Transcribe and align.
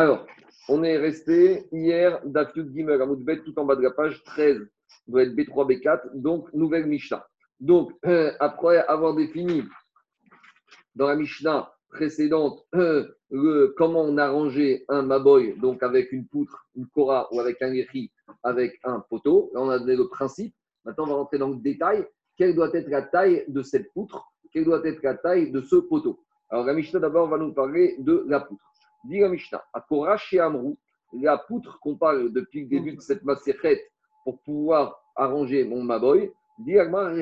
Alors, 0.00 0.24
on 0.70 0.82
est 0.82 0.96
resté 0.96 1.68
hier, 1.72 2.22
Dafyud 2.24 2.72
Gimel, 2.72 3.02
Amoudbet, 3.02 3.42
tout 3.42 3.52
en 3.58 3.66
bas 3.66 3.76
de 3.76 3.82
la 3.82 3.90
page 3.90 4.24
13, 4.24 4.66
doit 5.06 5.24
être 5.24 5.34
B3, 5.34 5.68
B4, 5.68 6.00
donc 6.14 6.50
nouvelle 6.54 6.86
Mishnah. 6.86 7.28
Donc, 7.60 7.92
après 8.40 8.78
avoir 8.86 9.14
défini 9.14 9.62
dans 10.94 11.06
la 11.06 11.16
Mishnah 11.16 11.70
précédente 11.90 12.66
comment 13.76 14.00
on 14.00 14.16
arrangeait 14.16 14.86
un 14.88 15.02
maboy, 15.02 15.58
donc 15.60 15.82
avec 15.82 16.12
une 16.12 16.26
poutre, 16.26 16.64
une 16.76 16.86
kora 16.86 17.28
ou 17.30 17.38
avec 17.38 17.60
un 17.60 17.70
guéri, 17.70 18.10
avec 18.42 18.80
un 18.84 19.00
poteau. 19.00 19.50
On 19.54 19.68
a 19.68 19.78
donné 19.78 19.96
le 19.96 20.08
principe. 20.08 20.54
Maintenant, 20.86 21.04
on 21.04 21.08
va 21.08 21.14
rentrer 21.16 21.36
dans 21.36 21.50
le 21.50 21.56
détail. 21.56 22.06
Quelle 22.38 22.54
doit 22.54 22.72
être 22.72 22.88
la 22.88 23.02
taille 23.02 23.44
de 23.48 23.60
cette 23.62 23.92
poutre? 23.92 24.32
Quelle 24.50 24.64
doit 24.64 24.80
être 24.82 25.02
la 25.02 25.16
taille 25.16 25.50
de 25.50 25.60
ce 25.60 25.76
poteau? 25.76 26.24
Alors, 26.48 26.64
la 26.64 26.72
Mishnah 26.72 27.00
d'abord 27.00 27.28
va 27.28 27.36
nous 27.36 27.52
parler 27.52 27.96
de 27.98 28.24
la 28.26 28.40
poutre. 28.40 28.69
Dit 29.04 29.22
à 29.22 29.80
Kora 29.80 30.16
chez 30.16 30.40
Amrou, 30.40 30.78
la 31.12 31.38
poutre 31.38 31.78
qu'on 31.80 31.96
parle 31.96 32.32
depuis 32.32 32.62
le 32.62 32.68
début 32.68 32.94
de 32.94 33.00
cette 33.00 33.24
macérette 33.24 33.82
pour 34.24 34.40
pouvoir 34.42 35.02
arranger 35.16 35.64
mon 35.64 35.82
maboy, 35.82 36.30
dit 36.58 36.76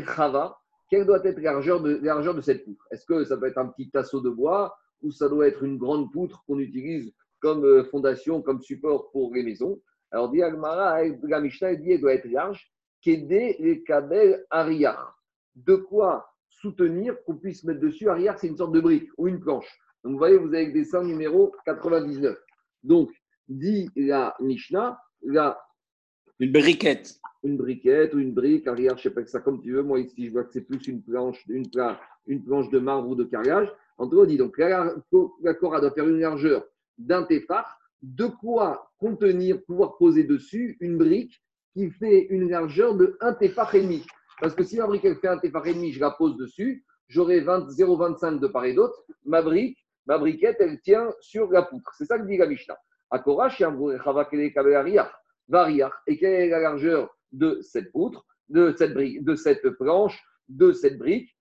Chava, 0.04 0.58
quelle 0.90 1.06
doit 1.06 1.24
être 1.24 1.36
la 1.40 1.52
largeur 1.52 1.80
de, 1.80 1.96
de 1.96 2.40
cette 2.40 2.64
poutre? 2.64 2.84
Est-ce 2.90 3.04
que 3.06 3.24
ça 3.24 3.36
peut 3.36 3.46
être 3.46 3.58
un 3.58 3.68
petit 3.68 3.90
tasseau 3.90 4.20
de 4.20 4.30
bois 4.30 4.76
ou 5.02 5.10
ça 5.10 5.28
doit 5.28 5.46
être 5.46 5.62
une 5.62 5.78
grande 5.78 6.10
poutre 6.12 6.42
qu'on 6.46 6.58
utilise 6.58 7.12
comme 7.40 7.64
euh, 7.64 7.84
fondation, 7.84 8.42
comme 8.42 8.60
support 8.60 9.10
pour 9.10 9.32
les 9.34 9.42
maisons? 9.42 9.80
Alors, 10.10 10.30
dit 10.30 10.38
la 10.38 11.40
Mishnah, 11.40 11.74
dit 11.74 11.88
qu'elle 11.88 12.00
doit 12.00 12.14
être 12.14 12.28
large, 12.30 12.72
qu'aider 13.02 13.56
les 13.60 13.82
kabel 13.84 14.44
ariar. 14.50 15.16
De 15.54 15.76
quoi 15.76 16.26
soutenir 16.48 17.22
qu'on 17.24 17.36
puisse 17.36 17.62
mettre 17.64 17.80
dessus? 17.80 18.08
Ariar, 18.08 18.38
c'est 18.38 18.48
une 18.48 18.56
sorte 18.56 18.72
de 18.72 18.80
brique 18.80 19.10
ou 19.18 19.28
une 19.28 19.40
planche. 19.40 19.68
Donc, 20.04 20.12
vous 20.12 20.18
voyez, 20.18 20.36
vous 20.36 20.54
avez 20.54 20.66
le 20.66 20.72
dessin 20.72 21.02
numéro 21.02 21.54
99. 21.64 22.36
Donc, 22.82 23.10
dit 23.48 23.90
la 23.96 24.34
Mishnah, 24.40 24.98
la 25.22 25.58
une 26.40 26.52
briquette. 26.52 27.18
Une 27.42 27.56
briquette 27.56 28.14
ou 28.14 28.18
une 28.18 28.32
brique, 28.32 28.66
arrière, 28.66 28.92
je 28.96 29.00
ne 29.00 29.02
sais 29.02 29.10
pas 29.10 29.22
que 29.22 29.30
ça 29.30 29.40
comme 29.40 29.60
tu 29.60 29.72
veux. 29.72 29.82
Moi, 29.82 30.00
ici, 30.00 30.26
je 30.26 30.32
vois 30.32 30.44
que 30.44 30.52
c'est 30.52 30.62
plus 30.62 30.86
une 30.86 31.02
planche, 31.02 31.44
une, 31.48 31.64
une 32.26 32.44
planche 32.44 32.70
de 32.70 32.78
marbre 32.78 33.08
ou 33.08 33.14
de 33.14 33.24
carrelage. 33.24 33.68
En 33.96 34.08
tout 34.08 34.16
cas, 34.16 34.22
on 34.22 34.26
dit 34.26 34.36
donc 34.36 34.56
la, 34.58 34.94
la 35.42 35.54
Cora 35.54 35.80
doit 35.80 35.90
faire 35.90 36.08
une 36.08 36.20
largeur 36.20 36.64
d'un 36.96 37.24
téphare, 37.24 37.78
de 38.02 38.26
quoi 38.26 38.92
contenir, 38.98 39.64
pouvoir 39.64 39.96
poser 39.96 40.24
dessus 40.24 40.76
une 40.80 40.96
brique 40.96 41.42
qui 41.74 41.90
fait 41.90 42.26
une 42.30 42.48
largeur 42.48 42.94
de 42.94 43.16
1 43.20 43.34
téphare 43.34 43.74
et 43.74 43.82
demi. 43.82 44.06
Parce 44.40 44.54
que 44.54 44.62
si 44.62 44.76
la 44.76 44.86
brique 44.86 45.04
elle 45.04 45.16
fait 45.16 45.28
un 45.28 45.38
téphare 45.38 45.66
et 45.66 45.74
demi, 45.74 45.92
je 45.92 46.00
la 46.00 46.12
pose 46.12 46.36
dessus, 46.36 46.84
j'aurai 47.08 47.40
0,25 47.40 48.38
de 48.38 48.46
part 48.46 48.64
et 48.64 48.74
d'autre. 48.74 49.04
Ma 49.24 49.42
brique, 49.42 49.77
ma 50.08 50.18
briquette, 50.18 50.56
elle 50.58 50.80
tient 50.80 51.12
sur 51.20 51.50
la 51.52 51.62
poutre. 51.62 51.92
C'est 51.96 52.06
ça 52.06 52.18
que 52.18 52.26
dit 52.26 52.38
la 52.38 52.46
Mishnah. 52.46 52.78
Variach. 55.48 55.92
Et 56.06 56.18
quelle 56.18 56.32
est 56.32 56.48
la 56.48 56.60
largeur 56.60 57.14
de 57.32 57.60
cette 57.62 57.92
poutre, 57.92 58.26
de 58.48 58.74
cette, 58.76 58.94
brique, 58.94 59.22
de 59.22 59.34
cette 59.34 59.68
planche, 59.70 60.20
de 60.48 60.72
cette 60.72 60.98
brique? 60.98 61.34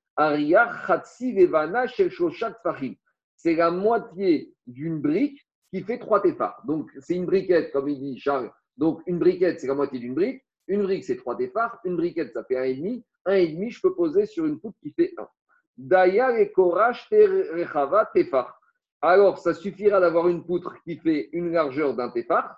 C'est 3.35 3.55
la 3.55 3.71
moitié 3.71 4.53
d'une 4.65 4.99
brique 4.99 5.47
qui 5.71 5.83
fait 5.83 5.99
trois 5.99 6.21
téphars. 6.21 6.61
Donc, 6.65 6.89
c'est 6.99 7.15
une 7.15 7.25
briquette, 7.25 7.71
comme 7.71 7.87
il 7.89 7.99
dit 7.99 8.19
Charles. 8.19 8.52
Donc, 8.77 9.02
une 9.07 9.19
briquette, 9.19 9.59
c'est 9.59 9.67
la 9.67 9.75
moitié 9.75 9.99
d'une 9.99 10.15
brique. 10.15 10.43
Une 10.67 10.83
brique, 10.83 11.03
c'est 11.05 11.17
trois 11.17 11.37
téphars. 11.37 11.79
Une 11.85 11.95
briquette, 11.95 12.33
ça 12.33 12.43
fait 12.43 12.57
un 12.57 12.63
et 12.63 12.75
demi. 12.75 13.05
Un 13.25 13.35
et 13.35 13.47
demi, 13.47 13.69
je 13.69 13.79
peux 13.81 13.93
poser 13.95 14.25
sur 14.25 14.45
une 14.45 14.59
poutre 14.59 14.77
qui 14.81 14.91
fait 14.91 15.13
un. 15.17 15.27
Daya 15.77 16.39
et 16.39 16.52
Korash 16.52 17.07
Rechava 17.11 18.09
Tefar. 18.13 18.56
Alors, 19.01 19.37
ça 19.37 19.53
suffira 19.53 19.99
d'avoir 19.99 20.27
une 20.27 20.43
poutre 20.43 20.75
qui 20.83 20.97
fait 20.97 21.29
une 21.31 21.51
largeur 21.51 21.93
d'un 21.93 22.09
téphar 22.09 22.57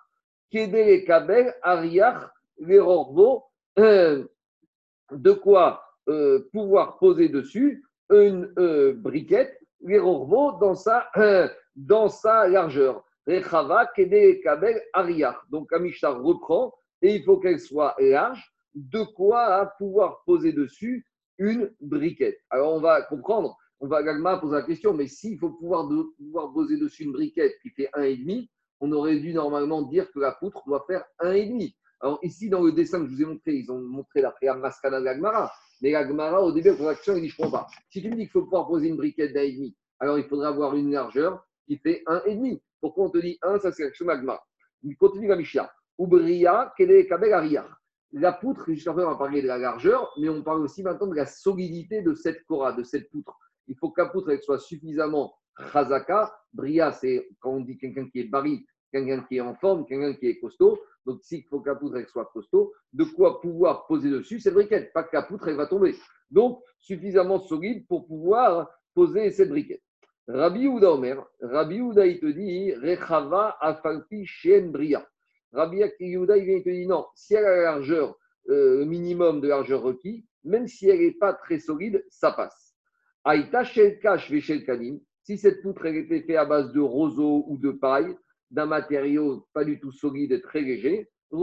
Kedele 0.51 1.05
Kabel, 1.05 1.53
Ariach, 1.61 2.29
les 2.59 2.79
euh, 2.79 4.25
de 5.11 5.31
quoi 5.31 5.83
euh, 6.07 6.47
pouvoir 6.51 6.97
poser 6.97 7.29
dessus 7.29 7.83
une 8.09 8.51
euh, 8.57 8.93
briquette, 8.93 9.59
les 9.81 9.99
dans 9.99 10.75
sa, 10.75 11.09
dans 11.75 12.09
sa 12.09 12.47
largeur. 12.47 13.03
Rechava, 13.27 13.85
Kedele 13.95 14.41
Kabel, 14.41 14.81
Ariach. 14.93 15.37
Donc, 15.49 15.71
Amishar 15.71 16.21
reprend 16.21 16.73
et 17.01 17.15
il 17.15 17.23
faut 17.23 17.37
qu'elle 17.37 17.59
soit 17.59 17.95
large, 17.99 18.51
de 18.73 19.03
quoi 19.03 19.73
pouvoir 19.77 20.23
poser 20.25 20.51
dessus 20.51 21.05
une 21.37 21.71
briquette. 21.79 22.39
Alors, 22.49 22.73
on 22.73 22.81
va 22.81 23.03
comprendre, 23.03 23.57
on 23.79 23.87
va 23.87 24.01
également 24.01 24.37
poser 24.39 24.55
la 24.55 24.63
question, 24.63 24.93
mais 24.93 25.07
s'il 25.07 25.37
faut 25.37 25.51
pouvoir, 25.51 25.87
poser 26.53 26.77
dessus 26.77 27.03
une 27.03 27.13
briquette 27.13 27.53
qui 27.61 27.69
fait 27.69 27.89
1,5, 27.93 28.47
on 28.81 28.91
aurait 28.91 29.19
dû 29.19 29.33
normalement 29.33 29.81
dire 29.83 30.11
que 30.11 30.19
la 30.19 30.33
poutre 30.33 30.63
doit 30.65 30.83
faire 30.87 31.03
1,5. 31.21 31.73
Alors 32.01 32.19
ici, 32.23 32.49
dans 32.49 32.61
le 32.61 32.71
dessin 32.71 33.01
que 33.01 33.07
je 33.07 33.15
vous 33.15 33.21
ai 33.21 33.25
montré, 33.25 33.55
ils 33.55 33.71
ont 33.71 33.79
montré 33.79 34.21
la 34.21 34.31
prière 34.31 34.57
Maskana 34.57 34.99
de 34.99 35.05
l'Agmara. 35.05 35.51
Mais 35.81 35.91
l'Agmara, 35.91 36.41
au 36.41 36.51
début 36.51 36.71
la 36.79 36.95
question, 36.95 37.15
il 37.15 37.21
dit, 37.21 37.29
je 37.29 37.35
ne 37.41 37.45
comprends 37.45 37.59
pas. 37.59 37.67
Si 37.89 38.01
tu 38.01 38.09
me 38.09 38.15
dis 38.15 38.23
qu'il 38.23 38.31
faut 38.31 38.43
pouvoir 38.43 38.67
poser 38.67 38.87
une 38.87 38.97
briquette 38.97 39.33
d'1,5, 39.33 39.73
alors 39.99 40.17
il 40.17 40.25
faudra 40.25 40.49
avoir 40.49 40.75
une 40.75 40.91
largeur 40.91 41.45
qui 41.67 41.77
fait 41.77 42.03
1,5. 42.07 42.59
Pourquoi 42.81 43.05
on 43.05 43.09
te 43.09 43.17
dit 43.17 43.37
1 43.41 43.59
Ça, 43.59 43.71
c'est 43.71 43.83
l'action 43.83 44.07
Agmara. 44.07 44.41
Il 44.83 44.95
continue 44.95 45.27
la 45.27 45.35
Mishnah. 45.35 45.71
Ubria, 45.97 46.73
Kele, 46.77 47.05
Kabel, 47.07 47.33
Aria. 47.33 47.67
La 48.13 48.31
poutre, 48.31 48.65
jusqu'à 48.71 48.93
présent, 48.93 49.09
on 49.09 49.11
va 49.11 49.17
parler 49.17 49.41
de 49.41 49.47
la 49.47 49.57
largeur, 49.57 50.11
mais 50.19 50.29
on 50.29 50.41
parle 50.41 50.61
aussi 50.61 50.81
maintenant 50.81 51.07
de 51.07 51.15
la 51.15 51.25
solidité 51.25 52.01
de 52.01 52.13
cette 52.13 52.43
cora, 52.45 52.73
de 52.73 52.83
cette 52.83 53.09
poutre. 53.11 53.37
Il 53.69 53.77
faut 53.77 53.91
que 53.91 54.01
la 54.01 54.09
poutre 54.09 54.31
elle 54.31 54.41
soit 54.41 54.59
suffisamment 54.59 55.33
Chazaka, 55.71 56.33
Bria, 56.53 56.91
c'est 56.91 57.29
quand 57.39 57.51
on 57.51 57.61
dit 57.61 57.77
quelqu'un 57.77 58.09
qui 58.09 58.19
est 58.19 58.23
bari, 58.25 58.65
quelqu'un 58.91 59.23
qui 59.27 59.37
est 59.37 59.41
en 59.41 59.55
forme, 59.55 59.85
quelqu'un 59.85 60.13
qui 60.13 60.27
est 60.27 60.39
costaud. 60.39 60.79
Donc, 61.05 61.19
s'il 61.23 61.43
faut 61.45 61.59
que 61.59 61.69
la 61.69 61.75
poutre 61.75 61.97
soit 62.09 62.29
costaud, 62.33 62.73
de 62.93 63.03
quoi 63.03 63.39
pouvoir 63.41 63.85
poser 63.87 64.09
dessus 64.09 64.39
cette 64.39 64.53
briquette. 64.53 64.91
Pas 64.93 65.03
que 65.03 65.15
la 65.15 65.23
poutre 65.23 65.47
elle 65.47 65.55
va 65.55 65.67
tomber. 65.67 65.95
Donc, 66.29 66.61
suffisamment 66.79 67.39
solide 67.39 67.87
pour 67.87 68.07
pouvoir 68.07 68.69
poser 68.93 69.31
cette 69.31 69.49
briquette. 69.49 69.81
Rabbi 70.27 70.67
Ouda 70.67 70.91
Omer, 70.91 71.25
Rabbi 71.41 71.81
Ouda 71.81 72.05
il 72.05 72.19
te 72.19 72.27
dit 72.27 72.73
Rechava 72.73 73.57
afalpi 73.59 74.25
shen 74.25 74.71
bria. 74.71 75.07
Rabbi 75.51 75.81
Ouda 76.17 76.37
il 76.37 76.45
vient 76.45 76.61
te 76.61 76.69
dit 76.69 76.85
non, 76.85 77.05
si 77.15 77.33
elle 77.33 77.45
a 77.45 77.55
la 77.55 77.63
largeur, 77.63 78.15
euh, 78.49 78.85
minimum 78.85 79.41
de 79.41 79.47
largeur 79.47 79.81
requis, 79.81 80.27
même 80.43 80.67
si 80.67 80.87
elle 80.87 80.99
n'est 80.99 81.13
pas 81.13 81.33
très 81.33 81.59
solide, 81.59 82.05
ça 82.09 82.31
passe. 82.31 82.58
Aïta 83.23 83.63
shel 83.63 83.99
kash 83.99 84.33
shel 84.39 84.65
kanim, 84.65 84.99
si 85.23 85.37
cette 85.37 85.61
poutre 85.61 85.85
était 85.85 86.21
faite 86.21 86.37
à 86.37 86.45
base 86.45 86.71
de 86.71 86.79
roseau 86.79 87.45
ou 87.47 87.57
de 87.57 87.71
paille, 87.71 88.15
d'un 88.51 88.65
matériau 88.65 89.47
pas 89.53 89.63
du 89.63 89.79
tout 89.79 89.91
solide 89.91 90.31
et 90.31 90.41
très 90.41 90.61
léger. 90.61 91.09
La 91.31 91.37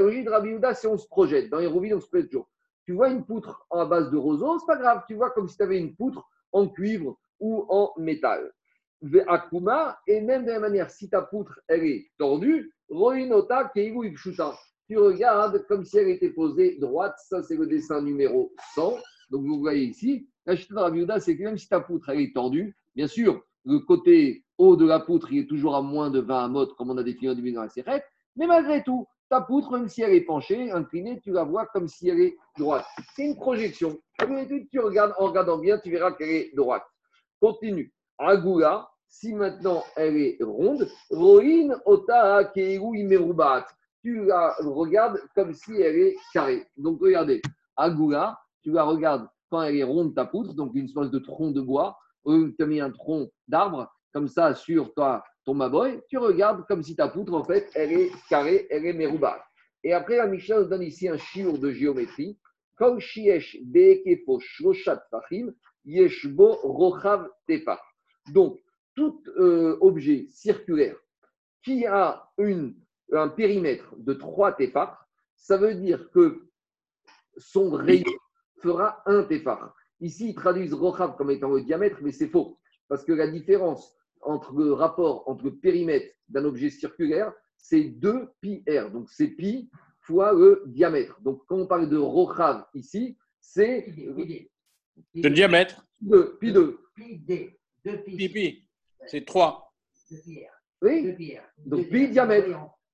logique 0.00 0.24
de 0.24 0.30
Rabbi 0.30 0.56
c'est 0.74 0.88
on 0.88 0.98
se 0.98 1.06
projette. 1.06 1.48
Dans 1.48 1.58
les 1.58 1.66
rouvilles, 1.66 1.94
on 1.94 2.00
se 2.00 2.08
projette 2.08 2.30
toujours. 2.30 2.50
Tu 2.84 2.92
vois 2.92 3.10
une 3.10 3.24
poutre 3.24 3.64
en 3.70 3.86
base 3.86 4.10
de 4.10 4.16
roseau, 4.16 4.58
c'est 4.58 4.66
pas 4.66 4.76
grave. 4.76 5.04
Tu 5.06 5.14
vois 5.14 5.30
comme 5.30 5.48
si 5.48 5.56
tu 5.56 5.62
avais 5.62 5.78
une 5.78 5.94
poutre 5.94 6.28
en 6.50 6.68
cuivre 6.68 7.20
ou 7.38 7.64
en 7.68 7.92
métal. 7.98 8.50
Akuma, 9.28 9.98
et 10.06 10.20
même 10.20 10.44
de 10.44 10.50
la 10.50 10.60
manière, 10.60 10.90
si 10.90 11.08
ta 11.08 11.22
poutre 11.22 11.60
elle 11.68 11.84
est 11.84 12.10
tordue, 12.18 12.74
tu 12.88 14.98
regardes 14.98 15.64
comme 15.68 15.84
si 15.84 15.98
elle 15.98 16.08
était 16.08 16.30
posée 16.30 16.76
droite. 16.80 17.14
Ça, 17.28 17.44
c'est 17.44 17.56
le 17.56 17.66
dessin 17.66 18.02
numéro 18.02 18.52
100. 18.74 18.98
Donc, 19.30 19.44
vous 19.44 19.60
voyez 19.60 19.84
ici, 19.84 20.28
la 20.46 20.54
de 20.54 20.74
Rabbi 20.74 21.06
c'est 21.20 21.36
que 21.36 21.42
même 21.44 21.58
si 21.58 21.68
ta 21.68 21.80
poutre 21.80 22.08
elle 22.08 22.20
est 22.20 22.34
tordue, 22.34 22.76
bien 22.94 23.06
sûr, 23.06 23.42
le 23.64 23.78
côté 23.80 24.44
haut 24.58 24.76
de 24.76 24.86
la 24.86 25.00
poutre, 25.00 25.32
il 25.32 25.40
est 25.40 25.46
toujours 25.46 25.76
à 25.76 25.82
moins 25.82 26.10
de 26.10 26.20
20 26.20 26.48
mode, 26.48 26.74
comme 26.74 26.90
on 26.90 26.98
a 26.98 27.02
défini 27.02 27.30
au 27.30 27.34
début 27.34 27.52
dans 27.52 27.62
la 27.62 27.68
sérette. 27.68 28.04
Mais 28.36 28.46
malgré 28.46 28.82
tout, 28.82 29.06
ta 29.28 29.40
poutre, 29.40 29.72
même 29.72 29.88
si 29.88 30.02
elle 30.02 30.14
est 30.14 30.22
penchée, 30.22 30.70
inclinée, 30.70 31.20
tu 31.20 31.30
la 31.30 31.44
vois 31.44 31.66
comme 31.66 31.88
si 31.88 32.08
elle 32.08 32.20
est 32.20 32.36
droite. 32.58 32.84
C'est 33.14 33.24
une 33.24 33.36
projection. 33.36 33.98
Tu 34.70 34.78
regardes, 34.80 35.14
en 35.18 35.26
regardant 35.26 35.58
bien, 35.58 35.78
tu 35.78 35.90
verras 35.90 36.12
qu'elle 36.12 36.30
est 36.30 36.54
droite. 36.54 36.84
Continue. 37.40 37.92
Agoula, 38.18 38.88
si 39.06 39.32
maintenant 39.32 39.82
elle 39.96 40.16
est 40.16 40.38
ronde, 40.40 40.88
Roin 41.10 41.76
Ota 41.86 42.50
Imerubat. 42.54 43.66
Tu 44.02 44.24
la 44.24 44.54
regardes 44.60 45.20
comme 45.34 45.52
si 45.52 45.72
elle 45.74 45.96
est 45.96 46.16
carrée. 46.32 46.66
Donc 46.76 47.00
regardez, 47.00 47.40
Agoula, 47.76 48.38
tu 48.62 48.70
la 48.72 48.84
regardes 48.84 49.28
quand 49.50 49.62
elle 49.62 49.76
est 49.76 49.84
ronde, 49.84 50.14
ta 50.14 50.24
poutre, 50.24 50.54
donc 50.54 50.72
une 50.74 50.84
espèce 50.84 51.10
de 51.10 51.18
tronc 51.18 51.50
de 51.50 51.60
bois 51.60 51.98
ou 52.24 52.48
tu 52.50 52.62
as 52.62 52.66
mis 52.66 52.80
un 52.80 52.90
tronc 52.90 53.30
d'arbre, 53.48 53.90
comme 54.12 54.28
ça, 54.28 54.54
sur 54.54 54.92
toi, 54.94 55.24
ton 55.44 55.54
maboy, 55.54 56.00
tu 56.08 56.18
regardes 56.18 56.66
comme 56.66 56.82
si 56.82 56.96
ta 56.96 57.08
poutre, 57.08 57.34
en 57.34 57.44
fait, 57.44 57.70
elle 57.74 57.92
est 57.92 58.10
carrée, 58.28 58.66
elle 58.70 58.86
est 58.86 58.92
mérouba. 58.92 59.42
Et 59.82 59.92
après, 59.92 60.16
la 60.16 60.26
Mishnah 60.26 60.60
nous 60.60 60.68
donne 60.68 60.82
ici 60.82 61.08
un 61.08 61.16
chiur 61.16 61.58
de 61.58 61.70
géométrie. 61.70 62.38
Donc, 68.32 68.58
tout 68.94 69.22
euh, 69.38 69.78
objet 69.80 70.26
circulaire 70.30 70.96
qui 71.62 71.86
a 71.86 72.28
un 73.12 73.28
périmètre 73.28 73.94
de 73.96 74.14
3 74.14 74.52
tefar, 74.52 75.06
ça 75.36 75.56
veut 75.56 75.74
dire 75.74 76.10
que 76.10 76.48
son 77.36 77.70
rayon 77.70 78.04
fera 78.60 79.02
un 79.06 79.24
tefar. 79.24 79.74
Ici, 80.00 80.30
ils 80.30 80.34
traduisent 80.34 80.74
Rochav 80.74 81.16
comme 81.16 81.30
étant 81.30 81.50
le 81.50 81.62
diamètre, 81.62 81.98
mais 82.02 82.12
c'est 82.12 82.28
faux. 82.28 82.58
Parce 82.88 83.04
que 83.04 83.12
la 83.12 83.28
différence 83.28 83.96
entre 84.22 84.54
le 84.54 84.72
rapport 84.72 85.28
entre 85.28 85.44
le 85.44 85.56
périmètre 85.56 86.14
d'un 86.28 86.44
objet 86.44 86.70
circulaire, 86.70 87.32
c'est 87.56 87.84
2 87.84 88.28
pi 88.40 88.64
r. 88.68 88.90
Donc 88.90 89.08
c'est 89.10 89.28
pi 89.28 89.70
fois 90.00 90.32
le 90.32 90.62
diamètre. 90.66 91.20
Donc 91.20 91.42
quand 91.46 91.56
on 91.56 91.66
parle 91.66 91.88
de 91.88 91.96
rochav 91.96 92.64
ici, 92.74 93.16
c'est 93.40 93.86
le 95.14 95.30
diamètre. 95.30 95.86
2, 96.00 96.38
pi 96.40 96.52
2. 96.52 96.78
Pi 96.94 97.18
D. 97.18 97.58
2 97.84 98.02
pi. 98.02 98.16
Pi, 98.16 98.28
pi. 98.28 98.68
C'est 99.06 99.24
3. 99.24 99.72
2 100.10 100.16
pi 100.24 100.44
R. 100.44 100.50
Oui 100.82 101.02
2 101.02 101.14
pi 101.14 101.36
R. 101.36 101.42
Donc, 101.66 101.88
pi 101.88 102.08
diamètre. 102.08 102.48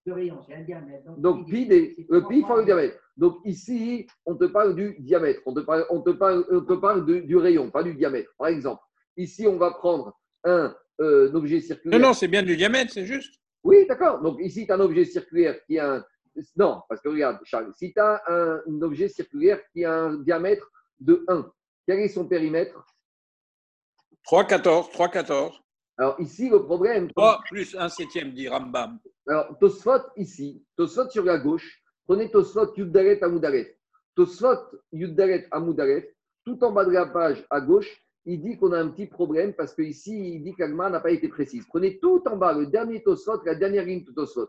c'est 0.04 0.54
un 0.54 0.62
diamètre. 0.62 1.18
Donc 1.18 1.48
pi 1.48 1.66
D. 1.66 2.06
le 2.08 2.26
pi 2.26 2.42
fois 2.42 2.58
le 2.58 2.64
diamètre. 2.64 2.98
Donc 3.16 3.38
ici, 3.44 4.06
on 4.26 4.34
te 4.36 4.44
parle 4.44 4.74
du 4.74 4.96
diamètre, 4.98 5.40
on 5.46 5.54
te 5.54 5.60
parle, 5.60 5.86
on 5.90 6.02
te 6.02 6.10
parle, 6.10 6.44
on 6.50 6.60
te 6.60 6.74
parle 6.74 7.06
de- 7.06 7.20
du 7.20 7.36
rayon, 7.36 7.70
pas 7.70 7.82
du 7.82 7.94
diamètre. 7.94 8.30
Par 8.38 8.48
exemple, 8.48 8.82
ici, 9.16 9.46
on 9.46 9.56
va 9.56 9.70
prendre 9.70 10.18
un, 10.44 10.74
euh, 11.00 11.30
un 11.30 11.34
objet 11.34 11.60
circulaire. 11.60 11.98
Non, 11.98 12.08
non, 12.08 12.12
c'est 12.14 12.28
bien 12.28 12.42
du 12.42 12.56
diamètre, 12.56 12.92
c'est 12.92 13.06
juste. 13.06 13.40
Oui, 13.64 13.86
d'accord. 13.88 14.20
Donc 14.20 14.38
ici, 14.40 14.66
tu 14.66 14.72
as 14.72 14.76
un 14.76 14.80
objet 14.80 15.04
circulaire 15.04 15.58
qui 15.66 15.78
a 15.78 15.94
un. 15.94 16.04
Non, 16.56 16.82
parce 16.88 17.00
que 17.00 17.08
regarde, 17.08 17.38
Charles, 17.44 17.72
si 17.74 17.92
tu 17.94 17.98
as 17.98 18.22
un, 18.28 18.60
un 18.66 18.82
objet 18.82 19.08
circulaire 19.08 19.60
qui 19.72 19.84
a 19.86 19.94
un 19.94 20.18
diamètre 20.18 20.70
de 21.00 21.24
1, 21.28 21.50
quel 21.86 22.00
est 22.00 22.08
son 22.08 22.26
périmètre? 22.28 22.84
3, 24.24 24.44
14, 24.44 24.90
3, 24.90 25.08
14. 25.08 25.58
Alors 25.98 26.20
ici, 26.20 26.50
le 26.50 26.62
problème. 26.62 27.08
3 27.12 27.40
plus 27.48 27.74
1 27.74 27.88
septième, 27.88 28.32
dit 28.32 28.48
Rambam. 28.48 28.98
Alors, 29.26 29.56
Tosfot 29.58 30.02
ici, 30.16 30.62
Tosfot 30.76 31.08
sur 31.08 31.24
la 31.24 31.38
gauche, 31.38 31.82
prenez 32.06 32.30
Tosfot 32.30 32.74
Yuddalet 32.76 33.22
Amoudalet. 33.22 33.76
Tosfot 34.14 34.78
Yuddalet 34.92 35.46
Amoudalet, 35.50 36.14
tout 36.44 36.62
en 36.64 36.72
bas 36.72 36.84
de 36.84 36.92
la 36.92 37.06
page 37.06 37.44
à 37.50 37.60
gauche, 37.60 38.02
il 38.24 38.40
dit 38.40 38.56
qu'on 38.56 38.72
a 38.72 38.80
un 38.80 38.88
petit 38.88 39.06
problème 39.06 39.54
parce 39.54 39.74
qu'ici, 39.74 40.34
il 40.34 40.42
dit 40.42 40.54
qu'Agma 40.54 40.90
n'a 40.90 41.00
pas 41.00 41.12
été 41.12 41.28
précise. 41.28 41.64
Prenez 41.66 41.98
tout 41.98 42.22
en 42.26 42.36
bas, 42.36 42.52
le 42.52 42.66
dernier 42.66 43.02
Tosfot, 43.02 43.42
la 43.44 43.54
dernière 43.54 43.84
ligne 43.84 44.04
de 44.04 44.12
Tosfot. 44.12 44.48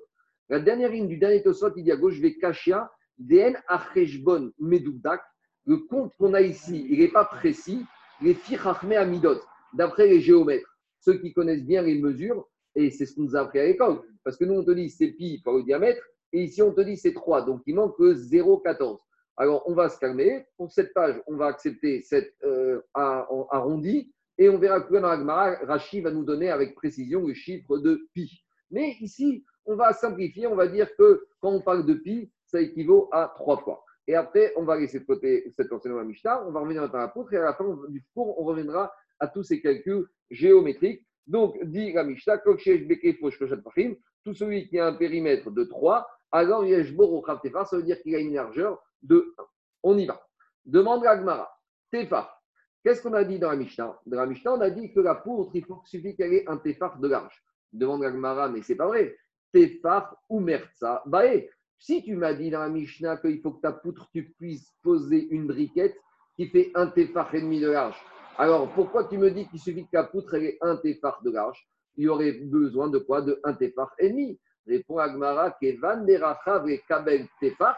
La 0.49 0.59
dernière 0.59 0.91
ligne 0.91 1.07
du 1.07 1.17
dernier 1.17 1.43
Tosfot, 1.43 1.71
il 1.75 1.83
dit 1.83 1.91
à 1.91 1.95
gauche, 1.95 2.15
je 2.15 2.21
vais 2.21 2.35
Kashia, 2.35 2.89
DN 3.17 3.55
Acheshbon 3.67 4.51
Medoudak. 4.59 5.21
Le 5.65 5.77
compte 5.77 6.13
qu'on 6.17 6.33
a 6.33 6.41
ici, 6.41 6.87
il 6.89 6.99
n'est 6.99 7.11
pas 7.11 7.25
précis. 7.25 7.85
Les 8.21 8.33
Fichachme 8.33 8.93
Amidot, 8.93 9.39
d'après 9.73 10.07
les 10.07 10.21
géomètres, 10.21 10.67
ceux 10.99 11.19
qui 11.19 11.33
connaissent 11.33 11.65
bien 11.65 11.83
les 11.83 11.99
mesures, 11.99 12.47
et 12.73 12.89
c'est 12.89 13.05
ce 13.05 13.13
qu'on 13.13 13.23
nous 13.23 13.35
a 13.35 13.41
appris 13.41 13.59
à 13.59 13.65
l'école. 13.65 14.01
Parce 14.23 14.37
que 14.37 14.45
nous, 14.45 14.55
on 14.55 14.63
te 14.63 14.71
dit 14.71 14.89
c'est 14.89 15.11
pi 15.11 15.39
par 15.43 15.53
le 15.53 15.63
diamètre, 15.63 16.01
et 16.33 16.43
ici, 16.43 16.61
on 16.61 16.73
te 16.73 16.81
dit 16.81 16.97
c'est 16.97 17.13
3. 17.13 17.43
Donc, 17.43 17.61
il 17.65 17.75
manque 17.75 17.97
que 17.97 18.13
0,14. 18.13 18.99
Alors, 19.37 19.63
on 19.67 19.73
va 19.73 19.89
se 19.89 19.99
calmer. 19.99 20.45
Pour 20.57 20.71
cette 20.71 20.93
page, 20.93 21.21
on 21.27 21.35
va 21.35 21.47
accepter 21.47 22.01
cette 22.01 22.33
euh, 22.43 22.81
arrondi, 22.93 24.11
et 24.37 24.49
on 24.49 24.57
verra 24.57 24.81
que 24.81 24.93
dans 24.93 25.07
l'Agmara, 25.07 25.55
Rashi 25.63 26.01
va 26.01 26.11
nous 26.11 26.23
donner 26.23 26.49
avec 26.49 26.75
précision 26.75 27.25
le 27.25 27.33
chiffre 27.33 27.77
de 27.77 28.07
pi. 28.13 28.43
Mais 28.71 28.95
ici, 28.99 29.43
on 29.65 29.75
va 29.75 29.93
simplifier, 29.93 30.47
on 30.47 30.55
va 30.55 30.67
dire 30.67 30.89
que 30.95 31.25
quand 31.39 31.51
on 31.51 31.61
parle 31.61 31.85
de 31.85 31.93
pi, 31.93 32.31
ça 32.45 32.61
équivaut 32.61 33.09
à 33.11 33.31
3 33.35 33.57
fois. 33.63 33.83
Et 34.07 34.15
après, 34.15 34.53
on 34.55 34.63
va 34.63 34.77
laisser 34.77 34.99
de 34.99 35.05
côté 35.05 35.51
cet 35.55 35.71
enseignement 35.71 35.99
à 36.01 36.03
Mishnah, 36.03 36.47
on 36.47 36.51
va 36.51 36.61
revenir 36.61 36.83
à 36.83 36.97
la 36.97 37.07
poutre, 37.07 37.33
et 37.33 37.37
à 37.37 37.43
la 37.43 37.53
fin 37.53 37.65
du 37.89 38.05
cours, 38.13 38.39
on 38.39 38.45
reviendra 38.45 38.91
à 39.19 39.27
tous 39.27 39.43
ces 39.43 39.61
calculs 39.61 40.07
géométriques. 40.29 41.05
Donc, 41.25 41.61
dit 41.65 41.91
la 41.91 42.03
Mishnah, 42.03 42.37
tout 42.37 44.33
celui 44.33 44.67
qui 44.69 44.79
a 44.79 44.87
un 44.87 44.93
périmètre 44.93 45.51
de 45.51 45.63
3, 45.63 46.07
alors 46.31 46.65
Yeshbor 46.65 47.23
Tefar, 47.41 47.67
ça 47.67 47.77
veut 47.77 47.83
dire 47.83 48.01
qu'il 48.01 48.15
a 48.15 48.19
une 48.19 48.33
largeur 48.33 48.81
de 49.01 49.33
1. 49.37 49.43
On 49.83 49.97
y 49.97 50.05
va. 50.05 50.21
Demande 50.65 51.03
la 51.03 51.17
Gemara. 51.17 51.49
Tefar. 51.91 52.41
Qu'est-ce 52.83 53.01
qu'on 53.01 53.13
a 53.13 53.23
dit 53.23 53.39
dans 53.39 53.49
la 53.49 53.55
Mishnah? 53.55 53.99
Dans 54.05 54.17
la 54.17 54.25
Mishnah, 54.25 54.53
on 54.53 54.61
a 54.61 54.69
dit 54.69 54.93
que 54.93 54.99
la 54.99 55.15
poutre, 55.15 55.51
il 55.53 55.65
faut 55.65 55.81
suffit 55.85 56.15
qu'elle 56.15 56.33
ait 56.33 56.47
un 56.47 56.57
Tefar 56.57 56.99
de 56.99 57.07
large. 57.07 57.43
Demande 57.73 58.01
la 58.01 58.11
Gemara, 58.11 58.49
mais 58.49 58.61
c'est 58.61 58.75
pas 58.75 58.87
vrai. 58.87 59.15
Tefar 59.53 60.15
ou 60.29 60.39
Merza 60.39 61.03
Bae. 61.05 61.49
Si 61.79 62.03
tu 62.03 62.15
m'as 62.15 62.33
dit 62.33 62.49
dans 62.49 62.59
la 62.59 62.69
Mishnah 62.69 63.17
qu'il 63.17 63.41
faut 63.41 63.51
que 63.51 63.61
ta 63.61 63.71
poutre, 63.71 64.09
tu 64.11 64.33
puisses 64.37 64.73
poser 64.81 65.27
une 65.29 65.47
briquette 65.47 65.95
qui 66.35 66.47
fait 66.49 66.71
un 66.75 66.87
Tefar 66.87 67.33
et 67.35 67.41
demi 67.41 67.59
de 67.59 67.69
large, 67.69 67.97
alors 68.37 68.71
pourquoi 68.73 69.05
tu 69.05 69.17
me 69.17 69.31
dis 69.31 69.47
qu'il 69.47 69.59
suffit 69.59 69.85
que 69.85 69.91
ta 69.91 70.03
poutre 70.03 70.35
ait 70.35 70.57
un 70.61 70.77
Tefar 70.77 71.21
de 71.23 71.31
large? 71.31 71.67
Il 71.95 72.05
y 72.05 72.07
aurait 72.07 72.33
besoin 72.33 72.89
de 72.89 72.99
quoi? 72.99 73.21
De 73.21 73.39
un 73.43 73.53
Tefar 73.53 73.93
et 73.99 74.09
demi. 74.09 74.39
Répond 74.67 74.97
Agmara, 74.97 75.51
Kevan 75.51 76.05
Derachav 76.05 76.69
et 76.69 76.81
Kabel 76.87 77.27
Tefar, 77.39 77.77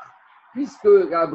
puisque 0.54 0.86
la 0.86 1.30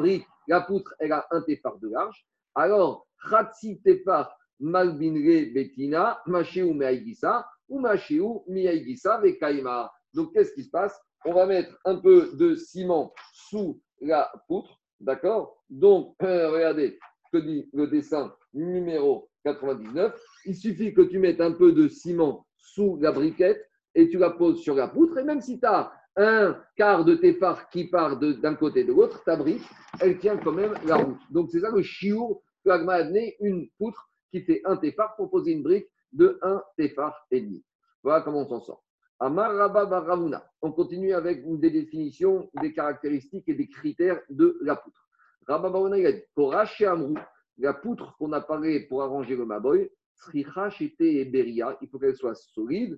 la 0.47 0.61
poutre, 0.61 0.93
elle 0.99 1.13
a 1.13 1.25
un 1.31 1.41
Tefar 1.41 1.77
de 1.77 1.89
large, 1.89 2.25
alors 2.53 3.07
Khatsi 3.29 3.81
Tefar 3.81 4.35
Malbinre 4.59 5.53
Betina, 5.53 6.21
Machéou 6.25 6.73
Meaïgisa, 6.73 7.45
ou 7.67 7.79
Machéou 7.79 8.43
Miaïgisa 8.47 9.19
Vekaima. 9.19 9.91
Donc 10.13 10.33
qu'est-ce 10.33 10.53
qui 10.53 10.63
se 10.63 10.69
passe? 10.69 10.99
On 11.25 11.33
va 11.33 11.45
mettre 11.45 11.77
un 11.85 11.95
peu 11.95 12.31
de 12.35 12.55
ciment 12.55 13.13
sous 13.33 13.81
la 14.01 14.31
poutre, 14.47 14.79
d'accord? 14.99 15.63
Donc, 15.69 16.15
euh, 16.23 16.51
regardez, 16.53 16.99
que 17.31 17.37
dit 17.39 17.69
le 17.73 17.87
dessin 17.87 18.33
numéro 18.53 19.29
99. 19.43 20.17
Il 20.45 20.55
suffit 20.55 20.93
que 20.93 21.01
tu 21.01 21.19
mettes 21.19 21.41
un 21.41 21.51
peu 21.51 21.73
de 21.73 21.87
ciment 21.87 22.45
sous 22.57 22.97
la 23.01 23.11
briquette 23.11 23.69
et 23.95 24.09
tu 24.09 24.17
la 24.17 24.29
poses 24.31 24.61
sur 24.61 24.75
la 24.75 24.87
poutre. 24.87 25.17
Et 25.17 25.23
même 25.23 25.41
si 25.41 25.59
tu 25.59 25.65
as 25.65 25.91
un 26.17 26.57
quart 26.75 27.03
de 27.03 27.15
tes 27.15 27.33
phares 27.33 27.69
qui 27.69 27.85
part 27.85 28.17
d'un 28.17 28.55
côté 28.55 28.81
et 28.81 28.83
de 28.83 28.93
l'autre, 28.93 29.23
ta 29.23 29.35
brique, 29.35 29.63
elle 29.99 30.19
tient 30.19 30.37
quand 30.37 30.51
même 30.51 30.73
la 30.85 30.97
route. 30.97 31.19
Donc, 31.31 31.49
c'est 31.49 31.61
ça 31.61 31.71
le 31.71 31.81
chiour 31.81 32.43
que 32.63 32.69
Agma 32.69 32.93
a 32.93 33.03
donné, 33.03 33.35
une 33.39 33.69
poutre 33.77 34.09
qui 34.31 34.41
fait 34.41 34.61
un 34.65 34.77
téphare 34.77 35.15
pour 35.15 35.29
poser 35.29 35.51
une 35.51 35.63
brique 35.63 35.87
de 36.11 36.39
un 36.41 36.61
téphare 36.77 37.25
et 37.31 37.41
demi. 37.41 37.63
Voilà 38.03 38.21
comment 38.21 38.41
on 38.41 38.47
s'en 38.47 38.61
sort. 38.61 38.83
On 39.19 40.71
continue 40.71 41.13
avec 41.13 41.43
des 41.59 41.71
définitions, 41.71 42.49
des 42.61 42.73
caractéristiques 42.73 43.47
et 43.47 43.53
des 43.53 43.67
critères 43.67 44.19
de 44.29 44.57
la 44.61 44.75
poutre. 44.75 45.07
Rabba 45.47 45.97
il 45.97 46.05
a 46.05 46.11
dit 46.11 46.21
Korash 46.35 46.81
et 46.81 46.85
Amrou, 46.85 47.15
la 47.57 47.73
poutre 47.73 48.17
qu'on 48.17 48.33
a 48.33 48.41
parlé 48.41 48.81
pour 48.87 49.03
arranger 49.03 49.35
le 49.35 49.45
maboy, 49.45 49.89
Sricha 50.15 50.69
Shete 50.69 51.01
et 51.01 51.25
Beria, 51.25 51.77
il 51.81 51.87
faut 51.89 51.99
qu'elle 51.99 52.15
soit 52.15 52.35
solide, 52.35 52.97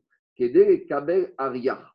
Kabel 0.87 1.33
Aria, 1.37 1.91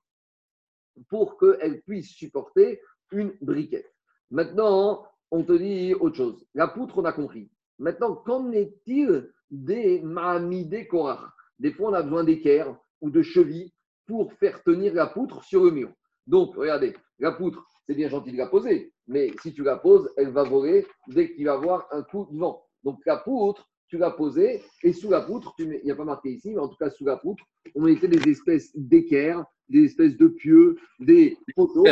pour 1.08 1.38
qu'elle 1.38 1.82
puisse 1.82 2.10
supporter 2.10 2.80
une 3.10 3.36
briquette. 3.40 3.92
Maintenant, 4.30 5.06
on 5.30 5.44
te 5.44 5.52
dit 5.52 5.94
autre 5.94 6.16
chose. 6.16 6.46
La 6.54 6.68
poutre, 6.68 6.98
on 6.98 7.04
a 7.04 7.12
compris. 7.12 7.50
Maintenant, 7.78 8.16
qu'en 8.16 8.52
est-il 8.52 9.32
des 9.50 10.00
Mahamidé 10.00 10.86
Korach? 10.86 11.32
Des 11.58 11.72
fois, 11.72 11.90
on 11.90 11.94
a 11.94 12.02
besoin 12.02 12.24
d'équerre 12.24 12.76
ou 13.00 13.10
de 13.10 13.22
chevilles 13.22 13.72
pour 14.06 14.32
faire 14.34 14.62
tenir 14.62 14.94
la 14.94 15.06
poutre 15.06 15.42
sur 15.44 15.64
le 15.64 15.70
mur. 15.70 15.92
Donc, 16.26 16.54
regardez, 16.56 16.94
la 17.18 17.32
poutre, 17.32 17.64
c'est 17.86 17.94
bien 17.94 18.08
gentil 18.08 18.32
de 18.32 18.36
la 18.36 18.46
poser, 18.46 18.92
mais 19.06 19.32
si 19.42 19.52
tu 19.52 19.62
la 19.62 19.76
poses, 19.76 20.12
elle 20.16 20.30
va 20.30 20.44
voler 20.44 20.86
dès 21.08 21.34
qu'il 21.34 21.46
va 21.46 21.54
avoir 21.54 21.86
un 21.92 22.02
coup 22.02 22.28
de 22.30 22.38
vent. 22.38 22.64
Donc, 22.82 23.00
la 23.06 23.16
poutre, 23.18 23.68
tu 23.92 23.98
l'as 23.98 24.10
posée, 24.10 24.62
et 24.82 24.94
sous 24.94 25.10
la 25.10 25.20
poutre, 25.20 25.52
tu 25.54 25.66
mets- 25.66 25.80
il 25.82 25.84
n'y 25.84 25.90
a 25.90 25.94
pas 25.94 26.06
marqué 26.06 26.30
ici, 26.30 26.48
mais 26.54 26.60
en 26.60 26.66
tout 26.68 26.76
cas, 26.78 26.88
sous 26.88 27.04
la 27.04 27.18
poutre, 27.18 27.44
on 27.74 27.82
mettait 27.82 28.08
des 28.08 28.26
espèces 28.26 28.70
d'équerres, 28.74 29.44
des 29.68 29.84
espèces 29.84 30.16
de 30.16 30.28
pieux, 30.28 30.76
des 30.98 31.36
poteaux 31.54 31.84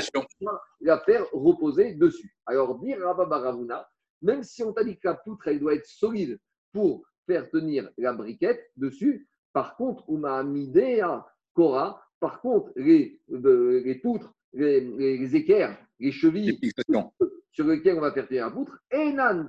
la 0.80 0.98
faire 1.00 1.26
reposer 1.30 1.92
dessus. 1.92 2.34
Alors, 2.46 2.78
dire 2.78 3.00
Rabba 3.02 3.26
Baravuna, 3.26 3.86
même 4.22 4.42
si 4.42 4.62
on 4.62 4.72
t'a 4.72 4.82
dit 4.82 4.94
que 4.94 5.08
la 5.08 5.14
poutre, 5.14 5.46
elle 5.48 5.60
doit 5.60 5.74
être 5.74 5.84
solide 5.84 6.38
pour 6.72 7.02
faire 7.26 7.50
tenir 7.50 7.90
la 7.98 8.14
briquette 8.14 8.62
dessus, 8.78 9.28
par 9.52 9.76
contre, 9.76 10.02
Uma 10.08 10.42
Midea 10.42 11.26
Kora, 11.52 12.02
par 12.18 12.40
contre, 12.40 12.72
les, 12.76 13.20
euh, 13.30 13.82
les 13.84 13.96
poutres, 13.96 14.32
les, 14.54 14.80
les- 14.80 15.18
les 15.18 15.36
équerres, 15.36 15.76
les 15.98 16.12
chevilles 16.12 16.48
Explication. 16.48 17.12
Sur 17.52 17.66
lesquelles 17.66 17.98
on 17.98 18.00
va 18.00 18.12
faire 18.12 18.28
tenir 18.28 18.46
la 18.46 18.52
poutre, 18.52 18.78
Enan 18.90 19.48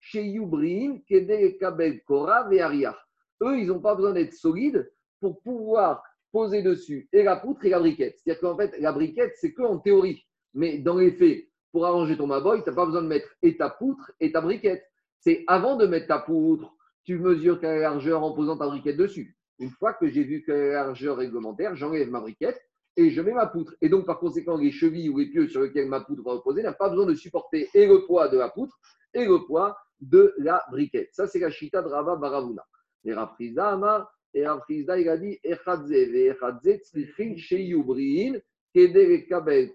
Sheyubrin, 0.00 0.98
Kede 1.08 1.58
Kabel 1.58 2.02
Kora. 2.04 2.48
Eux, 2.50 3.58
ils 3.58 3.66
n'ont 3.66 3.80
pas 3.80 3.94
besoin 3.94 4.12
d'être 4.12 4.34
solides 4.34 4.90
pour 5.20 5.40
pouvoir 5.42 6.02
poser 6.32 6.62
dessus 6.62 7.08
et 7.12 7.22
la 7.22 7.36
poutre 7.36 7.64
et 7.66 7.70
la 7.70 7.78
briquette. 7.78 8.18
C'est-à-dire 8.18 8.40
qu'en 8.40 8.56
fait, 8.56 8.78
la 8.78 8.92
briquette, 8.92 9.32
c'est 9.36 9.52
que 9.52 9.62
en 9.62 9.78
théorie. 9.78 10.26
Mais 10.54 10.78
dans 10.78 10.96
les 10.96 11.12
faits, 11.12 11.46
pour 11.70 11.86
arranger 11.86 12.16
ton 12.16 12.26
maboy, 12.26 12.62
tu 12.62 12.70
n'as 12.70 12.76
pas 12.76 12.86
besoin 12.86 13.02
de 13.02 13.08
mettre 13.08 13.28
et 13.42 13.56
ta 13.56 13.70
poutre 13.70 14.12
et 14.20 14.32
ta 14.32 14.40
briquette. 14.40 14.84
C'est 15.20 15.44
avant 15.46 15.76
de 15.76 15.86
mettre 15.86 16.08
ta 16.08 16.18
poutre, 16.18 16.74
tu 17.04 17.18
mesures 17.18 17.60
quelle 17.60 17.80
largeur 17.80 18.22
en 18.22 18.32
posant 18.32 18.56
ta 18.56 18.66
briquette 18.66 18.96
dessus. 18.96 19.36
Une 19.58 19.70
fois 19.70 19.94
que 19.94 20.08
j'ai 20.08 20.24
vu 20.24 20.42
quelle 20.44 20.72
largeur 20.72 21.16
réglementaire, 21.16 21.74
j'enlève 21.76 22.10
ma 22.10 22.20
briquette 22.20 22.60
et 22.96 23.10
je 23.10 23.20
mets 23.20 23.32
ma 23.32 23.46
poutre. 23.46 23.74
Et 23.80 23.88
donc, 23.88 24.06
par 24.06 24.18
conséquent, 24.18 24.56
les 24.56 24.70
chevilles 24.70 25.08
ou 25.08 25.18
les 25.18 25.26
pieux 25.26 25.48
sur 25.48 25.62
lesquels 25.62 25.88
ma 25.88 26.00
poutre 26.00 26.22
va 26.22 26.32
reposer 26.32 26.62
n'ont 26.62 26.72
pas 26.72 26.88
besoin 26.88 27.06
de 27.06 27.14
supporter 27.14 27.68
et 27.74 27.86
le 27.86 28.04
poids 28.06 28.28
de 28.28 28.38
la 28.38 28.48
poutre 28.48 28.78
et 29.14 29.24
le 29.24 29.44
poids 29.46 29.76
de 30.00 30.34
la 30.38 30.64
briquette. 30.70 31.10
Ça, 31.12 31.26
c'est 31.26 31.38
la 31.38 31.50
chita 31.50 31.82
de 31.82 31.88
Rava 31.88 32.16
Baravuna. 32.16 32.64
Et 33.04 33.14
Rafrizda 33.14 33.70
Amar, 33.70 34.12
et 34.34 34.40
il 34.40 35.08
a 35.08 35.16
dit 35.16 35.38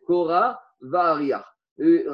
kora 0.05 0.59
euh, 1.79 2.05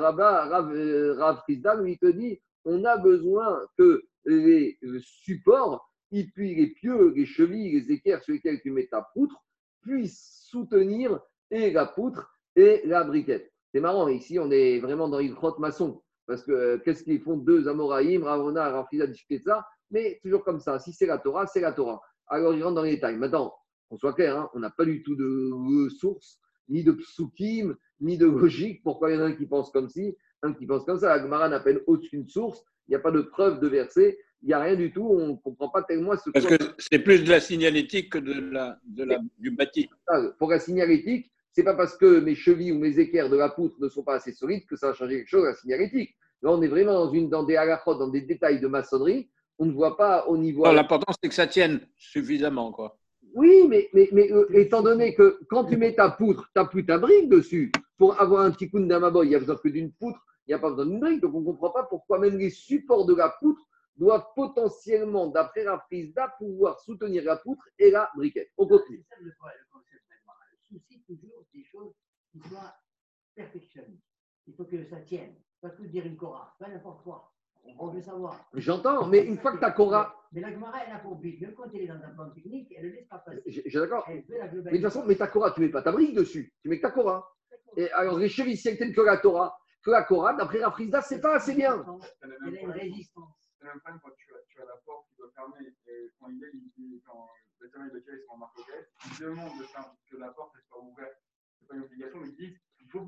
lui, 1.81 1.97
te 1.97 2.11
dit 2.11 2.41
on 2.65 2.83
a 2.83 2.97
besoin 2.97 3.61
que 3.77 4.03
les 4.25 4.77
supports 4.99 5.89
et 6.11 6.25
puis 6.33 6.55
les 6.55 6.67
pieux, 6.67 7.13
les 7.15 7.25
chevilles, 7.25 7.79
les 7.79 7.91
équerres 7.91 8.21
sur 8.23 8.33
lesquels 8.33 8.61
tu 8.61 8.71
mets 8.71 8.87
ta 8.87 9.07
poutre 9.13 9.35
puissent 9.83 10.47
soutenir 10.49 11.19
et 11.51 11.71
la 11.71 11.85
poutre 11.85 12.39
et 12.55 12.81
la 12.85 13.03
briquette. 13.03 13.51
C'est 13.73 13.79
marrant, 13.79 14.07
ici 14.07 14.39
on 14.39 14.51
est 14.51 14.79
vraiment 14.79 15.07
dans 15.07 15.19
une 15.19 15.35
crotte 15.35 15.59
maçon. 15.59 16.01
Parce 16.25 16.43
que 16.43 16.51
euh, 16.51 16.77
qu'est-ce 16.83 17.03
qu'ils 17.03 17.21
font 17.21 17.37
deux 17.37 17.67
Amoraïm, 17.67 18.23
Ravona, 18.23 18.69
Rafida 18.69 19.05
ça, 19.43 19.65
mais 19.91 20.19
toujours 20.23 20.43
comme 20.43 20.59
ça. 20.59 20.79
Si 20.79 20.93
c'est 20.93 21.05
la 21.05 21.17
Torah, 21.17 21.47
c'est 21.47 21.61
la 21.61 21.73
Torah. 21.73 22.01
Alors 22.27 22.53
ils 22.53 22.63
rentrent 22.63 22.75
dans 22.75 22.83
les 22.83 22.95
détails. 22.95 23.17
Maintenant, 23.17 23.53
qu'on 23.89 23.97
soit 23.97 24.13
clair, 24.13 24.37
hein, 24.37 24.49
on 24.53 24.59
n'a 24.59 24.69
pas 24.69 24.85
du 24.85 25.03
tout 25.03 25.15
de 25.15 25.89
source, 25.89 26.39
ni 26.69 26.83
de 26.83 26.93
psukim, 26.93 27.75
ni 27.99 28.17
de 28.17 28.25
logique. 28.25 28.81
Pourquoi 28.83 29.11
il 29.11 29.15
y 29.15 29.17
en 29.17 29.21
a 29.21 29.25
un 29.25 29.33
qui 29.33 29.45
pense 29.45 29.71
comme 29.71 29.89
ci, 29.89 30.15
un 30.41 30.53
qui 30.53 30.65
pense 30.65 30.85
comme 30.85 30.99
ça? 30.99 31.15
La 31.15 31.21
Gemara 31.21 31.49
n'appelle 31.49 31.83
aucune 31.87 32.27
source. 32.27 32.63
Il 32.87 32.91
n'y 32.91 32.95
a 32.95 32.99
pas 32.99 33.11
de 33.11 33.21
preuve 33.21 33.59
de 33.59 33.67
verset. 33.67 34.17
Il 34.43 34.47
n'y 34.47 34.53
a 34.53 34.59
rien 34.59 34.75
du 34.75 34.91
tout. 34.91 35.07
On 35.07 35.27
ne 35.29 35.35
comprend 35.35 35.69
pas 35.69 35.83
tellement 35.83 36.17
ce 36.17 36.29
Parce 36.29 36.45
que 36.45 36.55
c'est 36.77 36.99
plus 36.99 37.23
de 37.23 37.29
la 37.29 37.39
signalétique 37.39 38.11
que 38.11 38.17
de 38.17 38.33
la, 38.51 38.77
de 38.85 39.05
la, 39.05 39.19
du 39.39 39.51
bâti. 39.51 39.89
Pour 40.37 40.51
la 40.51 40.59
signalétique, 40.59 41.31
c'est 41.53 41.63
pas 41.63 41.75
parce 41.75 41.95
que 41.95 42.19
mes 42.19 42.35
chevilles 42.35 42.73
ou 42.73 42.79
mes 42.79 42.99
équerres 42.99 43.29
de 43.29 43.37
la 43.37 43.49
poutre 43.49 43.75
ne 43.79 43.87
sont 43.87 44.03
pas 44.03 44.15
assez 44.15 44.33
solides 44.33 44.65
que 44.65 44.75
ça 44.75 44.87
va 44.87 44.93
changer 44.93 45.17
quelque 45.17 45.29
chose 45.29 45.45
à 45.45 45.49
la 45.49 45.55
signalétique. 45.55 46.15
Là, 46.41 46.51
on 46.51 46.61
est 46.61 46.67
vraiment 46.67 47.05
dans, 47.05 47.11
une, 47.13 47.29
dans 47.29 47.43
des 47.43 47.55
halakhot, 47.55 47.95
dans 47.95 48.09
des 48.09 48.21
détails 48.21 48.59
de 48.59 48.67
maçonnerie. 48.67 49.29
On 49.59 49.65
ne 49.65 49.71
voit 49.71 49.95
pas 49.95 50.25
au 50.27 50.37
niveau. 50.37 50.65
L'important, 50.65 51.13
c'est 51.21 51.29
que 51.29 51.35
ça 51.35 51.47
tienne 51.47 51.79
suffisamment. 51.95 52.73
Quoi. 52.73 52.97
Oui, 53.33 53.65
mais, 53.69 53.89
mais, 53.93 54.09
mais 54.11 54.29
euh, 54.31 54.45
étant 54.53 54.81
donné 54.81 55.15
que 55.15 55.39
quand 55.47 55.63
tu 55.65 55.77
mets 55.77 55.95
ta 55.95 56.09
poutre, 56.09 56.49
tu 56.53 56.61
n'as 56.61 56.65
plus 56.65 56.85
ta 56.85 56.97
brique 56.97 57.29
dessus. 57.29 57.71
Pour 57.97 58.19
avoir 58.19 58.41
un 58.41 58.51
petit 58.51 58.69
coup 58.69 58.79
de 58.79 58.87
damaboy, 58.87 59.27
il 59.27 59.29
n'y 59.29 59.35
a 59.35 59.39
besoin 59.39 59.55
que 59.55 59.69
d'une 59.69 59.91
poutre, 59.93 60.19
il 60.47 60.51
n'y 60.51 60.55
a 60.55 60.59
pas 60.59 60.69
besoin 60.69 60.87
d'une 60.87 60.99
brique. 60.99 61.21
Donc 61.21 61.33
on 61.33 61.39
ne 61.39 61.45
comprend 61.45 61.69
pas 61.69 61.83
pourquoi 61.83 62.19
même 62.19 62.37
les 62.37 62.49
supports 62.49 63.05
de 63.05 63.15
la 63.15 63.29
poutre 63.39 63.61
doivent 63.95 64.27
potentiellement, 64.35 65.27
d'après 65.27 65.63
la 65.63 65.77
prise 65.77 66.13
d'A, 66.13 66.33
pouvoir 66.37 66.79
soutenir 66.79 67.23
la 67.23 67.37
poutre 67.37 67.67
et 67.77 67.91
la 67.91 68.09
briquette. 68.15 68.51
On 68.57 68.67
continue. 68.67 69.05
C'est 69.09 69.23
le, 69.23 69.31
concept 69.71 70.03
souci, 70.73 71.03
toujours, 71.05 71.45
des 71.53 71.63
choses 71.63 71.93
qui 72.31 72.39
soient 72.49 72.73
perfectionnées. 73.35 73.99
Il 74.47 74.55
faut 74.55 74.65
que 74.65 74.83
ça 74.85 74.99
tienne. 75.01 75.35
Pas 75.61 75.69
tout 75.69 75.85
dire 75.85 76.05
une 76.05 76.17
Cora, 76.17 76.55
pas 76.59 76.67
n'importe 76.67 77.03
quoi. 77.03 77.31
On 77.79 77.87
veut 77.87 78.01
savoir. 78.01 78.45
J'entends, 78.55 79.07
mais 79.07 79.25
une 79.25 79.37
fois 79.37 79.53
que 79.53 79.59
ta 79.59 79.71
Cora. 79.71 80.13
Mais 80.33 80.41
la 80.41 80.51
Gemara, 80.51 80.83
elle 80.85 80.93
a 80.93 80.99
pour 80.99 81.15
but, 81.15 81.39
même 81.39 81.53
quand 81.53 81.69
elle 81.73 81.81
est 81.81 81.87
dans 81.87 82.03
un 82.03 82.09
plan 82.09 82.29
technique, 82.31 82.73
elle 82.75 82.87
ne 82.87 82.91
laisse 82.91 83.07
pas 83.07 83.19
passer. 83.19 83.41
J'ai 83.45 83.79
d'accord. 83.79 84.05
Mais 84.09 84.21
de 84.21 84.69
toute 84.71 84.81
façon, 84.81 85.05
mais 85.05 85.15
ta 85.15 85.27
Cora, 85.27 85.51
tu 85.51 85.61
ne 85.61 85.67
mets 85.67 85.71
pas 85.71 85.81
ta 85.81 85.93
brique 85.93 86.13
dessus. 86.13 86.53
Tu 86.61 86.67
mets 86.67 86.77
que 86.77 86.81
ta 86.81 86.91
Cora. 86.91 87.25
Et 87.77 87.89
alors, 87.91 88.19
les 88.19 88.25
elles 88.25 88.57
tiennent 88.57 88.93
que 88.93 89.01
la 89.01 89.17
Torah, 89.17 89.57
que 89.81 89.91
la 89.91 90.03
Cora, 90.03 90.33
d'après 90.33 90.59
la 90.59 90.71
Frisda, 90.71 91.01
c'est 91.01 91.21
pas 91.21 91.35
assez 91.35 91.55
bien. 91.55 91.85
Elle 92.21 92.57
a 92.57 92.61
une 92.61 92.71
résistance. 92.71 93.42
C'est 93.63 93.69
même 93.69 93.79
problème 93.79 94.01
quand 94.03 94.11
tu 94.17 94.33
as, 94.33 94.39
tu 94.49 94.61
as 94.61 94.65
la 94.65 94.75
porte 94.85 95.07
qui 95.07 95.15
doit 95.15 95.31
fermer 95.33 95.73
et 95.87 96.11
quand 96.19 96.27
il 96.27 96.43
est, 96.43 96.51
il 96.53 96.69
dit, 96.75 97.01
quand 97.07 97.29
le 97.59 97.69
terrain 97.69 97.85
de 97.87 98.03
sont 98.27 98.33
en 98.33 98.37
marque 98.37 98.59
il 98.59 99.25
demande 99.25 99.57
de 99.57 99.63
faire 99.63 99.89
que 100.11 100.17
la 100.17 100.27
porte 100.31 100.51
elle 100.55 100.63
soit 100.67 100.83
ouverte. 100.83 101.15
C'est 101.57 101.67
pas 101.69 101.75
une 101.75 101.83
obligation, 101.83 102.19
mais 102.19 102.27
ils 102.27 102.35
disent 102.35 102.59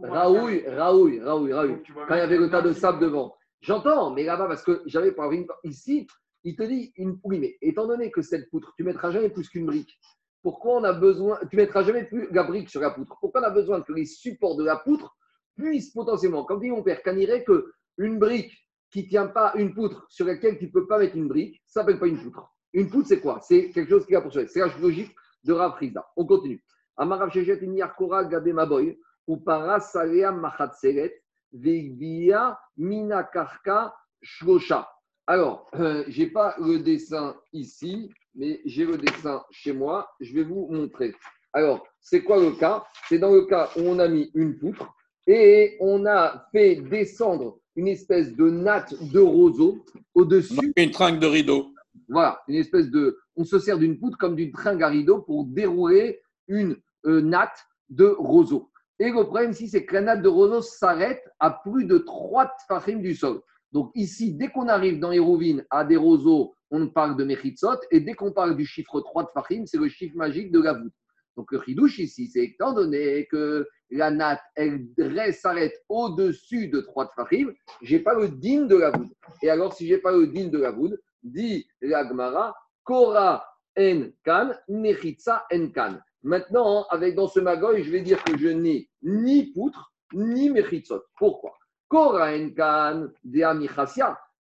Raoui. 0.02 1.20
Donc, 1.20 1.84
tu 1.84 1.92
vois 1.92 2.08
Quand 2.08 2.16
il 2.16 2.20
y 2.20 2.22
avait 2.22 2.38
le 2.38 2.50
tas 2.50 2.62
de 2.62 2.72
sable 2.72 3.00
devant. 3.00 3.36
J'entends, 3.60 4.12
mais 4.12 4.24
là-bas, 4.24 4.48
parce 4.48 4.64
que 4.64 4.82
j'avais 4.86 5.12
pas 5.12 5.28
une... 5.34 5.46
ici, 5.66 6.08
il 6.46 6.56
te 6.56 6.64
dit 6.64 6.94
une 6.96 7.20
oui, 7.26 7.38
mais 7.38 7.58
étant 7.60 7.86
donné 7.86 8.10
que 8.10 8.22
cette 8.22 8.50
poutre, 8.50 8.74
tu 8.78 8.86
mettras 8.86 9.12
jamais 9.12 9.30
plus 9.30 9.50
qu'une 9.50 9.66
brique. 9.66 10.00
Pourquoi 10.42 10.78
on 10.78 10.86
a 10.86 10.94
besoin, 10.94 11.38
tu 11.50 11.58
mettras 11.58 11.84
jamais 11.84 12.06
plus 12.06 12.32
la 12.32 12.44
brique 12.44 12.70
sur 12.70 12.80
la 12.80 12.92
poutre? 12.92 13.18
Pourquoi 13.20 13.42
on 13.42 13.44
a 13.44 13.50
besoin 13.50 13.82
que 13.82 13.92
les 13.92 14.06
supports 14.06 14.56
de 14.56 14.64
la 14.64 14.78
poutre 14.78 15.18
puissent 15.58 15.92
potentiellement, 15.92 16.46
comme 16.46 16.62
dit 16.62 16.70
mon 16.70 16.82
père, 16.82 17.04
Canirait, 17.04 17.44
que 17.44 17.74
une 17.98 18.20
brique 18.20 18.65
qui 18.92 19.08
tient 19.08 19.28
pas 19.28 19.54
une 19.56 19.74
poutre 19.74 20.06
sur 20.10 20.26
laquelle 20.26 20.58
tu 20.58 20.70
peux 20.70 20.88
pas 20.88 21.00
mettre 21.00 21.16
une 21.16 21.28
brique, 21.28 21.62
ça 21.66 21.82
s'appelle 21.82 22.00
pas 22.00 22.08
une 22.08 22.22
poutre. 22.22 22.50
Une 22.74 22.90
poutre, 22.90 23.08
c'est 23.08 23.22
quoi? 23.22 23.40
C'est 23.42 23.72
quelque 23.72 23.90
chose 23.90 24.06
qui 24.06 24.14
va 24.14 24.22
poursuivre. 24.22 24.50
C'est 24.50 24.60
la 24.60 24.68
logique 24.78 25.16
de 25.44 25.54
Rav. 25.54 25.78
On 26.16 26.26
continue. 26.26 26.64
Amarav 26.98 27.30
Gabe 27.32 28.48
Maboy, 28.48 28.98
ou 29.28 29.38
para 29.38 29.80
Salea 29.80 30.32
Machatseret, 30.32 31.22
Vegvia 31.52 32.58
Mina 32.78 33.24
Karka 33.24 33.94
Shlosha. 34.22 34.90
Alors, 35.28 35.70
euh, 35.76 36.04
je 36.08 36.22
n'ai 36.22 36.30
pas 36.30 36.56
le 36.60 36.80
dessin 36.80 37.36
ici, 37.52 38.14
mais 38.36 38.62
j'ai 38.66 38.86
le 38.86 38.98
dessin 38.98 39.44
chez 39.52 39.74
moi. 39.74 40.10
Je 40.20 40.34
vais 40.34 40.44
vous 40.44 40.68
montrer. 40.70 41.16
Alors, 41.54 41.88
c'est 42.00 42.24
quoi 42.24 42.38
le 42.38 42.52
cas? 42.52 42.86
C'est 43.08 43.18
dans 43.18 43.32
le 43.32 43.46
cas 43.46 43.70
où 43.78 43.82
on 43.82 44.00
a 44.00 44.08
mis 44.08 44.30
une 44.36 44.58
poutre 44.60 44.94
et 45.28 45.78
on 45.80 46.06
a 46.06 46.48
fait 46.52 46.76
descendre 46.76 47.60
une 47.76 47.88
espèce 47.88 48.36
de 48.36 48.50
natte 48.50 48.94
de 49.12 49.20
roseau 49.20 49.84
au-dessus. 50.14 50.74
Une 50.76 50.92
trinque 50.92 51.20
de 51.20 51.28
rideau. 51.28 51.74
Voilà, 52.08 52.42
une 52.48 52.56
espèce 52.56 52.90
de. 52.90 53.18
On 53.36 53.44
se 53.44 53.60
sert 53.60 53.78
d'une 53.78 54.00
poutre 54.00 54.18
comme 54.18 54.36
d'une 54.36 54.52
tringue 54.52 54.84
à 54.84 54.88
rideau 54.88 55.22
pour 55.22 55.46
dérouler 55.46 56.22
une 56.48 56.78
euh, 57.06 57.22
natte 57.22 57.66
de 57.90 58.06
roseau. 58.06 58.70
Et 59.00 59.10
le 59.10 59.24
problème 59.24 59.52
ici, 59.52 59.68
c'est 59.68 59.86
que 59.86 59.96
la 59.96 60.02
natte 60.02 60.22
de 60.22 60.30
roseau 60.30 60.62
s'arrête 60.62 61.24
à 61.40 61.50
plus 61.52 61.86
de 61.86 61.98
3 61.98 62.54
tfachim 62.60 63.00
du 63.00 63.16
sol. 63.16 63.42
Donc 63.74 63.92
ici, 63.94 64.34
dès 64.34 64.50
qu'on 64.50 64.70
arrive 64.70 65.00
dans 65.00 65.12
Hérouvine 65.12 65.66
à 65.70 65.84
des 65.84 65.98
roseaux, 65.98 66.56
on 66.72 66.88
parle 66.88 67.18
de 67.18 67.26
Mechitzot. 67.26 67.80
Et 67.92 68.00
dès 68.00 68.14
qu'on 68.14 68.32
parle 68.32 68.56
du 68.56 68.66
chiffre 68.66 69.02
3 69.02 69.24
de 69.24 69.30
Fahim, 69.34 69.66
c'est 69.66 69.78
le 69.78 69.90
chiffre 69.90 70.16
magique 70.16 70.52
de 70.52 70.62
la 70.62 70.74
voûte. 70.74 70.94
Donc 71.36 71.52
le 71.52 71.62
chidouche 71.62 72.00
ici, 72.00 72.28
c'est 72.28 72.44
étant 72.44 72.74
donné 72.74 73.26
que 73.28 73.68
la 73.90 74.10
natte, 74.12 74.42
elle 74.56 75.34
s'arrête 75.34 75.84
au-dessus 75.90 76.70
de 76.70 76.82
3 76.82 77.06
de 77.06 77.10
Fahim, 77.16 77.54
je 77.82 77.96
n'ai 77.96 78.02
pas 78.02 78.14
le 78.14 78.30
digne 78.30 78.68
de 78.68 78.78
la 78.78 78.92
voûte. 78.92 79.12
Et 79.42 79.50
alors, 79.50 79.74
si 79.74 79.88
je 79.88 79.96
n'ai 79.96 80.00
pas 80.00 80.12
le 80.12 80.28
digne 80.28 80.50
de 80.50 80.60
la 80.60 80.72
voûte, 80.72 80.96
dit 81.24 81.68
la 81.82 82.08
Gemara, 82.08 82.56
Kora 82.84 83.46
en 83.78 84.04
kan, 84.24 84.54
Mechitza 84.70 85.46
en 85.52 85.68
kan. 85.70 86.00
Maintenant, 86.24 86.86
avec 86.90 87.16
dans 87.16 87.28
ce 87.28 87.40
magoy, 87.40 87.84
je 87.84 87.92
vais 87.92 88.02
dire 88.02 88.24
que 88.24 88.38
je 88.38 88.48
n'ai 88.48 88.90
ni 89.04 89.52
poutre, 89.52 89.94
ni 90.14 90.50
Mechitzot. 90.50 91.04
Pourquoi? 91.18 91.54
Kora 91.88 92.32
en 92.34 92.50
kan. 92.52 93.08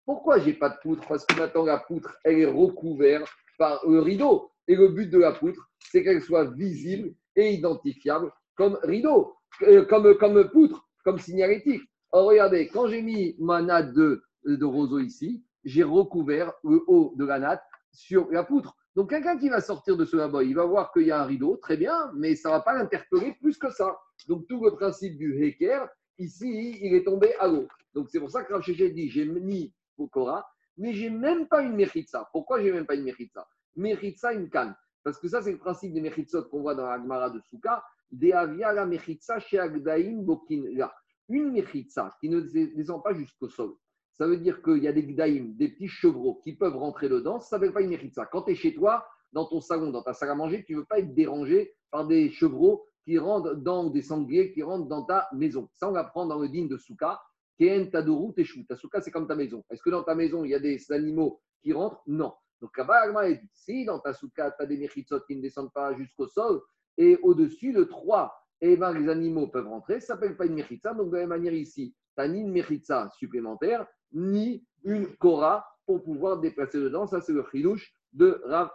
Pourquoi 0.06 0.40
j'ai 0.40 0.54
pas 0.54 0.70
de 0.70 0.78
poutre? 0.82 1.08
Parce 1.08 1.26
que 1.26 1.36
maintenant, 1.38 1.66
la 1.66 1.80
poutre, 1.80 2.16
elle 2.24 2.40
est 2.40 2.46
recouverte 2.46 3.28
par 3.58 3.82
le 3.88 4.00
rideau. 4.00 4.52
Et 4.68 4.76
le 4.76 4.90
but 4.90 5.10
de 5.10 5.20
la 5.20 5.32
poutre, 5.32 5.70
c'est 5.80 6.04
qu'elle 6.04 6.22
soit 6.22 6.46
visible 6.52 7.14
et 7.36 7.54
identifiable 7.54 8.32
comme 8.56 8.80
rideau, 8.84 9.36
euh, 9.64 9.86
comme, 9.86 10.18
comme 10.18 10.50
poutre, 10.50 10.88
comme 11.04 11.20
signalétique. 11.20 11.84
Alors 12.12 12.28
regardez, 12.28 12.68
quand 12.68 12.88
j'ai 12.88 13.02
mis 13.02 13.36
ma 13.40 13.62
natte 13.62 13.94
de, 13.94 14.24
roseau 14.64 15.00
ici, 15.00 15.44
j'ai 15.64 15.84
recouvert 15.84 16.54
le 16.64 16.82
haut 16.88 17.14
de 17.18 17.26
la 17.26 17.40
natte 17.40 17.64
sur 17.92 18.32
la 18.32 18.44
poutre. 18.44 18.76
Donc 18.96 19.10
quelqu'un 19.10 19.38
qui 19.38 19.50
va 19.50 19.60
sortir 19.60 19.98
de 19.98 20.06
ce 20.06 20.16
là-bas, 20.16 20.44
il 20.44 20.56
va 20.56 20.66
voir 20.66 20.94
qu'il 20.94 21.04
y 21.04 21.12
a 21.12 21.22
un 21.22 21.26
rideau, 21.26 21.58
très 21.58 21.76
bien, 21.76 22.12
mais 22.16 22.36
ça 22.36 22.50
ne 22.50 22.54
va 22.54 22.62
pas 22.62 22.74
l'interpeller 22.74 23.36
plus 23.42 23.58
que 23.58 23.70
ça. 23.70 23.98
Donc 24.28 24.48
tout 24.48 24.64
le 24.64 24.72
principe 24.72 25.18
du 25.18 25.44
Heker, 25.44 25.90
ici, 26.18 26.78
il 26.82 26.96
est 26.96 27.04
tombé 27.04 27.36
à 27.40 27.48
l'eau. 27.48 27.68
Donc 27.94 28.10
c'est 28.10 28.20
pour 28.20 28.32
ça 28.32 28.44
que 28.44 28.54
Rav 28.54 28.62
Shechet 28.62 28.92
dit, 28.92 29.10
j'ai 29.10 29.26
mis 29.26 29.74
Pokora, 29.98 30.48
mais 30.78 30.94
j'ai 30.94 31.10
même 31.10 31.48
pas 31.48 31.62
une 31.62 31.76
Mechitza. 31.76 32.30
Pourquoi 32.32 32.62
j'ai 32.62 32.72
même 32.72 32.86
pas 32.86 32.96
une 32.96 33.04
Mechitza 33.04 33.04
Mechitza, 33.04 33.48
une 33.76 34.50
canne. 34.50 34.76
Parce 35.04 35.20
que 35.20 35.28
ça, 35.28 35.42
c'est 35.42 35.52
le 35.52 35.58
principe 35.58 35.94
des 35.94 36.02
Mechitzot 36.02 36.46
qu'on 36.46 36.62
voit 36.62 36.76
dans 36.76 36.86
la 36.86 36.98
Gemara 36.98 37.30
de 37.30 37.40
Souka. 37.42 37.84
De 38.12 38.32
avia 38.32 38.74
la 38.74 38.86
Mechitza 38.86 39.40
chez 39.40 39.60
Agdaim 39.60 40.24
Bokin. 40.24 40.64
Une 41.30 41.52
Mechitza 41.52 42.12
qui 42.20 42.30
ne 42.30 42.40
descend 42.40 43.04
pas 43.04 43.14
jusqu'au 43.14 43.50
sol. 43.50 43.74
Ça 44.14 44.26
veut 44.28 44.38
dire 44.38 44.62
qu'il 44.64 44.78
y 44.78 44.88
a 44.88 44.94
des 44.94 45.04
Gdaim, 45.04 45.54
des 45.58 45.70
petits 45.70 45.88
chevreaux 45.88 46.40
qui 46.44 46.56
peuvent 46.56 46.78
rentrer 46.78 47.10
dedans. 47.10 47.40
Ça 47.40 47.58
ne 47.58 47.62
s'appelle 47.62 47.74
pas 47.74 47.82
une 47.82 47.90
Mechitza. 47.90 48.26
Quand 48.26 48.44
tu 48.44 48.52
es 48.52 48.56
chez 48.56 48.74
toi, 48.74 49.06
dans 49.34 49.46
ton 49.46 49.60
salon, 49.60 49.92
dans 49.92 50.02
ta 50.02 50.14
salle 50.14 50.30
à 50.30 50.36
manger, 50.36 50.64
tu 50.64 50.74
ne 50.74 50.80
veux 50.80 50.86
pas 50.86 51.00
être 51.00 51.14
dérangé 51.14 51.74
par 51.92 52.08
des 52.08 52.30
chevreaux 52.32 52.86
qui 53.04 53.20
rentrent 53.20 53.56
dans, 53.56 53.86
ou 53.86 53.90
des 53.92 54.02
sangliers 54.02 54.54
qui 54.54 54.64
rentrent 54.64 54.88
dans 54.88 55.04
ta 55.04 55.28
maison. 55.34 55.70
Ça, 55.74 55.90
on 55.90 55.92
l'apprend 55.92 56.26
dans 56.26 56.40
le 56.40 56.50
digne 56.50 56.68
de 56.68 56.78
Souka. 56.78 57.22
Ken 57.58 57.90
Tadoru 57.92 58.34
Teshu. 58.34 58.66
Ta 58.66 58.76
Souka, 58.76 59.02
c'est 59.02 59.12
comme 59.12 59.28
ta 59.28 59.36
maison. 59.36 59.64
Est-ce 59.70 59.82
que 59.82 59.90
dans 59.90 60.04
ta 60.04 60.16
maison, 60.16 60.44
il 60.44 60.52
y 60.52 60.56
a 60.56 60.60
des 60.60 60.92
animaux 60.92 61.42
qui 61.62 61.74
rentrent? 61.74 62.02
Non. 62.08 62.34
Donc, 62.66 62.76
là-bas, 62.80 63.30
dit 63.30 63.48
si 63.54 63.86
dans 63.86 64.00
ta 64.00 64.12
Souka, 64.12 64.50
tu 64.50 64.64
as 64.64 64.66
des 64.66 64.78
Mechitsot 64.78 65.20
qui 65.28 65.36
ne 65.36 65.42
descendent 65.44 65.72
pas 65.72 65.94
jusqu'au 65.94 66.28
sol, 66.28 66.62
et 66.98 67.16
au-dessus 67.22 67.74
de 67.74 67.84
3, 67.84 68.34
eh 68.62 68.76
ben, 68.76 68.92
les 68.98 69.08
animaux 69.08 69.46
peuvent 69.46 69.68
rentrer, 69.68 70.00
ça 70.00 70.16
ne 70.16 70.20
s'appelle 70.20 70.36
pas 70.36 70.48
une 70.48 70.56
Mechitza. 70.56 70.96
Donc, 70.96 71.10
de 71.12 71.14
la 71.14 71.20
même 71.20 71.30
manière 71.30 71.54
ici, 71.54 71.94
tu 71.94 72.24
n'as 72.24 72.28
ni 72.28 72.40
une 72.40 72.50
Mechitza 72.50 73.12
supplémentaire, 73.20 73.86
ni 74.14 74.66
une 74.84 75.16
Kora 75.18 75.64
pour 75.86 76.04
pouvoir 76.04 76.40
déplacer 76.40 76.80
dedans. 76.80 77.06
Ça, 77.06 77.22
c'est 77.22 77.34
le 77.34 77.46
chidouche 77.52 77.94
de 78.14 78.42
Rav. 78.46 78.72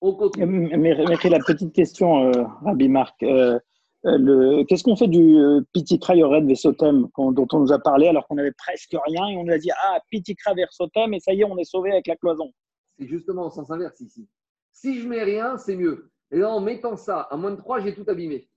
On 0.00 0.14
continue. 0.14 0.76
Mais, 0.76 0.94
la 0.94 1.38
petite 1.38 1.72
question, 1.72 2.30
euh, 2.30 2.42
Rabbi 2.64 2.88
Marc. 2.88 3.22
euh, 3.22 3.60
euh, 4.06 4.64
Qu'est-ce 4.64 4.82
qu'on 4.82 4.96
fait 4.96 5.06
du 5.08 5.36
euh, 5.36 5.60
Pitikra 5.72 6.16
Yored 6.16 6.46
Vesotem 6.46 7.08
dont 7.16 7.46
on 7.52 7.60
nous 7.60 7.72
a 7.72 7.78
parlé 7.78 8.08
alors 8.08 8.26
qu'on 8.26 8.34
n'avait 8.34 8.52
presque 8.52 8.94
rien 9.06 9.28
et 9.28 9.36
on 9.36 9.44
nous 9.44 9.52
a 9.52 9.58
dit 9.58 9.70
Ah, 9.84 9.98
Pitikra 10.10 10.52
Versotem 10.54 11.14
et 11.14 11.20
ça 11.20 11.32
y 11.32 11.40
est, 11.40 11.44
on 11.44 11.56
est 11.56 11.64
sauvé 11.64 11.92
avec 11.92 12.06
la 12.06 12.16
cloison. 12.16 12.52
C'est 12.98 13.06
justement 13.06 13.46
en 13.46 13.50
sens 13.50 13.70
inverse 13.70 14.00
ici. 14.00 14.28
Si 14.72 15.00
je 15.00 15.08
mets 15.08 15.22
rien, 15.22 15.56
c'est 15.58 15.76
mieux. 15.76 16.10
Et 16.30 16.38
là, 16.38 16.50
en 16.50 16.60
mettant 16.60 16.96
ça 16.96 17.20
à 17.30 17.36
moins 17.36 17.52
de 17.52 17.56
3, 17.56 17.80
j'ai 17.80 17.94
tout 17.94 18.04
abîmé. 18.08 18.48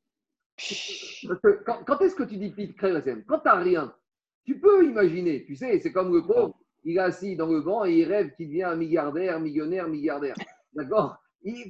Parce 1.27 1.39
que 1.43 1.63
quand, 1.65 1.83
quand 1.85 2.01
est-ce 2.01 2.15
que 2.15 2.23
tu 2.23 2.37
dis 2.37 2.49
pit 2.51 2.75
crée 2.75 2.93
Quand 3.27 3.39
tu 3.39 3.45
n'as 3.47 3.55
rien, 3.55 3.95
tu 4.43 4.59
peux 4.59 4.85
imaginer. 4.85 5.45
Tu 5.45 5.55
sais, 5.55 5.79
c'est 5.79 5.91
comme 5.91 6.13
le 6.13 6.25
pauvre, 6.25 6.57
il 6.83 6.97
est 6.97 6.99
assis 6.99 7.35
dans 7.35 7.47
le 7.47 7.61
banc 7.61 7.85
et 7.85 7.93
il 7.99 8.05
rêve 8.05 8.33
qu'il 8.35 8.47
devient 8.47 8.63
un 8.63 8.75
milliardaire, 8.75 9.39
millionnaire, 9.39 9.87
milliardaire. 9.87 10.35
D'accord? 10.73 11.17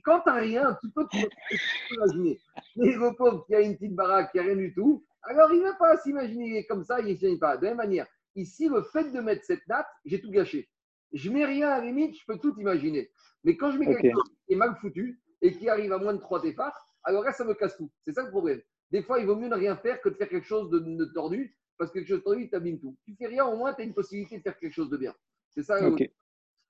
Quand 0.04 0.22
tu 0.22 0.30
n'as 0.30 0.36
rien, 0.36 0.78
tu 0.82 0.90
peux 0.92 1.06
te- 1.08 1.18
t'imaginer. 1.90 2.40
Mais 2.78 2.92
le 2.94 3.16
pauvre 3.16 3.46
qui 3.46 3.56
a 3.56 3.62
une 3.62 3.76
petite 3.78 3.96
baraque, 3.96 4.32
qui 4.32 4.38
n'a 4.38 4.44
rien 4.44 4.56
du 4.56 4.74
tout, 4.74 5.04
alors 5.24 5.52
il 5.52 5.60
ne 5.60 5.64
va 5.66 5.74
pas 5.74 5.98
s'imaginer 5.98 6.66
comme 6.68 6.84
ça, 6.84 7.00
il 7.02 7.08
ne 7.12 7.16
s'imagine 7.16 7.40
pas. 7.40 7.58
De 7.58 7.64
la 7.64 7.70
même 7.72 7.78
manière, 7.78 8.08
ici, 8.36 8.70
le 8.70 8.82
fait 8.84 9.12
de 9.12 9.20
mettre 9.20 9.44
cette 9.44 9.68
natte, 9.68 9.88
j'ai 10.06 10.22
tout 10.22 10.32
gâché. 10.32 10.70
Je 11.14 11.30
mets 11.32 11.46
rien 11.46 11.70
à 11.70 11.80
la 11.80 11.86
limite, 11.86 12.16
je 12.20 12.26
peux 12.26 12.38
tout 12.38 12.54
imaginer. 12.60 13.12
Mais 13.44 13.56
quand 13.58 13.72
je 13.72 13.78
mets 13.78 13.88
Ok. 13.88 14.02
quelque 14.02 14.14
chose 14.14 14.30
qui 14.46 14.54
est 14.54 14.58
mal 14.58 14.76
foutu 14.82 15.22
et 15.42 15.54
qui 15.54 15.70
arrive 15.70 15.92
à 15.94 15.98
moins 15.98 16.14
de 16.14 16.20
3 16.20 16.42
téfards, 16.42 16.78
alors 17.04 17.24
là, 17.24 17.32
ça 17.32 17.46
me 17.46 17.54
casse 17.54 17.78
tout. 17.78 17.90
C'est 18.02 18.12
ça 18.14 18.24
le 18.24 18.30
problème. 18.30 18.62
Des 18.92 19.02
fois, 19.04 19.20
il 19.20 19.26
vaut 19.26 19.36
mieux 19.36 19.48
ne 19.48 19.56
rien 19.56 19.76
faire 19.78 20.02
que 20.02 20.10
de 20.10 20.16
faire 20.16 20.30
quelque 20.30 20.46
chose 20.48 20.70
de, 20.70 20.80
de 20.80 21.06
tordu, 21.06 21.56
parce 21.78 21.92
que 21.92 22.00
quelque 22.00 22.08
chose 22.10 22.20
de 22.20 22.24
tordu, 22.24 22.50
t'abîme 22.50 22.80
tout. 22.80 22.98
Tu 23.06 23.16
fais 23.16 23.28
rien, 23.28 23.46
au 23.46 23.56
moins, 23.56 23.74
tu 23.74 23.82
as 23.82 23.86
une 23.86 23.94
possibilité 23.94 24.38
de 24.38 24.42
faire 24.44 24.58
quelque 24.58 24.74
chose 24.74 24.90
de 24.90 24.98
bien. 24.98 25.14
C'est 25.52 25.64
ça. 25.64 25.80
le- 25.80 25.88
Ok. 25.94 26.10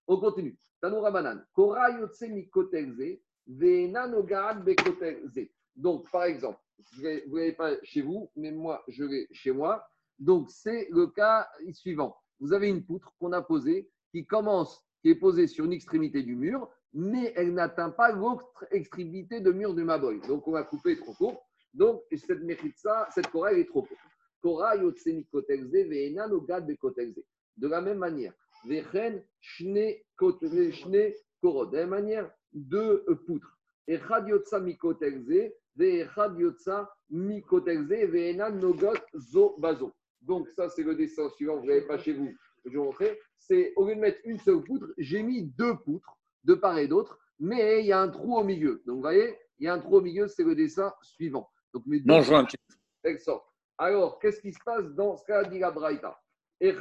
On 0.07 0.19
continue. 0.19 0.57
Tanoura 0.79 1.11
Banan. 1.11 1.43
Kora 1.53 1.89
yotse 1.91 2.21
mikotelze, 2.29 3.19
ve'ena 3.47 4.07
nogaad 4.07 4.63
bekotelze. 4.63 5.49
Donc, 5.75 6.09
par 6.11 6.23
exemple, 6.25 6.59
vous 6.95 7.01
ne 7.03 7.35
l'avez 7.37 7.53
pas 7.53 7.75
chez 7.83 8.01
vous, 8.01 8.29
mais 8.35 8.51
moi, 8.51 8.83
je 8.87 9.03
l'ai 9.03 9.27
chez 9.31 9.51
moi. 9.51 9.85
Donc, 10.19 10.49
c'est 10.51 10.87
le 10.91 11.07
cas 11.07 11.47
suivant. 11.73 12.15
Vous 12.39 12.53
avez 12.53 12.69
une 12.69 12.83
poutre 12.85 13.13
qu'on 13.19 13.31
a 13.33 13.41
posée 13.41 13.89
qui 14.17 14.25
commence, 14.25 14.83
qui 15.01 15.09
est 15.09 15.15
posée 15.15 15.45
sur 15.45 15.65
une 15.65 15.73
extrémité 15.73 16.23
du 16.23 16.35
mur, 16.35 16.67
mais 16.91 17.33
elle 17.35 17.53
n'atteint 17.53 17.91
pas 17.91 18.11
l'autre 18.11 18.65
extrémité 18.71 19.41
de 19.41 19.51
mur 19.51 19.75
du 19.75 19.83
Maboy. 19.83 20.19
Donc, 20.27 20.47
on 20.47 20.51
va 20.53 20.63
couper 20.63 20.97
trop 20.97 21.13
court. 21.13 21.45
Donc, 21.75 22.01
cette 22.15 22.41
méritza, 22.41 23.07
cette 23.13 23.27
Kora, 23.27 23.51
elle 23.51 23.59
est 23.59 23.67
trop 23.67 23.83
courte. 23.83 24.01
Kora 24.41 24.75
yotse 24.75 25.05
mikotelze, 25.07 25.87
ve'ena 25.87 26.27
nogad 26.27 26.65
bekotelze. 26.65 27.23
De 27.57 27.67
la 27.67 27.79
même 27.81 27.99
manière, 27.99 28.33
Vechen, 28.65 29.23
Shne, 29.39 29.93
Korod. 30.15 31.71
De 31.71 31.75
la 31.75 31.81
même 31.81 31.89
manière, 31.89 32.31
deux 32.53 33.03
euh, 33.07 33.15
poutres. 33.27 33.55
Echad 33.87 34.27
Yotza 34.27 34.59
Mikotelze, 34.59 35.51
Ve'echad 35.75 36.39
Yotza 36.39 36.91
Mikotelze, 37.11 38.09
Ve'ena 38.09 38.49
Nogot 38.49 38.97
Zo 39.15 39.55
Bazo. 39.59 39.93
Donc, 40.21 40.49
ça, 40.49 40.69
c'est 40.69 40.83
le 40.83 40.95
dessin 40.95 41.29
suivant, 41.29 41.57
vous 41.57 41.67
n'avez 41.67 41.85
pas 41.85 41.99
chez 41.99 42.13
vous. 42.13 42.33
Je 42.67 42.73
vais 42.73 42.77
vous 42.77 42.85
montrer. 42.85 43.19
C'est 43.39 43.73
au 43.75 43.87
lieu 43.87 43.95
de 43.95 44.01
mettre 44.01 44.19
une 44.25 44.39
seule 44.39 44.63
poutre, 44.63 44.87
j'ai 44.97 45.23
mis 45.23 45.43
deux 45.43 45.75
poutres, 45.77 46.17
de 46.43 46.53
part 46.53 46.77
et 46.77 46.87
d'autre, 46.87 47.19
mais 47.39 47.81
il 47.81 47.87
y 47.87 47.91
a 47.91 47.99
un 48.01 48.09
trou 48.09 48.37
au 48.37 48.43
milieu. 48.43 48.81
Donc, 48.85 48.95
vous 48.95 49.01
voyez, 49.01 49.37
il 49.59 49.65
y 49.65 49.67
a 49.67 49.73
un 49.73 49.79
trou 49.79 49.97
au 49.97 50.01
milieu, 50.01 50.27
c'est 50.27 50.43
le 50.43 50.55
dessin 50.55 50.93
suivant. 51.01 51.49
Donc, 51.73 51.85
mes 51.85 51.99
deux 51.99 52.11
Non 52.11 52.21
jointure. 52.21 52.59
Excellent. 53.03 53.41
Alors, 53.77 54.19
qu'est-ce 54.19 54.41
qui 54.41 54.51
se 54.51 54.59
passe 54.65 54.85
dans 54.95 55.15
ce 55.15 55.23
cas 55.25 55.43
dit 55.43 55.59
la 55.59 55.71
Braïta? 55.71 56.19
Il 56.59 56.73
n'y 56.73 56.77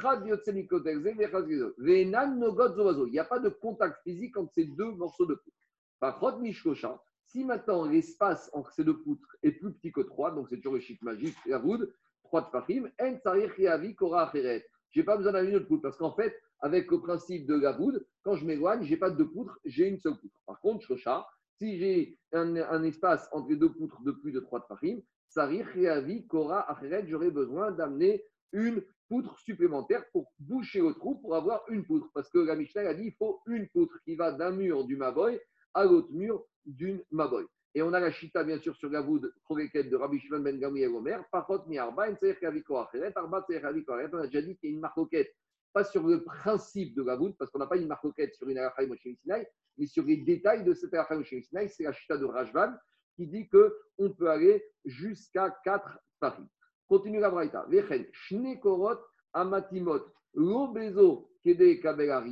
a 3.19 3.25
pas 3.25 3.39
de 3.39 3.49
contact 3.49 4.01
physique 4.03 4.35
entre 4.35 4.51
ces 4.53 4.65
deux 4.65 4.91
morceaux 4.91 5.27
de 5.27 5.35
poutre. 5.35 5.55
Par 5.99 6.17
contre, 6.17 6.39
mishkosha, 6.39 6.99
si 7.27 7.43
maintenant 7.43 7.85
l'espace 7.85 8.49
entre 8.53 8.71
ces 8.71 8.83
deux 8.83 8.97
poutres 8.97 9.37
est 9.43 9.51
plus 9.51 9.71
petit 9.73 9.91
que 9.91 10.01
3, 10.01 10.31
donc 10.31 10.47
c'est 10.49 10.57
toujours 10.57 10.73
le 10.73 10.79
chiffre 10.79 11.03
magique, 11.03 11.35
la 11.45 11.59
route, 11.59 11.87
3 12.23 12.41
de 12.41 12.47
fahim, 12.47 12.91
en 12.99 13.17
tsarich 13.17 13.57
yavi 13.59 13.93
kora 13.95 14.27
acheret. 14.27 14.65
Je 14.91 14.99
n'ai 14.99 15.05
pas 15.05 15.17
besoin 15.17 15.43
d'une 15.43 15.55
autre 15.55 15.67
poutre 15.67 15.81
parce 15.81 15.97
qu'en 15.97 16.13
fait, 16.13 16.35
avec 16.59 16.89
le 16.89 16.99
principe 17.01 17.45
de 17.45 17.55
la 17.55 17.77
quand 18.23 18.35
je 18.35 18.45
m'éloigne, 18.45 18.83
je 18.83 18.89
n'ai 18.89 18.97
pas 18.97 19.09
de 19.09 19.17
deux 19.17 19.29
poutres, 19.29 19.59
j'ai 19.65 19.87
une 19.87 19.99
seule 19.99 20.17
poutre. 20.17 20.35
Par 20.45 20.59
contre, 20.59 20.85
shosha, 20.85 21.27
si 21.57 21.77
j'ai 21.77 22.17
un, 22.33 22.83
espace 22.83 23.27
entre 23.31 23.49
les 23.49 23.55
deux 23.55 23.71
poutres 23.71 24.01
de 24.01 24.11
plus 24.11 24.31
de 24.31 24.39
3 24.39 24.67
de 24.83 25.03
tsarich 25.29 25.75
yavi 25.75 26.27
kora 26.27 26.69
acheret, 26.71 27.05
j'aurais 27.07 27.31
besoin 27.31 27.71
d'amener 27.71 28.23
une 28.53 28.83
poutre 29.09 29.37
supplémentaire 29.39 30.03
pour 30.11 30.31
boucher 30.39 30.81
le 30.81 30.93
trou 30.93 31.15
pour 31.15 31.35
avoir 31.35 31.63
une 31.69 31.85
poutre. 31.85 32.09
Parce 32.13 32.29
que 32.29 32.39
la 32.39 32.55
Mishnah 32.55 32.81
a 32.81 32.93
dit 32.93 33.05
il 33.05 33.13
faut 33.13 33.41
une 33.47 33.67
poutre 33.69 33.97
qui 34.03 34.15
va 34.15 34.31
d'un 34.31 34.51
mur 34.51 34.85
du 34.85 34.95
Maboy 34.95 35.39
à 35.73 35.85
l'autre 35.85 36.11
mur 36.11 36.45
d'une 36.65 37.01
Maboy. 37.11 37.45
Et 37.75 37.81
on 37.81 37.93
a 37.93 37.99
la 37.99 38.11
chita, 38.11 38.43
bien 38.43 38.59
sûr, 38.59 38.75
sur 38.75 38.89
voûte 39.03 39.25
Khoreket 39.47 39.83
de 39.83 39.95
Rabbi 39.95 40.19
Shimon 40.19 40.39
ben 40.39 40.59
Gamri 40.59 40.81
et 40.81 40.87
Omer. 40.87 41.23
Par 41.31 41.45
contre, 41.45 41.67
mi 41.67 41.77
arba, 41.77 42.07
arba. 42.07 43.45
On 43.47 44.17
a 44.17 44.27
déjà 44.27 44.41
dit 44.41 44.57
qu'il 44.57 44.69
y 44.69 44.73
a 44.73 44.75
une 44.75 44.79
marcoquette, 44.79 45.35
pas 45.73 45.83
sur 45.83 46.07
le 46.07 46.23
principe 46.23 46.95
de 46.95 47.03
voûte, 47.03 47.35
parce 47.37 47.51
qu'on 47.51 47.59
n'a 47.59 47.67
pas 47.67 47.77
une 47.77 47.87
marcoquette 47.87 48.33
sur 48.33 48.47
une 48.49 48.57
Arachai 48.57 48.87
Moshe 48.87 49.07
Sinai, 49.21 49.47
mais 49.77 49.85
sur 49.85 50.03
les 50.03 50.17
détails 50.17 50.63
de 50.63 50.73
cette 50.73 50.93
Arachai 50.93 51.17
Moshe 51.17 51.29
Sinai. 51.29 51.67
C'est 51.67 51.83
la 51.83 51.91
chita 51.91 52.17
de 52.17 52.25
Rajvan 52.25 52.73
qui 53.15 53.27
dit 53.27 53.47
qu'on 53.49 54.11
peut 54.11 54.29
aller 54.29 54.63
jusqu'à 54.85 55.55
4 55.63 55.99
paris. 56.19 56.47
Continue 56.87 57.19
la 57.19 57.29
braïta. 57.29 57.65
Vechen, 57.69 58.05
shne 58.13 58.59
korot 58.59 58.99
amatimot, 59.33 60.05
lo 60.33 60.67
bezo 60.71 61.29
kede 61.43 61.81
kabel 61.81 62.23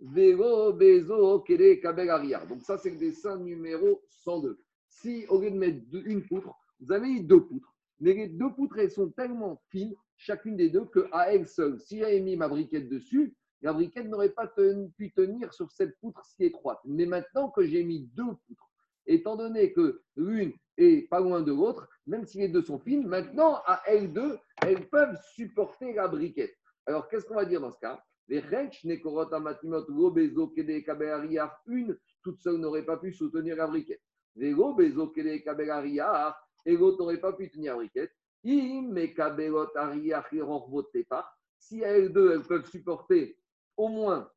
bezo 0.00 1.40
kede 1.46 1.80
kabel. 1.80 2.48
Donc 2.48 2.62
ça, 2.62 2.78
c'est 2.78 2.90
le 2.90 2.96
dessin 2.96 3.38
numéro 3.38 4.02
102. 4.08 4.58
Si 5.00 5.26
au 5.28 5.40
lieu 5.40 5.50
de 5.50 5.56
mettre 5.56 5.80
une 6.04 6.22
poutre, 6.22 6.54
vous 6.80 6.92
avez 6.92 7.08
mis 7.08 7.22
deux 7.22 7.44
poutres, 7.44 7.74
mais 8.00 8.12
les 8.12 8.28
deux 8.28 8.52
poutres, 8.52 8.78
elles 8.78 8.90
sont 8.90 9.10
tellement 9.10 9.60
fines, 9.70 9.94
chacune 10.16 10.56
des 10.56 10.70
deux, 10.70 10.84
qu'à 10.84 11.32
elles 11.32 11.48
seules, 11.48 11.80
si 11.80 11.98
j'avais 11.98 12.20
mis 12.20 12.36
ma 12.36 12.46
briquette 12.46 12.88
dessus, 12.88 13.34
la 13.62 13.72
briquette 13.72 14.06
n'aurait 14.08 14.30
pas 14.30 14.46
pu 14.46 15.12
tenir 15.12 15.54
sur 15.54 15.70
cette 15.70 15.98
poutre 15.98 16.24
si 16.24 16.44
étroite. 16.44 16.80
Mais 16.84 17.06
maintenant 17.06 17.48
que 17.50 17.64
j'ai 17.64 17.82
mis 17.84 18.02
deux 18.14 18.34
poutres, 18.46 18.70
étant 19.06 19.36
donné 19.36 19.72
que 19.72 20.02
l'une 20.16 20.52
est 20.76 21.08
pas 21.08 21.20
loin 21.20 21.42
de 21.42 21.52
l'autre, 21.52 21.88
même 22.06 22.26
si 22.26 22.38
les 22.38 22.48
deux 22.48 22.62
sont 22.62 22.78
fines, 22.78 23.06
maintenant, 23.06 23.62
à 23.66 23.82
elles 23.86 24.12
deux, 24.12 24.38
elles 24.62 24.88
peuvent 24.88 25.18
supporter 25.34 25.94
la 25.94 26.06
briquette. 26.06 26.54
Alors, 26.86 27.08
qu'est-ce 27.08 27.24
qu'on 27.24 27.36
va 27.36 27.44
dire 27.44 27.60
dans 27.60 27.72
ce 27.72 27.78
cas? 27.78 28.02
Les 28.28 28.42
Nekorot, 28.84 29.32
Amatimot, 29.32 29.84
Gobezo, 29.86 30.48
Kede, 30.48 30.84
une 31.66 31.98
toute 32.22 32.40
seule 32.40 32.58
n'aurait 32.58 32.84
pas 32.84 32.96
pu 32.96 33.12
soutenir 33.12 33.56
la 33.56 33.66
briquette. 33.66 34.02
Les 34.36 34.52
Gobezo, 34.52 35.08
Kede, 35.08 35.42
Kabelariach, 35.42 36.36
et 36.64 36.76
l'autre 36.76 36.98
n'aurait 36.98 37.20
pas 37.20 37.32
pu 37.32 37.50
tenir 37.50 37.72
la 37.72 37.78
briquette. 37.78 38.12
Im, 38.44 38.92
Mekabelot, 38.92 39.76
Ariach, 39.76 40.30
Rorvot, 40.40 40.84
Tepar. 40.84 41.38
Si 41.58 41.80
elles 41.80 42.12
deux, 42.12 42.32
elles 42.32 42.42
peuvent 42.42 42.68
supporter 42.68 43.36
au 43.76 43.88
moins 43.88 44.30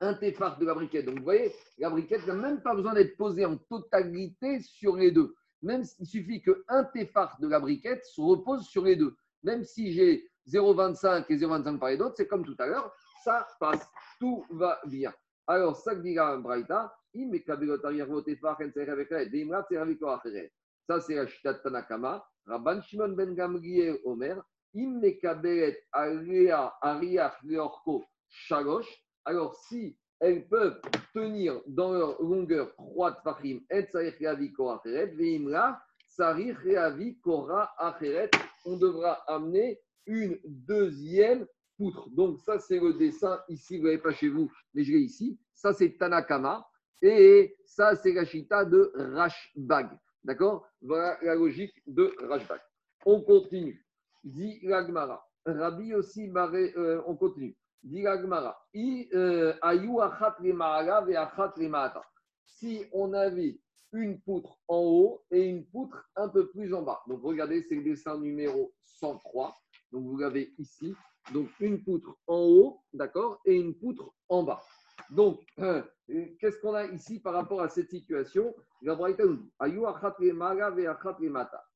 un 0.00 0.14
téphar 0.14 0.58
de 0.58 0.66
la 0.66 0.74
briquette. 0.74 1.06
Donc, 1.06 1.18
vous 1.18 1.24
voyez, 1.24 1.52
la 1.78 1.90
briquette 1.90 2.26
n'a 2.26 2.34
même 2.34 2.60
pas 2.62 2.74
besoin 2.74 2.94
d'être 2.94 3.16
posée 3.16 3.44
en 3.44 3.56
totalité 3.56 4.60
sur 4.60 4.96
les 4.96 5.10
deux. 5.10 5.34
Même 5.62 5.84
s'il 5.84 6.06
suffit 6.06 6.40
qu'un 6.40 6.84
téphar 6.84 7.36
de 7.40 7.48
la 7.48 7.58
briquette 7.58 8.04
se 8.04 8.20
repose 8.20 8.66
sur 8.66 8.84
les 8.84 8.96
deux. 8.96 9.16
Même 9.42 9.64
si 9.64 9.92
j'ai 9.92 10.28
0,25 10.48 11.26
et 11.28 11.36
0,25 11.36 11.78
par 11.78 11.88
les 11.90 11.96
d'autres, 11.96 12.14
c'est 12.16 12.28
comme 12.28 12.44
tout 12.44 12.56
à 12.58 12.66
l'heure, 12.66 12.92
ça 13.24 13.46
passe. 13.58 13.88
Tout 14.20 14.44
va 14.50 14.80
bien. 14.86 15.12
Alors, 15.46 15.76
ça 15.76 15.94
que 15.94 16.00
dit 16.00 16.14
la 16.14 16.36
Braïta, 16.36 16.94
ça 20.88 21.00
c'est 21.00 21.14
la 21.14 21.26
Shita 21.26 21.52
de 21.52 21.58
Tanakama. 21.58 22.24
Rabban 22.46 22.80
Shimon 22.80 23.10
ben 23.10 23.34
Gamliel 23.34 23.98
Omer, 24.04 24.42
im 24.74 25.00
me 25.00 25.10
kabelet 25.20 25.76
alea 25.92 26.72
ariach 26.80 27.36
leorko 27.44 28.04
shalosh. 28.28 28.88
Alors, 29.26 29.54
si 29.54 29.98
elles 30.18 30.48
peuvent 30.48 30.80
tenir 31.12 31.60
dans 31.66 31.92
leur 31.92 32.22
longueur 32.22 32.74
3 32.76 33.12
tfachim, 33.20 33.60
et 33.70 33.82
tsarich 33.82 34.18
yavi 34.18 34.52
kora 34.52 34.76
acheret, 34.76 35.14
veimra, 35.14 35.78
tsarich 36.08 36.64
yavi 36.64 37.20
kora 37.20 37.70
acheret, 37.78 38.30
on 38.64 38.78
devra 38.78 39.22
amener 39.26 39.78
une 40.06 40.38
deuxième 40.44 41.46
poutre. 41.76 42.08
Donc, 42.10 42.38
ça, 42.40 42.58
c'est 42.58 42.80
le 42.80 42.94
dessin 42.94 43.38
ici, 43.48 43.76
vous 43.76 43.84
ne 43.84 43.88
l'avez 43.90 44.02
pas 44.02 44.14
chez 44.14 44.30
vous, 44.30 44.50
mais 44.72 44.84
je 44.84 44.92
l'ai 44.92 45.00
ici. 45.00 45.38
Ça, 45.54 45.74
c'est 45.74 45.98
Tanakama. 45.98 46.66
Et 47.02 47.56
ça, 47.64 47.94
c'est 47.96 48.12
la 48.12 48.24
chita 48.24 48.64
de 48.64 48.92
Rashbag. 48.94 49.90
D'accord? 50.24 50.66
Voilà 50.82 51.18
la 51.22 51.34
logique 51.34 51.74
de 51.86 52.14
Rashbag. 52.28 52.60
On 53.06 53.22
continue. 53.22 53.84
Dit 54.24 54.58
l'Agmara. 54.62 55.24
Rabbi 55.46 55.94
aussi, 55.94 56.30
euh, 56.34 57.02
on 57.06 57.16
continue. 57.16 57.56
Dit 57.82 58.02
l'Agmara. 58.02 58.58
Euh, 58.74 59.54
ayu 59.62 60.00
achat 60.00 60.36
achat. 60.40 62.02
Si 62.44 62.84
on 62.92 63.12
avait 63.12 63.60
une 63.92 64.20
poutre 64.20 64.58
en 64.68 64.78
haut 64.78 65.24
et 65.30 65.44
une 65.44 65.64
poutre 65.66 66.08
un 66.16 66.28
peu 66.28 66.48
plus 66.48 66.74
en 66.74 66.82
bas. 66.82 67.00
Donc, 67.06 67.22
regardez, 67.22 67.62
c'est 67.62 67.76
le 67.76 67.84
dessin 67.84 68.18
numéro 68.18 68.72
103. 68.84 69.56
Donc, 69.92 70.04
vous 70.04 70.18
l'avez 70.18 70.52
ici. 70.58 70.94
Donc, 71.32 71.48
une 71.60 71.82
poutre 71.82 72.16
en 72.26 72.40
haut, 72.40 72.80
d'accord, 72.92 73.40
et 73.44 73.54
une 73.54 73.74
poutre 73.74 74.12
en 74.28 74.42
bas. 74.42 74.62
Donc, 75.10 75.40
euh, 75.58 75.82
qu'est-ce 76.40 76.60
qu'on 76.60 76.74
a 76.74 76.86
ici 76.86 77.20
par 77.20 77.34
rapport 77.34 77.60
à 77.60 77.68
cette 77.68 77.90
situation? 77.90 78.54
La 78.82 78.94
Braïta. 78.94 79.24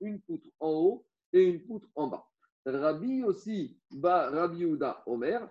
Une 0.01 0.21
poutre 0.21 0.49
en 0.61 0.71
haut 0.71 1.05
et 1.33 1.43
une 1.43 1.65
poutre 1.65 1.89
en 1.95 2.09
bas. 2.09 2.25
Rabbi 2.65 3.25
aussi, 3.25 3.77
ba 3.91 4.31
Rabbi 4.31 4.59
Yehuda 4.59 5.03
Omer. 5.07 5.49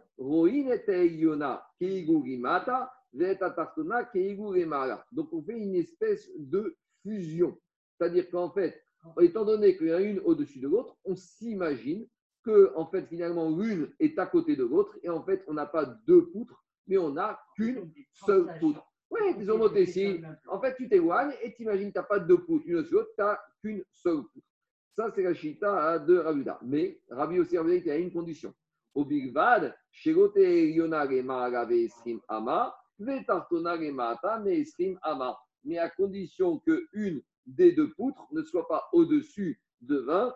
Donc, 5.11 5.33
on 5.33 5.43
fait 5.43 5.57
une 5.57 5.75
espèce 5.75 6.31
de 6.37 6.77
fusion. 7.01 7.57
C'est-à-dire 7.97 8.29
qu'en 8.29 8.51
fait, 8.51 8.81
étant 9.19 9.43
donné 9.43 9.75
qu'il 9.77 9.87
y 9.87 9.93
en 9.93 9.97
a 9.97 10.01
une 10.01 10.19
au-dessus 10.19 10.59
de 10.59 10.69
l'autre, 10.69 10.95
on 11.03 11.15
s'imagine 11.15 12.07
que, 12.43 12.71
en 12.75 12.85
fait, 12.87 13.05
finalement, 13.07 13.49
l'une 13.55 13.91
est 13.99 14.17
à 14.17 14.25
côté 14.25 14.55
de 14.55 14.63
l'autre, 14.63 14.97
et 15.03 15.09
en 15.09 15.23
fait, 15.23 15.43
on 15.47 15.53
n'a 15.53 15.65
pas 15.65 15.85
deux 15.85 16.29
poutres, 16.31 16.63
mais 16.87 16.97
on 16.97 17.11
n'a 17.11 17.39
qu'une 17.55 17.91
seule 18.13 18.47
poutre. 18.59 18.85
Oui, 19.09 19.19
disons 19.37 19.57
noté 19.57 19.83
ici. 19.83 20.21
En 20.47 20.59
fait, 20.59 20.75
tu 20.75 20.87
t'éloignes 20.87 21.33
et 21.43 21.53
t'imagines 21.53 21.89
que 21.89 21.93
tu 21.93 21.99
n'as 21.99 22.05
pas 22.05 22.19
deux 22.19 22.39
poutres, 22.39 22.65
une 22.67 22.85
sur 22.85 22.99
l'autre, 22.99 23.09
tu 23.15 23.21
n'as 23.21 23.39
qu'une 23.61 23.83
seule 23.91 24.23
poutre. 24.23 24.47
Ça, 24.95 25.11
c'est 25.13 25.23
la 25.23 25.33
chita 25.33 25.99
de 25.99 26.17
Rabuda. 26.17 26.59
Mais 26.63 26.99
Rabbi 27.09 27.39
aussi 27.39 27.57
qu'il 27.57 27.87
y 27.87 27.91
a 27.91 27.97
une 27.97 28.11
condition. 28.11 28.53
Au 28.93 29.05
Big 29.05 29.31
Bad, 29.31 29.75
Shegote 29.91 30.37
Yona 30.37 31.05
Esrim 31.05 32.19
Ama, 32.27 32.75
Vetartona 32.99 33.77
Mata 33.91 34.41
Esrim 34.45 34.99
Ama. 35.01 35.37
Mais 35.63 35.77
à 35.77 35.89
condition 35.89 36.59
qu'une 36.59 37.21
des 37.45 37.71
deux 37.71 37.91
poutres 37.93 38.27
ne 38.31 38.43
soit 38.43 38.67
pas 38.67 38.89
au-dessus 38.91 39.61
de 39.81 39.97
20 39.97 40.35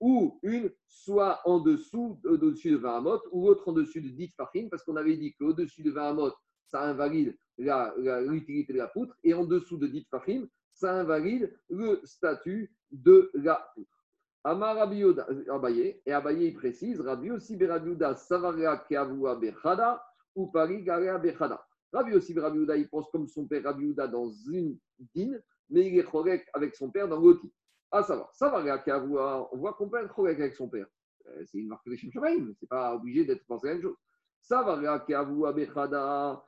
ou 0.00 0.38
une 0.42 0.70
soit 0.88 1.40
en 1.44 1.60
dessous, 1.60 2.18
au-dessus 2.24 2.70
de 2.70 2.76
20 2.76 2.96
amot, 2.96 3.20
ou 3.32 3.46
l'autre 3.46 3.68
en 3.68 3.72
dessus 3.72 4.00
de 4.00 4.08
10 4.08 4.34
fachim, 4.34 4.68
parce 4.70 4.82
qu'on 4.82 4.96
avait 4.96 5.16
dit 5.16 5.34
qu'au-dessus 5.34 5.82
de 5.82 5.90
20 5.90 6.08
amot, 6.10 6.32
ça 6.66 6.82
invalide 6.82 7.36
l'utilité 7.58 8.72
de 8.72 8.78
la 8.78 8.88
poutre, 8.88 9.14
et 9.22 9.34
en 9.34 9.44
dessous 9.44 9.76
de 9.76 9.86
10 9.86 10.06
fachim, 10.10 10.48
ça 10.72 10.94
invalide 10.94 11.54
le 11.68 12.00
statut 12.04 12.74
de 12.90 13.30
la 13.34 13.70
poutre. 13.74 13.90
Amar 14.42 14.76
Rabbi 14.76 15.04
Abaye, 15.50 16.00
et 16.06 16.12
Abaye 16.12 16.46
il 16.46 16.54
précise, 16.54 16.98
Rabbi 17.00 17.30
aussi 17.30 17.56
Berabiuda 17.56 18.14
Savaria 18.14 18.78
Keavua 18.88 19.36
Bechada, 19.36 20.02
ou 20.34 20.46
Paris 20.46 20.82
Garea 20.82 21.18
Bechada. 21.18 21.62
Rabbi 21.92 22.14
aussi 22.14 22.32
il 22.32 22.88
pense 22.88 23.10
comme 23.10 23.28
son 23.28 23.46
père 23.46 23.64
Rabbi 23.64 23.94
dans 23.94 24.30
une 24.50 24.78
dîne, 25.14 25.42
mais 25.68 25.86
il 25.86 25.98
est 25.98 26.04
correct 26.04 26.48
avec 26.54 26.74
son 26.74 26.90
père 26.90 27.06
dans 27.08 27.20
l'autre. 27.20 27.44
À 27.92 28.02
savoir, 28.02 28.32
Savaria 28.32 28.78
Keavua, 28.78 29.48
on 29.52 29.58
voit 29.58 29.72
qu'on 29.74 29.88
peut 29.88 29.98
être 29.98 30.14
correct 30.14 30.40
avec 30.40 30.54
son 30.54 30.68
père. 30.68 30.86
Euh, 31.26 31.44
c'est 31.46 31.58
une 31.58 31.68
marque 31.68 31.88
de 31.88 31.96
Shem 31.96 32.54
c'est 32.58 32.68
pas 32.68 32.94
obligé 32.94 33.24
d'être 33.24 33.44
pensé 33.46 33.66
à 33.66 33.70
la 33.70 33.74
même 33.74 33.82
chose. 33.82 33.96
Savaria 34.40 35.00
Keavua 35.00 35.52
Bechada, 35.52 36.44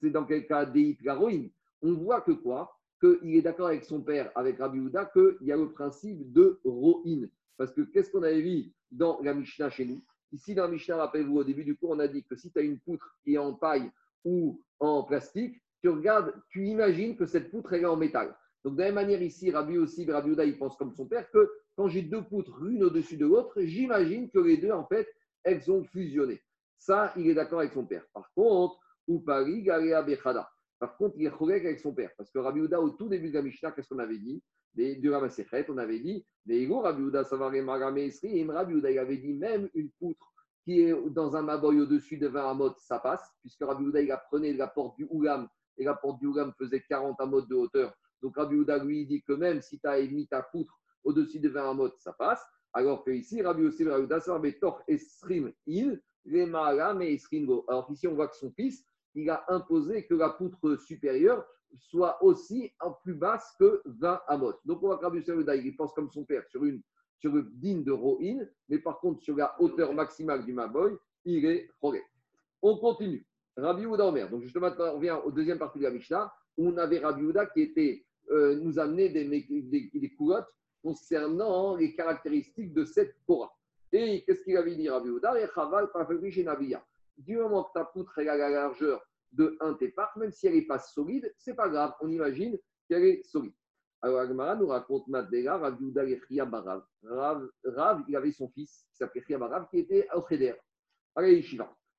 c'est 0.00 0.10
dans 0.10 0.24
quel 0.24 0.46
cas 0.46 0.64
Deit 0.64 0.96
Garoïn. 1.02 1.50
On 1.82 1.92
voit 1.94 2.22
que 2.22 2.32
quoi? 2.32 2.74
Qu'il 3.00 3.36
est 3.36 3.42
d'accord 3.42 3.68
avec 3.68 3.84
son 3.84 4.00
père, 4.00 4.32
avec 4.34 4.58
Rabbi 4.58 4.80
Houda, 4.80 5.04
qu'il 5.06 5.36
y 5.42 5.52
a 5.52 5.56
le 5.56 5.70
principe 5.72 6.32
de 6.32 6.58
Ro'in. 6.64 7.28
Parce 7.56 7.72
que 7.72 7.82
qu'est-ce 7.82 8.10
qu'on 8.10 8.22
avait 8.22 8.40
vu 8.40 8.72
dans 8.90 9.20
la 9.22 9.34
Mishnah 9.34 9.70
chez 9.70 9.84
nous? 9.84 10.02
Ici, 10.32 10.54
dans 10.54 10.64
la 10.64 10.70
Mishnah, 10.70 10.96
rappelez-vous, 10.96 11.36
au 11.36 11.44
début 11.44 11.64
du 11.64 11.76
cours, 11.76 11.90
on 11.90 11.98
a 12.00 12.08
dit 12.08 12.24
que 12.24 12.34
si 12.34 12.50
tu 12.50 12.58
as 12.58 12.62
une 12.62 12.80
poutre 12.80 13.16
qui 13.22 13.34
est 13.34 13.38
en 13.38 13.54
paille 13.54 13.90
ou 14.24 14.62
en 14.80 15.04
plastique, 15.04 15.62
tu 15.80 15.88
regardes, 15.88 16.34
tu 16.50 16.66
imagines 16.66 17.16
que 17.16 17.26
cette 17.26 17.50
poutre 17.50 17.72
est 17.74 17.84
en 17.84 17.96
métal. 17.96 18.36
Donc, 18.68 18.76
de 18.76 18.82
la 18.82 18.88
même 18.88 18.96
manière, 18.96 19.22
ici, 19.22 19.50
Rabbi 19.50 19.78
aussi, 19.78 20.04
Rabbi 20.04 20.32
Houda, 20.32 20.44
il 20.44 20.58
pense 20.58 20.76
comme 20.76 20.92
son 20.92 21.06
père 21.06 21.30
que 21.30 21.50
quand 21.74 21.88
j'ai 21.88 22.02
deux 22.02 22.22
poutres 22.22 22.60
l'une 22.60 22.84
au-dessus 22.84 23.16
de 23.16 23.24
l'autre, 23.24 23.62
j'imagine 23.62 24.28
que 24.28 24.40
les 24.40 24.58
deux, 24.58 24.72
en 24.72 24.84
fait, 24.84 25.08
elles 25.42 25.70
ont 25.70 25.84
fusionné. 25.84 26.42
Ça, 26.76 27.14
il 27.16 27.30
est 27.30 27.34
d'accord 27.34 27.60
avec 27.60 27.72
son 27.72 27.86
père. 27.86 28.04
Par 28.12 28.30
contre, 28.34 28.78
ou 29.06 29.20
Paris, 29.20 29.62
Galea 29.62 30.02
Bechada. 30.02 30.50
Par 30.78 30.98
contre, 30.98 31.14
il 31.16 31.24
est 31.24 31.30
chorek 31.30 31.64
avec 31.64 31.80
son 31.80 31.94
père. 31.94 32.10
Parce 32.18 32.30
que 32.30 32.38
Rabbi 32.38 32.60
Houda, 32.60 32.78
au 32.78 32.90
tout 32.90 33.08
début 33.08 33.30
de 33.30 33.36
la 33.36 33.42
Mishnah, 33.42 33.72
qu'est-ce 33.72 33.88
qu'on 33.88 34.00
avait 34.00 34.18
dit? 34.18 34.42
Du 34.74 35.10
Ramasechet, 35.10 35.64
on 35.70 35.78
avait 35.78 36.00
dit 36.00 36.26
Rabbi 36.46 37.02
Houda, 37.02 37.22
Rabbi 37.22 38.74
Houda, 38.74 38.90
il 38.90 38.98
avait 38.98 39.16
dit 39.16 39.32
même 39.32 39.70
une 39.72 39.90
poutre 39.92 40.30
qui 40.62 40.82
est 40.82 40.94
dans 41.08 41.34
un 41.36 41.42
maboy 41.42 41.80
au-dessus 41.80 42.18
de 42.18 42.28
20 42.28 42.50
amot, 42.50 42.74
ça 42.76 42.98
passe, 42.98 43.32
puisque 43.40 43.62
Rabbi 43.62 43.84
Houda, 43.84 44.02
il 44.02 44.12
apprenait 44.12 44.52
la 44.52 44.66
porte 44.68 44.98
du 44.98 45.06
Oulam, 45.08 45.48
et 45.78 45.84
la 45.84 45.94
porte 45.94 46.20
du 46.20 46.26
Oulam 46.26 46.52
faisait 46.58 46.82
40 46.82 47.18
amot 47.18 47.40
de 47.40 47.54
hauteur. 47.54 47.94
Donc 48.22 48.36
Rabbi 48.36 48.56
Houda, 48.56 48.82
lui, 48.82 49.06
dit 49.06 49.22
que 49.22 49.32
même 49.32 49.60
si 49.62 49.78
tu 49.78 49.86
as 49.86 49.98
émis 49.98 50.26
ta 50.26 50.42
poutre 50.42 50.80
au-dessus 51.04 51.40
de 51.40 51.48
20 51.48 51.70
amot, 51.70 51.90
ça 51.98 52.12
passe. 52.12 52.44
Alors 52.72 53.04
que 53.04 53.10
ici, 53.10 53.42
Rabbi 53.42 53.62
Houda, 53.62 54.20
ça 54.20 54.40
Tor 54.60 54.82
Esrim 54.88 55.52
Il, 55.66 56.02
Alors 56.32 57.90
ici, 57.90 58.08
on 58.08 58.14
voit 58.14 58.28
que 58.28 58.36
son 58.36 58.50
fils, 58.52 58.84
il 59.14 59.30
a 59.30 59.44
imposé 59.48 60.06
que 60.06 60.14
la 60.14 60.30
poutre 60.30 60.76
supérieure 60.76 61.44
soit 61.76 62.22
aussi 62.22 62.72
en 62.80 62.92
plus 62.92 63.14
basse 63.14 63.54
que 63.58 63.82
20 63.84 64.20
amot. 64.28 64.54
Donc 64.64 64.82
on 64.82 64.88
va 64.88 64.96
Rabbi 64.96 65.22
il 65.26 65.76
pense 65.76 65.92
comme 65.92 66.10
son 66.10 66.24
père 66.24 66.46
sur 66.48 66.64
une 66.64 66.82
sur 67.18 67.32
le 67.32 67.42
din 67.42 67.80
de 67.80 67.92
Rohin, 67.92 68.46
mais 68.68 68.78
par 68.78 69.00
contre 69.00 69.22
sur 69.22 69.36
la 69.36 69.54
hauteur 69.60 69.92
maximale 69.92 70.44
du 70.44 70.52
Maboy, 70.52 70.96
il 71.24 71.44
est 71.44 71.68
Choré. 71.80 72.02
On 72.62 72.78
continue. 72.78 73.26
Rabbi 73.56 73.86
Ouda 73.86 74.06
Omer. 74.06 74.30
Donc 74.30 74.42
justement, 74.42 74.70
on 74.78 74.94
revient 74.94 75.18
au 75.24 75.32
deuxième 75.32 75.58
partie 75.58 75.78
de 75.78 75.84
la 75.84 75.90
Mishnah, 75.90 76.32
où 76.56 76.68
on 76.68 76.76
avait 76.76 76.98
Rabbi 76.98 77.22
Ouda 77.22 77.46
qui 77.46 77.62
était, 77.62 78.06
euh, 78.30 78.56
nous 78.56 78.78
amener 78.78 79.08
des, 79.08 79.24
des, 79.24 80.10
coulottes 80.16 80.48
concernant 80.82 81.76
les 81.76 81.94
caractéristiques 81.94 82.72
de 82.72 82.84
cette 82.84 83.16
Torah. 83.26 83.52
Et 83.92 84.22
qu'est-ce 84.24 84.42
qu'il 84.44 84.56
avait 84.56 84.76
dit 84.76 84.88
Rabbi 84.88 85.08
Ouda 85.08 85.34
Du 87.16 87.36
moment 87.36 87.64
que 87.64 87.72
ta 87.72 87.84
poutre 87.84 88.18
est 88.18 88.28
à 88.28 88.36
la 88.36 88.50
largeur 88.50 89.02
de 89.32 89.56
un 89.60 89.74
tépar, 89.74 90.16
même 90.16 90.32
si 90.32 90.46
elle 90.46 90.54
n'est 90.54 90.62
pas 90.62 90.78
solide, 90.78 91.32
c'est 91.38 91.54
pas 91.54 91.68
grave, 91.68 91.92
on 92.00 92.08
imagine 92.08 92.58
qu'elle 92.88 93.04
est 93.04 93.22
solide. 93.24 93.52
Alors 94.00 94.20
Agmara 94.20 94.54
nous 94.54 94.68
raconte 94.68 95.08
Madela, 95.08 95.58
Rav 95.58 95.76
Yuda 95.80 96.44
Barav. 96.44 96.84
Rav, 97.02 98.04
il 98.08 98.16
avait 98.16 98.32
son 98.32 98.48
fils 98.48 98.86
qui 98.90 98.96
s'appelait 98.96 99.24
Chia 99.26 99.38
Barav, 99.38 99.68
qui 99.70 99.78
était 99.80 100.06
au 100.14 100.24
Cheder, 100.28 100.54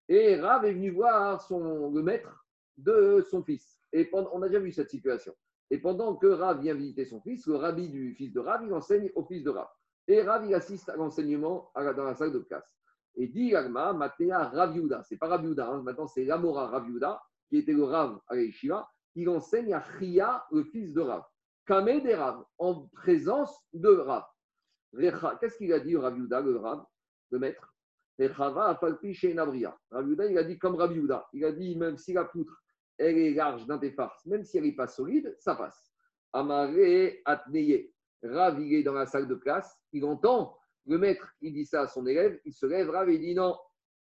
Et 0.08 0.36
Rav 0.38 0.66
est 0.66 0.74
venu 0.74 0.92
voir 0.92 1.42
son, 1.42 1.92
le 1.92 2.02
maître 2.02 2.46
de 2.78 3.26
son 3.30 3.44
fils. 3.44 3.80
Et 3.92 4.06
pendant, 4.06 4.30
on 4.34 4.42
a 4.42 4.48
déjà 4.48 4.60
vu 4.60 4.72
cette 4.72 4.90
situation. 4.90 5.36
Et 5.72 5.78
pendant 5.78 6.16
que 6.16 6.28
Rav 6.28 6.62
vient 6.62 6.74
visiter 6.74 7.06
son 7.06 7.22
fils, 7.22 7.46
le 7.46 7.56
rabbi 7.56 7.90
du 7.90 8.16
fils 8.16 8.34
de 8.34 8.40
Rav, 8.40 8.64
il 8.66 8.74
enseigne 8.74 9.12
au 9.16 9.24
fils 9.24 9.44
de 9.44 9.52
Rav. 9.52 9.68
Et 10.08 10.22
Rav, 10.22 10.46
il 10.46 10.56
assiste 10.56 10.90
à 10.90 10.96
l'enseignement 10.96 11.72
dans 11.76 12.04
la 12.04 12.16
salle 12.16 12.34
de 12.34 12.40
classe. 12.40 12.76
Et 13.16 13.28
dit 13.28 13.56
Agma, 13.56 13.94
Matéa 13.94 14.50
Raviuda. 14.50 15.04
C'est 15.04 15.18
pas 15.18 15.28
Raviuda, 15.28 15.70
hein. 15.70 15.84
maintenant 15.84 16.08
c'est 16.08 16.26
Lamora 16.26 16.68
Raviuda, 16.68 17.22
qui 17.50 17.58
était 17.58 17.74
le 17.74 17.84
Rav 17.84 18.20
à 18.28 18.36
l'Eshiva. 18.36 18.90
Il 19.16 19.30
enseigne 19.30 19.74
à 19.74 19.84
Chia, 20.00 20.46
le 20.52 20.64
fils 20.64 20.94
de 20.94 21.02
Rav. 21.02 21.24
Kamé 21.66 22.02
des 22.02 22.16
Rav, 22.16 22.44
en 22.58 22.88
présence 22.88 23.56
de 23.74 23.90
Rav. 23.90 24.24
Qu'est-ce 25.40 25.58
qu'il 25.58 25.72
a 25.74 25.80
dit 25.80 25.96
Raviuda, 25.96 26.42
le 26.42 26.58
Rav, 26.58 26.84
le 27.32 27.40
maître? 27.40 27.74
Raviuda, 28.18 30.26
il 30.26 30.38
a 30.38 30.44
dit 30.44 30.58
comme 30.58 30.76
Raviuda. 30.76 31.28
Il 31.34 31.46
a 31.46 31.52
dit 31.52 31.78
même 31.78 31.98
si 31.98 32.14
la 32.14 32.26
poutre, 32.26 32.60
elle 33.00 33.18
est 33.18 33.34
large 33.34 33.66
d'un 33.66 33.78
des 33.78 33.92
farces, 33.92 34.26
même 34.26 34.44
si 34.44 34.58
elle 34.58 34.66
n'est 34.66 34.74
pas 34.74 34.88
solide, 34.88 35.36
ça 35.40 35.56
passe. 35.56 35.92
Amaré 36.34 37.22
Atneye. 37.26 37.92
Rav, 38.22 38.62
il 38.62 38.74
est 38.74 38.84
dans 38.84 38.94
la 38.94 39.06
salle 39.06 39.28
de 39.28 39.36
classe, 39.36 39.80
il 39.94 40.04
entend 40.04 40.58
le 40.86 40.98
maître, 40.98 41.34
il 41.42 41.54
dit 41.54 41.66
ça 41.66 41.84
à 41.84 41.88
son 41.88 42.06
élève, 42.06 42.40
il 42.46 42.54
se 42.54 42.66
lève, 42.66 42.90
et 43.10 43.14
il 43.14 43.22
dit 43.22 43.34
non, 43.34 43.58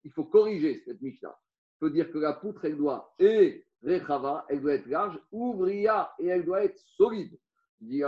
il 0.04 0.12
faut 0.12 0.26
corriger 0.26 0.82
cette 0.86 1.02
Mishnah. 1.02 1.38
Il 1.76 1.80
faut 1.80 1.90
dire 1.90 2.12
que 2.12 2.18
la 2.18 2.34
poutre, 2.34 2.66
elle 2.66 2.78
doit, 2.78 3.14
et 3.20 3.66
Rechava, 3.84 4.46
elle 4.48 4.62
doit 4.62 4.76
être 4.76 4.88
large, 4.88 5.20
ouvria, 5.32 6.14
et 6.20 6.28
elle 6.28 6.46
doit 6.46 6.64
être 6.64 6.80
solide. 6.80 7.38
Mais 7.80 8.02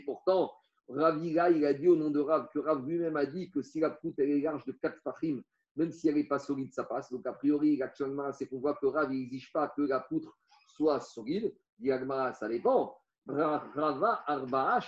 pourtant, 0.00 0.57
Raviga, 0.88 1.50
il 1.50 1.64
a 1.64 1.74
dit 1.74 1.88
au 1.88 1.96
nom 1.96 2.10
de 2.10 2.20
Rav 2.20 2.48
que 2.52 2.58
Rav 2.58 2.86
lui-même 2.86 3.16
a 3.16 3.26
dit 3.26 3.50
que 3.50 3.62
si 3.62 3.80
la 3.80 3.90
poutre 3.90 4.20
est 4.20 4.40
large 4.40 4.64
de 4.64 4.72
4 4.72 5.00
fachim, 5.02 5.42
même 5.76 5.92
si 5.92 6.08
elle 6.08 6.16
n'est 6.16 6.24
pas 6.24 6.38
solide, 6.38 6.72
ça 6.72 6.84
passe. 6.84 7.10
Donc, 7.12 7.26
a 7.26 7.32
priori, 7.32 7.80
actuellement, 7.82 8.32
c'est 8.32 8.46
qu'on 8.46 8.58
voit 8.58 8.74
que 8.74 8.86
Rav 8.86 9.10
n'exige 9.10 9.52
pas 9.52 9.68
que 9.68 9.82
la 9.82 10.00
poutre 10.00 10.36
soit 10.66 11.00
solide. 11.00 11.54
Diagmara, 11.78 12.32
ça 12.32 12.48
dépend. 12.48 12.96
Rava 13.26 14.24
Arba'a 14.26 14.80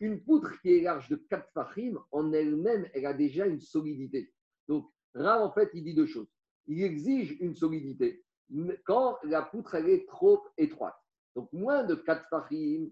Une 0.00 0.22
poutre 0.22 0.60
qui 0.60 0.74
est 0.74 0.82
large 0.82 1.08
de 1.08 1.16
4 1.16 1.50
fachim, 1.52 1.98
en 2.12 2.32
elle-même, 2.32 2.88
elle 2.94 3.06
a 3.06 3.12
déjà 3.12 3.46
une 3.46 3.60
solidité. 3.60 4.32
Donc, 4.68 4.90
Rav, 5.14 5.42
en 5.42 5.52
fait, 5.52 5.70
il 5.74 5.82
dit 5.82 5.94
deux 5.94 6.06
choses. 6.06 6.28
Il 6.66 6.82
exige 6.82 7.36
une 7.40 7.54
solidité 7.54 8.24
quand 8.84 9.18
la 9.24 9.42
poutre, 9.42 9.74
elle 9.74 9.88
est 9.88 10.06
trop 10.08 10.42
étroite. 10.56 10.96
Donc, 11.34 11.52
moins 11.52 11.84
de 11.84 11.94
4 11.94 12.28
fachim, 12.28 12.88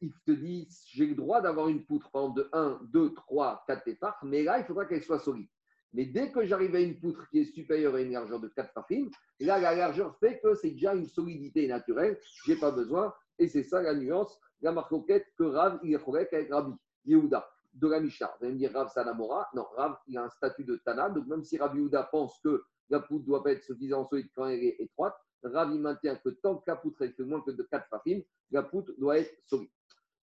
il 0.00 0.12
te 0.26 0.32
dit, 0.32 0.68
j'ai 0.92 1.06
le 1.06 1.14
droit 1.14 1.40
d'avoir 1.40 1.68
une 1.68 1.84
poutre, 1.84 2.10
par 2.10 2.30
de 2.30 2.48
1, 2.52 2.80
2, 2.92 3.14
3, 3.14 3.64
4 3.66 3.84
téfars, 3.84 4.18
mais 4.22 4.42
là, 4.42 4.58
il 4.58 4.64
faudra 4.64 4.86
qu'elle 4.86 5.02
soit 5.02 5.18
solide. 5.18 5.48
Mais 5.92 6.04
dès 6.04 6.30
que 6.30 6.44
j'arrive 6.44 6.74
à 6.74 6.80
une 6.80 6.98
poutre 6.98 7.28
qui 7.30 7.40
est 7.40 7.44
supérieure 7.44 7.94
à 7.94 8.00
une 8.00 8.12
largeur 8.12 8.40
de 8.40 8.48
4 8.48 8.72
fachim, 8.72 9.08
là, 9.40 9.58
la 9.58 9.74
largeur 9.74 10.16
fait 10.18 10.40
que 10.40 10.54
c'est 10.54 10.70
déjà 10.70 10.94
une 10.94 11.06
solidité 11.06 11.66
naturelle, 11.66 12.18
je 12.44 12.52
n'ai 12.52 12.58
pas 12.58 12.70
besoin 12.70 13.14
et 13.38 13.48
c'est 13.48 13.62
ça 13.62 13.82
la 13.82 13.94
nuance, 13.94 14.38
la 14.60 14.72
marcoquette 14.72 15.26
que 15.38 15.44
Rav, 15.44 15.78
il 15.82 15.94
est 15.94 16.08
avec 16.08 16.50
Rabbi 16.50 16.72
Yehuda 17.04 17.48
de 17.74 17.88
la 17.88 18.00
Mishnah. 18.00 18.34
Vous 18.38 18.46
allez 18.46 18.54
me 18.54 18.58
dire 18.58 18.72
Rav 18.72 18.90
Sanamora. 18.90 19.48
Non, 19.54 19.66
Rav, 19.76 19.96
il 20.06 20.16
a 20.16 20.24
un 20.24 20.30
statut 20.30 20.64
de 20.64 20.76
Tana. 20.76 21.10
Donc 21.10 21.26
même 21.26 21.44
si 21.44 21.58
Rabbi 21.58 21.78
Yehuda 21.78 22.04
pense 22.04 22.38
que 22.42 22.64
la 22.88 23.00
poutre 23.00 23.24
doit 23.24 23.42
pas 23.42 23.52
être 23.52 23.62
suffisamment 23.62 24.06
solide 24.06 24.28
quand 24.34 24.46
elle 24.46 24.64
est 24.64 24.76
étroite, 24.78 25.16
Rav, 25.42 25.70
il 25.72 25.80
maintient 25.80 26.16
que 26.16 26.30
tant 26.30 26.56
que 26.56 26.64
la 26.66 26.76
poutre 26.76 27.02
est 27.02 27.18
moins 27.20 27.40
que 27.40 27.50
de 27.50 27.62
4 27.62 27.88
fachim, 27.88 28.20
la 28.50 28.62
poutre 28.62 28.92
doit 28.98 29.18
être 29.18 29.34
solide. 29.46 29.70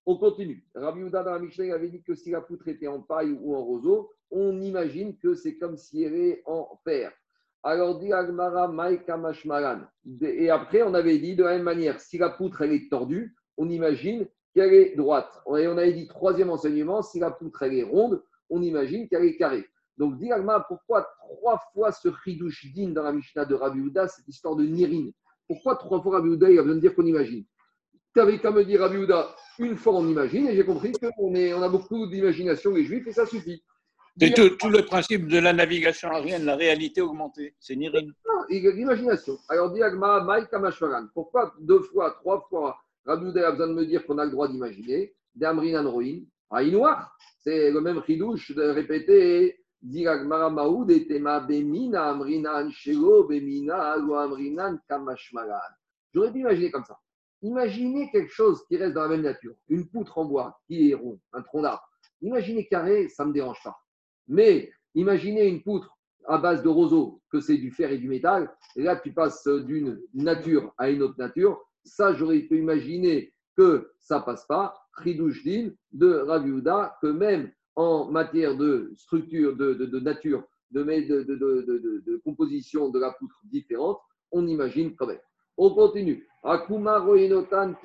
On 0.06 0.18
continue. 0.18 0.66
Rabbi 0.76 1.00
Yehuda 1.00 1.24
dans 1.24 1.40
la 1.40 1.74
avait 1.76 1.90
dit 1.90 2.04
que 2.04 2.14
si 2.14 2.32
la 2.32 2.42
poutre 2.42 2.68
était 2.68 2.88
en 2.88 3.02
paille 3.02 3.32
ou 3.32 3.56
en 3.56 3.64
roseau, 3.64 4.12
on 4.32 4.60
imagine 4.62 5.18
que 5.18 5.34
c'est 5.34 5.58
comme 5.58 5.78
si 5.78 6.04
elle 6.04 6.16
est 6.16 6.44
en 6.46 6.80
fer. 6.84 7.14
Alors 7.64 8.00
dit 8.00 8.12
Agmara 8.12 8.68
Mashmaran. 8.68 9.84
Et 10.22 10.50
après, 10.50 10.84
on 10.84 10.94
avait 10.94 11.20
dit 11.20 11.36
de 11.36 11.44
la 11.44 11.52
même 11.52 11.64
manière, 11.64 12.02
si 12.02 12.18
la 12.18 12.30
poutre 12.30 12.64
est 12.64 12.90
tordue, 12.90 13.34
on 13.56 13.70
imagine 13.70 14.28
qu'elle 14.54 14.74
est 14.74 14.96
droite. 14.96 15.42
Et 15.58 15.68
on 15.68 15.78
avait 15.78 15.94
dit, 15.94 16.08
troisième 16.08 16.50
enseignement, 16.50 17.02
si 17.02 17.20
la 17.20 17.32
poutre 17.32 17.64
est 17.64 17.84
ronde, 17.84 18.22
on 18.50 18.62
imagine 18.62 19.08
qu'elle 19.08 19.26
est 19.26 19.38
carrée. 19.38 19.66
Donc, 19.98 20.18
dit 20.18 20.30
pourquoi 20.68 21.08
trois 21.20 21.60
fois 21.74 21.92
ce 21.92 22.10
chidouche 22.24 22.66
din 22.74 22.90
dans 22.90 23.04
la 23.04 23.12
Mishnah 23.12 23.46
de 23.46 23.56
Rabbi 23.56 23.80
Houda, 23.80 24.08
cette 24.08 24.28
histoire 24.28 24.56
de 24.56 24.64
Nirin 24.64 25.12
Pourquoi 25.48 25.76
trois 25.76 26.02
fois 26.02 26.18
Rabbi 26.18 26.30
Houda, 26.30 26.50
il 26.50 26.58
a 26.58 26.64
besoin 26.64 26.76
de 26.76 26.82
dire 26.82 26.96
qu'on 26.96 27.06
imagine? 27.06 27.46
Tu 28.14 28.20
avais 28.20 28.40
qu'à 28.40 28.52
me 28.52 28.64
dire 28.64 28.80
Rabbi 28.80 28.98
Houda, 28.98 29.36
une 29.60 29.76
fois 29.76 29.94
on 29.94 30.08
imagine, 30.08 30.48
et 30.48 30.56
j'ai 30.56 30.66
compris 30.66 30.92
qu'on 30.94 31.36
on 31.36 31.62
a 31.62 31.70
beaucoup 31.70 32.08
d'imagination, 32.08 32.72
les 32.72 32.86
juifs, 32.86 33.08
et 33.08 33.14
ça 33.14 33.26
suffit. 33.26 33.64
C'est 34.20 34.34
tout, 34.34 34.50
tout 34.58 34.70
le 34.70 34.86
principe 34.86 35.28
de 35.28 35.40
la 35.40 35.54
navigation 35.54 36.10
aérienne, 36.12 36.46
la 36.46 36.56
réalité 36.56 37.02
augmentée. 37.02 37.56
C'est 37.60 37.76
Nirin. 37.76 38.02
Non, 38.02 38.44
il 38.50 38.64
y 38.64 38.68
a 38.68 38.72
L'imagination. 38.72 39.38
Alors, 39.50 39.72
dit 39.72 39.82
Agma, 39.82 40.24
Maï 40.24 40.48
Kamashwaran. 40.50 41.08
Pourquoi 41.14 41.54
deux 41.60 41.82
fois, 41.82 42.12
trois 42.20 42.46
fois, 42.50 42.78
Rabbi 43.06 43.28
Houda 43.28 43.48
a 43.48 43.52
besoin 43.52 43.68
de 43.68 43.74
me 43.74 43.86
dire 43.86 44.06
qu'on 44.06 44.18
a 44.20 44.26
le 44.26 44.32
droit 44.32 44.48
d'imaginer? 44.48 45.14
D'Amrin 45.36 45.80
Anroin, 45.80 46.20
Aïnoir. 46.52 47.18
C'est 47.40 47.72
le 47.72 47.82
même 47.82 48.04
chidouche 48.06 48.52
de 48.52 48.62
répéter 48.62 49.63
J'aurais 56.14 56.32
pu 56.32 56.40
imaginer 56.40 56.72
comme 56.72 56.86
ça. 56.86 56.98
Imaginez 57.42 58.10
quelque 58.12 58.32
chose 58.32 58.66
qui 58.68 58.78
reste 58.78 58.94
dans 58.94 59.02
la 59.02 59.10
même 59.10 59.24
nature. 59.24 59.54
Une 59.68 59.90
poutre 59.90 60.18
en 60.18 60.26
bois 60.26 60.58
qui 60.68 60.92
est 60.92 60.94
rond, 60.94 61.20
un 61.34 61.42
tronc 61.42 61.64
d'arbre. 61.64 61.84
Imaginez 62.22 62.66
carré, 62.68 63.10
ça 63.10 63.24
ne 63.24 63.30
me 63.30 63.34
dérange 63.34 63.62
pas. 63.62 63.78
Mais 64.30 64.72
imaginez 64.96 65.48
une 65.48 65.62
poutre 65.62 65.98
à 66.26 66.38
base 66.38 66.64
de 66.64 66.70
roseau, 66.70 67.22
que 67.30 67.42
c'est 67.42 67.58
du 67.58 67.70
fer 67.72 67.92
et 67.92 67.98
du 67.98 68.08
métal. 68.08 68.50
Et 68.78 68.84
là, 68.84 68.96
tu 68.96 69.12
passes 69.12 69.46
d'une 69.46 70.02
nature 70.14 70.74
à 70.78 70.90
une 70.90 71.02
autre 71.02 71.16
nature. 71.18 71.62
Ça, 71.84 72.14
j'aurais 72.14 72.40
pu 72.40 72.60
imaginer 72.60 73.34
que 73.58 73.92
ça 74.00 74.22
passe 74.22 74.46
pas. 74.46 74.74
Ridouche 74.94 75.44
de 75.44 76.14
Raviuda, 76.14 76.98
que 77.02 77.08
même 77.08 77.52
en 77.76 78.06
matière 78.06 78.56
de 78.56 78.92
structure, 78.96 79.56
de, 79.56 80.00
nature, 80.00 80.44
de, 80.72 82.22
composition 82.24 82.90
de 82.90 83.00
la 83.00 83.12
poutre 83.12 83.40
différente, 83.46 84.00
on 84.32 84.48
imagine 84.48 84.96
quand 84.96 85.08
même. 85.08 85.20
On 85.58 85.74
continue. 85.74 86.28
Akuma 86.44 87.00
roinotan 87.00 87.76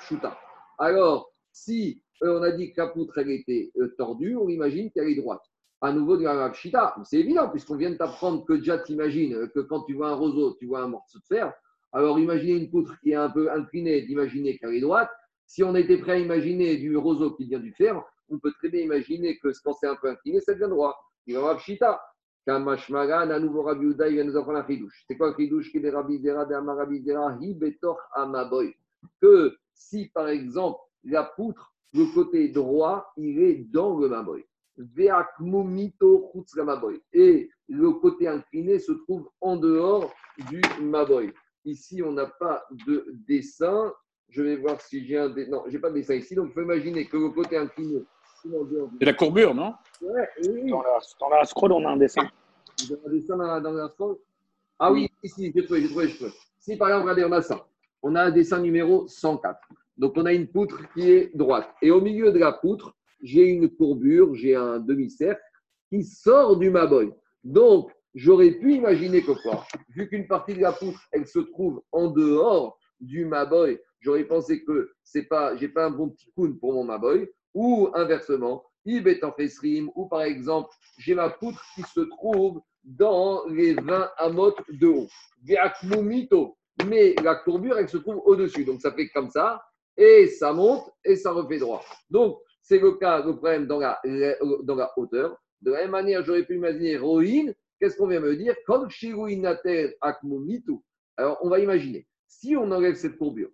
shuta. 0.00 0.38
Alors, 0.78 1.32
si 1.52 2.02
euh, 2.22 2.38
on 2.38 2.42
a 2.42 2.52
dit 2.52 2.72
que 2.72 2.80
la 2.80 2.88
poutre 2.88 3.18
elle 3.18 3.30
était 3.30 3.70
euh, 3.76 3.94
tordue, 3.96 4.36
on 4.36 4.48
imagine 4.48 4.90
qu'elle 4.90 5.08
est 5.08 5.16
droite. 5.16 5.42
À 5.80 5.92
nouveau 5.92 6.16
du 6.16 6.26
Shita, 6.54 6.96
c'est 7.04 7.18
évident, 7.18 7.48
puisqu'on 7.50 7.76
vient 7.76 7.90
de 7.90 7.96
t'apprendre 7.96 8.44
que 8.44 8.54
déjà 8.54 8.78
tu 8.78 8.92
imagines 8.92 9.48
que 9.54 9.60
quand 9.60 9.82
tu 9.84 9.94
vois 9.94 10.10
un 10.10 10.14
roseau, 10.14 10.56
tu 10.58 10.66
vois 10.66 10.80
un 10.82 10.88
morceau 10.88 11.20
de 11.20 11.24
fer. 11.24 11.52
Alors, 11.92 12.18
imaginez 12.18 12.54
une 12.54 12.70
poutre 12.70 12.98
qui 13.00 13.12
est 13.12 13.14
un 13.14 13.30
peu 13.30 13.50
inclinée, 13.52 14.02
d'imaginer 14.02 14.58
qu'elle 14.58 14.74
est 14.74 14.80
droite. 14.80 15.08
Si 15.46 15.62
on 15.62 15.76
était 15.76 15.98
prêt 15.98 16.12
à 16.12 16.18
imaginer 16.18 16.76
du 16.78 16.96
roseau 16.96 17.30
qui 17.30 17.44
vient 17.44 17.60
du 17.60 17.72
fer, 17.72 18.02
on 18.28 18.38
peut 18.38 18.52
très 18.52 18.68
bien 18.68 18.82
imaginer 18.82 19.38
que 19.38 19.48
quand 19.64 19.74
c'est 19.74 19.86
un 19.86 19.96
peu 19.96 20.08
incliné, 20.08 20.40
ça 20.40 20.54
devient 20.54 20.70
droit. 20.70 20.96
Il 21.26 21.34
va 21.34 21.40
avoir 21.40 21.56
Pshita. 21.58 22.00
Kamashmagan, 22.48 23.28
à 23.28 23.38
nouveau 23.38 23.62
Rabbi 23.62 23.84
Uda, 23.84 24.08
il 24.08 24.16
va 24.16 24.24
nous 24.24 24.36
apprendre 24.36 24.60
un 24.60 24.66
chidouche. 24.66 25.04
C'est 25.06 25.18
quoi 25.18 25.28
le 25.28 25.34
chidouche 25.36 25.70
qui 25.70 25.76
est 25.78 25.90
Rabbi 25.90 26.18
Zera, 26.18 26.46
de 26.46 26.54
Rabbi 26.54 27.02
Zera, 27.02 27.36
hi 27.38 27.52
betor 27.52 27.98
amaboy. 28.14 28.74
Que 29.20 29.54
si, 29.74 30.08
par 30.14 30.28
exemple, 30.28 30.80
la 31.04 31.24
poutre, 31.24 31.74
le 31.92 32.06
côté 32.14 32.48
droit, 32.48 33.12
il 33.18 33.38
est 33.42 33.56
dans 33.70 33.98
le 33.98 34.08
maboy. 34.08 34.46
Et 37.12 37.50
le 37.68 37.90
côté 38.00 38.28
incliné 38.28 38.78
se 38.78 38.92
trouve 38.92 39.28
en 39.42 39.56
dehors 39.56 40.10
du 40.48 40.62
maboy. 40.80 41.34
Ici, 41.66 42.02
on 42.02 42.12
n'a 42.12 42.26
pas 42.26 42.64
de 42.86 43.04
dessin. 43.26 43.92
Je 44.30 44.42
vais 44.42 44.56
voir 44.56 44.80
si 44.80 45.04
j'ai 45.06 45.18
un 45.18 45.28
dessin. 45.28 45.50
Non, 45.50 45.64
je 45.66 45.72
n'ai 45.72 45.78
pas 45.80 45.90
de 45.90 45.96
dessin 45.96 46.14
ici. 46.14 46.34
Donc, 46.34 46.48
il 46.48 46.52
faut 46.54 46.62
imaginer 46.62 47.06
que 47.06 47.16
le 47.18 47.28
côté 47.28 47.58
incliné 47.58 48.04
c'est 48.42 49.04
la 49.04 49.12
courbure, 49.14 49.54
non? 49.54 49.74
Ouais, 50.00 50.28
oui. 50.46 50.70
Dans, 50.70 50.82
la, 50.82 50.98
dans 51.20 51.28
la 51.28 51.44
scroll, 51.44 51.72
on 51.72 51.84
a 51.84 51.90
un 51.90 51.96
dessin. 51.96 52.28
Vous 52.86 52.94
avez 52.94 53.06
un 53.06 53.10
dessin 53.10 53.36
dans, 53.36 53.60
dans 53.60 53.72
la 53.72 53.88
scroll 53.88 54.16
Ah 54.78 54.92
oui, 54.92 55.10
ici, 55.22 55.52
j'ai 55.54 55.64
trouvé, 55.64 55.82
j'ai 55.82 55.88
trouvé, 55.88 56.08
j'ai 56.08 56.14
trouvé. 56.16 56.32
Si 56.58 56.76
par 56.76 56.88
exemple, 56.88 57.08
regardez, 57.08 57.24
on 57.24 57.32
a 57.32 57.42
ça. 57.42 57.66
On 58.02 58.14
a 58.14 58.22
un 58.24 58.30
dessin 58.30 58.60
numéro 58.60 59.08
104. 59.08 59.58
Donc, 59.96 60.12
on 60.16 60.26
a 60.26 60.32
une 60.32 60.46
poutre 60.46 60.80
qui 60.92 61.10
est 61.10 61.36
droite. 61.36 61.68
Et 61.82 61.90
au 61.90 62.00
milieu 62.00 62.30
de 62.30 62.38
la 62.38 62.52
poutre, 62.52 62.94
j'ai 63.22 63.44
une 63.44 63.68
courbure, 63.68 64.34
j'ai 64.34 64.54
un 64.54 64.78
demi-cercle 64.78 65.42
qui 65.88 66.04
sort 66.04 66.56
du 66.56 66.70
maboy. 66.70 67.12
Donc, 67.42 67.90
j'aurais 68.14 68.52
pu 68.52 68.74
imaginer 68.74 69.22
que 69.22 69.32
quoi? 69.42 69.64
Vu 69.88 70.08
qu'une 70.08 70.28
partie 70.28 70.54
de 70.54 70.60
la 70.60 70.72
poutre, 70.72 71.00
elle 71.10 71.26
se 71.26 71.40
trouve 71.40 71.82
en 71.90 72.08
dehors 72.08 72.78
du 73.00 73.24
maboy, 73.24 73.80
j'aurais 74.00 74.24
pensé 74.24 74.62
que 74.64 74.92
c'est 75.02 75.24
pas, 75.24 75.56
j'ai 75.56 75.68
pas 75.68 75.86
un 75.86 75.90
bon 75.90 76.10
petit 76.10 76.30
coon 76.36 76.56
pour 76.60 76.72
mon 76.74 76.84
maboy. 76.84 77.28
Ou 77.54 77.88
inversement, 77.94 78.64
Ibet 78.84 79.24
en 79.24 79.32
Fesrim, 79.32 79.90
ou 79.94 80.06
par 80.06 80.22
exemple, 80.22 80.70
j'ai 80.98 81.14
ma 81.14 81.30
poutre 81.30 81.62
qui 81.74 81.82
se 81.82 82.00
trouve 82.00 82.60
dans 82.84 83.44
les 83.46 83.74
20 83.74 84.10
amotes 84.16 84.62
de 84.70 84.86
haut. 84.86 85.08
Mais 86.86 87.14
la 87.22 87.34
courbure, 87.34 87.78
elle 87.78 87.88
se 87.88 87.98
trouve 87.98 88.22
au-dessus. 88.24 88.64
Donc 88.64 88.80
ça 88.80 88.92
fait 88.92 89.08
comme 89.08 89.30
ça, 89.30 89.62
et 89.96 90.28
ça 90.28 90.52
monte, 90.52 90.88
et 91.04 91.16
ça 91.16 91.32
refait 91.32 91.58
droit. 91.58 91.84
Donc, 92.08 92.38
c'est 92.62 92.78
le 92.78 92.92
cas, 92.92 93.24
le 93.24 93.36
problème 93.36 93.66
dans 93.66 93.78
la, 93.78 94.00
dans 94.62 94.76
la 94.76 94.92
hauteur. 94.96 95.36
De 95.60 95.72
la 95.72 95.80
même 95.80 95.90
manière, 95.90 96.24
j'aurais 96.24 96.44
pu 96.44 96.54
imaginer 96.54 96.96
Rohin. 96.96 97.52
Qu'est-ce 97.80 97.96
qu'on 97.96 98.06
vient 98.06 98.20
me 98.20 98.36
dire? 98.36 98.54
Comme 98.66 98.88
Alors, 101.16 101.38
on 101.42 101.48
va 101.48 101.58
imaginer. 101.58 102.06
Si 102.26 102.56
on 102.56 102.70
enlève 102.70 102.94
cette 102.94 103.16
courbure, 103.16 103.50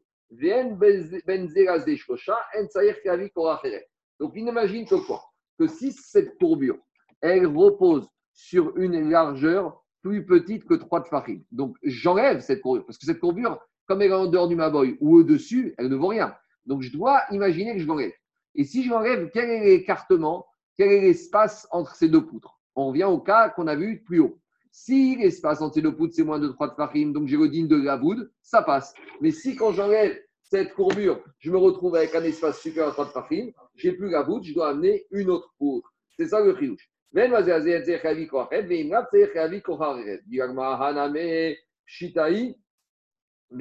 donc, 4.20 4.32
il 4.36 4.46
imagine 4.46 4.86
que 4.86 4.94
quoi 4.94 5.22
Que 5.58 5.66
si 5.66 5.92
cette 5.92 6.38
courbure, 6.38 6.78
elle 7.20 7.46
repose 7.46 8.08
sur 8.32 8.76
une 8.76 9.10
largeur 9.10 9.82
plus 10.02 10.24
petite 10.24 10.64
que 10.64 10.74
3 10.74 11.00
de 11.00 11.08
farine. 11.08 11.44
Donc, 11.50 11.76
j'enlève 11.82 12.40
cette 12.40 12.60
courbure. 12.60 12.84
Parce 12.86 12.98
que 12.98 13.06
cette 13.06 13.20
courbure, 13.20 13.58
comme 13.86 14.02
elle 14.02 14.10
est 14.10 14.14
en 14.14 14.26
dehors 14.26 14.48
du 14.48 14.56
maboy 14.56 14.96
ou 15.00 15.16
au-dessus, 15.16 15.74
elle 15.78 15.88
ne 15.88 15.96
vaut 15.96 16.08
rien. 16.08 16.36
Donc, 16.66 16.82
je 16.82 16.92
dois 16.92 17.22
imaginer 17.30 17.74
que 17.74 17.80
je 17.80 17.86
l'enlève. 17.86 18.12
Et 18.54 18.64
si 18.64 18.84
je 18.84 18.90
l'enlève, 18.90 19.30
quel 19.32 19.50
est 19.50 19.64
l'écartement 19.64 20.46
Quel 20.76 20.92
est 20.92 21.00
l'espace 21.00 21.66
entre 21.70 21.94
ces 21.94 22.08
deux 22.08 22.24
poutres? 22.24 22.60
On 22.76 22.88
revient 22.88 23.04
au 23.04 23.18
cas 23.18 23.50
qu'on 23.50 23.66
a 23.66 23.76
vu 23.76 24.02
plus 24.02 24.20
haut. 24.20 24.38
Si 24.76 25.14
l'espace 25.14 25.62
entre 25.62 25.80
poutres, 25.90 26.14
c'est 26.16 26.24
moins 26.24 26.40
de 26.40 26.48
3 26.48 26.70
de 26.70 26.74
farine, 26.74 27.12
donc 27.12 27.28
j'ai 27.28 27.36
le 27.36 27.48
digne 27.48 27.68
de 27.68 27.76
la 27.76 27.96
ça 28.42 28.60
passe. 28.60 28.92
Mais 29.20 29.30
si 29.30 29.54
quand 29.54 29.70
j'enlève 29.70 30.18
cette 30.42 30.74
courbure, 30.74 31.22
je 31.38 31.52
me 31.52 31.56
retrouve 31.56 31.94
avec 31.94 32.12
un 32.16 32.24
espace 32.24 32.60
supérieur 32.60 32.88
à 32.88 32.92
3 32.92 33.04
de 33.04 33.10
farine, 33.10 33.52
j'ai 33.76 33.92
plus 33.92 34.10
la 34.10 34.26
je 34.42 34.52
dois 34.52 34.70
amener 34.70 35.06
une 35.12 35.30
autre 35.30 35.54
poutre. 35.58 35.94
C'est 36.16 36.26
ça 36.26 36.44
le 36.44 36.56
chidouche. 36.58 36.90
Mais 37.12 37.30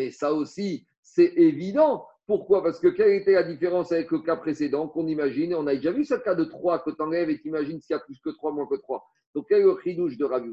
ça 0.10 0.34
aussi, 0.34 0.88
c'est 1.04 1.32
évident. 1.36 2.08
Pourquoi 2.26 2.64
Parce 2.64 2.80
que 2.80 2.88
quelle 2.88 3.12
était 3.12 3.34
la 3.34 3.44
différence 3.44 3.92
avec 3.92 4.10
le 4.10 4.18
cas 4.18 4.36
précédent 4.36 4.88
qu'on 4.88 5.06
imagine 5.06 5.54
On 5.54 5.68
a 5.68 5.76
déjà 5.76 5.92
vu 5.92 6.06
ce 6.06 6.16
cas 6.16 6.34
de 6.34 6.46
3 6.46 6.80
que 6.80 6.90
tu 6.90 7.02
enlèves 7.04 7.30
et 7.30 7.40
tu 7.40 7.50
imagines 7.50 7.80
s'il 7.80 7.94
y 7.94 7.98
a 7.98 8.00
plus 8.00 8.20
que 8.20 8.32
3, 8.32 8.52
moins 8.52 8.66
que 8.66 8.78
3. 8.78 9.06
Donc, 9.36 9.46
quel 9.48 9.62
est 9.62 9.66
le 9.66 9.78
chidouche 9.84 10.18
de 10.18 10.26
Rabbi 10.26 10.50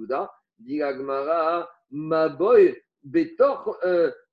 Uda 0.60 0.92
Diagmara, 0.92 1.68
ma 1.90 2.28
boy, 2.28 2.76
betor, 3.02 3.78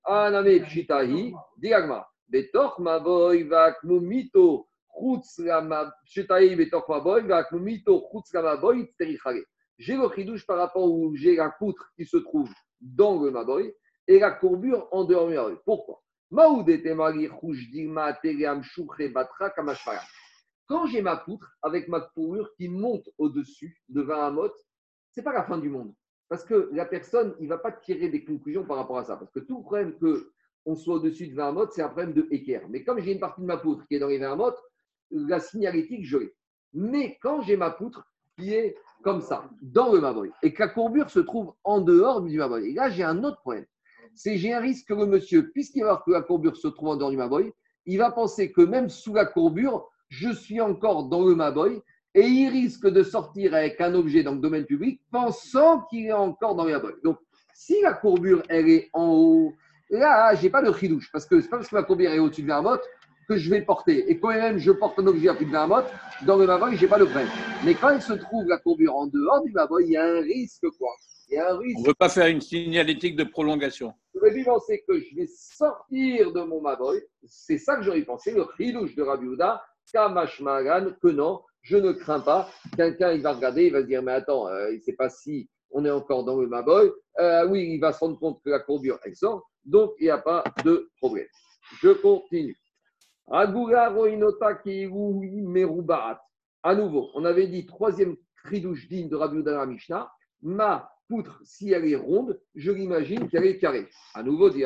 aname 0.03 0.59
pshitahi, 0.61 1.33
diagma, 1.57 2.07
betor, 2.27 2.79
ma 2.79 2.99
boy, 2.99 3.43
va 3.43 3.75
mito, 3.83 4.67
j'ai 9.79 9.95
le 9.95 10.09
chidouche 10.15 10.45
par 10.47 10.57
rapport 10.57 10.91
où 10.91 11.15
j'ai 11.15 11.35
la 11.35 11.51
poutre 11.51 11.91
qui 11.95 12.05
se 12.05 12.17
trouve 12.17 12.51
dans 12.81 13.21
le 13.21 13.29
maboy 13.29 13.71
et 14.07 14.17
la 14.17 14.31
courbure 14.31 14.87
en 14.91 15.03
dehors 15.03 15.27
du 15.27 15.35
maboy. 15.35 15.55
Pourquoi? 15.63 16.01
Quand 20.67 20.87
j'ai 20.87 21.01
ma 21.01 21.17
poutre 21.17 21.57
avec 21.61 21.87
ma 21.87 22.01
courbure 22.01 22.49
qui 22.57 22.67
monte 22.67 23.07
au-dessus 23.19 23.79
de 23.87 24.01
20 24.01 24.27
amot, 24.27 24.51
ce 25.11 25.19
n'est 25.19 25.23
pas 25.23 25.33
la 25.33 25.43
fin 25.43 25.59
du 25.59 25.69
monde. 25.69 25.93
Parce 26.29 26.43
que 26.43 26.69
la 26.73 26.85
personne, 26.85 27.35
il 27.39 27.43
ne 27.43 27.49
va 27.49 27.57
pas 27.57 27.71
tirer 27.71 28.09
des 28.09 28.23
conclusions 28.23 28.65
par 28.65 28.77
rapport 28.77 28.97
à 28.97 29.03
ça. 29.05 29.15
Parce 29.15 29.31
que 29.31 29.39
tout 29.39 29.61
problème 29.61 29.97
que 29.97 30.31
on 30.65 30.75
soit 30.75 30.95
au-dessus 30.95 31.27
de 31.27 31.35
20 31.35 31.47
amot, 31.47 31.67
c'est 31.71 31.81
un 31.81 31.87
problème 31.87 32.13
de 32.13 32.27
équerre. 32.29 32.67
Mais 32.69 32.83
comme 32.83 32.99
j'ai 32.99 33.13
une 33.13 33.19
partie 33.19 33.41
de 33.41 33.45
ma 33.45 33.57
poutre 33.57 33.87
qui 33.87 33.95
est 33.95 33.99
dans 33.99 34.07
les 34.07 34.17
20 34.17 34.33
amot, 34.33 34.51
la 35.11 35.39
signalétique, 35.39 36.05
je 36.05 36.17
l'ai. 36.17 36.35
Mais 36.73 37.17
quand 37.21 37.41
j'ai 37.41 37.55
ma 37.55 37.71
poutre 37.71 38.05
qui 38.37 38.53
est 38.53 38.75
comme 39.03 39.21
ça, 39.21 39.49
dans 39.61 39.93
le 39.93 40.01
Maboy, 40.01 40.31
et 40.43 40.53
que 40.53 40.61
la 40.61 40.67
courbure 40.69 41.09
se 41.09 41.19
trouve 41.19 41.53
en 41.63 41.79
dehors 41.79 42.21
du 42.21 42.37
Maboy, 42.37 42.69
et 42.69 42.73
là, 42.73 42.89
j'ai 42.89 43.03
un 43.03 43.23
autre 43.23 43.39
problème. 43.39 43.65
C'est 44.15 44.37
j'ai 44.37 44.53
un 44.53 44.59
risque 44.59 44.87
que 44.87 44.93
le 44.93 45.05
monsieur, 45.05 45.49
puisqu'il 45.51 45.81
va 45.83 45.91
voir 45.91 46.03
que 46.03 46.11
la 46.11 46.21
courbure 46.21 46.57
se 46.57 46.67
trouve 46.67 46.89
en 46.89 46.97
dehors 46.97 47.11
du 47.11 47.17
Maboy, 47.17 47.53
il 47.85 47.97
va 47.97 48.11
penser 48.11 48.51
que 48.51 48.61
même 48.61 48.89
sous 48.89 49.13
la 49.13 49.25
courbure, 49.25 49.89
je 50.09 50.29
suis 50.33 50.59
encore 50.59 51.07
dans 51.07 51.25
le 51.25 51.35
Maboy, 51.35 51.81
et 52.17 52.25
il 52.25 52.49
risque 52.49 52.87
de 52.87 53.03
sortir 53.03 53.53
avec 53.53 53.79
un 53.79 53.93
objet 53.93 54.23
dans 54.23 54.31
le 54.31 54.39
domaine 54.39 54.65
public 54.65 54.99
pensant 55.11 55.81
qu'il 55.81 56.07
est 56.07 56.11
encore 56.11 56.55
dans 56.55 56.65
le 56.65 56.71
Maboy. 56.71 56.93
Donc, 57.03 57.19
si 57.53 57.79
la 57.83 57.93
courbure, 57.93 58.41
elle 58.49 58.67
est 58.69 58.89
en 58.93 59.13
haut, 59.13 59.53
là, 59.91 60.33
j'ai 60.33 60.49
pas 60.49 60.63
de 60.63 60.73
chidouche, 60.73 61.11
parce 61.11 61.27
que 61.27 61.39
c'est 61.39 61.47
pas 61.47 61.57
parce 61.57 61.69
que 61.69 61.75
ma 61.75 61.83
courbure 61.83 62.11
est 62.11 62.17
au-dessus 62.17 62.41
de 62.41 62.47
la 62.47 62.59
motte 62.63 62.81
que 63.29 63.37
je 63.37 63.47
vais 63.51 63.61
porter. 63.61 64.09
Et 64.09 64.19
quand 64.19 64.29
même 64.29 64.57
je 64.57 64.71
porte 64.71 64.97
un 64.97 65.05
objet 65.05 65.29
à 65.29 65.35
plus 65.35 65.45
de 65.45 65.51
20 65.51 65.67
mètres, 65.67 65.91
dans 66.25 66.37
le 66.37 66.47
Maboy, 66.47 66.75
je 66.75 66.81
n'ai 66.81 66.87
pas 66.87 66.97
le 66.97 67.05
frein. 67.05 67.27
Mais 67.63 67.75
quand 67.75 67.91
il 67.91 68.01
se 68.01 68.13
trouve 68.13 68.47
la 68.47 68.57
courbure 68.57 68.95
en 68.95 69.05
dehors 69.05 69.43
du 69.43 69.51
Maboy, 69.51 69.83
il 69.85 69.91
y 69.91 69.97
a 69.97 70.05
un 70.05 70.21
risque 70.21 70.67
quoi. 70.79 70.89
Il 71.29 71.35
y 71.35 71.37
a 71.37 71.53
un 71.53 71.57
risque. 71.59 71.77
On 71.77 71.81
ne 71.81 71.87
veut 71.87 71.93
pas 71.93 72.09
faire 72.09 72.27
une 72.27 72.41
signalétique 72.41 73.15
de 73.15 73.25
prolongation. 73.25 73.93
J'aurais 74.15 74.33
dû 74.33 74.43
penser 74.43 74.83
que 74.87 74.97
je 74.97 75.15
vais 75.15 75.27
sortir 75.27 76.31
de 76.31 76.41
mon 76.41 76.61
Maboy. 76.61 76.99
C'est 77.27 77.59
ça 77.59 77.75
que 77.75 77.83
j'aurais 77.83 78.01
pensé, 78.01 78.31
le 78.31 78.41
ridouche 78.41 78.95
de 78.95 79.03
Rabbi 79.03 79.27
Houda, 79.27 79.61
Kamash 79.93 80.41
Magan, 80.41 80.87
que 80.99 81.09
non, 81.09 81.41
je 81.61 81.77
ne 81.77 81.91
crains 81.91 82.19
pas. 82.19 82.49
Quelqu'un, 82.75 83.11
il 83.11 83.21
va 83.21 83.33
regarder, 83.33 83.65
il 83.65 83.73
va 83.73 83.81
se 83.81 83.87
dire, 83.87 84.01
mais 84.01 84.13
attends, 84.13 84.47
euh, 84.47 84.71
il 84.71 84.77
ne 84.77 84.81
sait 84.81 84.93
pas 84.93 85.09
si 85.09 85.49
on 85.71 85.85
est 85.85 85.91
encore 85.91 86.23
dans 86.23 86.39
le 86.39 86.47
Maboy. 86.47 86.91
Euh, 87.19 87.47
oui, 87.47 87.73
il 87.73 87.79
va 87.79 87.91
se 87.91 87.99
rendre 87.99 88.19
compte 88.19 88.41
que 88.43 88.49
la 88.49 88.59
courbure, 88.59 88.99
elle 89.03 89.15
sort. 89.15 89.49
Donc, 89.65 89.93
il 89.99 90.05
n'y 90.05 90.09
a 90.09 90.17
pas 90.17 90.43
de 90.63 90.89
problème. 90.97 91.27
Je 91.81 91.89
continue. 91.89 92.57
À 93.29 93.45
nouveau, 96.75 97.09
on 97.13 97.25
avait 97.25 97.47
dit 97.47 97.65
troisième 97.65 98.15
cridouche 98.43 98.87
digne 98.87 99.09
de 99.09 99.15
Rabbi 99.15 99.37
Houda 99.37 99.65
Mishnah. 99.65 100.09
Ma 100.41 100.89
poutre, 101.09 101.41
si 101.43 101.71
elle 101.71 101.85
est 101.85 101.95
ronde, 101.95 102.39
je 102.55 102.71
l'imagine 102.71 103.27
qu'elle 103.27 103.45
est 103.45 103.57
carrée. 103.57 103.87
À 104.13 104.23
nouveau, 104.23 104.49
dit. 104.49 104.63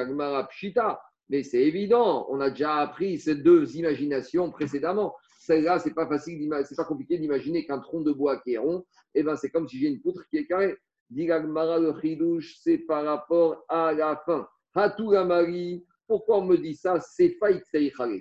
Mais 1.30 1.44
c'est 1.44 1.62
évident, 1.62 2.28
on 2.30 2.40
a 2.42 2.50
déjà 2.50 2.76
appris 2.78 3.20
ces 3.20 3.36
deux 3.36 3.76
imaginations 3.78 4.52
précédemment. 4.52 5.16
Celle-là, 5.44 5.80
c'est 5.80 5.96
pas 5.96 6.08
facile, 6.08 6.48
c'est 6.66 6.76
pas 6.76 6.86
compliqué 6.86 7.18
d'imaginer 7.18 7.66
qu'un 7.66 7.80
tronc 7.80 8.02
de 8.02 8.12
bois 8.12 8.38
qui 8.42 8.54
est 8.54 8.60
rond, 8.60 8.86
eh 9.16 9.24
ben, 9.24 9.36
c'est 9.36 9.50
comme 9.50 9.68
si 9.68 9.80
j'ai 9.80 9.88
une 9.88 10.00
poutre 10.00 10.24
qui 10.30 10.38
est 10.38 10.46
carrée. 10.46 10.78
Dit 11.10 11.32
Agmara, 11.32 11.80
le 11.80 12.00
chidouche, 12.00 12.58
c'est 12.62 12.78
par 12.78 13.04
rapport 13.04 13.66
à 13.68 13.92
la 13.92 14.22
fin. 14.24 14.48
Hatou 14.76 15.10
Mari, 15.10 15.84
pourquoi 16.06 16.38
on 16.38 16.46
me 16.46 16.58
dit 16.58 16.76
ça? 16.76 17.00
C'est 17.00 17.38
faït. 17.40 17.64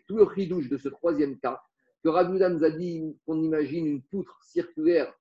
Tout 0.06 0.16
le 0.16 0.26
chidouche 0.34 0.70
de 0.70 0.78
ce 0.78 0.88
troisième 0.88 1.38
cas, 1.38 1.60
que 2.02 2.08
Rabbi 2.08 2.36
Houda 2.36 2.48
nous 2.48 2.64
a 2.64 2.70
dit 2.70 3.02
qu'on 3.26 3.42
imagine 3.42 3.86
une 3.86 4.02
poutre 4.02 4.40
circulaire 4.42 5.14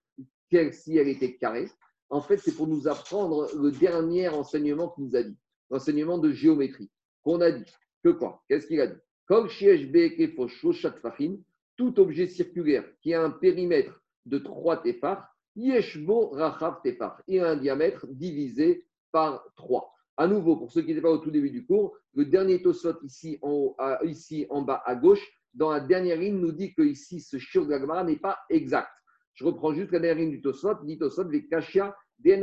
quelle 0.50 0.74
si 0.74 0.98
elle 0.98 1.10
était 1.10 1.36
carrée. 1.36 1.70
En 2.10 2.22
fait, 2.22 2.38
c'est 2.38 2.56
pour 2.56 2.68
nous 2.68 2.88
apprendre 2.88 3.50
le 3.58 3.72
dernier 3.72 4.30
enseignement 4.30 4.88
qu'il 4.88 5.04
nous 5.04 5.16
a 5.18 5.24
dit, 5.24 5.38
l'enseignement 5.70 6.18
de 6.18 6.32
géométrie. 6.32 6.90
Qu'on 7.24 7.42
a 7.42 7.52
dit 7.52 7.70
que 8.06 8.10
quoi? 8.10 8.42
Qu'est-ce 8.48 8.68
qu'il 8.68 8.80
a 8.80 8.88
dit? 8.88 9.00
Comme 9.28 9.50
Shiesh 9.50 9.86
Be'ekefo 9.92 10.48
Shoshat 10.48 10.94
Fachim, 11.02 11.38
tout 11.80 11.98
objet 12.02 12.28
circulaire 12.28 12.84
qui 13.02 13.14
a 13.14 13.24
un 13.24 13.30
périmètre 13.30 14.04
de 14.26 14.38
3 14.38 14.84
tefar, 14.84 15.26
Yeshbo 15.56 16.28
Rachav 16.32 16.82
tefar, 16.84 17.22
a 17.30 17.50
un 17.52 17.56
diamètre 17.56 18.06
divisé 18.10 18.86
par 19.14 19.46
3. 19.56 19.90
À 20.18 20.28
nouveau, 20.28 20.58
pour 20.58 20.74
ceux 20.74 20.82
qui 20.82 20.90
n'étaient 20.90 21.00
pas 21.02 21.10
au 21.10 21.20
tout 21.20 21.32
début 21.32 21.52
du 21.52 21.66
cours, 21.66 21.96
le 22.16 22.26
dernier 22.26 22.62
tosot 22.62 23.02
ici 23.04 23.40
en, 23.42 23.50
haut, 23.50 23.76
à- 23.78 24.04
ici 24.04 24.46
en 24.50 24.62
bas 24.62 24.84
à 24.86 24.94
gauche, 24.94 25.26
dans 25.54 25.72
la 25.72 25.80
dernière 25.80 26.18
ligne, 26.18 26.38
nous 26.38 26.52
dit 26.52 26.74
que 26.74 26.82
ici, 26.82 27.22
ce 27.22 27.38
shiur 27.38 27.66
de 27.66 27.72
la 27.74 28.04
n'est 28.04 28.18
pas 28.20 28.38
exact. 28.50 28.90
Je 29.34 29.46
reprends 29.46 29.74
juste 29.74 29.94
la 29.94 30.00
dernière 30.00 30.26
ligne 30.26 30.32
du 30.32 30.42
tosot, 30.42 30.84
dit 30.84 30.98
tosot, 30.98 31.30
les 31.30 31.48
kashia, 31.48 31.96
et. 32.26 32.42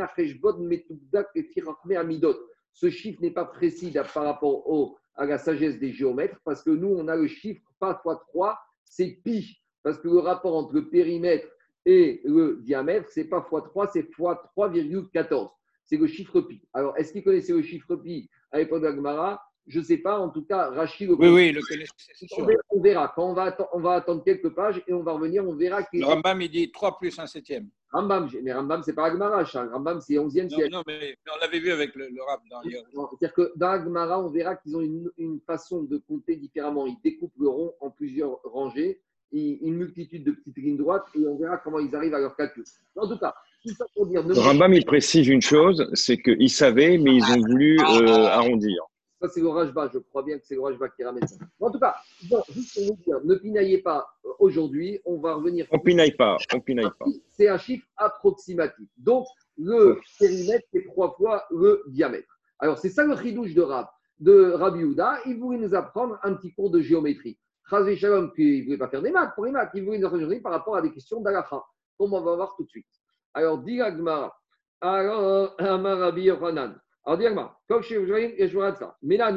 Ce 2.73 2.89
chiffre 2.89 3.21
n'est 3.21 3.31
pas 3.31 3.45
précis 3.45 3.93
par 4.15 4.25
rapport 4.25 4.97
à 5.15 5.27
la 5.27 5.37
sagesse 5.37 5.79
des 5.79 5.93
géomètres, 5.93 6.41
parce 6.43 6.63
que 6.63 6.71
nous, 6.71 6.89
on 6.89 7.07
a 7.09 7.17
le 7.17 7.27
chiffre 7.27 7.61
pas 7.79 8.01
fois 8.03 8.17
3, 8.29 8.59
c'est 8.87 9.21
pi. 9.23 9.61
Parce 9.83 9.99
que 9.99 10.09
le 10.09 10.19
rapport 10.19 10.57
entre 10.57 10.75
le 10.75 10.89
périmètre 10.89 11.47
et 11.85 12.21
le 12.25 12.61
diamètre, 12.63 13.09
c'est 13.11 13.25
pas 13.25 13.43
fois 13.43 13.63
3, 13.63 13.89
c'est 13.93 14.13
fois 14.15 14.43
3,14. 14.57 15.51
C'est 15.85 15.97
le 15.97 16.07
chiffre 16.07 16.41
pi. 16.41 16.61
Alors, 16.73 16.97
est-ce 16.97 17.13
qu'ils 17.13 17.23
connaissaient 17.23 17.53
le 17.53 17.63
chiffre 17.63 17.95
pi 17.97 18.29
à 18.51 18.59
l'époque 18.59 18.83
de 18.83 18.87
la 18.87 19.46
Je 19.69 19.81
ne 19.81 19.85
sais 19.85 19.97
pas. 19.99 20.19
En 20.21 20.29
tout 20.29 20.43
cas, 20.43 20.71
Rachid 20.71 21.09
le 21.09 21.15
Oui, 21.17 21.29
oui, 21.29 21.53
le 21.53 21.61
connaissez, 21.61 21.91
c'est 22.15 22.27
on 22.33 22.37
sûr. 22.37 22.47
verra, 22.47 22.61
on 22.71 22.81
verra. 22.81 23.13
Quand 23.15 23.31
on 23.31 23.35
va, 23.35 23.51
atten- 23.51 23.67
on 23.73 23.81
va 23.81 23.93
attendre 23.95 24.23
quelques 24.23 24.51
pages 24.51 24.81
et 24.87 24.93
on 24.93 25.03
va 25.03 25.13
revenir, 25.13 25.45
on 25.47 25.55
verra 25.57 25.81
Le 25.93 26.05
Rambam, 26.05 26.41
il 26.41 26.51
dit 26.51 26.71
3 26.71 26.99
plus 26.99 27.19
1 27.19 27.27
septième. 27.27 27.69
Rambam, 27.93 28.29
mais 28.43 28.53
Rambam, 28.53 28.83
c'est 28.85 28.93
pas 28.93 29.07
Agmara, 29.07 29.43
hein. 29.43 29.69
Rambam, 29.73 30.01
c'est 30.01 30.15
11e 30.19 30.45
Non, 30.45 30.57
siècle. 30.57 30.71
non, 30.73 30.83
mais 30.87 30.99
mais 31.01 31.33
on 31.35 31.41
l'avait 31.41 31.59
vu 31.61 31.71
avec 31.73 31.95
le, 31.97 32.09
le 32.09 32.23
rap 32.23 32.41
dans 32.51 32.61
C'est-à-dire 32.63 33.35
que 33.35 33.53
dans 33.57 33.69
Agmara, 33.71 34.21
on 34.23 34.31
verra 34.31 34.55
qu'ils 34.57 34.77
ont 34.77 34.81
une, 34.83 35.11
une 35.19 35.41
façon 35.47 35.83
de 35.83 35.97
compter 35.99 36.37
différemment. 36.37 36.87
Ils 36.87 36.99
découpent 37.03 37.39
le 37.41 37.49
rond 37.49 37.75
en 37.81 37.91
plusieurs 37.91 38.39
rangées, 38.45 39.01
et 39.33 39.59
une 39.67 39.75
multitude 39.75 40.23
de 40.25 40.31
petites 40.33 40.57
lignes 40.59 40.77
droites, 40.77 41.07
et 41.17 41.27
on 41.27 41.37
verra 41.37 41.57
comment 41.59 41.81
ils 41.81 41.95
arrivent 41.97 42.15
à 42.15 42.21
leur 42.21 42.37
calcul. 42.37 42.63
En 42.95 43.09
tout 43.09 43.19
cas, 43.19 43.35
tout 43.65 43.75
ça 43.75 43.85
pour 43.95 44.07
dire. 44.07 44.23
ne- 44.25 44.33
Rambam, 44.35 44.73
il 44.75 44.85
précise 44.85 45.27
une 45.27 45.43
chose, 45.43 45.89
c'est 45.95 46.19
qu'ils 46.19 46.51
savaient, 46.51 46.99
mais 46.99 47.17
ils 47.17 47.25
ont 47.25 47.41
voulu 47.41 47.81
euh, 47.81 48.27
arrondir. 48.29 48.85
Ça, 49.21 49.29
c'est 49.29 49.41
le 49.41 49.49
Rajba. 49.49 49.91
Je 49.93 49.99
crois 49.99 50.23
bien 50.23 50.39
que 50.39 50.45
c'est 50.45 50.55
le 50.55 50.61
Rajba 50.61 50.89
qui 50.91 51.03
ramène 51.03 51.27
ça. 51.27 51.37
En 51.61 51.71
tout 51.71 51.79
cas, 51.79 51.97
bon, 52.29 52.43
juste 52.51 52.75
pour 52.75 52.97
vous 52.97 53.03
dire, 53.03 53.21
ne 53.25 53.35
pinaillez 53.37 53.79
pas 53.79 54.07
euh, 54.25 54.31
aujourd'hui. 54.39 55.01
On 55.05 55.19
va 55.19 55.35
revenir. 55.35 55.67
On 55.71 55.79
pinaille 55.79 56.15
pas, 56.15 56.37
on 56.55 56.61
pinaille 56.61 56.91
pas. 56.99 57.07
C'est 57.31 57.49
un 57.49 57.59
chiffre 57.59 57.87
approximatif. 57.97 58.89
Donc, 58.99 59.27
le 59.57 59.99
périmètre, 60.19 60.67
c'est 60.73 60.85
trois 60.85 61.15
fois 61.15 61.45
le 61.51 61.83
diamètre. 61.89 62.29
Alors, 62.59 62.79
c'est 62.79 62.91
ça 62.91 63.05
le 63.05 63.17
chidouche 63.17 63.55
de, 63.55 63.63
Rab, 63.63 63.87
de 64.21 64.53
Rabbi 64.53 64.85
Houda. 64.85 65.19
Il 65.27 65.39
voulait 65.39 65.59
nous 65.59 65.75
apprendre 65.75 66.19
un 66.23 66.35
petit 66.35 66.53
cours 66.53 66.71
de 66.71 66.81
géométrie. 66.81 67.39
Chazé 67.71 67.97
Shalom, 67.97 68.33
il 68.37 68.61
ne 68.61 68.65
voulait 68.65 68.79
pas 68.79 68.89
faire 68.89 69.03
des 69.03 69.11
maths 69.11 69.35
pour 69.35 69.47
les 69.47 69.51
maths. 69.51 69.71
Il 69.75 69.85
voulait 69.85 69.99
nous 69.99 70.07
apprendre 70.07 70.43
par 70.43 70.53
rapport 70.53 70.77
à 70.77 70.83
des 70.83 70.93
questions 70.93 71.21
d'Alacha, 71.21 71.63
comme 71.99 72.13
on 72.13 72.21
va 72.21 72.37
voir 72.37 72.55
tout 72.57 72.65
de 72.65 72.69
suite. 72.69 72.87
Alors, 73.33 73.59
dit 73.59 73.81
Agmara. 73.81 74.37
Alors, 74.81 75.55
Amar 75.59 75.99
Rabbi 75.99 76.23
Yochanan. 76.25 76.79
Alors, 77.07 77.19
dit 77.19 77.27
Agmara. 77.27 77.59
Comme 77.69 77.83
chez 77.83 78.35
et 78.37 78.49
Shouratza. 78.49 78.99
Mais 79.01 79.17
là. 79.17 79.33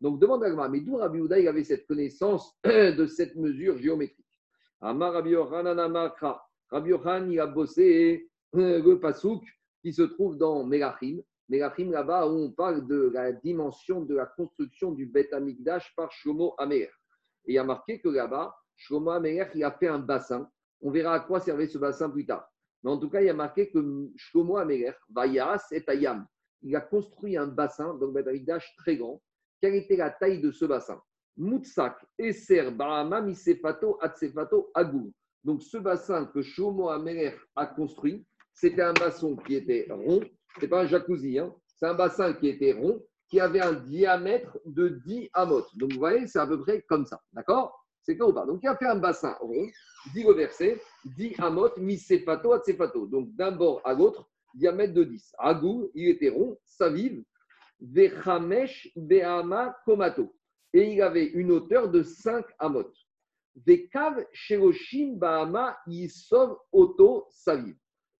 Donc, 0.00 0.18
demande 0.18 0.42
Agmara. 0.42 0.70
Mais 0.70 0.80
d'où 0.80 0.96
Rabbi 0.96 1.20
Houda 1.20 1.38
il 1.38 1.46
avait 1.46 1.64
cette 1.64 1.86
connaissance 1.86 2.58
de 2.64 3.06
cette 3.06 3.36
mesure 3.36 3.76
géométrique? 3.76 4.24
Amar 4.80 5.12
Rabbi 5.12 5.30
Yochanan, 5.30 7.30
il 7.30 7.40
a 7.40 7.46
bossé 7.46 8.30
euh, 8.54 8.82
le 8.82 9.00
pasouk 9.00 9.44
qui 9.82 9.92
se 9.92 10.02
trouve 10.02 10.38
dans 10.38 10.64
Melachim. 10.64 11.20
Melachim, 11.50 11.90
là-bas, 11.90 12.26
où 12.26 12.38
on 12.38 12.52
parle 12.52 12.86
de 12.86 13.10
la 13.12 13.32
dimension 13.32 14.02
de 14.02 14.14
la 14.14 14.24
construction 14.24 14.92
du 14.92 15.04
Beth 15.04 15.32
Amikdash 15.34 15.94
par 15.94 16.10
Shlomo 16.10 16.54
Amer. 16.56 16.88
Et 17.44 17.52
il 17.52 17.54
y 17.54 17.58
a 17.58 17.64
marqué 17.64 18.00
que 18.00 18.08
là-bas, 18.08 18.56
Shlomo 18.76 19.10
Amer, 19.10 19.50
il 19.54 19.62
a 19.62 19.72
fait 19.72 19.88
un 19.88 19.98
bassin. 19.98 20.48
On 20.80 20.90
verra 20.90 21.14
à 21.14 21.20
quoi 21.20 21.40
servait 21.40 21.66
ce 21.66 21.76
bassin 21.76 22.08
plus 22.08 22.24
tard. 22.24 22.48
Mais 22.82 22.90
en 22.90 22.98
tout 22.98 23.10
cas, 23.10 23.20
il 23.20 23.26
y 23.26 23.30
a 23.30 23.34
marqué 23.34 23.70
que 23.70 24.08
Shlomo 24.16 24.56
Amer, 24.56 24.94
Vayas 25.10 25.66
et 25.70 25.84
Ayam, 25.86 26.26
il 26.64 26.74
a 26.74 26.80
construit 26.80 27.36
un 27.36 27.46
bassin 27.46 27.94
dans 27.94 28.06
le 28.06 28.12
Beth 28.12 28.26
Amikdash 28.26 28.74
très 28.76 28.96
grand. 28.96 29.22
Quelle 29.60 29.74
était 29.74 29.96
la 29.96 30.10
taille 30.10 30.40
de 30.40 30.50
ce 30.50 30.64
bassin? 30.64 31.00
Moutsak, 31.36 31.96
Esser, 32.18 32.70
Bahama, 32.70 33.20
Misefato, 33.20 33.98
Atsefato, 34.00 34.70
Agou. 34.74 35.12
Donc, 35.42 35.62
ce 35.62 35.76
bassin 35.76 36.26
que 36.26 36.42
Shlomo 36.42 36.88
Amer 36.88 37.34
a 37.54 37.66
construit, 37.66 38.24
c'était 38.52 38.82
un 38.82 38.94
bassin 38.94 39.36
qui 39.46 39.56
était 39.56 39.86
rond, 39.90 40.20
c'est 40.58 40.68
pas 40.68 40.82
un 40.82 40.86
jacuzzi, 40.86 41.38
hein. 41.38 41.54
c'est 41.66 41.86
un 41.86 41.94
bassin 41.94 42.32
qui 42.32 42.48
était 42.48 42.72
rond, 42.72 43.02
qui 43.28 43.40
avait 43.40 43.60
un 43.60 43.72
diamètre 43.72 44.58
de 44.64 44.88
10 44.88 45.30
amot. 45.34 45.66
Donc, 45.74 45.92
vous 45.92 45.98
voyez, 45.98 46.26
c'est 46.26 46.38
à 46.38 46.46
peu 46.46 46.60
près 46.60 46.82
comme 46.82 47.04
ça, 47.04 47.20
d'accord? 47.32 47.78
C'est 48.02 48.20
ou 48.22 48.32
pas 48.32 48.46
Donc, 48.46 48.60
il 48.62 48.68
a 48.68 48.76
fait 48.76 48.86
un 48.86 48.98
bassin 48.98 49.36
rond, 49.40 49.66
dit 50.14 50.22
le 50.22 50.32
verset, 50.32 50.80
10 51.04 51.34
amot, 51.40 51.76
misefato, 51.78 52.52
atsefato. 52.52 53.06
Donc, 53.06 53.34
d'un 53.34 53.52
bord 53.52 53.80
à 53.84 53.92
l'autre, 53.92 54.28
diamètre 54.54 54.94
de 54.94 55.04
10. 55.04 55.34
Agou, 55.38 55.90
il 55.94 56.08
était 56.08 56.30
rond, 56.30 56.58
vechamesh, 57.80 58.90
be'ama, 58.96 59.76
komato. 59.84 60.34
Et 60.72 60.92
il 60.92 61.02
avait 61.02 61.26
une 61.26 61.52
hauteur 61.52 61.90
de 61.90 62.02
5 62.02 62.44
amot. 62.58 62.90
Vekav, 63.66 64.24
sheroshim, 64.32 65.16
bahama, 65.16 65.76
yisov, 65.86 66.58
oto, 66.72 67.26
saviv. 67.30 67.76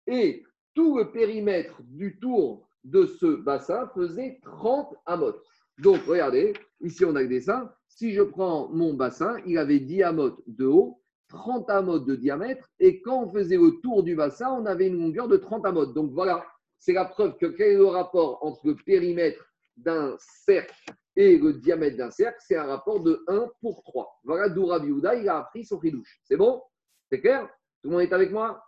Et 0.06 0.44
tout 0.74 0.98
le 0.98 1.10
périmètre 1.10 1.80
du 1.82 2.18
tour 2.20 2.68
de 2.84 3.06
ce 3.06 3.36
bassin 3.36 3.90
faisait 3.94 4.38
30 4.42 4.94
amotes. 5.06 5.42
Donc, 5.78 6.02
regardez, 6.06 6.52
ici 6.80 7.04
on 7.04 7.16
a 7.16 7.22
le 7.22 7.28
dessin. 7.28 7.72
Si 7.88 8.12
je 8.12 8.22
prends 8.22 8.68
mon 8.68 8.94
bassin, 8.94 9.40
il 9.46 9.58
avait 9.58 9.80
10 9.80 10.02
amotes 10.02 10.42
de 10.46 10.66
haut, 10.66 11.00
30 11.28 11.70
amotes 11.70 12.04
de 12.04 12.16
diamètre, 12.16 12.68
et 12.78 13.00
quand 13.00 13.24
on 13.24 13.32
faisait 13.32 13.56
le 13.56 13.80
tour 13.82 14.02
du 14.02 14.14
bassin, 14.14 14.50
on 14.52 14.66
avait 14.66 14.88
une 14.88 15.00
longueur 15.00 15.28
de 15.28 15.36
30 15.36 15.66
amotes. 15.66 15.94
Donc 15.94 16.12
voilà, 16.12 16.44
c'est 16.78 16.92
la 16.92 17.04
preuve 17.04 17.36
que 17.36 17.46
quel 17.46 17.72
est 17.72 17.76
le 17.76 17.86
rapport 17.86 18.44
entre 18.44 18.66
le 18.66 18.76
périmètre 18.76 19.44
d'un 19.76 20.16
cercle 20.18 20.74
et 21.16 21.38
le 21.38 21.54
diamètre 21.54 21.96
d'un 21.96 22.10
cercle? 22.10 22.38
C'est 22.40 22.56
un 22.56 22.66
rapport 22.66 23.02
de 23.02 23.24
1 23.26 23.48
pour 23.60 23.82
3. 23.82 24.20
Voilà 24.24 24.48
d'où 24.48 24.68
il 24.68 25.28
a 25.28 25.38
appris 25.38 25.64
son 25.64 25.78
ridouche. 25.78 26.20
C'est 26.24 26.36
bon? 26.36 26.62
C'est 27.10 27.20
clair? 27.20 27.48
Tout 27.82 27.88
le 27.88 27.96
monde 27.96 28.02
est 28.02 28.12
avec 28.12 28.30
moi? 28.30 28.62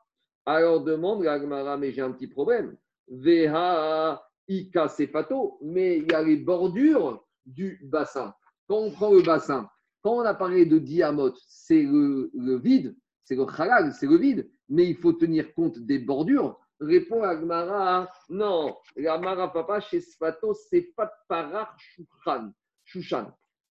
Alors 0.45 0.83
demande 0.83 1.25
la 1.25 1.41
Gemara, 1.41 1.77
mais 1.77 1.93
j'ai 1.93 2.03
un 2.03 2.13
petit 2.13 2.29
problème. 2.29 2.77
Veha 3.09 4.23
Ika 4.49 4.89
Sefato, 4.89 5.59
mais 5.63 5.99
il 5.99 6.11
y 6.11 6.15
a 6.15 6.23
les 6.23 6.37
bordures 6.37 7.25
du 7.45 7.81
bassin. 7.85 8.35
Quand 8.69 8.79
on 8.79 8.91
prend 8.91 9.13
le 9.13 9.23
bassin, 9.23 9.69
on 10.15 10.21
a 10.21 10.35
parlé 10.35 10.67
de 10.67 10.79
diamot, 10.79 11.35
c'est 11.49 11.83
le, 11.83 12.57
vide, 12.59 12.97
c'est 13.25 13.37
le 13.37 13.47
halal, 13.59 13.93
c'est 13.93 14.07
le 14.07 14.17
vide, 14.17 14.51
mais 14.69 14.87
il 14.89 14.97
faut 14.97 15.13
tenir 15.13 15.55
compte 15.55 15.79
des 15.79 15.99
bordures. 15.99 16.59
Répond 16.81 17.23
la 17.23 17.41
Gemara, 17.41 18.09
non, 18.29 18.77
la 18.97 19.19
Mara 19.19 19.53
Papa 19.53 19.81
chez 19.81 20.01
Sfato, 20.01 20.55
c'est 20.55 20.93
Fat 20.95 21.11
Parar. 21.29 21.77
Shushan. 22.85 23.33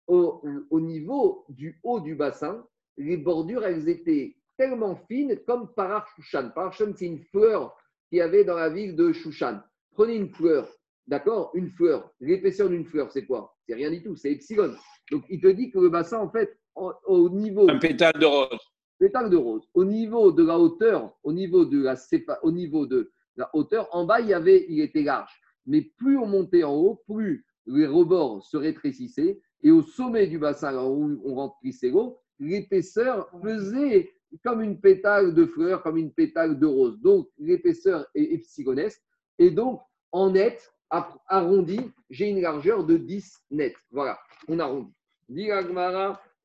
au, 0.07 0.43
au 0.71 0.81
niveau 0.81 1.45
du 1.49 1.81
haut 1.83 1.99
du 1.99 2.15
bassin, 2.15 2.65
les 2.97 3.17
bordures, 3.17 3.65
elles 3.65 3.89
étaient 3.89 4.37
tellement 4.57 4.95
fines 5.09 5.39
comme 5.47 5.73
Parar 5.75 6.07
Shushan. 6.15 6.51
Parar 6.55 6.73
Shushan, 6.73 6.93
c'est 6.95 7.07
une 7.07 7.25
fleur 7.25 7.75
qu'il 8.09 8.19
y 8.19 8.21
avait 8.21 8.45
dans 8.45 8.57
la 8.57 8.69
ville 8.69 8.95
de 8.95 9.13
Shushan. 9.13 9.61
Prenez 9.93 10.15
une 10.15 10.29
fleur, 10.29 10.69
d'accord 11.11 11.51
Une 11.55 11.69
fleur. 11.69 12.11
L'épaisseur 12.21 12.69
d'une 12.71 12.87
fleur, 12.87 13.11
c'est 13.11 13.27
quoi? 13.27 13.55
C'est 13.67 13.75
rien 13.75 13.91
du 13.91 14.03
tout, 14.03 14.17
c'est 14.17 14.31
epsilon. 14.31 14.73
Donc, 15.11 15.25
il 15.29 15.41
te 15.41 15.49
dit 15.49 15.71
que 15.71 15.79
le 15.79 15.91
bassin, 15.91 16.19
en 16.19 16.31
fait, 16.31 16.57
au 16.75 17.29
niveau 17.29 17.69
Un 17.69 17.79
pétale 17.79 18.19
de 18.19 18.25
rose. 18.25 18.61
pétale 18.99 19.29
de 19.29 19.37
rose. 19.37 19.69
Au 19.75 19.85
niveau 19.85 20.33
de 20.33 20.45
la 20.45 20.59
hauteur, 20.59 21.13
au 21.23 21.33
niveau 21.33 21.65
de 21.67 21.83
la, 21.83 21.97
au 22.43 22.53
niveau 22.53 22.87
de 22.87 23.13
la 23.37 23.51
hauteur, 23.55 23.89
en 23.93 24.07
bas, 24.07 24.21
il, 24.21 24.29
y 24.29 24.35
avait, 24.35 24.65
il 24.69 24.81
était 24.81 25.03
large. 25.03 25.33
Mais 25.67 25.83
plus 25.83 26.17
on 26.17 26.27
montait 26.27 26.63
en 26.63 26.75
haut, 26.75 27.03
plus 27.07 27.45
les 27.67 27.87
rebords 27.87 28.45
se 28.45 28.57
rétrécissaient. 28.57 29.41
Et 29.63 29.71
au 29.71 29.83
sommet 29.83 30.27
du 30.27 30.39
bassin, 30.39 30.73
là 30.73 30.87
où 30.87 31.21
on 31.25 31.35
remplissait 31.35 31.91
l'eau, 31.91 32.19
l'épaisseur 32.39 33.29
faisait 33.43 34.15
comme 34.45 34.63
une 34.63 34.81
pétale 34.81 35.35
de 35.35 35.45
fleur, 35.45 35.83
comme 35.83 35.99
une 35.99 36.13
pétale 36.13 36.59
de 36.59 36.67
rose. 36.67 36.99
Donc, 37.01 37.29
l'épaisseur 37.39 38.07
est 38.15 38.33
epsilonesque. 38.33 39.03
Et 39.39 39.51
donc, 39.51 39.81
en 40.13 40.31
net, 40.31 40.73
arrondi, 40.91 41.81
j'ai 42.11 42.29
une 42.31 42.41
largeur 42.41 42.85
de 42.85 42.97
10 42.97 43.39
net. 43.51 43.75
Voilà, 43.91 44.19
on 44.49 44.59
arrondit. 44.59 44.93
Dit 45.29 45.49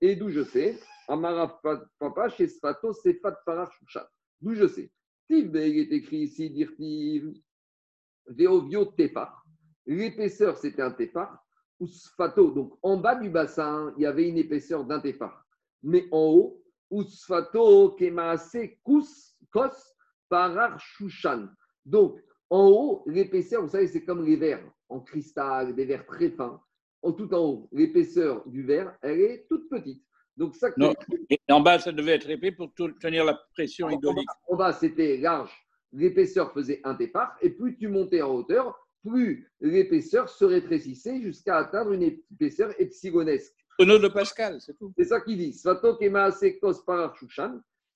et 0.02 0.16
d'où 0.16 0.30
je 0.30 0.44
sais, 0.44 0.78
Amara 1.08 1.60
pa- 1.62 1.84
papa 1.98 2.30
chez 2.30 2.48
Sfato, 2.48 2.94
c'est 2.94 3.20
Fat. 3.20 3.36
D'où 4.42 4.54
je 4.54 4.68
sais? 4.68 4.92
Tiv, 5.28 5.50
il 5.56 5.80
est 5.80 5.92
écrit 5.92 6.18
ici, 6.20 6.50
Dirtiv, 6.50 7.34
Veovio 8.28 8.86
Tefar. 8.86 9.44
L'épaisseur, 9.86 10.58
c'était 10.58 10.82
un 10.82 10.92
Tefar. 10.92 11.42
Ou 11.80 11.88
Sfato, 11.88 12.52
donc 12.52 12.78
en 12.84 12.98
bas 12.98 13.16
du 13.16 13.30
bassin, 13.30 13.94
il 13.98 14.04
y 14.04 14.06
avait 14.06 14.30
une 14.30 14.38
épaisseur 14.38 14.86
d'un 14.86 15.00
Tefar. 15.00 15.44
Mais 15.84 16.08
en 16.12 16.26
haut, 16.28 16.64
ou 16.90 17.04
Sfato, 17.04 17.92
Kemaase, 17.92 18.58
Kous, 18.84 19.36
Kos, 19.52 19.96
Parar 20.30 20.80
Shushan. 20.80 21.48
Donc, 21.86 22.22
en 22.50 22.68
haut, 22.70 23.04
l'épaisseur, 23.08 23.64
vous 23.64 23.70
savez, 23.70 23.88
c'est 23.88 24.04
comme 24.04 24.26
les 24.26 24.36
verres 24.36 24.64
en 24.90 25.00
cristal, 25.00 25.76
des 25.76 25.86
verres 25.86 26.06
très 26.06 26.30
fins. 26.30 26.62
En 27.02 27.12
tout 27.12 27.34
en 27.34 27.40
haut, 27.40 27.70
l'épaisseur 27.72 28.48
du 28.48 28.64
verre, 28.64 28.98
elle 29.02 29.22
est 29.22 29.46
toute 29.48 29.70
petite. 29.70 30.04
Donc, 30.38 30.56
ça, 30.56 30.70
Non. 30.78 30.94
Et 31.30 31.40
en 31.50 31.62
bas, 31.62 31.80
ça 31.80 31.92
devait 31.92 32.14
être 32.14 32.30
épais 32.30 32.52
pour 32.52 32.74
tenir 33.00 33.24
la 33.24 33.40
pression 33.54 33.90
hydraulique. 33.90 34.28
En 34.50 34.56
bas, 34.56 34.74
c'était 34.74 35.18
large. 35.18 35.52
L'épaisseur 35.94 36.52
faisait 36.52 36.82
un 36.84 36.94
départ. 36.94 37.38
Et 37.42 37.52
plus 37.52 37.78
tu 37.78 37.88
montais 37.88 38.22
en 38.22 38.36
hauteur, 38.36 38.78
plus 39.04 39.50
l'épaisseur 39.62 40.28
se 40.28 40.44
rétrécissait 40.44 41.22
jusqu'à 41.22 41.58
atteindre 41.58 41.94
une 41.94 42.04
épaisseur 42.04 42.74
epsilonesque. 42.80 43.56
Tonneau 43.78 44.00
de 44.00 44.08
Pascal, 44.08 44.60
c'est 44.60 44.78
tout. 44.78 44.94
C'est 44.98 45.06
ça 45.06 45.22
qu'il 45.22 45.38
dit. 45.38 45.54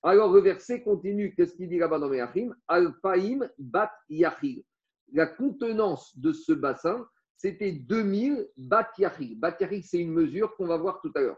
Alors, 0.02 0.34
le 0.34 0.42
verset 0.42 0.82
continue. 0.82 1.34
Qu'est-ce 1.36 1.56
qu'il 1.56 1.68
dit 1.68 1.78
là-bas 1.78 2.00
dans 2.00 2.10
Meachim? 2.10 2.56
Alpaim 2.68 3.40
bat 3.58 3.92
yachil. 4.10 4.64
La 5.12 5.28
contenance 5.28 6.18
de 6.18 6.32
ce 6.32 6.54
bassin, 6.54 7.06
c'était 7.36 7.72
2000 7.72 8.48
bat 8.58 8.90
yachil. 8.98 9.38
Bat 9.38 9.58
yachil, 9.60 9.84
c'est 9.84 10.00
une 10.00 10.14
mesure 10.14 10.56
qu'on 10.56 10.68
va 10.68 10.78
voir 10.78 11.02
tout 11.02 11.12
à 11.16 11.22
l'heure. 11.22 11.38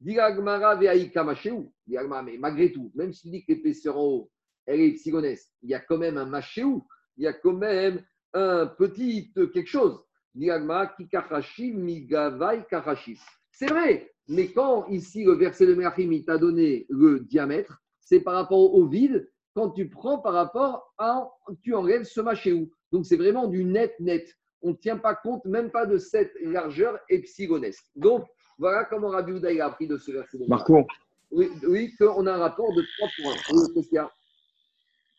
Dit 0.00 0.18
Agmara 0.18 0.74
ve'aïka 0.74 1.22
machéou. 1.22 1.72
Dit 1.86 1.96
Agmara, 1.96 2.24
mais 2.24 2.36
malgré 2.36 2.72
tout, 2.72 2.90
même 2.94 3.12
s'il 3.12 3.30
dit 3.30 3.44
que 3.44 3.52
l'épaisseur 3.52 3.96
en 3.96 4.04
haut, 4.04 4.30
elle 4.66 4.80
est 4.80 4.88
epsilonesque, 4.88 5.50
il 5.62 5.70
y 5.70 5.74
a 5.74 5.80
quand 5.80 5.98
même 5.98 6.16
un 6.16 6.26
machéou. 6.26 6.84
Il 7.16 7.24
y 7.24 7.26
a 7.28 7.32
quand 7.32 7.52
même 7.52 8.04
un 8.32 8.66
petit 8.66 9.32
quelque 9.34 9.68
chose. 9.68 10.02
Dit 10.34 10.50
Agmara, 10.50 10.88
kikachashi 10.88 11.72
migavai 11.72 12.64
karashi. 12.68 13.20
C'est 13.52 13.70
vrai, 13.70 14.12
mais 14.26 14.50
quand 14.50 14.88
ici 14.88 15.22
le 15.22 15.34
verset 15.34 15.66
de 15.66 15.74
Merachim, 15.74 16.10
t'a 16.26 16.38
donné 16.38 16.86
le 16.88 17.20
diamètre, 17.20 17.83
c'est 18.04 18.20
par 18.20 18.34
rapport 18.34 18.74
au 18.74 18.86
vide, 18.86 19.28
quand 19.54 19.70
tu 19.70 19.88
prends 19.88 20.18
par 20.18 20.34
rapport 20.34 20.92
à, 20.98 21.28
tu 21.62 21.74
enlèves 21.74 22.04
ce 22.04 22.20
machéou. 22.20 22.70
Donc 22.92 23.06
c'est 23.06 23.16
vraiment 23.16 23.46
du 23.46 23.64
net 23.64 23.94
net. 24.00 24.28
On 24.62 24.70
ne 24.70 24.74
tient 24.74 24.96
pas 24.96 25.14
compte 25.14 25.44
même 25.44 25.70
pas 25.70 25.86
de 25.86 25.98
cette 25.98 26.32
largeur 26.42 26.98
epsilonesque. 27.08 27.84
Donc 27.96 28.24
voilà 28.58 28.84
comment 28.84 29.08
Rabbi 29.08 29.32
il 29.32 29.60
a 29.60 29.66
appris 29.66 29.86
de 29.86 29.96
ce 29.96 30.12
verset. 30.12 30.38
Marco, 30.48 30.86
Oui, 31.30 31.48
oui 31.66 31.94
qu'on 31.98 32.26
a 32.26 32.32
un 32.32 32.38
rapport 32.38 32.72
de 32.74 32.84
3 32.98 33.08
points. 33.22 33.34
Oui, 33.52 33.98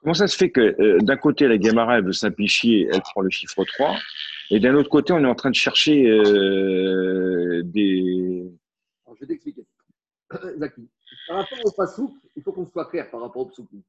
comment 0.01 0.13
ça 0.13 0.27
se 0.27 0.38
fait 0.38 0.49
que 0.49 0.61
euh, 0.81 0.99
d'un 0.99 1.17
côté, 1.17 1.47
la 1.47 1.59
Gemara, 1.59 1.97
elle 1.97 2.05
veut 2.05 2.13
simplifier, 2.13 2.88
elle 2.91 3.01
prend 3.01 3.21
le 3.21 3.29
chiffre 3.29 3.63
3, 3.63 3.95
et 4.51 4.59
d'un 4.59 4.75
autre 4.75 4.89
côté, 4.89 5.13
on 5.13 5.23
est 5.23 5.27
en 5.27 5.36
train 5.36 5.49
de 5.49 5.55
chercher 5.55 6.07
euh, 6.07 7.61
des. 7.63 8.51
Alors, 9.05 9.15
je 9.15 9.21
vais 9.21 9.27
t'expliquer. 9.27 9.65
Zaki. 10.59 10.89
Par 11.28 11.38
rapport 11.38 11.60
au 11.64 11.72
pasouk, 11.72 12.14
il 12.36 12.43
faut 12.43 12.51
qu'on 12.51 12.68
soit 12.68 12.86
clair 12.86 13.10
par 13.10 13.22
rapport 13.22 13.43
aux 13.43 13.49
psukim. 13.49 13.82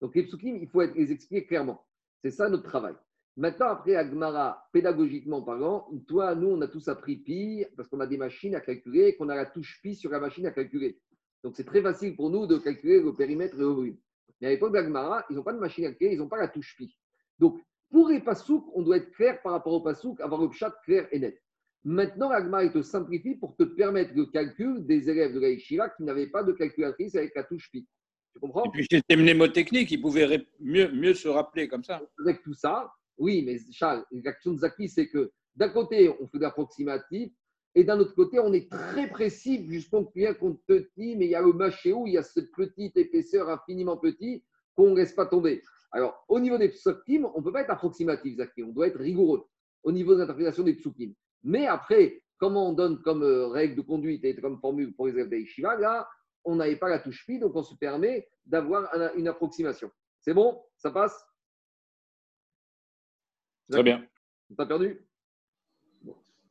Donc 0.00 0.14
les 0.14 0.24
psukim, 0.24 0.56
il 0.56 0.68
faut 0.68 0.82
être- 0.82 0.94
les 0.94 1.12
expliquer 1.12 1.46
clairement. 1.46 1.84
C'est 2.22 2.30
ça 2.30 2.48
notre 2.48 2.64
travail. 2.64 2.94
Maintenant, 3.36 3.68
après 3.68 3.94
Agmara, 3.94 4.68
pédagogiquement 4.72 5.40
parlant, 5.42 5.88
toi, 6.06 6.34
nous, 6.34 6.48
on 6.48 6.60
a 6.60 6.68
tous 6.68 6.88
appris 6.88 7.16
pi 7.16 7.64
parce 7.76 7.88
qu'on 7.88 8.00
a 8.00 8.06
des 8.06 8.18
machines 8.18 8.54
à 8.54 8.60
calculer 8.60 9.08
et 9.08 9.16
qu'on 9.16 9.28
a 9.28 9.34
la 9.34 9.46
touche 9.46 9.80
pi 9.82 9.94
sur 9.94 10.10
la 10.10 10.20
machine 10.20 10.46
à 10.46 10.50
calculer. 10.50 11.00
Donc 11.42 11.56
c'est 11.56 11.64
très 11.64 11.80
facile 11.80 12.16
pour 12.16 12.28
nous 12.28 12.46
de 12.46 12.58
calculer 12.58 13.00
le 13.00 13.14
périmètre 13.14 13.54
et 13.54 13.60
le 13.60 13.66
volume. 13.66 13.96
Mais 14.40 14.48
à 14.48 14.50
l'époque 14.50 14.72
d'Agmara, 14.72 15.24
ils 15.30 15.36
n'ont 15.36 15.42
pas 15.42 15.52
de 15.52 15.58
machine 15.58 15.84
à 15.84 15.88
calculer, 15.88 16.12
ils 16.12 16.18
n'ont 16.18 16.28
pas 16.28 16.38
la 16.38 16.48
touche 16.48 16.76
pi. 16.76 16.94
Donc 17.38 17.62
pour 17.90 18.08
les 18.08 18.20
pasouk, 18.20 18.66
on 18.74 18.82
doit 18.82 18.98
être 18.98 19.10
clair 19.12 19.40
par 19.42 19.52
rapport 19.52 19.72
au 19.72 19.80
pasouk, 19.80 20.20
avoir 20.20 20.42
le 20.42 20.50
chat 20.50 20.70
clair 20.84 21.08
et 21.10 21.18
net. 21.18 21.40
Maintenant, 21.84 22.28
l'agma, 22.28 22.62
il 22.62 22.72
te 22.72 22.82
simplifie 22.82 23.34
pour 23.36 23.56
te 23.56 23.62
permettre 23.62 24.12
le 24.14 24.26
calcul 24.26 24.84
des 24.84 25.08
élèves 25.08 25.34
de 25.34 25.40
la 25.40 25.48
Yeshiva 25.50 25.88
qui 25.90 26.02
n'avaient 26.02 26.26
pas 26.26 26.42
de 26.42 26.52
calculatrice 26.52 27.14
avec 27.14 27.34
la 27.34 27.44
touche 27.44 27.70
pi. 27.70 27.86
Tu 28.34 28.38
comprends? 28.40 28.64
Et 28.64 28.70
puis 28.70 28.86
c'était 28.90 29.16
mnémotechnique, 29.16 29.90
il 29.90 30.00
pouvait 30.00 30.26
ré- 30.26 30.46
mieux, 30.60 30.90
mieux 30.92 31.14
se 31.14 31.26
rappeler 31.28 31.68
comme 31.68 31.82
ça. 31.82 32.02
Avec 32.18 32.42
tout 32.42 32.54
ça, 32.54 32.92
oui, 33.16 33.42
mais 33.44 33.58
Charles, 33.72 34.04
l'action 34.12 34.52
de 34.52 34.58
Zaki, 34.58 34.88
c'est 34.88 35.08
que 35.08 35.30
d'un 35.56 35.70
côté, 35.70 36.10
on 36.20 36.28
fait 36.28 36.38
de 36.38 36.42
l'approximatif, 36.42 37.32
et 37.74 37.84
d'un 37.84 37.98
autre 37.98 38.14
côté, 38.14 38.38
on 38.38 38.52
est 38.52 38.70
très 38.70 39.08
précis 39.08 39.64
jusqu'au 39.68 40.04
point 40.04 40.34
qu'on 40.34 40.54
te 40.66 40.86
dit, 40.96 41.16
mais 41.16 41.26
il 41.26 41.30
y 41.30 41.34
a 41.34 41.40
le 41.40 41.52
machéou, 41.52 42.06
il 42.06 42.14
y 42.14 42.18
a 42.18 42.22
cette 42.22 42.50
petite 42.52 42.96
épaisseur 42.96 43.48
infiniment 43.48 43.96
petite 43.96 44.44
qu'on 44.74 44.90
ne 44.90 44.96
laisse 44.96 45.12
pas 45.12 45.26
tomber. 45.26 45.62
Alors, 45.92 46.24
au 46.28 46.38
niveau 46.40 46.58
des 46.58 46.68
psukim, 46.68 47.24
on 47.34 47.38
ne 47.38 47.44
peut 47.44 47.52
pas 47.52 47.62
être 47.62 47.70
approximatif, 47.70 48.36
Zaki, 48.36 48.62
on 48.64 48.72
doit 48.72 48.88
être 48.88 48.98
rigoureux 48.98 49.46
au 49.82 49.92
niveau 49.92 50.14
de 50.14 50.20
l'interprétation 50.20 50.62
des 50.62 50.74
psukim. 50.74 51.14
Mais 51.42 51.66
après, 51.66 52.22
comment 52.38 52.70
on 52.70 52.72
donne 52.72 53.00
comme 53.02 53.22
euh, 53.22 53.48
règle 53.48 53.76
de 53.76 53.82
conduite 53.82 54.24
et 54.24 54.34
comme 54.36 54.58
formule 54.60 54.94
pour 54.94 55.06
les 55.06 55.12
élèves 55.14 55.28
d'Aïshiva, 55.28 55.76
là, 55.76 56.08
on 56.44 56.56
n'avait 56.56 56.76
pas 56.76 56.88
la 56.88 56.98
touche 56.98 57.24
pi, 57.26 57.38
donc 57.38 57.54
on 57.54 57.62
se 57.62 57.74
permet 57.74 58.28
d'avoir 58.46 58.88
un- 58.94 59.12
une 59.14 59.28
approximation. 59.28 59.90
C'est 60.20 60.34
bon? 60.34 60.62
Ça 60.76 60.90
passe? 60.90 61.14
Très 63.70 63.82
bien. 63.82 64.04
T'as 64.56 64.66
perdu? 64.66 65.00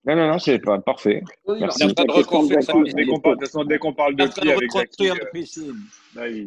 Non, 0.05 0.15
non, 0.15 0.27
non, 0.31 0.39
c'est 0.39 0.59
pas 0.59 0.79
parfait. 0.79 1.21
On 1.45 1.55
y. 1.55 1.59
Merci. 1.59 1.93
Train 1.93 2.03
de 2.05 2.13
Dès 2.13 3.05
qu'on 3.05 3.19
parle, 3.19 3.35
de 3.35 3.41
toute 3.41 3.51
façon, 3.51 3.63
dès 3.65 3.77
qu'on 3.77 3.93
parle 3.93 4.13
Il 4.13 4.21
est 4.21 4.23
de 4.23 4.29
en 4.29 4.31
train 4.31 4.41
pi 4.41 4.47
de 4.47 4.53
avec 4.53 4.71
Zaki, 4.71 5.09
euh, 5.09 5.15
il- 6.15 6.17
Ouais, 6.17 6.45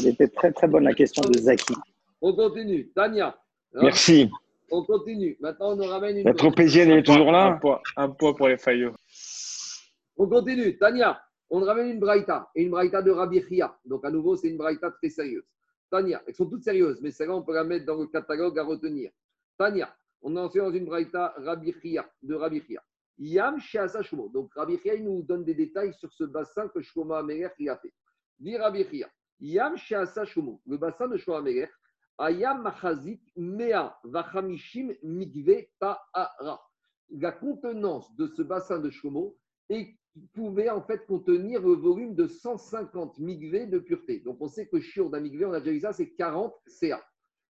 Elle 0.00 0.06
était 0.08 0.28
très 0.28 0.52
très 0.52 0.66
bonne 0.66 0.82
la 0.84 0.94
question 0.94 1.22
de 1.22 1.38
Zaki. 1.38 1.74
On 2.20 2.34
continue. 2.34 2.88
Tania. 2.90 3.38
Merci. 3.74 4.28
On 4.70 4.84
continue. 4.84 5.36
Maintenant, 5.40 5.72
on 5.72 5.76
nous 5.76 5.84
ramène 5.84 6.18
une. 6.18 6.24
La 6.24 6.34
tropézienne, 6.34 6.90
elle 6.90 6.98
est 6.98 7.02
toujours 7.02 7.28
un 7.28 7.50
là 7.50 7.58
point, 7.60 7.80
un 7.96 8.10
point 8.10 8.34
pour 8.34 8.48
les 8.48 8.58
faillots. 8.58 8.92
On 10.16 10.28
continue. 10.28 10.76
Tania. 10.78 11.20
On 11.50 11.60
nous 11.60 11.66
ramène 11.66 11.88
une 11.88 12.00
braïta. 12.00 12.50
Et 12.54 12.62
une 12.62 12.70
braïta 12.70 13.00
de 13.00 13.10
Rabbi 13.10 13.42
Chia. 13.48 13.74
Donc, 13.84 14.04
à 14.04 14.10
nouveau, 14.10 14.36
c'est 14.36 14.48
une 14.48 14.58
braïta 14.58 14.90
très 14.90 15.08
sérieuse. 15.08 15.44
Tania. 15.90 16.22
Elles 16.26 16.34
sont 16.34 16.48
toutes 16.48 16.64
sérieuses, 16.64 17.00
mais 17.00 17.10
celle-là, 17.10 17.36
on 17.36 17.42
peut 17.42 17.54
la 17.54 17.64
mettre 17.64 17.86
dans 17.86 17.96
le 17.96 18.06
catalogue 18.06 18.58
à 18.58 18.64
retenir. 18.64 19.10
Tania. 19.56 19.94
On 20.20 20.36
est 20.36 20.40
entré 20.40 20.58
dans 20.58 20.72
une 20.72 20.84
braïta 20.84 21.34
Rabbi 21.38 21.72
Chia, 21.80 22.06
de 22.22 22.34
Rabbi 22.34 22.60
Chia. 22.66 22.82
Yam 23.18 23.58
Sheasa 23.58 24.02
Shlomo. 24.02 24.28
Donc, 24.28 24.52
Rabbi 24.54 24.78
Chia, 24.78 24.94
il 24.94 25.04
nous 25.04 25.22
donne 25.22 25.44
des 25.44 25.54
détails 25.54 25.94
sur 25.94 26.12
ce 26.12 26.24
bassin 26.24 26.68
que 26.68 26.82
Shlomo 26.82 27.14
Amelech 27.14 27.52
a 27.68 27.76
fait. 27.76 27.92
Dit 28.38 28.56
Rabbi 28.56 28.84
Chia. 28.84 29.08
Yam 29.40 29.76
Sheasa 29.76 30.24
Shlomo. 30.24 30.60
Le 30.66 30.76
bassin 30.76 31.08
de 31.08 31.16
Shlomo 31.16 31.38
Amelech. 31.38 31.70
Ayam 32.18 32.62
Machazit 32.62 33.20
Mea 33.36 33.96
Vachamishim 34.04 34.94
Mikve 35.02 35.68
Ta'ara. 35.80 36.60
La 37.10 37.32
contenance 37.32 38.14
de 38.16 38.26
ce 38.26 38.42
bassin 38.42 38.78
de 38.78 38.90
Shlomo 38.90 39.36
pouvait 40.34 40.68
en 40.70 40.82
fait 40.82 41.06
contenir 41.06 41.62
le 41.62 41.74
volume 41.74 42.14
de 42.14 42.26
150 42.26 43.18
migvé 43.18 43.66
de 43.66 43.78
pureté. 43.78 44.20
Donc 44.20 44.38
on 44.40 44.48
sait 44.48 44.66
que 44.66 44.80
shiur 44.80 45.10
d'un 45.10 45.20
migvé, 45.20 45.44
on 45.46 45.52
a 45.52 45.60
déjà 45.60 45.72
vu 45.72 45.80
ça, 45.80 45.92
c'est 45.92 46.10
40 46.14 46.54
CA. 46.66 47.02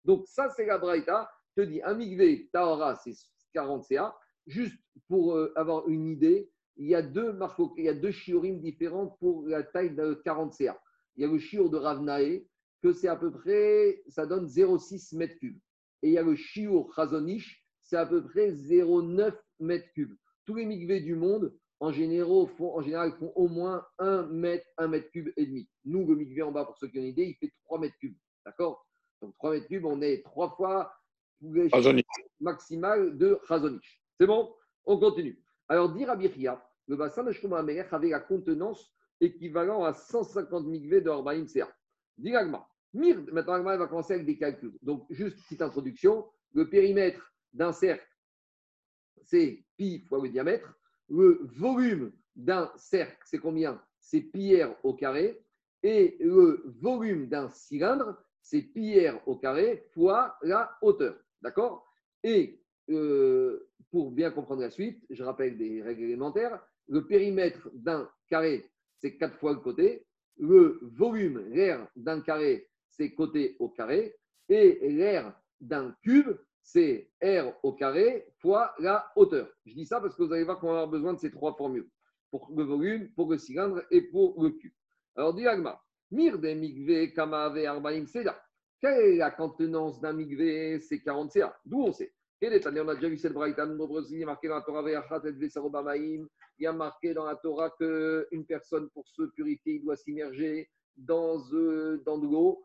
Donc 0.04 0.26
ça, 0.26 0.48
c'est 0.50 0.66
la 0.66 0.78
braïta. 0.78 1.30
Je 1.56 1.62
te 1.62 1.68
dis, 1.68 1.82
un 1.82 1.94
migvé 1.94 2.48
Tahara, 2.52 2.96
c'est 2.96 3.14
40 3.52 3.84
CA. 3.84 4.16
Juste 4.46 4.78
pour 5.08 5.34
euh, 5.36 5.52
avoir 5.56 5.88
une 5.88 6.08
idée, 6.08 6.50
il 6.76 6.88
y 6.88 6.94
a 6.94 7.02
deux 7.02 7.32
marfo- 7.32 7.72
il 7.76 7.84
y 7.84 7.88
a 7.88 7.94
deux 7.94 8.12
différents 8.60 9.08
pour 9.20 9.46
la 9.46 9.62
taille 9.62 9.94
de 9.94 10.14
40 10.24 10.52
CA. 10.54 10.78
Il 11.16 11.22
y 11.22 11.24
a 11.24 11.30
le 11.30 11.38
shiur 11.38 11.70
de 11.70 11.76
Ravnae, 11.76 12.44
que 12.84 12.92
c'est 12.92 13.08
à 13.08 13.16
peu 13.16 13.30
près, 13.30 14.02
ça 14.08 14.26
donne 14.26 14.44
0,6 14.44 15.16
mètres 15.16 15.38
cubes. 15.38 15.58
Et 16.02 16.08
il 16.08 16.12
y 16.12 16.18
a 16.18 16.22
le 16.22 16.36
shiur 16.36 16.92
Chazonish, 16.94 17.64
c'est 17.80 17.96
à 17.96 18.04
peu 18.04 18.22
près 18.22 18.50
0,9 18.52 19.34
mètres 19.60 19.90
cubes. 19.94 20.14
Tous 20.44 20.54
les 20.54 20.66
migvés 20.66 21.00
du 21.00 21.14
monde 21.14 21.56
en 21.80 21.92
général, 21.92 22.46
font, 22.58 22.76
en 22.76 22.82
général, 22.82 23.12
font 23.18 23.32
au 23.36 23.48
moins 23.48 23.86
1 23.98 24.24
mètre, 24.24 24.66
1 24.76 24.88
mètre 24.88 25.10
cube 25.12 25.30
et 25.38 25.46
demi. 25.46 25.66
Nous, 25.86 26.06
le 26.06 26.14
mikvé 26.14 26.42
en 26.42 26.52
bas, 26.52 26.66
pour 26.66 26.76
ceux 26.76 26.88
qui 26.88 26.98
ont 26.98 27.00
une 27.00 27.08
idée, 27.08 27.24
il 27.24 27.34
fait 27.36 27.54
3 27.64 27.80
mètres 27.80 27.96
cubes. 27.98 28.16
D'accord? 28.44 28.86
Donc 29.22 29.34
3 29.38 29.52
mètres 29.52 29.66
cubes, 29.66 29.86
on 29.86 30.02
est 30.02 30.22
3 30.22 30.54
fois 30.54 30.92
le 31.40 31.70
maximal 32.40 33.16
de 33.16 33.38
Razonich. 33.44 34.02
C'est 34.20 34.26
bon? 34.26 34.54
On 34.84 34.98
continue. 34.98 35.42
Alors, 35.68 35.90
dire 35.90 36.10
à 36.10 36.16
Biria, 36.16 36.62
le 36.86 36.96
bassin 36.96 37.24
de 37.24 37.32
Shlomo 37.32 37.56
avait 37.56 37.82
la 38.10 38.20
contenance 38.20 38.94
équivalent 39.22 39.84
à 39.84 39.94
150 39.94 40.66
mikveh 40.66 41.00
de 41.00 41.08
Orbaïm 41.08 41.48
CA. 41.48 41.74
Dit 42.18 42.36
Agma. 42.36 42.68
Mir, 42.94 43.20
maintenant 43.32 43.54
Agma 43.54 43.76
va 43.76 43.86
commencer 43.86 44.14
avec 44.14 44.26
des 44.26 44.36
calculs. 44.36 44.78
Donc, 44.82 45.06
juste 45.10 45.36
petite 45.42 45.62
introduction. 45.62 46.26
Le 46.52 46.68
périmètre 46.68 47.34
d'un 47.52 47.72
cercle, 47.72 48.08
c'est 49.22 49.64
pi 49.76 50.00
fois 50.08 50.22
le 50.22 50.28
diamètre. 50.28 50.72
Le 51.08 51.40
volume 51.42 52.12
d'un 52.36 52.70
cercle, 52.76 53.18
c'est 53.24 53.38
combien? 53.38 53.82
C'est 53.98 54.20
pi 54.20 54.62
r 54.62 54.74
au 54.84 54.94
carré. 54.94 55.42
Et 55.82 56.16
le 56.20 56.62
volume 56.80 57.26
d'un 57.28 57.50
cylindre, 57.50 58.16
c'est 58.40 58.62
pi 58.62 59.06
r 59.06 59.20
au 59.26 59.36
carré 59.36 59.84
fois 59.92 60.36
la 60.42 60.78
hauteur. 60.80 61.16
D'accord? 61.42 61.86
Et 62.22 62.62
euh, 62.90 63.68
pour 63.90 64.10
bien 64.12 64.30
comprendre 64.30 64.62
la 64.62 64.70
suite, 64.70 65.04
je 65.10 65.22
rappelle 65.22 65.58
des 65.58 65.82
règles 65.82 66.04
élémentaires. 66.04 66.60
Le 66.88 67.06
périmètre 67.06 67.70
d'un 67.72 68.10
carré, 68.28 68.70
c'est 68.98 69.16
4 69.16 69.36
fois 69.36 69.52
le 69.52 69.60
côté. 69.60 70.06
Le 70.38 70.78
volume, 70.82 71.38
l'air 71.50 71.86
d'un 71.96 72.20
carré, 72.20 72.68
c'est 72.96 73.14
côté 73.14 73.56
au 73.58 73.68
carré. 73.68 74.16
Et 74.48 74.88
l'air 74.90 75.38
d'un 75.60 75.94
cube, 76.02 76.36
c'est 76.62 77.10
R 77.22 77.52
au 77.62 77.72
carré 77.72 78.26
fois 78.40 78.74
la 78.78 79.10
hauteur. 79.16 79.48
Je 79.66 79.74
dis 79.74 79.86
ça 79.86 80.00
parce 80.00 80.14
que 80.14 80.22
vous 80.22 80.32
allez 80.32 80.44
voir 80.44 80.58
qu'on 80.58 80.68
va 80.68 80.72
avoir 80.74 80.88
besoin 80.88 81.14
de 81.14 81.18
ces 81.18 81.30
trois 81.30 81.54
formules. 81.56 81.88
Pour 82.30 82.50
le 82.54 82.64
volume, 82.64 83.10
pour 83.14 83.30
le 83.30 83.38
cylindre 83.38 83.82
et 83.90 84.02
pour 84.02 84.42
le 84.42 84.50
cube. 84.50 84.72
Alors, 85.14 85.34
dit 85.34 85.46
Agma, 85.46 85.80
Mir 86.10 86.38
de 86.38 86.54
migve 86.54 87.12
kamave 87.12 87.64
arbaim 87.64 88.06
seda. 88.06 88.40
Quelle 88.80 89.14
est 89.14 89.16
la 89.16 89.30
contenance 89.30 90.00
d'un 90.00 90.12
migve 90.12 90.80
C'est 90.80 91.00
40 91.00 91.32
CA. 91.32 91.58
D'où 91.64 91.82
on 91.82 91.92
sait 91.92 92.12
Quel 92.40 92.52
est 92.52 92.66
On 92.66 92.88
a 92.88 92.94
déjà 92.94 93.08
vu 93.08 93.16
cette 93.16 93.32
braïta 93.32 93.66
de 93.66 93.74
nombreuses 93.74 94.10
lignes 94.12 94.26
marqué 94.26 94.48
dans 94.48 94.56
la 94.56 94.62
Torah. 94.62 94.82
Il 94.86 94.92
y 96.58 96.66
a 96.66 96.72
marqué 96.72 97.14
dans 97.14 97.24
la 97.24 97.36
Torah 97.36 97.70
qu'une 97.70 98.44
personne, 98.46 98.90
pour 98.90 99.08
se 99.08 99.22
purifier, 99.34 99.74
il 99.74 99.82
doit 99.82 99.96
s'immerger 99.96 100.68
dans, 100.96 101.38
euh, 101.52 102.02
dans 102.04 102.18
de 102.18 102.26
l'eau, 102.26 102.62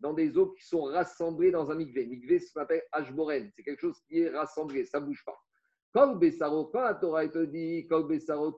dans 0.00 0.12
des 0.12 0.36
eaux 0.36 0.52
qui 0.52 0.64
sont 0.66 0.82
rassemblées 0.82 1.50
dans 1.50 1.70
un 1.70 1.74
migvé. 1.76 2.06
Migvé, 2.06 2.38
s'appelle 2.40 2.82
Ashboren. 2.92 3.50
C'est 3.54 3.62
quelque 3.62 3.80
chose 3.80 4.00
qui 4.08 4.20
est 4.20 4.30
rassemblé, 4.30 4.84
ça 4.84 5.00
ne 5.00 5.06
bouge 5.06 5.24
pas. 5.24 5.38
Kol 5.94 6.18
Bessaro, 6.18 6.66
quand 6.66 6.82
la 6.82 6.94
Torah 6.94 7.26
te 7.28 7.44
dit, 7.44 7.86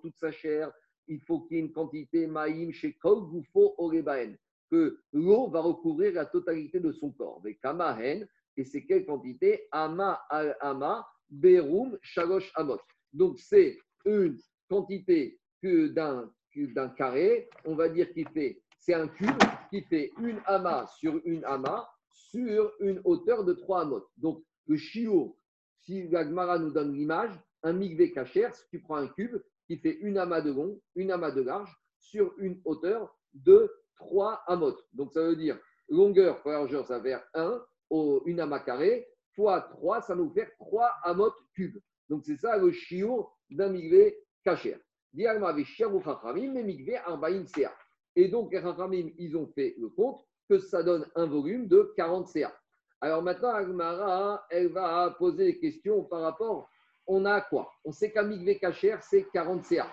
toute 0.03 0.17
sa 0.17 0.33
chair, 0.33 0.73
il 1.07 1.21
faut 1.21 1.43
qu'il 1.43 1.57
y 1.57 1.61
ait 1.61 1.65
une 1.65 1.73
quantité 1.73 2.27
maïm 2.27 2.73
chez 2.73 2.95
Kol 2.95 3.29
Goufo 3.29 3.75
Orebaen, 3.79 4.37
que 4.71 5.01
l'eau 5.13 5.49
va 5.49 5.61
recouvrir 5.61 6.13
la 6.15 6.27
totalité 6.27 6.81
de 6.81 6.93
son 6.93 7.11
corps. 7.13 7.43
Kamahen, 7.63 8.27
et 8.57 8.65
c'est 8.65 8.85
quelle 8.85 9.05
quantité? 9.07 9.69
Ama 9.71 10.21
al 10.29 10.57
Ama, 10.61 11.07
Berum, 11.29 11.99
Shalosh 12.03 12.51
Amot. 12.55 12.81
Donc 13.13 13.39
c'est 13.39 13.79
une 14.05 14.39
quantité 14.69 15.39
d'un 15.63 16.89
carré, 16.97 17.49
on 17.65 17.75
va 17.75 17.89
dire 17.89 18.13
qu'il 18.13 18.29
fait, 18.29 18.63
c'est 18.81 18.95
un 18.95 19.09
cube 19.09 19.39
qui 19.71 19.83
fait 19.83 20.11
une 20.21 20.41
amas 20.47 20.87
sur 20.99 21.21
une 21.25 21.45
amas 21.45 21.89
sur 22.13 22.73
une 22.81 23.01
hauteur 23.05 23.45
de 23.45 23.53
3 23.53 23.83
amotes. 23.83 24.09
Donc 24.17 24.43
le 24.67 24.77
chiot, 24.77 25.37
si 25.81 26.09
la 26.09 26.25
Gemara 26.25 26.59
nous 26.59 26.71
donne 26.71 26.93
l'image, 26.93 27.31
un 27.63 27.73
migvé 27.75 28.11
kacher, 28.13 28.49
si 28.53 28.67
tu 28.71 28.81
prends 28.81 28.97
un 28.97 29.09
cube 29.09 29.37
qui 29.67 29.77
fait 29.79 29.97
une 30.01 30.19
amas 30.19 30.41
de 30.41 30.51
long, 30.53 30.81
une 30.97 31.11
amas 31.11 31.31
de 31.31 31.43
large 31.43 31.73
sur 31.99 32.33
une 32.39 32.61
hauteur 32.65 33.15
de 33.35 33.71
3 33.97 34.43
amotes. 34.47 34.83
Donc 34.93 35.13
ça 35.13 35.23
veut 35.23 35.37
dire 35.37 35.59
longueur 35.89 36.39
fois 36.41 36.53
largeur, 36.55 36.87
ça 36.87 36.99
va 36.99 37.05
faire 37.05 37.25
1, 37.35 37.63
au- 37.91 38.23
une 38.27 38.41
amas 38.41 38.61
carré, 38.61 39.07
fois 39.35 39.61
3, 39.61 40.01
ça 40.03 40.15
nous 40.15 40.31
faire 40.33 40.51
3 40.59 40.91
amotes 41.05 41.37
cubes. 41.55 41.79
Donc 42.09 42.25
c'est 42.25 42.37
ça 42.39 42.57
le 42.57 42.73
chiot 42.73 43.29
d'un 43.51 43.69
migvé 43.69 44.17
kacher. 44.45 44.79
Diagma 45.13 45.49
avec 45.49 45.67
mais 45.79 46.63
Mikvé 46.63 46.97
Arbaïm 46.97 47.45
CA. 47.47 47.73
Et 48.21 48.29
donc, 48.29 48.53
les 48.53 49.15
ils 49.17 49.35
ont 49.35 49.47
fait 49.47 49.75
le 49.79 49.89
compte 49.89 50.21
que 50.47 50.59
ça 50.59 50.83
donne 50.83 51.07
un 51.15 51.25
volume 51.25 51.67
de 51.67 51.91
40 51.97 52.29
CA. 52.29 52.55
Alors 53.01 53.23
maintenant, 53.23 53.49
Agmara, 53.49 54.45
elle 54.51 54.69
va 54.69 55.17
poser 55.19 55.47
des 55.47 55.59
questions 55.59 56.05
par 56.05 56.21
rapport, 56.21 56.69
on 57.07 57.25
a 57.25 57.41
quoi? 57.41 57.73
On 57.83 57.93
sait 57.93 58.13
qu'un 58.13 58.25
Mikvé 58.25 58.59
Kacher, 58.59 58.97
c'est 59.01 59.27
40 59.33 59.65
CA. 59.65 59.91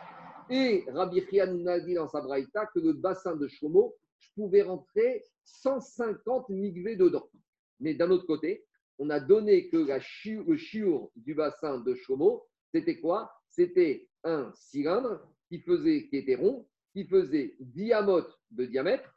Et 0.49 0.83
Rabbi 0.89 1.23
nous 1.47 1.69
a 1.69 1.79
dit 1.79 1.93
dans 1.93 2.09
sa 2.09 2.19
braïta 2.19 2.65
que 2.65 2.79
le 2.79 2.91
bassin 2.91 3.37
de 3.37 3.47
Shlomo, 3.47 3.95
je 4.19 4.27
pouvais 4.35 4.63
rentrer 4.63 5.23
150 5.45 6.49
Mikvé 6.49 6.97
dedans. 6.97 7.29
Mais 7.79 7.93
d'un 7.93 8.11
autre 8.11 8.25
côté, 8.25 8.65
on 8.99 9.09
a 9.09 9.21
donné 9.21 9.69
que 9.69 9.77
la 9.77 9.99
le 9.99 10.57
chiour 10.57 11.11
du 11.15 11.33
bassin 11.33 11.79
de 11.79 11.95
Shlomo, 11.95 12.45
c'était 12.73 12.99
quoi? 12.99 13.31
C'était 13.47 14.09
un 14.25 14.51
cylindre 14.53 15.21
qui, 15.47 15.61
faisait, 15.61 16.09
qui 16.09 16.17
était 16.17 16.35
rond, 16.35 16.67
qui 16.97 17.05
faisait 17.05 17.55
10 17.59 17.93
amotes 17.93 18.39
de 18.49 18.65
diamètre, 18.65 19.13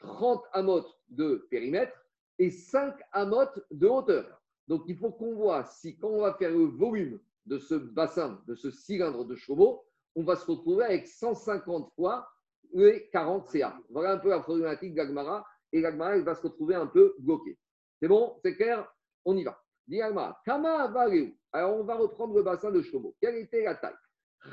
30 0.00 0.44
amotes 0.52 1.00
de 1.08 1.46
périmètre 1.50 1.96
et 2.38 2.50
5 2.50 2.94
amotes 3.12 3.58
de 3.70 3.86
hauteur. 3.86 4.42
Donc 4.68 4.82
il 4.86 4.98
faut 4.98 5.12
qu'on 5.12 5.34
voit 5.34 5.64
si 5.64 5.96
quand 5.96 6.10
on 6.10 6.20
va 6.20 6.34
faire 6.34 6.50
le 6.50 6.66
volume 6.66 7.18
de 7.46 7.58
ce 7.58 7.74
bassin, 7.74 8.42
de 8.46 8.54
ce 8.54 8.70
cylindre 8.70 9.24
de 9.24 9.34
Chomo, 9.34 9.82
on 10.14 10.24
va 10.24 10.36
se 10.36 10.44
retrouver 10.44 10.84
avec 10.84 11.06
150 11.06 11.94
fois 11.94 12.28
les 12.74 13.08
40 13.08 13.46
CA. 13.48 13.80
Voilà 13.88 14.12
un 14.12 14.18
peu 14.18 14.28
la 14.28 14.40
problématique 14.40 14.94
d'Agmara 14.94 15.46
et 15.72 15.80
l'Agmara 15.80 16.18
va 16.18 16.34
se 16.34 16.42
retrouver 16.42 16.74
un 16.74 16.86
peu 16.86 17.14
bloquée. 17.18 17.58
C'est 17.98 18.08
bon? 18.08 18.38
C'est 18.44 18.56
clair? 18.56 18.86
On 19.24 19.34
y 19.38 19.42
va. 19.42 19.58
Alors 21.52 21.76
on 21.78 21.84
va 21.84 21.94
reprendre 21.94 22.34
le 22.34 22.42
bassin 22.42 22.70
de 22.70 22.82
Chomo. 22.82 23.16
Quelle 23.22 23.36
était 23.36 23.64
la 23.64 23.76
taille? 23.76 23.94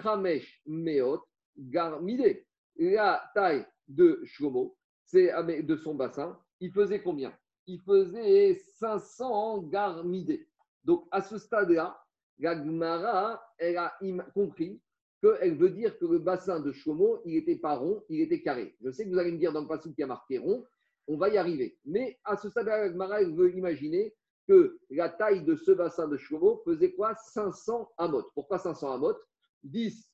Chamesh 0.02 0.62
Meot 0.66 1.22
Garmide. 1.58 2.46
La 2.78 3.30
taille 3.34 3.66
de 3.88 4.22
Shlomo, 4.24 4.78
c'est 5.06 5.32
ah, 5.32 5.44
de 5.44 5.76
son 5.78 5.96
bassin, 5.96 6.40
il 6.60 6.72
faisait 6.72 7.02
combien? 7.02 7.34
Il 7.68 7.80
faisait 7.82 8.56
500 8.80 9.64
garmidés. 9.64 10.48
Donc 10.84 11.08
à 11.12 11.22
ce 11.22 11.38
stade-là, 11.38 12.00
la 12.40 13.44
elle 13.58 13.78
a 13.78 13.98
compris 14.34 14.82
qu'elle 15.22 15.58
veut 15.58 15.72
dire 15.72 15.98
que 16.00 16.06
le 16.06 16.20
bassin 16.20 16.60
de 16.60 16.72
Shlomo, 16.72 17.22
il 17.26 17.34
n'était 17.36 17.58
pas 17.58 17.76
rond, 17.76 18.04
il 18.10 18.22
était 18.22 18.42
carré. 18.42 18.76
Je 18.82 18.92
sais 18.92 19.04
que 19.04 19.10
vous 19.10 19.18
allez 19.18 19.32
me 19.32 19.38
dire 19.38 19.52
dans 19.52 19.62
le 19.62 19.68
passage 19.68 19.94
qui 19.94 20.04
a 20.04 20.08
marqué 20.08 20.38
rond, 20.38 20.66
on 21.08 21.18
va 21.18 21.30
y 21.30 21.38
arriver. 21.38 21.78
Mais 21.86 22.18
à 22.24 22.38
ce 22.38 22.50
stade-là, 22.50 22.88
la 22.88 23.24
veut 23.26 23.54
imaginer 23.56 24.14
que 24.48 24.80
la 24.90 25.10
taille 25.10 25.44
de 25.44 25.56
ce 25.56 25.72
bassin 25.72 26.08
de 26.08 26.18
Shlomo 26.18 26.62
faisait 26.64 26.94
quoi? 26.94 27.14
500 27.16 27.92
amotes. 27.98 28.32
Pourquoi 28.34 28.58
500 28.58 28.94
amotes 28.94 29.22
10 29.64 30.12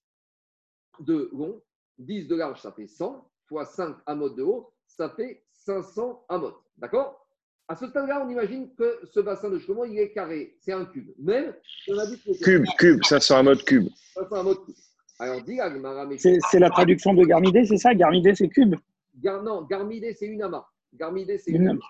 de 1.01 1.29
long, 1.33 1.61
10 1.97 2.27
de 2.27 2.35
large, 2.35 2.61
ça 2.61 2.71
fait 2.71 2.87
100, 2.87 3.29
fois 3.47 3.65
5 3.65 3.95
amotes 4.05 4.35
de 4.35 4.43
haut, 4.43 4.71
ça 4.87 5.09
fait 5.09 5.43
500 5.51 6.25
amotes. 6.29 6.61
D'accord? 6.77 7.21
À 7.67 7.75
ce 7.75 7.87
stade-là, 7.87 8.23
on 8.25 8.29
imagine 8.29 8.73
que 8.75 8.99
ce 9.05 9.19
bassin 9.19 9.49
de 9.49 9.57
Shlomo, 9.57 9.85
il 9.85 9.97
est 9.97 10.11
carré, 10.11 10.55
c'est 10.59 10.73
un 10.73 10.85
cube. 10.85 11.11
Même, 11.17 11.53
on 11.89 11.97
a 11.97 12.05
dit 12.05 12.19
que 12.21 12.43
Cube, 12.43 12.65
cube, 12.77 13.03
ça 13.03 13.19
c'est 13.19 13.33
un 13.33 13.41
mode 13.43 13.63
cube. 13.63 13.87
500 14.13 14.35
amotes 14.35 14.65
cube. 14.65 14.75
Alors, 15.17 15.41
dis 15.43 15.57
C'est 16.19 16.59
la 16.59 16.69
traduction 16.69 17.13
de 17.13 17.23
Garmidé, 17.23 17.65
c'est 17.65 17.77
ça? 17.77 17.95
Garmidé, 17.95 18.35
c'est 18.35 18.49
cube? 18.49 18.75
Gar- 19.19 19.41
non, 19.41 19.61
Garmidé, 19.63 20.13
c'est 20.13 20.25
une 20.27 20.43
amas. 20.43 20.67
Garmidé, 20.93 21.37
c'est 21.37 21.51
Une 21.51 21.63
une 21.63 21.69
amas. 21.69 21.85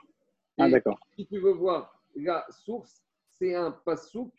Ah, 0.57 0.69
d'accord. 0.69 0.99
si 1.17 1.25
tu 1.27 1.39
veux 1.39 1.51
voir 1.51 2.01
la 2.15 2.45
source, 2.49 3.01
c'est 3.31 3.55
un 3.55 3.71
pasouk 3.71 4.31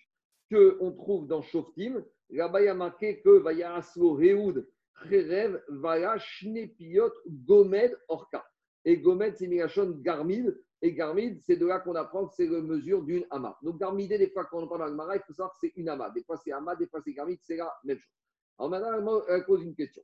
qu'on 0.51 0.93
trouve 0.93 1.27
dans 1.27 1.43
Shoftim. 1.43 2.03
Là-bas, 2.31 2.62
il 2.62 2.67
y 2.67 2.69
a 2.69 2.75
marqué 2.75 3.21
que 3.21 3.39
Vayaslo 3.41 4.14
Reoud 4.14 4.67
Cherev 5.05 5.63
Vaya 5.69 6.19
Shnepiot 6.19 7.13
Gomed 7.27 7.97
Orka. 8.09 8.45
Et 8.85 8.99
Gomed, 8.99 9.35
c'est 9.37 9.47
Mirachon 9.47 9.99
Garmid. 10.01 10.57
Et 10.83 10.93
Garmid, 10.93 11.41
c'est 11.43 11.57
de 11.57 11.67
là 11.67 11.81
qu'on 11.81 11.95
apprend 11.95 12.27
que 12.27 12.35
c'est 12.35 12.47
la 12.47 12.61
mesure 12.61 13.03
d'une 13.03 13.27
ama. 13.31 13.57
Donc 13.63 13.79
Garmidé, 13.79 14.19
des 14.19 14.31
fois, 14.31 14.45
quand 14.45 14.63
on 14.63 14.69
parle 14.69 14.83
dans 14.83 14.87
le 14.87 14.95
Mara, 14.95 15.17
il 15.17 15.23
faut 15.27 15.33
savoir 15.33 15.53
que 15.53 15.59
c'est 15.61 15.73
une 15.77 15.89
ama. 15.89 16.11
Des 16.11 16.23
fois, 16.23 16.37
c'est 16.37 16.53
ama, 16.53 16.77
des 16.77 16.87
fois, 16.87 17.01
c'est 17.03 17.13
Garmid, 17.13 17.39
c'est 17.43 17.57
la 17.57 17.73
même 17.85 17.99
chose. 17.99 18.13
Alors 18.59 18.71
maintenant, 18.71 19.23
elle 19.29 19.45
pose 19.45 19.63
une 19.63 19.75
question. 19.75 20.03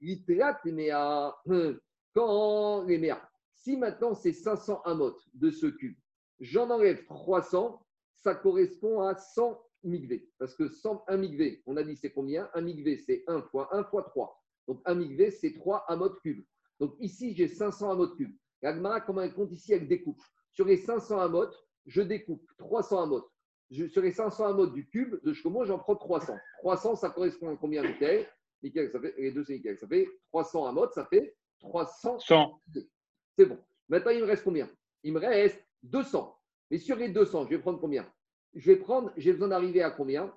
Mea, 0.00 1.34
quand 2.14 2.84
les 2.84 2.98
Mea, 2.98 3.20
si 3.52 3.76
maintenant 3.76 4.14
c'est 4.14 4.32
500 4.32 4.82
amotes 4.82 5.20
de 5.34 5.50
ce 5.50 5.66
cube, 5.66 5.96
j'en 6.40 6.70
enlève 6.70 7.04
300, 7.06 7.84
ça 8.14 8.34
correspond 8.34 9.00
à 9.02 9.14
100 9.14 9.60
migvé. 9.84 10.28
Parce 10.38 10.54
que 10.54 10.68
100, 10.68 11.04
un 11.08 11.16
migvé, 11.16 11.62
on 11.66 11.76
a 11.76 11.82
dit 11.82 11.96
c'est 11.96 12.12
combien? 12.12 12.48
Un 12.54 12.60
migvé, 12.62 12.98
c'est 12.98 13.24
1 13.26 13.42
fois 13.42 13.68
1 13.74 13.84
fois 13.84 14.02
3. 14.02 14.42
Donc 14.66 14.82
un 14.84 14.94
migvé, 14.94 15.30
c'est 15.30 15.54
3 15.54 15.84
amotes 15.88 16.20
cubes. 16.20 16.44
Donc 16.80 16.94
ici, 17.00 17.34
j'ai 17.34 17.48
500 17.48 17.90
amotes 17.90 18.16
cubes. 18.16 18.36
La 18.62 18.74
Gemara, 18.74 19.00
comment 19.00 19.22
elle 19.22 19.34
compte 19.34 19.52
ici? 19.52 19.72
Elle 19.72 19.88
découpe. 19.88 20.20
Sur 20.52 20.66
les 20.66 20.76
500 20.76 21.20
amotes, 21.20 21.56
je 21.86 22.02
découpe 22.02 22.46
300 22.58 23.02
amotes. 23.02 23.30
je, 23.70 23.86
sur 23.86 24.02
les 24.02 24.12
500 24.12 24.46
amots 24.46 24.66
du 24.66 24.88
cube 24.88 25.16
de 25.22 25.32
Shkomo, 25.32 25.64
j'en 25.64 25.78
prends 25.78 25.96
300. 25.96 26.36
300, 26.58 26.96
ça 26.96 27.10
correspond 27.10 27.52
à 27.52 27.56
combien, 27.56 27.82
Michael? 27.82 28.26
Michael, 28.62 28.90
ça 28.90 29.00
fait, 29.00 29.14
les 29.18 29.32
deux, 29.32 29.44
c'est 29.44 29.54
Michael. 29.54 29.78
Ça 29.78 29.86
fait 29.86 30.08
300 30.28 30.66
amots, 30.66 30.90
ça 30.92 31.06
fait 31.06 31.36
300. 31.60 32.18
100. 32.18 32.62
C'est 33.36 33.46
bon. 33.46 33.58
Maintenant, 33.88 34.10
il 34.10 34.20
me 34.20 34.26
reste 34.26 34.44
combien? 34.44 34.68
Il 35.02 35.12
me 35.12 35.20
reste 35.20 35.64
200. 35.84 36.36
Mais 36.70 36.78
sur 36.78 36.96
les 36.96 37.08
200, 37.10 37.44
je 37.44 37.50
vais 37.50 37.58
prendre 37.58 37.80
combien? 37.80 38.10
Je 38.54 38.72
vais 38.72 38.76
prendre, 38.76 39.12
j'ai 39.16 39.32
besoin 39.32 39.48
d'arriver 39.48 39.82
à 39.82 39.90
combien? 39.90 40.34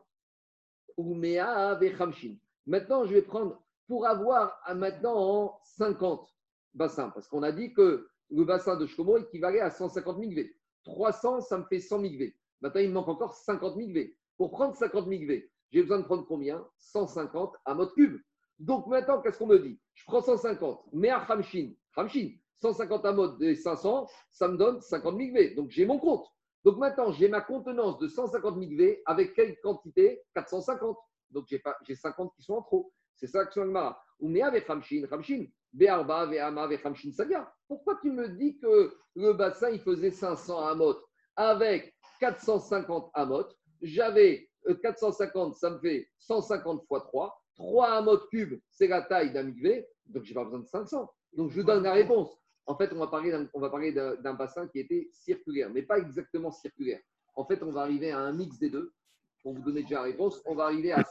Maintenant, 2.66 3.06
je 3.06 3.14
vais 3.14 3.22
prendre, 3.22 3.62
pour 3.88 4.06
avoir 4.06 4.58
maintenant 4.76 5.60
50 5.64 6.28
bassins, 6.74 7.10
parce 7.10 7.28
qu'on 7.28 7.44
a 7.44 7.52
dit 7.52 7.74
que 7.74 8.08
le 8.30 8.44
bassin 8.44 8.76
de 8.78 8.86
Shkomo 8.86 9.18
équivalait 9.18 9.60
à 9.60 9.70
150 9.70 10.20
000 10.20 10.32
V. 10.34 10.56
300, 10.84 11.42
ça 11.42 11.58
me 11.58 11.64
fait 11.66 11.80
100 11.80 12.02
000 12.02 12.14
V. 12.18 12.36
Maintenant, 12.62 12.82
il 12.82 12.90
me 12.90 12.94
manque 12.94 13.10
encore 13.10 13.34
50 13.36 13.76
000 13.76 13.92
V. 13.92 14.18
Pour 14.38 14.52
prendre 14.52 14.76
50 14.76 15.08
000 15.08 15.26
V, 15.26 15.52
j'ai 15.72 15.82
besoin 15.82 16.00
de 16.00 16.06
prendre 16.06 16.26
combien? 16.26 16.66
150 16.78 17.56
à 17.66 17.74
mode 17.74 17.94
cube. 17.94 18.20
Donc 18.60 18.88
maintenant, 18.88 19.22
qu'est-ce 19.22 19.38
qu'on 19.38 19.48
me 19.48 19.60
dit? 19.60 19.80
Je 19.96 20.04
prends 20.06 20.22
150, 20.22 20.86
mais 20.94 21.10
à 21.10 21.20
Hamshin, 21.20 21.74
Hamshin, 21.96 22.32
150 22.62 23.06
à 23.06 23.14
mode 23.14 23.38
des 23.40 23.56
500, 23.56 24.08
ça 24.30 24.48
me 24.48 24.58
donne 24.58 24.80
50 24.82 25.18
000 25.18 25.34
V. 25.34 25.56
Donc 25.56 25.70
j'ai 25.72 25.86
mon 25.86 26.00
compte. 26.00 26.26
Donc 26.64 26.78
maintenant, 26.78 27.12
j'ai 27.12 27.28
ma 27.28 27.42
contenance 27.42 27.98
de 28.00 28.08
150 28.08 28.60
000 28.60 28.72
V 28.78 29.02
avec 29.06 29.34
quelle 29.34 29.60
quantité? 29.62 30.22
450. 30.36 30.98
Donc 31.32 31.46
j'ai 31.48 31.60
pas- 31.60 31.78
j'ai 31.84 31.96
50 31.96 32.34
qui 32.36 32.44
sont 32.44 32.56
en 32.56 32.62
trop. 32.62 32.92
C'est 33.16 33.28
ça 33.28 33.46
que 33.46 33.54
c'est 33.54 33.64
Mara. 33.66 34.02
Ou 34.20 34.28
mais 34.30 34.42
avec 34.42 34.70
Hamshin, 34.70 35.06
Hamshin, 35.12 35.46
Be'arba, 35.74 36.26
Ve'ama, 36.28 36.68
Hamshin 36.84 37.12
Saga. 37.12 37.52
Pourquoi 37.68 37.98
tu 38.02 38.12
me 38.12 38.28
dis 38.30 38.58
que 38.60 38.94
le 39.16 39.34
bassin, 39.34 39.70
il 39.70 39.80
faisait 39.80 40.12
500 40.12 40.60
amot? 40.68 40.96
Avec 41.36 41.96
450 42.20 43.10
amot 43.14 43.46
J'avais 43.82 44.48
euh, 44.68 44.76
450, 44.76 45.56
ça 45.56 45.70
me 45.72 45.80
fait 45.80 46.08
150 46.20 46.86
fois 46.88 47.02
3. 47.02 47.36
3 47.56 47.88
amot 47.90 48.18
cubes, 48.30 48.60
c'est 48.70 48.88
la 48.88 49.02
taille 49.02 49.34
d'un 49.34 49.44
migvé. 49.44 49.88
Donc 50.06 50.24
j'ai 50.24 50.34
pas 50.34 50.44
besoin 50.44 50.60
de 50.60 50.68
500. 50.68 51.10
Donc 51.34 51.52
je 51.52 51.62
donne 51.62 51.84
la 51.84 51.94
réponse. 51.94 52.38
En 52.66 52.76
fait, 52.78 52.92
on 52.94 53.00
va 53.00 53.08
parler 53.08 53.32
d'un- 53.32 53.50
on 53.54 53.60
va 53.60 53.70
parler 53.70 53.92
d'un 53.92 54.34
bassin 54.34 54.68
qui 54.68 54.80
était 54.80 55.10
circulaire, 55.12 55.70
mais 55.72 55.82
pas 55.82 55.98
exactement 56.00 56.52
circulaire. 56.52 57.02
En 57.36 57.46
fait, 57.46 57.62
on 57.64 57.72
va 57.72 57.82
arriver 57.82 58.12
à 58.12 58.20
un 58.20 58.34
mix 58.34 58.58
des 58.60 58.70
deux. 58.70 58.94
Pour 59.42 59.54
vous 59.54 59.62
donner 59.64 59.82
déjà 59.82 59.96
la 59.96 60.02
réponse, 60.04 60.42
on 60.46 60.54
va 60.56 60.66
arriver 60.66 60.92
à. 60.92 61.04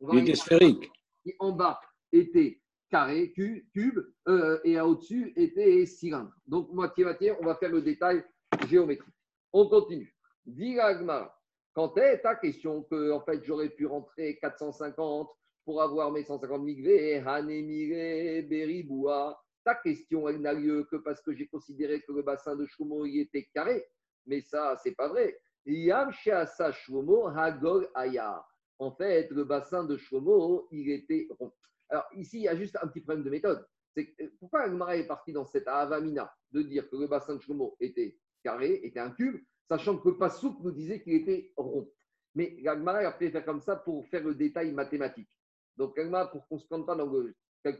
On 0.00 0.06
va 0.08 0.14
Il 0.14 0.20
était 0.22 0.32
à- 0.32 0.36
sphérique. 0.36 0.90
qui 1.22 1.34
en 1.40 1.52
bas 1.52 1.80
était 2.12 2.60
carré, 2.88 3.32
cu- 3.32 3.68
cube, 3.72 3.98
euh, 4.28 4.60
et 4.62 4.78
au-dessus 4.80 5.32
était 5.34 5.84
cylindre. 5.86 6.32
Donc, 6.46 6.72
moitié-moitié, 6.72 7.32
on 7.40 7.44
va 7.44 7.56
faire 7.56 7.70
le 7.72 7.82
détail 7.82 8.24
géométrique. 8.68 9.12
On 9.52 9.68
continue. 9.68 10.14
Gemara, 10.46 11.36
quand 11.74 11.96
est 11.98 12.18
ta 12.20 12.36
question 12.36 12.84
que 12.84 13.10
en 13.10 13.20
fait, 13.22 13.42
j'aurais 13.42 13.70
pu 13.70 13.86
rentrer 13.86 14.38
450 14.38 15.28
pour 15.64 15.82
avoir 15.82 16.12
mes 16.12 16.22
150 16.22 16.62
migvé, 16.62 17.16
Hanemire, 17.26 18.46
Beriboua, 18.48 19.42
ta 19.66 19.74
question, 19.74 20.28
elle 20.28 20.40
n'a 20.40 20.52
lieu 20.52 20.84
que 20.84 20.94
parce 20.96 21.20
que 21.20 21.34
j'ai 21.34 21.48
considéré 21.48 22.00
que 22.00 22.12
le 22.12 22.22
bassin 22.22 22.54
de 22.54 22.64
Shlomo 22.66 23.04
y 23.04 23.18
était 23.18 23.48
carré. 23.52 23.84
Mais 24.24 24.40
ça, 24.40 24.76
c'est 24.80 24.94
pas 24.94 25.08
vrai. 25.08 25.36
Yam 25.66 26.12
Sheasa 26.12 26.70
Shlomo 26.70 27.26
Hagol 27.26 27.90
Ayar. 27.96 28.46
En 28.78 28.92
fait, 28.92 29.28
le 29.32 29.42
bassin 29.42 29.82
de 29.82 29.96
Shlomo, 29.96 30.68
il 30.70 30.88
était 30.90 31.26
rond. 31.40 31.52
Alors 31.88 32.06
ici, 32.14 32.38
il 32.38 32.42
y 32.42 32.48
a 32.48 32.54
juste 32.54 32.78
un 32.80 32.86
petit 32.86 33.00
problème 33.00 33.24
de 33.24 33.30
méthode. 33.30 33.66
C'est 33.92 34.06
que- 34.06 34.28
pourquoi 34.38 34.60
Agmara 34.60 34.96
est 34.96 35.06
parti 35.08 35.32
dans 35.32 35.44
cette 35.44 35.66
avamina 35.66 36.32
de 36.52 36.62
dire 36.62 36.88
que 36.88 36.96
le 36.96 37.08
bassin 37.08 37.34
de 37.34 37.40
Shlomo 37.40 37.76
était 37.80 38.16
carré, 38.44 38.74
était 38.84 39.00
un 39.00 39.10
cube, 39.10 39.42
sachant 39.68 39.98
que 39.98 40.10
Passouk 40.10 40.60
nous 40.62 40.70
disait 40.70 41.02
qu'il 41.02 41.14
était 41.14 41.52
rond? 41.56 41.90
Mais 42.36 42.56
Agmara 42.68 42.98
a 42.98 43.12
fait 43.12 43.30
faire 43.30 43.44
comme 43.44 43.60
ça 43.60 43.74
pour 43.74 44.06
faire 44.06 44.22
le 44.22 44.34
détail 44.36 44.72
mathématique. 44.72 45.30
Donc 45.76 45.98
Agmara, 45.98 46.30
pour 46.30 46.46
qu'on 46.46 46.58
se 46.58 46.68
plante 46.68 46.86
pas 46.86 46.94
dans 46.94 47.10
le 47.10 47.34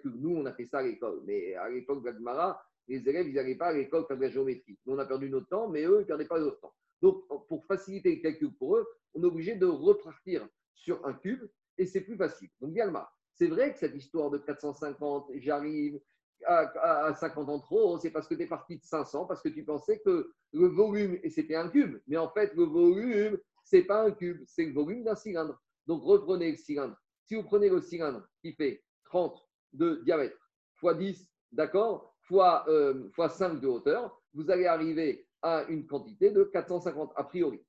nous, 0.05 0.37
on 0.37 0.47
a 0.47 0.53
fait 0.53 0.67
ça 0.67 0.79
à 0.79 0.83
l'école. 0.83 1.23
Mais 1.25 1.55
à 1.55 1.69
l'époque 1.69 2.05
d'Agmara, 2.05 2.63
les 2.89 3.09
élèves, 3.09 3.29
ils 3.29 3.35
n'allaient 3.35 3.57
pas 3.57 3.69
à 3.69 3.73
l'école 3.73 4.07
faire 4.07 4.17
de 4.17 4.23
la 4.23 4.31
géométrie. 4.31 4.79
Nous, 4.87 4.95
on 4.95 4.99
a 4.99 5.07
perdu 5.07 5.29
notre 5.29 5.49
temps, 5.49 5.69
mais 5.69 5.85
eux, 5.85 5.99
ils 5.99 6.03
ne 6.03 6.05
perdaient 6.05 6.27
pas 6.27 6.39
leur 6.39 6.59
temps. 6.61 6.73
Donc, 7.03 7.27
pour 7.49 7.67
faciliter 7.67 8.17
le 8.17 8.23
calcul 8.23 8.55
pour 8.55 8.77
eux, 8.77 8.87
on 9.15 9.23
est 9.23 9.27
obligé 9.27 9.55
de 9.57 9.67
repartir 9.67 10.49
sur 10.75 11.05
un 11.07 11.15
cube 11.15 11.43
et 11.79 11.87
c'est 11.87 12.03
plus 12.03 12.17
facile. 12.17 12.49
Donc, 12.61 12.73
Galma, 12.73 13.11
c'est 13.35 13.49
vrai 13.49 13.73
que 13.73 13.79
cette 13.79 13.95
histoire 13.95 14.31
de 14.31 14.39
450, 14.39 15.31
j'arrive 15.37 16.01
à 16.45 17.15
50 17.15 17.49
en 17.49 17.61
trop, 17.61 17.99
c'est 17.99 18.11
parce 18.11 18.29
que 18.29 18.35
tu 18.35 18.43
es 18.43 18.47
parti 18.47 18.79
de 18.79 18.85
500, 18.85 19.27
parce 19.27 19.43
que 19.43 19.49
tu 19.49 19.65
pensais 19.65 20.01
que 20.01 20.33
le 20.53 20.67
volume, 20.67 21.19
et 21.23 21.31
c'était 21.31 21.57
un 21.57 21.69
cube, 21.69 21.99
mais 22.07 22.17
en 22.17 22.31
fait, 22.31 22.55
le 22.55 22.65
volume, 22.65 23.39
c'est 23.65 23.83
pas 23.83 24.05
un 24.05 24.11
cube, 24.13 24.43
c'est 24.47 24.65
le 24.65 24.73
volume 24.73 25.05
d'un 25.05 25.17
cylindre. 25.17 25.61
Donc, 25.87 26.03
reprenez 26.03 26.53
le 26.53 26.57
cylindre. 26.57 26.97
Si 27.25 27.35
vous 27.35 27.43
prenez 27.43 27.69
le 27.69 27.81
cylindre 27.81 28.27
qui 28.41 28.53
fait 28.53 28.83
30 29.05 29.46
de 29.77 30.03
diamètre 30.05 30.37
fois 30.77 30.95
10, 30.95 31.29
d'accord, 31.53 32.15
fois, 32.23 32.65
euh, 32.69 33.09
fois 33.11 33.29
5 33.29 33.61
de 33.61 33.67
hauteur, 33.67 34.21
vous 34.35 34.51
allez 34.51 34.67
arriver 34.67 35.27
à 35.43 35.65
une 35.69 35.87
quantité 35.87 36.31
de 36.31 36.45
450 36.45 37.13
a 37.17 37.25
priori. 37.25 37.61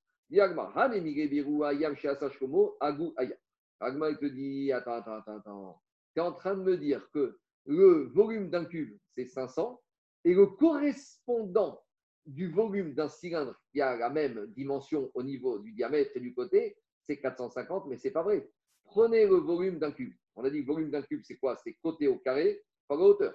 Agma, 3.79 4.09
il 4.09 4.17
te 4.17 4.25
dit, 4.25 4.71
attends, 4.71 4.93
attends, 4.93 5.13
attends, 5.17 5.37
attends. 5.37 5.81
Tu 6.13 6.19
es 6.19 6.23
en 6.23 6.33
train 6.33 6.55
de 6.55 6.63
me 6.63 6.77
dire 6.77 7.07
que 7.11 7.37
le 7.65 8.09
volume 8.13 8.49
d'un 8.49 8.65
cube, 8.65 8.97
c'est 9.15 9.25
500, 9.25 9.79
et 10.25 10.33
le 10.33 10.47
correspondant 10.47 11.81
du 12.25 12.49
volume 12.49 12.93
d'un 12.93 13.07
cylindre 13.07 13.55
qui 13.71 13.79
a 13.79 13.95
la 13.95 14.09
même 14.09 14.47
dimension 14.47 15.09
au 15.13 15.23
niveau 15.23 15.59
du 15.59 15.71
diamètre 15.71 16.11
et 16.15 16.19
du 16.19 16.33
côté, 16.33 16.75
c'est 17.05 17.17
450, 17.17 17.85
mais 17.87 17.97
c'est 17.97 18.11
pas 18.11 18.23
vrai. 18.23 18.49
Prenez 18.83 19.25
le 19.25 19.35
volume 19.35 19.79
d'un 19.79 19.91
cube. 19.91 20.13
On 20.37 20.45
a 20.45 20.51
dit 20.51 20.59
le 20.59 20.65
volume 20.65 20.91
d'un 20.91 21.01
cube, 21.01 21.21
c'est 21.23 21.37
quoi? 21.37 21.57
C'est 21.63 21.73
côté 21.81 22.07
au 22.07 22.19
carré, 22.19 22.63
pas 22.87 22.95
la 22.95 23.01
hauteur. 23.01 23.33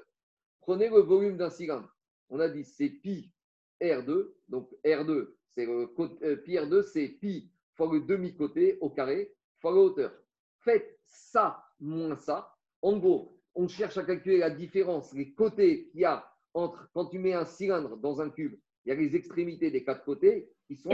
Prenez 0.61 0.89
le 0.89 1.01
volume 1.01 1.37
d'un 1.37 1.51
cylindre. 1.51 1.93
On 2.31 2.39
a 2.39 2.49
dit 2.49 2.65
c'est 2.65 2.89
pi 2.89 3.33
R2. 3.83 4.33
Donc 4.49 4.71
R2, 4.85 5.35
c'est 5.55 5.67
le 5.67 5.89
côté, 5.89 6.25
euh, 6.25 6.37
pi 6.37 6.53
R2, 6.53 6.83
c'est 6.85 7.09
pi 7.09 7.51
fois 7.75 7.93
le 7.93 8.01
demi-côté 8.01 8.79
au 8.81 8.89
carré 8.89 9.35
fois 9.59 9.73
la 9.73 9.79
hauteur. 9.79 10.13
Faites 10.61 11.01
ça 11.05 11.65
moins 11.81 12.17
ça. 12.17 12.57
En 12.83 12.97
gros, 12.99 13.37
on 13.57 13.67
cherche 13.67 13.99
à 13.99 14.05
calculer 14.05 14.39
la 14.39 14.51
différence, 14.51 15.13
les 15.13 15.35
côtés 15.35 15.89
qu'il 15.89 16.01
y 16.01 16.05
a 16.05 16.25
entre 16.55 16.89
quand 16.95 17.07
tu 17.07 17.19
mets 17.19 17.35
un 17.35 17.45
cylindre 17.45 17.97
dans 17.97 18.21
un 18.21 18.31
cube, 18.31 18.57
il 18.85 18.91
y 18.91 18.93
a 18.93 18.95
les 18.95 19.17
extrémités 19.17 19.73
des 19.73 19.83
quatre 19.83 20.05
côtés 20.05 20.53
qui 20.69 20.77
sont. 20.77 20.91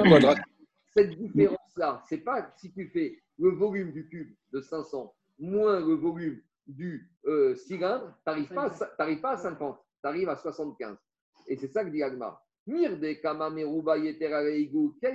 Cette 0.95 1.11
différence-là, 1.19 2.03
c'est 2.09 2.25
pas 2.25 2.51
si 2.57 2.73
tu 2.73 2.89
fais 2.89 3.21
le 3.39 3.51
volume 3.51 3.93
du 3.93 4.09
cube 4.09 4.35
de 4.53 4.61
500 4.63 5.15
moins 5.39 5.81
le 5.81 5.95
volume 5.95 6.41
du 6.67 7.11
euh, 7.27 7.55
cylindre, 7.55 8.15
tu 8.25 8.31
n'arrives 8.31 8.49
pas, 8.49 8.71
pas 8.71 9.31
à 9.31 9.37
50, 9.37 9.79
tu 10.03 10.09
arrives 10.09 10.29
à 10.29 10.37
75. 10.37 10.97
Et 11.47 11.57
c'est 11.57 11.69
ça 11.69 11.85
que 11.85 11.91
dit 11.91 12.03
Agmar. 12.03 12.45
Quelle 12.67 12.99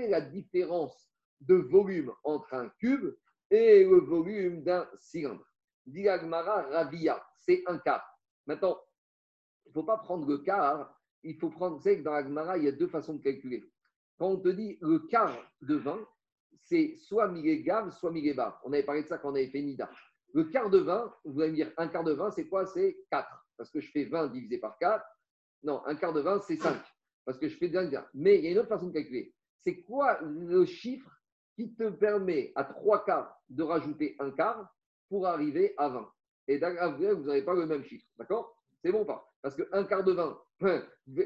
est 0.01 0.09
la 0.09 0.21
différence 0.21 1.09
de 1.41 1.55
volume 1.55 2.11
entre 2.23 2.53
un 2.55 2.69
cube 2.79 3.13
et 3.51 3.83
le 3.83 3.97
volume 3.99 4.63
d'un 4.63 4.89
cylindre? 4.97 5.45
Dit 5.85 6.09
Agmara, 6.09 6.63
ravia, 6.63 7.23
c'est 7.37 7.61
un 7.67 7.77
quart. 7.77 8.03
Maintenant, 8.47 8.79
il 9.65 9.69
ne 9.69 9.73
faut 9.73 9.83
pas 9.83 9.97
prendre 9.97 10.27
le 10.27 10.39
quart, 10.39 10.99
il 11.21 11.37
faut 11.37 11.49
prendre, 11.49 11.77
vous 11.77 11.83
savez 11.83 11.99
que 11.99 12.03
dans 12.03 12.13
Agmara, 12.13 12.57
il 12.57 12.63
y 12.63 12.67
a 12.67 12.71
deux 12.71 12.87
façons 12.87 13.13
de 13.13 13.21
calculer. 13.21 13.63
Quand 14.17 14.29
on 14.29 14.39
te 14.39 14.49
dit 14.49 14.77
le 14.81 14.99
quart 14.99 15.37
de 15.61 15.75
20, 15.75 15.99
c'est 16.63 16.95
soit 16.97 17.27
millégav, 17.27 17.91
soit 17.91 18.11
millébar. 18.11 18.59
On 18.63 18.73
avait 18.73 18.83
parlé 18.83 19.03
de 19.03 19.07
ça 19.07 19.17
quand 19.17 19.31
on 19.31 19.35
avait 19.35 19.49
fait 19.49 19.61
Nida. 19.61 19.89
Le 20.33 20.45
quart 20.45 20.69
de 20.69 20.79
20, 20.79 21.13
vous 21.25 21.41
allez 21.41 21.51
me 21.51 21.55
dire, 21.55 21.71
un 21.77 21.87
quart 21.87 22.03
de 22.03 22.13
20, 22.13 22.31
c'est 22.31 22.47
quoi? 22.47 22.65
C'est 22.65 22.97
4. 23.11 23.27
Parce 23.57 23.69
que 23.69 23.79
je 23.79 23.91
fais 23.91 24.05
20 24.05 24.27
divisé 24.29 24.57
par 24.57 24.77
4. 24.79 25.03
Non, 25.63 25.81
un 25.85 25.95
quart 25.95 26.13
de 26.13 26.21
20, 26.21 26.41
c'est 26.41 26.57
5. 26.57 26.75
Parce 27.23 27.37
que 27.37 27.47
je 27.47 27.55
fais 27.57 27.67
20. 27.67 27.89
Mais 28.13 28.39
il 28.39 28.45
y 28.45 28.47
a 28.47 28.51
une 28.51 28.57
autre 28.59 28.69
façon 28.69 28.87
de 28.87 28.93
calculer. 28.93 29.33
C'est 29.59 29.81
quoi 29.81 30.19
le 30.21 30.65
chiffre 30.65 31.09
qui 31.55 31.73
te 31.75 31.87
permet 31.89 32.51
à 32.55 32.63
3 32.63 33.05
quarts 33.05 33.39
de 33.49 33.63
rajouter 33.63 34.15
un 34.19 34.31
quart 34.31 34.67
pour 35.07 35.27
arriver 35.27 35.73
à 35.77 35.89
20 35.89 36.11
Et 36.47 36.57
d'ailleurs, 36.57 36.97
vous 36.97 37.23
n'avez 37.25 37.43
pas 37.43 37.53
le 37.53 37.67
même 37.67 37.83
chiffre. 37.83 38.05
D'accord? 38.17 38.57
C'est 38.81 38.91
bon 38.91 39.03
ou 39.03 39.05
pas? 39.05 39.23
Parce 39.41 39.55
que 39.55 39.63
un 39.71 39.83
quart 39.83 40.03
de 40.03 40.13
20, 40.13 40.37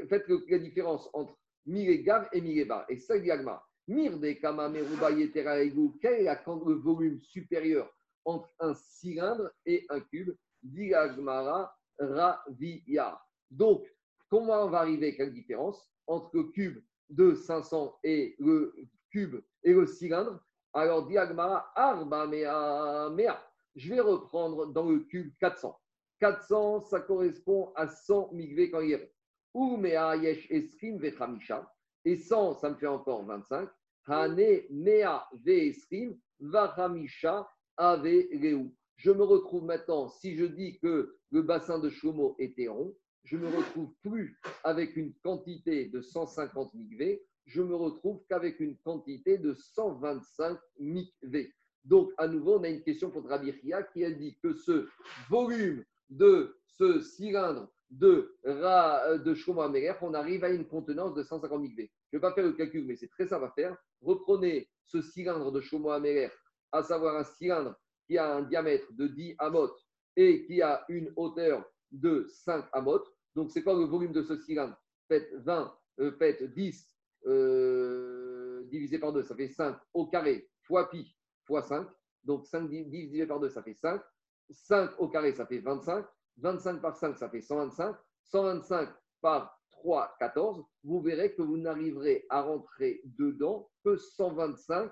faites 0.10 0.28
le- 0.28 0.44
la 0.50 0.60
différence 0.60 1.10
entre 1.14 1.34
millégav 1.66 2.28
et 2.34 2.42
millébar. 2.42 2.86
Et 2.90 2.98
ça, 2.98 3.18
dit 3.18 3.32
Agma. 3.32 3.64
Mir 3.88 4.20
de 4.20 4.34
kama 4.34 4.68
meruba 4.68 5.12
yetera 5.12 5.62
egu. 5.64 5.98
Quel 6.02 6.28
est 6.28 6.46
le 6.46 6.74
volume 6.74 7.22
supérieur 7.22 7.90
entre 8.28 8.54
un 8.60 8.74
cylindre 8.76 9.50
et 9.66 9.86
un 9.90 10.02
cube 10.02 10.36
Dit 10.62 10.94
Agmara 10.94 11.74
ravia. 11.98 13.20
Donc, 13.50 13.88
comment 14.30 14.66
on 14.66 14.70
va 14.70 14.80
arriver 14.80 15.16
quelle 15.16 15.34
différence 15.34 15.90
entre 16.08 16.30
le 16.34 16.44
cube 16.44 16.84
de 17.10 17.34
500 17.34 18.00
et 18.04 18.36
le 18.40 18.74
cube 19.10 19.42
et 19.64 19.74
le 19.74 19.86
cylindre? 19.86 20.40
Alors, 20.74 21.08
dit 21.08 21.18
Agmara, 21.18 21.72
arba 21.76 22.28
mea. 22.28 23.42
Je 23.76 23.94
vais 23.94 24.02
reprendre 24.02 24.68
dans 24.68 24.90
le 24.90 25.00
cube 25.00 25.34
400. 25.40 25.80
400, 26.20 26.82
ça 26.82 27.00
correspond 27.00 27.72
à 27.76 27.88
100 27.88 28.34
migvé 28.34 28.70
quand 28.70 28.82
il. 28.82 29.10
Ou 29.54 29.78
mea 29.78 30.16
yesh 30.18 30.52
esrim 30.52 30.98
vechamisha. 30.98 31.72
Et 32.04 32.18
100, 32.18 32.56
ça 32.56 32.70
me 32.72 32.76
fait 32.76 32.88
encore 32.88 33.24
25. 33.26 33.70
Hane 34.08 34.64
Mea 34.70 35.28
Veesrim 35.34 36.18
Vahamisha 36.40 37.40
Ave 37.40 37.46
Reu. 37.46 37.57
Je 37.80 39.12
me 39.12 39.24
retrouve 39.24 39.66
maintenant, 39.66 40.10
si 40.10 40.36
je 40.36 40.46
dis 40.46 40.80
que 40.80 41.16
le 41.30 41.42
bassin 41.42 41.80
de 41.80 41.90
Shlomo 41.90 42.36
était 42.40 42.68
rond, 42.68 42.96
je 43.24 43.38
me 43.38 43.48
retrouve 43.48 43.94
plus 44.02 44.40
avec 44.64 44.96
une 44.96 45.14
quantité 45.24 45.86
de 45.86 46.02
150 46.02 46.74
mikvé, 46.74 47.24
je 47.46 47.62
me 47.62 47.76
retrouve 47.76 48.22
qu'avec 48.30 48.60
une 48.60 48.78
quantité 48.78 49.38
de 49.38 49.54
125 49.54 50.58
mikvé. 50.80 51.54
Donc, 51.86 52.12
à 52.18 52.28
nouveau, 52.28 52.58
on 52.58 52.64
a 52.64 52.70
une 52.70 52.82
question 52.82 53.12
contre 53.12 53.30
Rabbi 53.30 53.54
qui 53.94 54.04
a 54.04 54.12
dit 54.12 54.38
que 54.42 54.54
ce 54.54 54.88
volume 55.30 55.84
de 56.10 56.58
ce 56.68 57.00
cylindre 57.00 57.70
de, 57.90 58.36
Ra, 58.44 59.18
de 59.18 59.34
Shlomo 59.34 59.62
Améler, 59.62 59.94
on 60.02 60.14
arrive 60.14 60.44
à 60.44 60.50
une 60.50 60.66
contenance 60.66 61.14
de 61.14 61.24
150 61.24 61.62
mikvé. 61.62 61.92
Je 62.12 62.18
ne 62.18 62.20
vais 62.20 62.28
pas 62.28 62.34
faire 62.34 62.46
le 62.46 62.54
calcul, 62.54 62.86
mais 62.86 62.96
c'est 62.96 63.08
très 63.08 63.28
simple 63.28 63.46
à 63.46 63.52
faire. 63.52 63.78
Reprenez 64.02 64.68
ce 64.86 65.02
cylindre 65.02 65.52
de 65.52 65.62
Shlomo 65.62 65.92
Améler, 65.92 66.30
à 66.72 66.84
savoir 66.84 67.16
un 67.16 67.24
cylindre 67.24 67.76
qui 68.08 68.18
a 68.18 68.36
un 68.36 68.42
diamètre 68.44 68.88
de 68.94 69.08
10 69.08 69.36
amot 69.40 69.72
et 70.16 70.46
qui 70.46 70.62
a 70.62 70.84
une 70.90 71.12
hauteur 71.16 71.64
de 71.92 72.26
5 72.30 72.66
amot. 72.74 73.04
Donc, 73.36 73.52
c'est 73.52 73.64
quoi 73.64 73.74
le 73.74 73.86
volume 73.86 74.14
de 74.14 74.24
ce 74.24 74.38
cylindre? 74.38 74.76
Faites 75.08 75.32
20, 75.34 75.74
euh, 76.00 76.12
faites 76.18 76.44
10 76.44 76.98
euh, 77.28 78.64
divisé 78.66 79.00
par 79.00 79.14
2, 79.14 79.24
ça 79.24 79.36
fait 79.36 79.50
5 79.50 79.78
au 79.94 80.08
carré, 80.08 80.50
fois 80.64 80.90
pi, 80.90 81.16
fois 81.46 81.62
5. 81.62 81.88
Donc, 82.24 82.46
5 82.46 82.70
divisé 82.70 83.26
par 83.26 83.40
2, 83.40 83.50
ça 83.50 83.64
fait 83.64 83.74
5. 83.74 84.02
5 84.50 84.92
au 85.00 85.08
carré, 85.08 85.34
ça 85.34 85.46
fait 85.46 85.60
25. 85.60 86.06
25 86.38 86.82
par 86.82 86.96
5, 86.96 87.18
ça 87.18 87.30
fait 87.30 87.42
125. 87.42 87.96
125 88.24 88.90
par 89.22 89.58
3, 89.72 90.16
14. 90.20 90.64
Vous 90.84 91.02
verrez 91.02 91.34
que 91.34 91.42
vous 91.42 91.58
n'arriverez 91.58 92.26
à 92.30 92.42
rentrer 92.42 93.02
dedans 93.06 93.70
que 93.84 93.98
125 93.98 94.92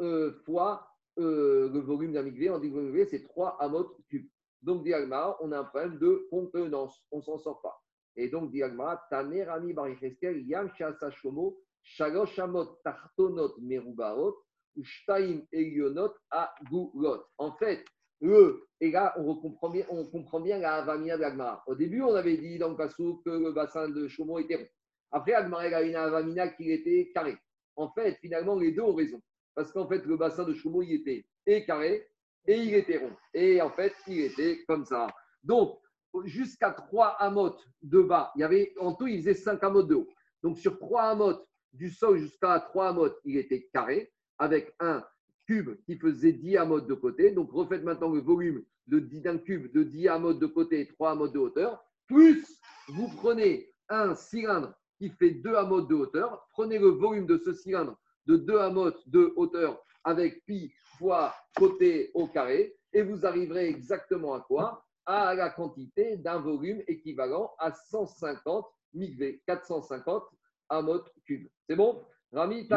euh, 0.00 0.32
fois 0.44 0.86
euh, 1.18 1.70
le 1.72 1.80
volume 1.80 2.12
d'un 2.12 2.22
migvé. 2.22 2.50
On 2.50 2.58
dit 2.58 2.70
que 2.70 2.76
le 2.76 3.06
c'est 3.06 3.22
3 3.22 3.56
amot 3.60 3.96
cubes. 4.08 4.28
Donc, 4.62 4.84
diagma, 4.84 5.36
on 5.40 5.52
a 5.52 5.60
un 5.60 5.64
problème 5.64 5.98
de 5.98 6.26
contenance. 6.30 7.04
On 7.10 7.18
ne 7.18 7.22
s'en 7.22 7.38
sort 7.38 7.60
pas. 7.62 7.80
Et 8.16 8.28
donc, 8.28 8.50
diagma, 8.50 9.02
Taner 9.10 9.44
Rami 9.44 9.72
Baricheskel, 9.72 10.46
Yam 10.46 10.70
Shasa 10.76 11.10
Shomo, 11.10 11.58
Shalosh 11.82 12.38
Amot 12.38 12.78
Tartonot 12.82 13.54
Merubaot, 13.60 14.36
ou 14.76 14.84
Shtaim 14.84 15.42
Elionot 15.52 16.12
Agulot. 16.30 17.24
En 17.38 17.52
fait, 17.52 17.84
le, 18.20 18.66
et 18.80 18.90
là, 18.90 19.14
on 19.18 19.36
comprend 19.36 19.70
bien, 19.70 19.84
on 19.90 20.06
comprend 20.06 20.40
bien 20.40 20.58
la 20.58 20.76
Avamina 20.76 21.18
d'Agmara. 21.18 21.62
Au 21.66 21.74
début, 21.74 22.02
on 22.02 22.14
avait 22.14 22.38
dit 22.38 22.58
dans 22.58 22.70
le 22.70 22.76
Passou 22.76 23.20
que 23.24 23.30
le 23.30 23.52
bassin 23.52 23.88
de 23.88 24.08
Shomo 24.08 24.38
était 24.38 24.56
rond. 24.56 24.68
Après, 25.12 25.34
Agmara 25.34 25.64
a 25.64 25.82
une 25.82 25.96
Avamina 25.96 26.48
qui 26.48 26.70
était 26.72 27.10
carré. 27.14 27.36
En 27.76 27.90
fait, 27.92 28.16
finalement, 28.20 28.56
les 28.56 28.72
deux 28.72 28.82
ont 28.82 28.94
raison. 28.94 29.20
Parce 29.56 29.72
qu'en 29.72 29.88
fait, 29.88 30.04
le 30.04 30.18
bassin 30.18 30.44
de 30.44 30.52
Choumou, 30.52 30.82
il 30.82 30.92
était 30.92 31.24
et 31.46 31.64
carré 31.64 32.06
et 32.46 32.58
il 32.58 32.74
était 32.74 32.98
rond. 32.98 33.16
Et 33.32 33.60
en 33.62 33.70
fait, 33.70 33.94
il 34.06 34.20
était 34.20 34.62
comme 34.66 34.84
ça. 34.84 35.08
Donc, 35.42 35.80
jusqu'à 36.24 36.70
3 36.70 37.16
amotes 37.18 37.66
de 37.82 38.02
bas, 38.02 38.32
il 38.36 38.42
y 38.42 38.44
avait, 38.44 38.74
en 38.78 38.94
tout, 38.94 39.06
il 39.06 39.18
faisait 39.18 39.34
5 39.34 39.64
amotes 39.64 39.88
de 39.88 39.94
haut. 39.94 40.08
Donc, 40.42 40.58
sur 40.58 40.78
3 40.78 41.02
amotes 41.04 41.48
du 41.72 41.90
sol 41.90 42.18
jusqu'à 42.18 42.60
3 42.60 42.88
amotes, 42.88 43.18
il 43.24 43.38
était 43.38 43.66
carré, 43.72 44.12
avec 44.38 44.74
un 44.78 45.02
cube 45.46 45.80
qui 45.86 45.96
faisait 45.96 46.34
10 46.34 46.58
amotes 46.58 46.86
de 46.86 46.94
côté. 46.94 47.30
Donc, 47.30 47.50
refaites 47.50 47.82
maintenant 47.82 48.10
le 48.10 48.20
volume 48.20 48.62
d'un 48.86 49.38
cube 49.38 49.72
de 49.72 49.82
10 49.82 50.08
amotes 50.08 50.38
de 50.38 50.46
côté 50.46 50.80
et 50.80 50.86
3 50.86 51.12
amotes 51.12 51.32
de 51.32 51.38
hauteur. 51.38 51.82
Plus, 52.06 52.60
vous 52.88 53.08
prenez 53.16 53.72
un 53.88 54.14
cylindre 54.14 54.74
qui 54.98 55.08
fait 55.08 55.30
2 55.30 55.54
amotes 55.54 55.88
de 55.88 55.94
hauteur. 55.94 56.46
Prenez 56.50 56.78
le 56.78 56.88
volume 56.88 57.26
de 57.26 57.38
ce 57.38 57.54
cylindre 57.54 57.98
de 58.26 58.36
2 58.36 58.58
amotes 58.58 59.08
de 59.08 59.32
hauteur 59.36 59.82
avec 60.04 60.44
pi 60.44 60.72
fois 60.98 61.34
côté 61.56 62.10
au 62.14 62.26
carré, 62.26 62.76
et 62.92 63.02
vous 63.02 63.26
arriverez 63.26 63.68
exactement 63.68 64.34
à 64.34 64.40
quoi? 64.40 64.84
À 65.04 65.34
la 65.34 65.50
quantité 65.50 66.16
d'un 66.16 66.38
volume 66.38 66.82
équivalent 66.88 67.54
à 67.58 67.72
150 67.72 68.66
migvé, 68.94 69.42
450 69.46 70.24
amot 70.68 71.02
cubes. 71.24 71.48
C'est 71.68 71.76
bon? 71.76 72.02
Rami, 72.32 72.68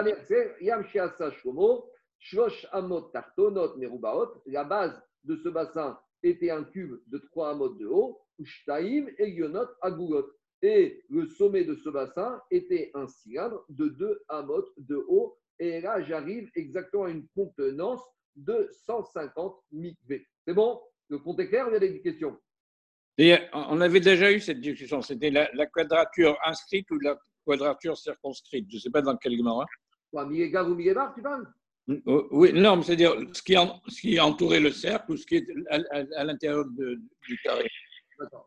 Yam 0.61 0.85
Shomo, 0.85 1.89
Shlosh 2.19 2.67
Amot 2.71 3.09
Tartonot 3.13 3.77
Merubaot. 3.77 4.43
La 4.45 4.63
base 4.63 5.01
de 5.23 5.35
ce 5.37 5.49
bassin 5.49 5.97
était 6.21 6.51
un 6.51 6.63
cube 6.63 6.99
de 7.07 7.17
3 7.17 7.51
amot 7.51 7.69
de 7.69 7.87
haut, 7.87 8.21
et 8.37 9.29
Yonot. 9.29 9.67
Et 10.61 11.03
le 11.09 11.25
sommet 11.25 11.63
de 11.63 11.75
ce 11.75 11.89
bassin 11.89 12.41
était 12.51 12.91
un 12.93 13.07
cylindre 13.07 13.65
de 13.69 13.87
2 13.87 14.23
amot 14.27 14.65
de 14.77 14.97
haut. 15.07 15.38
Et 15.59 15.81
là, 15.81 16.01
j'arrive 16.01 16.49
exactement 16.55 17.03
à 17.05 17.09
une 17.09 17.27
contenance 17.35 18.01
de 18.35 18.69
150 18.85 19.55
mikvé. 19.71 20.25
C'est 20.47 20.53
bon? 20.53 20.79
Le 21.09 21.19
compte 21.19 21.39
est 21.39 21.49
clair? 21.49 21.65
Il 21.69 21.73
y 21.73 21.75
a 21.75 21.79
des 21.79 22.01
questions? 22.01 22.37
Et 23.17 23.35
on 23.53 23.81
avait 23.81 23.99
déjà 23.99 24.31
eu 24.31 24.39
cette 24.39 24.61
discussion. 24.61 25.01
C'était 25.01 25.29
la, 25.29 25.49
la 25.53 25.65
quadrature 25.65 26.37
inscrite 26.45 26.89
ou 26.91 26.99
la 26.99 27.19
quadrature 27.45 27.97
circonscrite? 27.97 28.67
Je 28.69 28.75
ne 28.77 28.79
sais 28.79 28.89
pas 28.89 29.01
dans 29.01 29.17
quel 29.17 29.35
moment. 29.43 29.65
Quoi, 30.11 30.25
Milégar 30.25 30.67
ou 30.69 30.75
Milébar, 30.75 31.13
tu 31.13 31.21
parles? 31.21 31.45
Oui, 32.05 32.53
non, 32.53 32.77
mais 32.77 32.83
c'est-à-dire 32.83 33.15
ce 33.33 33.41
qui, 33.41 33.57
en, 33.57 33.81
ce 33.87 33.99
qui 34.01 34.19
entourait 34.19 34.59
le 34.59 34.71
cercle 34.71 35.11
ou 35.11 35.17
ce 35.17 35.25
qui 35.25 35.37
est 35.37 35.47
à, 35.69 35.79
à, 35.91 36.03
à 36.17 36.23
l'intérieur 36.23 36.63
du 36.65 37.37
carré. 37.43 37.67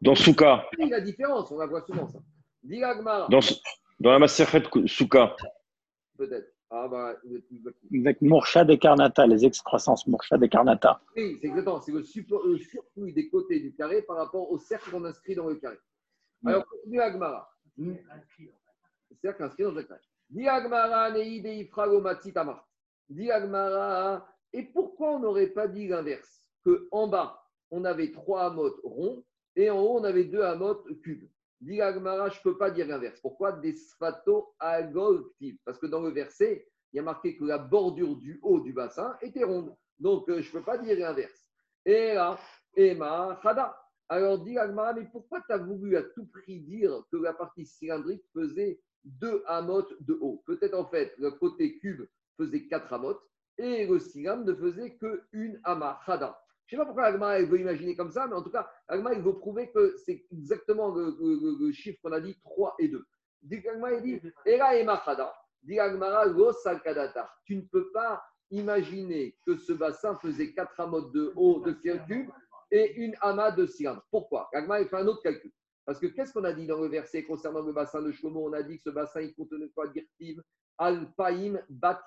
Dans 0.00 0.14
Souka, 0.14 0.68
Oui, 0.78 0.88
La 0.90 1.00
différence, 1.00 1.50
on 1.50 1.58
la 1.58 1.66
voit 1.66 1.82
souvent 1.82 2.06
ça. 2.08 2.18
Dans, 2.62 3.40
dans 4.00 4.10
la 4.12 4.18
Maseret 4.20 4.62
Souka. 4.86 5.34
peut-être. 6.16 6.51
Ah 6.74 6.88
bah. 6.88 7.14
Avec 7.94 8.22
Mourchad 8.22 8.70
et 8.70 8.78
Karnata, 8.78 9.26
les 9.26 9.44
excroissances 9.44 10.06
Mourchad 10.06 10.42
et 10.42 10.48
Karnata. 10.48 11.02
Oui, 11.14 11.36
c'est 11.38 11.48
exactement. 11.48 11.82
C'est 11.82 11.92
le, 11.92 12.02
surplus 12.02 13.12
des 13.12 13.28
côtés 13.28 13.60
du 13.60 13.74
carré 13.74 14.00
par 14.00 14.16
rapport 14.16 14.50
au 14.50 14.58
cercle 14.58 14.90
qu'on 14.90 15.04
inscrit 15.04 15.34
dans 15.34 15.48
le 15.48 15.56
carré. 15.56 15.76
Alors, 16.46 16.64
continue 16.66 17.00
Agmara. 17.00 17.46
Cercle 19.20 19.42
inscrit 19.42 19.64
dans 19.64 19.72
le 19.72 19.82
carré. 19.82 20.00
Dis 20.30 20.48
Agmara, 20.48 21.10
Neide 21.10 21.44
Ifrago 21.44 22.00
Matzitama. 22.00 22.64
Dis 23.10 23.30
Agmara, 23.30 24.26
et 24.54 24.62
pourquoi 24.62 25.16
on 25.16 25.18
n'aurait 25.18 25.48
pas 25.48 25.68
dit 25.68 25.88
l'inverse? 25.88 26.40
Que 26.64 26.88
en 26.90 27.06
bas, 27.06 27.44
on 27.70 27.84
avait 27.84 28.12
trois 28.12 28.46
amotes 28.46 28.80
ronds 28.82 29.22
et 29.56 29.68
en 29.68 29.78
haut, 29.78 29.98
on 29.98 30.04
avait 30.04 30.24
deux 30.24 30.40
amotes 30.40 30.86
cubes. 31.02 31.28
Dit 31.62 31.80
Agmara, 31.80 32.28
je 32.28 32.38
ne 32.38 32.42
peux 32.42 32.58
pas 32.58 32.72
dire 32.72 32.88
l'inverse. 32.88 33.20
Pourquoi? 33.20 33.52
Des 33.52 33.76
sphato 33.76 34.52
agoltiv. 34.58 35.56
Parce 35.64 35.78
que 35.78 35.86
dans 35.86 36.00
le 36.00 36.10
verset, 36.10 36.66
il 36.92 36.96
y 36.96 36.98
a 36.98 37.04
marqué 37.04 37.36
que 37.36 37.44
la 37.44 37.58
bordure 37.58 38.16
du 38.16 38.40
haut 38.42 38.58
du 38.58 38.72
bassin 38.72 39.16
était 39.22 39.44
ronde. 39.44 39.72
Donc, 40.00 40.28
euh, 40.28 40.42
je 40.42 40.48
ne 40.48 40.52
peux 40.58 40.64
pas 40.64 40.76
dire 40.76 40.98
l'inverse. 40.98 41.52
Et 41.86 42.14
là, 42.14 42.36
Emma, 42.74 43.38
Chada. 43.44 43.78
Alors, 44.08 44.40
dit 44.40 44.58
Agmara, 44.58 44.94
mais 44.94 45.06
pourquoi 45.12 45.40
tu 45.42 45.52
as 45.52 45.58
voulu 45.58 45.96
à 45.96 46.02
tout 46.02 46.26
prix 46.26 46.58
dire 46.62 47.00
que 47.12 47.16
la 47.16 47.32
partie 47.32 47.64
cylindrique 47.64 48.24
faisait 48.34 48.80
deux 49.04 49.44
amotes 49.46 49.94
de 50.00 50.18
haut? 50.20 50.42
Peut-être 50.44 50.74
en 50.74 50.86
fait, 50.86 51.14
le 51.18 51.30
côté 51.30 51.78
cube 51.78 52.02
faisait 52.36 52.66
quatre 52.66 52.92
amotes 52.92 53.22
et 53.56 53.86
le 53.86 54.00
cylindre 54.00 54.46
ne 54.46 54.54
faisait 54.54 54.96
qu'une 54.96 55.60
ama, 55.62 56.00
Chada. 56.04 56.41
Je 56.72 56.76
ne 56.78 56.80
sais 56.80 56.86
pas 56.86 56.86
pourquoi 56.86 57.04
Agma 57.04 57.38
veut 57.42 57.60
imaginer 57.60 57.94
comme 57.94 58.10
ça, 58.10 58.26
mais 58.26 58.34
en 58.34 58.42
tout 58.42 58.50
cas, 58.50 58.66
Agma 58.88 59.12
il 59.12 59.20
veut 59.20 59.34
prouver 59.38 59.70
que 59.72 59.94
c'est 60.06 60.24
exactement 60.32 60.88
le, 60.88 61.14
le- 61.20 61.38
le- 61.42 61.66
le 61.66 61.72
chiffre 61.72 61.98
qu'on 62.02 62.12
a 62.12 62.20
dit 62.20 62.34
3 62.44 62.76
et 62.78 62.88
2. 62.88 63.04
Dit 63.42 63.62
Agma 63.68 63.92
il 63.92 64.00
dit 64.02 64.20
Era 64.46 64.74
et 64.74 64.82
Machada. 64.82 65.34
Dit 65.62 65.78
Agmara. 65.78 66.24
Tu 67.44 67.56
ne 67.56 67.60
peux 67.60 67.90
pas 67.92 68.22
imaginer 68.50 69.36
que 69.44 69.58
ce 69.58 69.74
bassin 69.74 70.16
faisait 70.16 70.54
4 70.54 70.80
amotes 70.80 71.12
de 71.12 71.30
haut 71.36 71.60
de 71.60 71.72
cube 71.72 72.30
et 72.70 72.94
une 72.94 73.14
amas 73.20 73.50
de 73.50 73.66
cylindre. 73.66 74.02
Pourquoi? 74.10 74.48
Agma 74.54 74.80
il 74.80 74.88
fait 74.88 74.96
un 74.96 75.06
autre 75.06 75.20
calcul. 75.20 75.52
Parce 75.84 75.98
que 76.00 76.06
qu'est-ce 76.06 76.32
qu'on 76.32 76.44
a 76.44 76.54
dit 76.54 76.66
dans 76.66 76.80
le 76.80 76.88
verset 76.88 77.24
concernant 77.24 77.60
le 77.60 77.74
bassin 77.74 78.00
de 78.00 78.10
Shlomo? 78.12 78.48
On 78.48 78.52
a 78.54 78.62
dit 78.62 78.78
que 78.78 78.84
ce 78.84 78.90
bassin 78.90 79.20
il 79.20 79.34
contenait 79.34 79.68
quoi? 79.74 79.88
Dirtiv 79.88 80.42
Alpaim 80.78 81.60
Bat. 81.68 82.02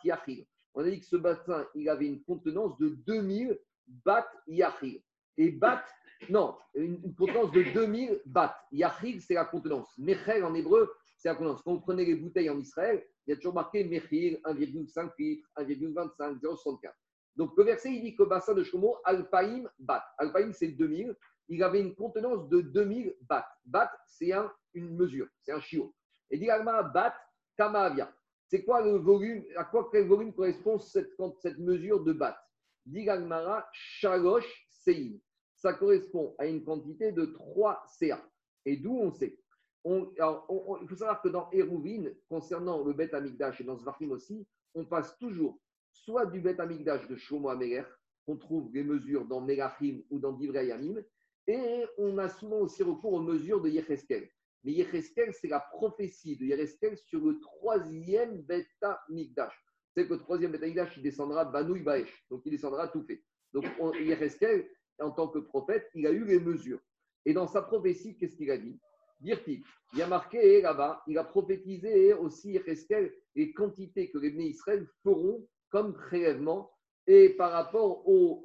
On 0.73 0.81
a 0.83 0.89
dit 0.89 1.01
que 1.01 1.05
ce 1.05 1.17
bassin 1.17 1.67
il 1.75 1.87
avait 1.87 2.07
une 2.07 2.23
contenance 2.23 2.75
de 2.79 2.89
2000 2.89 3.59
bat 3.87 4.27
yachil. 4.47 5.01
Et 5.37 5.51
bat, 5.51 5.83
non, 6.29 6.55
une, 6.75 7.13
contenance 7.15 7.51
de 7.51 7.63
2000 7.73 8.21
bat. 8.25 8.55
Yachil, 8.71 9.21
c'est 9.21 9.33
la 9.33 9.45
contenance. 9.45 9.91
Mechel 9.97 10.43
en 10.43 10.53
hébreu, 10.53 10.91
c'est 11.17 11.29
la 11.29 11.35
contenance. 11.35 11.61
Quand 11.63 11.73
vous 11.73 11.81
prenez 11.81 12.05
les 12.05 12.15
bouteilles 12.15 12.49
en 12.49 12.59
Israël, 12.59 13.05
il 13.25 13.31
y 13.31 13.33
a 13.33 13.35
toujours 13.35 13.53
marqué 13.53 13.83
Mechil, 13.83 14.39
1,5 14.43 15.11
litres, 15.19 15.49
1,25, 15.57 16.39
0,64. 16.39 16.91
Donc 17.35 17.51
le 17.57 17.63
verset, 17.63 17.91
il 17.93 18.01
dit 18.01 18.15
que 18.15 18.23
le 18.23 18.29
bassin 18.29 18.53
de 18.53 18.63
Shlomo, 18.63 18.97
Alpaim 19.03 19.63
bat. 19.79 20.03
Alpaim, 20.17 20.51
c'est 20.53 20.69
2000. 20.69 21.15
Il 21.49 21.61
avait 21.63 21.81
une 21.81 21.93
contenance 21.93 22.47
de 22.49 22.61
2000 22.61 23.15
bat. 23.21 23.45
Bat, 23.65 23.91
c'est 24.07 24.31
un, 24.31 24.51
une 24.73 24.95
mesure, 24.95 25.27
c'est 25.41 25.51
un 25.51 25.59
chiot. 25.59 25.93
Et 26.31 26.37
dit 26.37 26.49
Alma, 26.49 26.81
bat, 26.81 27.13
kamavia. 27.57 28.11
C'est 28.47 28.63
quoi 28.63 28.81
le 28.81 28.97
volume 28.97 29.43
À 29.57 29.65
quoi 29.65 29.89
quel 29.91 30.07
volume 30.07 30.33
correspond 30.33 30.79
cette, 30.79 31.11
cette 31.39 31.57
mesure 31.57 32.03
de 32.03 32.13
bat? 32.13 32.37
Digalmara 32.85 33.67
Shalosh 33.71 34.67
Sein. 34.69 35.17
Ça 35.55 35.73
correspond 35.73 36.35
à 36.37 36.45
une 36.45 36.63
quantité 36.63 37.11
de 37.11 37.25
3 37.25 37.83
CA. 37.99 38.23
Et 38.65 38.77
d'où 38.77 38.97
on 38.97 39.11
sait? 39.11 39.37
Il 39.85 40.87
faut 40.87 40.95
savoir 40.95 41.21
que 41.21 41.29
dans 41.29 41.49
Hérouvine, 41.51 42.15
concernant 42.27 42.83
le 42.83 42.93
Beth 42.93 43.13
Amikdash 43.13 43.61
et 43.61 43.63
dans 43.63 43.77
Zvachim 43.77 44.11
aussi, 44.11 44.47
on 44.73 44.85
passe 44.85 45.17
toujours 45.19 45.59
soit 45.95 46.25
du 46.25 46.41
Bet 46.41 46.59
Amigdash 46.59 47.07
de 47.07 47.15
Shomo 47.15 47.49
Améler, 47.49 47.83
on 48.27 48.35
trouve 48.35 48.71
des 48.71 48.83
mesures 48.83 49.25
dans 49.25 49.41
Melachim 49.41 50.01
ou 50.09 50.19
dans 50.19 50.33
Divrei 50.33 50.67
Yamim, 50.67 51.01
et 51.47 51.85
on 51.97 52.17
a 52.17 52.27
souvent 52.27 52.59
aussi 52.59 52.83
recours 52.83 53.13
aux 53.13 53.21
mesures 53.21 53.61
de 53.61 53.69
Yecheskel. 53.69 54.29
Mais 54.63 54.73
Yecheskel, 54.73 55.33
c'est 55.33 55.47
la 55.47 55.59
prophétie 55.59 56.35
de 56.35 56.45
Yecheskel 56.45 56.97
sur 56.97 57.23
le 57.23 57.39
troisième 57.39 58.41
Beta 58.41 58.99
Migdash. 59.09 59.55
C'est 59.95 60.07
que 60.07 60.13
le 60.13 60.19
troisième 60.19 60.51
Beta 60.51 60.65
Migdash, 60.65 60.97
il 60.97 61.03
descendra 61.03 61.45
Banouy 61.45 61.81
Baesh, 61.81 62.25
donc 62.29 62.41
il 62.45 62.51
descendra 62.51 62.87
tout 62.89 63.03
fait. 63.03 63.23
Donc 63.53 63.65
on- 63.79 63.93
Yecheskel, 63.93 64.67
en 64.99 65.11
tant 65.11 65.29
que 65.29 65.39
prophète, 65.39 65.89
il 65.95 66.05
a 66.05 66.11
eu 66.11 66.25
les 66.25 66.39
mesures. 66.39 66.79
Et 67.25 67.33
dans 67.33 67.47
sa 67.47 67.61
prophétie, 67.61 68.17
qu'est-ce 68.17 68.35
qu'il 68.35 68.51
a 68.51 68.57
dit? 68.57 68.79
Dire-t-il, 69.21 69.63
il 69.93 70.01
a 70.01 70.07
marqué 70.07 70.61
là-bas, 70.61 71.01
il 71.07 71.17
a 71.17 71.23
prophétisé 71.23 72.13
aussi 72.13 72.51
Yecheskel 72.51 73.13
les 73.35 73.53
quantités 73.53 74.11
que 74.11 74.17
les 74.17 74.31
Bnei 74.31 74.49
Israël 74.49 74.85
feront 75.03 75.47
comme 75.69 75.93
prélèvement 75.93 76.71
et 77.07 77.29
par 77.29 77.51
rapport 77.51 78.07
au, 78.07 78.43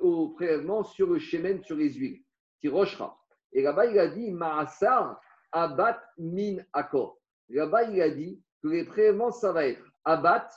au 0.00 0.28
prélèvement 0.30 0.82
sur 0.84 1.06
le 1.10 1.18
shemen, 1.18 1.62
sur 1.64 1.76
les 1.76 1.92
huiles, 1.94 2.20
qui 2.60 2.68
rochera. 2.68 3.16
Et 3.52 3.62
là-bas, 3.62 3.86
il 3.86 3.98
a 3.98 4.08
dit 4.08 4.30
Maasar 4.32 5.20
Abat 5.52 6.02
Min 6.18 6.58
Akor. 6.72 7.18
Là-bas, 7.48 7.84
il 7.84 8.00
a 8.02 8.10
dit 8.10 8.42
que 8.62 8.68
les 8.68 8.84
prélèvements, 8.84 9.32
ça 9.32 9.52
va 9.52 9.66
être 9.66 9.82
Abat, 10.04 10.48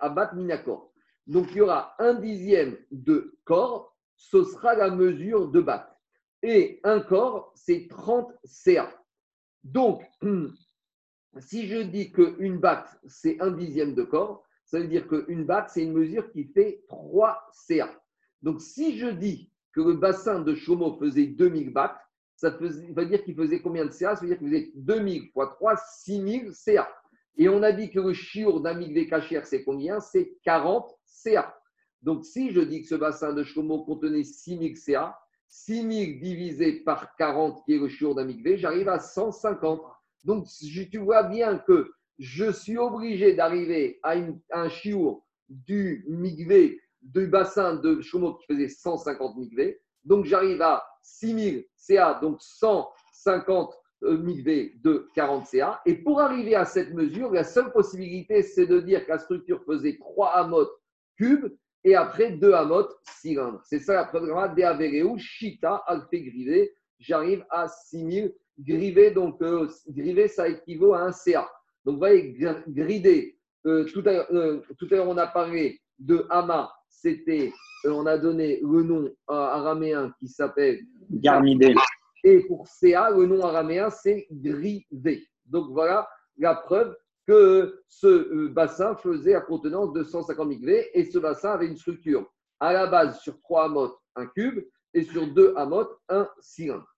Abat. 0.00 0.32
Donc, 1.26 1.46
il 1.52 1.56
y 1.56 1.60
aura 1.60 1.94
un 1.98 2.14
dixième 2.14 2.76
de 2.90 3.36
corps, 3.44 3.96
ce 4.16 4.44
sera 4.44 4.74
la 4.74 4.90
mesure 4.90 5.48
de 5.48 5.60
bat. 5.60 5.98
Et 6.42 6.80
un 6.84 7.00
corps, 7.00 7.52
c'est 7.54 7.88
30 7.88 8.32
CA. 8.44 8.92
Donc, 9.62 10.02
si 11.38 11.66
je 11.66 11.78
dis 11.78 12.12
qu'une 12.12 12.58
batte, 12.58 12.98
c'est 13.06 13.40
un 13.40 13.50
dixième 13.50 13.94
de 13.94 14.02
corps, 14.02 14.44
ça 14.66 14.78
veut 14.78 14.88
dire 14.88 15.06
qu'une 15.08 15.44
batte, 15.44 15.70
c'est 15.70 15.82
une 15.82 15.92
mesure 15.92 16.30
qui 16.32 16.44
fait 16.44 16.84
3 16.88 17.48
CA. 17.52 17.90
Donc, 18.42 18.60
si 18.60 18.98
je 18.98 19.06
dis 19.06 19.50
que 19.72 19.80
le 19.80 19.94
bassin 19.94 20.40
de 20.40 20.54
Chomo 20.54 20.98
faisait 20.98 21.26
2000 21.26 21.72
battes, 21.72 21.98
ça 22.36 22.52
faisait- 22.52 22.92
veut 22.92 23.06
dire 23.06 23.24
qu'il 23.24 23.34
faisait 23.34 23.60
combien 23.62 23.86
de 23.86 23.90
CA 23.90 24.14
Ça 24.14 24.22
veut 24.22 24.28
dire 24.28 24.38
qu'il 24.38 24.48
faisait 24.48 24.72
2000 24.74 25.30
fois 25.32 25.46
3, 25.48 25.76
6000 25.76 26.52
CA. 26.54 26.88
Et 27.36 27.48
on 27.48 27.62
a 27.62 27.72
dit 27.72 27.90
que 27.90 27.98
le 27.98 28.12
chiour 28.12 28.60
d'un 28.60 28.74
migvé 28.74 29.08
cachère, 29.08 29.46
c'est 29.46 29.64
combien? 29.64 30.00
C'est 30.00 30.36
40 30.44 30.94
CA. 31.04 31.56
Donc, 32.02 32.24
si 32.24 32.52
je 32.52 32.60
dis 32.60 32.82
que 32.82 32.88
ce 32.88 32.94
bassin 32.94 33.32
de 33.32 33.42
Chomo 33.42 33.84
contenait 33.84 34.24
6000 34.24 34.76
CA, 34.76 35.18
6000 35.48 36.20
divisé 36.20 36.80
par 36.80 37.16
40, 37.16 37.64
qui 37.64 37.74
est 37.74 37.78
le 37.78 37.88
chiour 37.88 38.14
d'un 38.14 38.24
migvé, 38.24 38.58
j'arrive 38.58 38.88
à 38.88 38.98
150. 38.98 39.82
Donc, 40.24 40.46
tu 40.46 40.98
vois 40.98 41.22
bien 41.24 41.58
que 41.58 41.92
je 42.18 42.52
suis 42.52 42.78
obligé 42.78 43.34
d'arriver 43.34 43.98
à, 44.02 44.14
un 44.52 44.68
chiour 44.68 45.24
du 45.48 46.04
migvé, 46.08 46.80
du 47.02 47.26
bassin 47.26 47.74
de 47.76 48.00
Chomo 48.00 48.34
qui 48.34 48.46
faisait 48.46 48.68
150 48.68 49.36
migvé. 49.36 49.80
Donc, 50.04 50.24
j'arrive 50.24 50.62
à 50.62 50.84
6000 51.02 51.66
CA, 51.76 52.18
donc 52.20 52.40
150 52.40 53.74
migvé 54.12 54.74
de 54.82 55.08
40 55.14 55.46
CA. 55.46 55.80
Et 55.86 55.94
pour 55.94 56.20
arriver 56.20 56.54
à 56.54 56.64
cette 56.64 56.92
mesure, 56.94 57.32
la 57.32 57.44
seule 57.44 57.72
possibilité, 57.72 58.42
c'est 58.42 58.66
de 58.66 58.80
dire 58.80 59.04
que 59.04 59.10
la 59.12 59.18
structure 59.18 59.62
faisait 59.64 59.96
3 59.98 60.30
amotes 60.30 60.72
cubes 61.16 61.52
et 61.84 61.94
après 61.96 62.32
2 62.32 62.52
amotes 62.52 62.94
cylindres. 63.20 63.60
C'est 63.64 63.78
ça 63.80 63.94
la 63.94 64.04
programme 64.04 64.54
d'Avereu, 64.54 65.16
Shita, 65.18 65.82
Alpé 65.86 66.22
Grivé. 66.22 66.72
J'arrive 66.98 67.44
à 67.50 67.68
6000 67.68 68.32
grivés. 68.58 69.10
Donc, 69.10 69.40
euh, 69.42 69.68
grivé, 69.88 70.28
ça 70.28 70.48
équivaut 70.48 70.94
à 70.94 71.00
un 71.02 71.12
CA. 71.12 71.48
Donc, 71.84 71.94
vous 71.94 71.98
voyez, 71.98 72.32
gr- 72.38 72.62
gridé, 72.68 73.36
euh, 73.66 73.84
tout 73.84 74.02
à 74.06 74.12
l'heure, 74.12 74.26
euh, 74.32 74.60
tout 74.78 74.86
à 74.90 74.94
l'heure, 74.94 75.08
on 75.08 75.18
a 75.18 75.26
parlé 75.26 75.80
de 75.98 76.26
Hama, 76.30 76.72
c'était, 76.88 77.52
euh, 77.84 77.90
on 77.90 78.06
a 78.06 78.16
donné 78.18 78.60
le 78.62 78.82
nom 78.82 79.10
araméen 79.28 80.12
qui 80.18 80.28
s'appelle 80.28 80.80
Garnidé. 81.10 81.74
Et 82.24 82.40
pour 82.46 82.66
CA, 82.66 83.10
le 83.10 83.26
nom 83.26 83.42
araméen, 83.42 83.90
c'est 83.90 84.26
grivé. 84.30 85.28
Donc 85.44 85.70
voilà 85.70 86.08
la 86.38 86.54
preuve 86.54 86.96
que 87.26 87.82
ce 87.88 88.06
euh, 88.06 88.48
bassin 88.48 88.96
faisait 88.96 89.32
la 89.32 89.42
contenance 89.42 89.92
de 89.92 90.02
150 90.02 90.48
micrés 90.48 90.90
et 90.94 91.04
ce 91.04 91.18
bassin 91.18 91.52
avait 91.52 91.68
une 91.68 91.76
structure 91.76 92.30
à 92.60 92.72
la 92.72 92.86
base 92.86 93.20
sur 93.20 93.38
3 93.40 93.66
amotes, 93.66 93.96
un 94.16 94.26
cube 94.26 94.64
et 94.94 95.02
sur 95.02 95.32
2 95.32 95.54
amotes, 95.56 95.96
un 96.08 96.28
cylindre. 96.40 96.88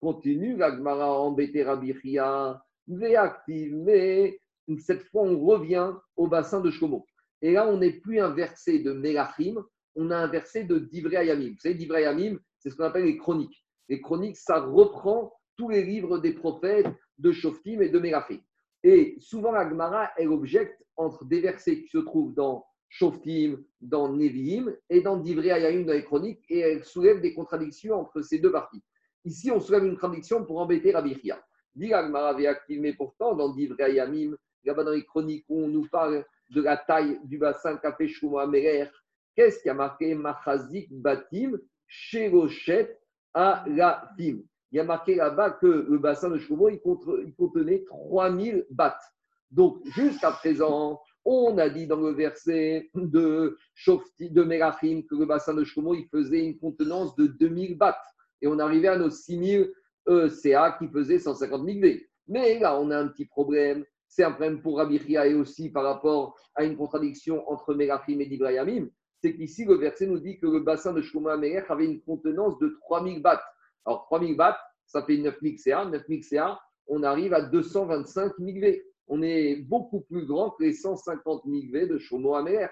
Continue, 0.00 0.56
la 0.56 0.70
Gemara 0.70 1.18
embêté 1.20 1.62
Rabiria, 1.62 2.60
réactive, 2.88 3.76
mais 3.76 4.38
cette 4.78 5.04
fois 5.04 5.22
on 5.22 5.38
revient 5.38 5.92
au 6.16 6.26
bassin 6.26 6.60
de 6.60 6.70
Shlomo. 6.70 7.06
Et 7.42 7.52
là, 7.52 7.66
on 7.68 7.78
n'est 7.78 7.92
plus 7.92 8.20
un 8.20 8.30
verset 8.30 8.80
de 8.80 8.92
Melachim, 8.92 9.62
on 9.96 10.10
a 10.10 10.16
un 10.16 10.26
verset 10.26 10.64
de 10.64 10.78
Divrei 10.78 11.16
Ayamim. 11.16 11.50
Vous 11.50 11.60
savez, 11.60 11.74
Divrei 11.74 12.04
Ayamim, 12.04 12.38
c'est 12.58 12.70
ce 12.70 12.76
qu'on 12.76 12.84
appelle 12.84 13.04
les 13.04 13.16
chroniques. 13.16 13.64
Les 13.88 14.00
chroniques, 14.00 14.36
ça 14.36 14.60
reprend 14.60 15.32
tous 15.56 15.68
les 15.68 15.84
livres 15.84 16.18
des 16.18 16.32
prophètes 16.32 16.86
de 17.18 17.32
Shoftim 17.32 17.80
et 17.80 17.88
de 17.88 17.98
Melachim. 17.98 18.40
Et 18.82 19.16
souvent, 19.18 19.52
la 19.52 19.68
Gemara, 19.68 20.10
elle 20.16 20.28
objecte 20.28 20.84
entre 20.96 21.24
des 21.24 21.40
versets 21.40 21.82
qui 21.82 21.88
se 21.88 21.98
trouvent 21.98 22.34
dans 22.34 22.64
Shoftim, 22.88 23.56
dans 23.80 24.08
Nevi'im 24.12 24.72
et 24.88 25.00
dans 25.00 25.16
Divrei 25.16 25.50
Ayamim, 25.50 25.84
dans 25.84 25.92
les 25.92 26.04
chroniques, 26.04 26.44
et 26.48 26.60
elle 26.60 26.84
soulève 26.84 27.20
des 27.20 27.34
contradictions 27.34 27.96
entre 27.96 28.22
ces 28.22 28.38
deux 28.38 28.52
parties. 28.52 28.82
Ici, 29.24 29.50
on 29.50 29.58
soulève 29.58 29.84
une 29.84 29.94
contradiction 29.94 30.44
pour 30.44 30.58
embêter 30.58 30.92
Rabbi 30.92 31.18
Chia. 31.20 31.42
Dit 31.74 31.88
la 31.88 32.04
Gemara 32.04 32.36
mais 32.68 32.92
pourtant, 32.92 33.34
dans 33.34 33.52
Divrei 33.52 33.84
Ayamim, 33.84 34.36
là-bas 34.64 34.84
dans 34.84 34.92
les 34.92 35.04
chroniques 35.04 35.44
où 35.48 35.64
on 35.64 35.68
nous 35.68 35.88
parle 35.88 36.24
de 36.50 36.62
la 36.62 36.76
taille 36.76 37.18
du 37.24 37.38
bassin 37.38 37.76
qu'a 37.78 37.92
fait 37.94 38.06
Shlomo 38.06 38.38
Améler, 38.38 38.86
qu'est-ce 39.34 39.62
qui 39.62 39.68
a 39.68 39.74
marqué 39.74 40.14
Machazik 40.14 40.92
Batim, 40.92 41.58
Sherochet 41.86 42.98
la 43.34 44.08
Il 44.18 44.42
y 44.72 44.80
a 44.80 44.84
marqué 44.84 45.14
là-bas 45.14 45.50
que 45.50 45.66
le 45.66 45.98
bassin 45.98 46.30
de 46.30 46.38
Shlomo, 46.38 46.68
il, 46.68 46.80
contenait 46.80 47.84
3000 47.84 48.66
battes. 48.70 49.02
Donc, 49.50 49.78
jusqu'à 49.94 50.32
présent, 50.32 51.00
on 51.24 51.56
a 51.58 51.68
dit 51.68 51.86
dans 51.86 52.00
le 52.00 52.10
verset 52.10 52.90
de 52.94 53.56
Shofti, 53.74 54.30
de 54.30 54.42
Melachim 54.42 55.02
que 55.08 55.14
le 55.14 55.26
bassin 55.26 55.54
de 55.54 55.64
Shlomo, 55.64 55.94
il 55.94 56.06
faisait 56.08 56.44
une 56.44 56.58
contenance 56.58 57.14
de 57.16 57.26
2000 57.26 57.78
battes. 57.78 57.96
Et 58.42 58.46
on 58.46 58.58
arrivait 58.58 58.88
à 58.88 58.98
nos 58.98 59.10
6000 59.10 59.72
euh, 60.08 60.28
CA 60.28 60.76
qui 60.78 60.88
faisaient 60.88 61.18
150 61.18 61.64
000 61.64 61.80
V. 61.80 62.08
Mais 62.28 62.58
là, 62.58 62.78
on 62.78 62.90
a 62.90 62.98
un 62.98 63.08
petit 63.08 63.26
problème. 63.26 63.84
C'est 64.06 64.24
un 64.24 64.32
problème 64.32 64.60
pour 64.60 64.78
Rabbi 64.78 64.98
Chia 64.98 65.26
et 65.26 65.34
aussi 65.34 65.70
par 65.70 65.84
rapport 65.84 66.36
à 66.54 66.64
une 66.64 66.76
contradiction 66.76 67.48
entre 67.50 67.74
Melachim 67.74 68.20
et 68.20 68.26
Dibrayamim. 68.26 68.88
C'est 69.24 69.34
qu'ici, 69.34 69.64
le 69.64 69.76
verset 69.76 70.06
nous 70.06 70.18
dit 70.18 70.38
que 70.38 70.46
le 70.46 70.60
bassin 70.60 70.92
de 70.92 71.00
Shlomo 71.00 71.30
Amelech 71.30 71.70
avait 71.70 71.86
une 71.86 72.02
contenance 72.02 72.58
de 72.58 72.76
3000 72.82 73.22
battes. 73.22 73.40
Alors, 73.86 74.04
3000 74.04 74.36
battes, 74.36 74.58
ça 74.84 75.02
fait 75.02 75.16
9000 75.16 75.58
CA. 75.58 75.86
9000 75.86 76.22
CA, 76.22 76.60
on 76.88 77.02
arrive 77.02 77.32
à 77.32 77.40
225 77.40 78.34
000 78.38 78.60
V. 78.60 78.84
On 79.06 79.22
est 79.22 79.62
beaucoup 79.62 80.02
plus 80.02 80.26
grand 80.26 80.50
que 80.50 80.64
les 80.64 80.74
150 80.74 81.44
000 81.46 81.72
V 81.72 81.86
de 81.86 81.96
Shlomo 81.96 82.34
Amelech. 82.34 82.70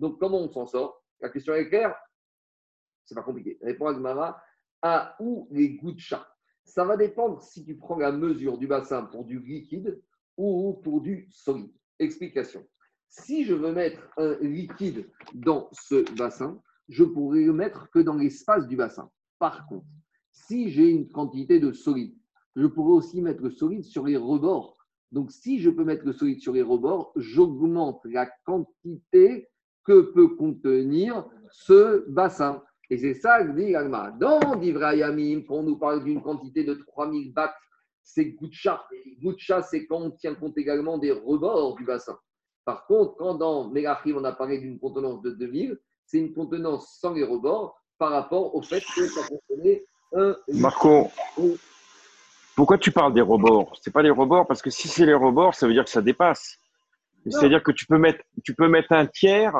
Donc, 0.00 0.18
comment 0.18 0.40
on 0.40 0.50
s'en 0.50 0.66
sort? 0.66 1.04
La 1.20 1.28
question 1.28 1.54
est 1.54 1.68
claire 1.68 1.94
C'est 3.04 3.14
pas 3.14 3.22
compliqué. 3.22 3.56
Répond 3.62 3.86
Agmara 3.86 4.42
à 4.82 5.14
où 5.20 5.46
les 5.52 5.76
gouttes 5.76 6.00
chat? 6.00 6.26
Ça 6.64 6.84
va 6.84 6.96
dépendre 6.96 7.40
si 7.40 7.64
tu 7.64 7.76
prends 7.76 7.98
la 7.98 8.10
mesure 8.10 8.58
du 8.58 8.66
bassin 8.66 9.04
pour 9.04 9.24
du 9.24 9.38
liquide 9.38 10.02
ou 10.36 10.80
pour 10.82 11.00
du 11.00 11.28
solide. 11.30 11.70
Explication. 12.00 12.66
Si 13.14 13.44
je 13.44 13.52
veux 13.52 13.72
mettre 13.72 14.00
un 14.16 14.36
liquide 14.40 15.06
dans 15.34 15.68
ce 15.72 16.10
bassin, 16.16 16.58
je 16.88 17.04
pourrais 17.04 17.42
le 17.42 17.52
mettre 17.52 17.90
que 17.90 17.98
dans 17.98 18.14
l'espace 18.14 18.66
du 18.66 18.74
bassin. 18.74 19.10
Par 19.38 19.66
contre, 19.66 19.84
si 20.30 20.70
j'ai 20.70 20.88
une 20.88 21.10
quantité 21.10 21.60
de 21.60 21.72
solide, 21.72 22.16
je 22.56 22.66
pourrais 22.66 22.94
aussi 22.94 23.20
mettre 23.20 23.42
le 23.42 23.50
solide 23.50 23.84
sur 23.84 24.06
les 24.06 24.16
rebords. 24.16 24.78
Donc, 25.10 25.30
si 25.30 25.60
je 25.60 25.68
peux 25.68 25.84
mettre 25.84 26.06
le 26.06 26.14
solide 26.14 26.40
sur 26.40 26.54
les 26.54 26.62
rebords, 26.62 27.12
j'augmente 27.16 28.00
la 28.06 28.30
quantité 28.46 29.46
que 29.84 30.12
peut 30.14 30.28
contenir 30.28 31.28
ce 31.50 32.08
bassin. 32.08 32.62
Et 32.88 32.96
c'est 32.96 33.12
ça 33.12 33.44
que 33.44 33.52
dit 33.52 33.74
Alma. 33.74 34.10
Dans 34.12 34.56
Divrayamim, 34.56 35.42
quand 35.46 35.56
on 35.56 35.64
nous 35.64 35.76
parle 35.76 36.02
d'une 36.02 36.22
quantité 36.22 36.64
de 36.64 36.72
3000 36.72 37.34
bahts, 37.34 37.54
c'est 38.02 38.30
Goucha. 38.30 38.82
Goucha, 39.20 39.60
c'est 39.60 39.84
quand 39.84 40.00
on 40.00 40.10
tient 40.12 40.34
compte 40.34 40.56
également 40.56 40.96
des 40.96 41.12
rebords 41.12 41.74
du 41.74 41.84
bassin. 41.84 42.16
Par 42.64 42.86
contre, 42.86 43.16
quand 43.16 43.34
dans 43.34 43.68
Melachim, 43.68 44.14
on 44.16 44.24
a 44.24 44.32
parlé 44.32 44.58
d'une 44.58 44.78
contenance 44.78 45.20
de 45.22 45.30
2000, 45.30 45.78
c'est 46.06 46.18
une 46.18 46.32
contenance 46.32 46.98
sans 47.00 47.14
les 47.14 47.24
rebords 47.24 47.80
par 47.98 48.10
rapport 48.10 48.54
au 48.54 48.62
fait 48.62 48.82
que 48.94 49.06
ça 49.06 49.22
contenait 49.28 49.84
un. 50.14 50.36
Marco, 50.48 51.10
pourquoi 52.54 52.78
tu 52.78 52.92
parles 52.92 53.14
des 53.14 53.20
rebords? 53.20 53.76
C'est 53.80 53.92
pas 53.92 54.02
les 54.02 54.10
rebords 54.10 54.46
parce 54.46 54.62
que 54.62 54.70
si 54.70 54.88
c'est 54.88 55.06
les 55.06 55.14
rebords, 55.14 55.54
ça 55.54 55.66
veut 55.66 55.72
dire 55.72 55.84
que 55.84 55.90
ça 55.90 56.02
dépasse. 56.02 56.58
C'est-à-dire 57.30 57.62
que 57.62 57.72
tu 57.72 57.86
peux 57.86 57.98
mettre, 57.98 58.22
tu 58.44 58.54
peux 58.54 58.68
mettre 58.68 58.92
un 58.92 59.06
tiers 59.06 59.54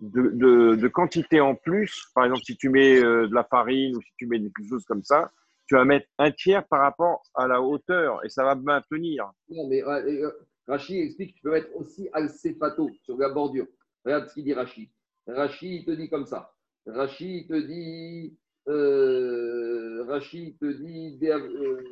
de, 0.00 0.30
de, 0.34 0.76
de 0.76 0.88
quantité 0.88 1.40
en 1.40 1.54
plus. 1.54 2.06
Par 2.14 2.24
exemple, 2.24 2.42
si 2.44 2.56
tu 2.56 2.70
mets 2.70 2.98
euh, 2.98 3.28
de 3.28 3.34
la 3.34 3.44
farine 3.44 3.96
ou 3.96 4.00
si 4.00 4.10
tu 4.16 4.26
mets 4.26 4.38
des 4.38 4.50
choses 4.68 4.84
comme 4.84 5.02
ça, 5.02 5.30
tu 5.66 5.74
vas 5.74 5.84
mettre 5.84 6.06
un 6.18 6.30
tiers 6.30 6.66
par 6.66 6.80
rapport 6.80 7.22
à 7.34 7.46
la 7.46 7.60
hauteur 7.60 8.24
et 8.24 8.28
ça 8.28 8.44
va 8.44 8.54
maintenir. 8.54 9.30
Non, 9.48 9.68
mais 9.68 9.82
euh, 9.84 10.30
Rashi 10.66 10.98
explique 10.98 11.32
que 11.32 11.36
tu 11.36 11.42
peux 11.42 11.52
mettre 11.52 11.74
aussi 11.76 12.08
al-sefato 12.12 12.90
sur 13.04 13.16
la 13.18 13.28
bordure. 13.28 13.66
Regarde 14.04 14.28
ce 14.28 14.34
qu'il 14.34 14.44
dit. 14.44 14.54
Rashi, 14.54 14.90
il 15.76 15.84
te 15.84 15.90
dit 15.92 16.08
comme 16.08 16.26
ça. 16.26 16.52
Rashi, 16.86 17.38
il 17.38 17.46
te 17.46 17.54
dit. 17.54 18.36
Euh, 18.68 20.04
Rashi, 20.08 20.48
il 20.48 20.56
te 20.56 20.66
dit. 20.66 21.18
euh, 21.30 21.82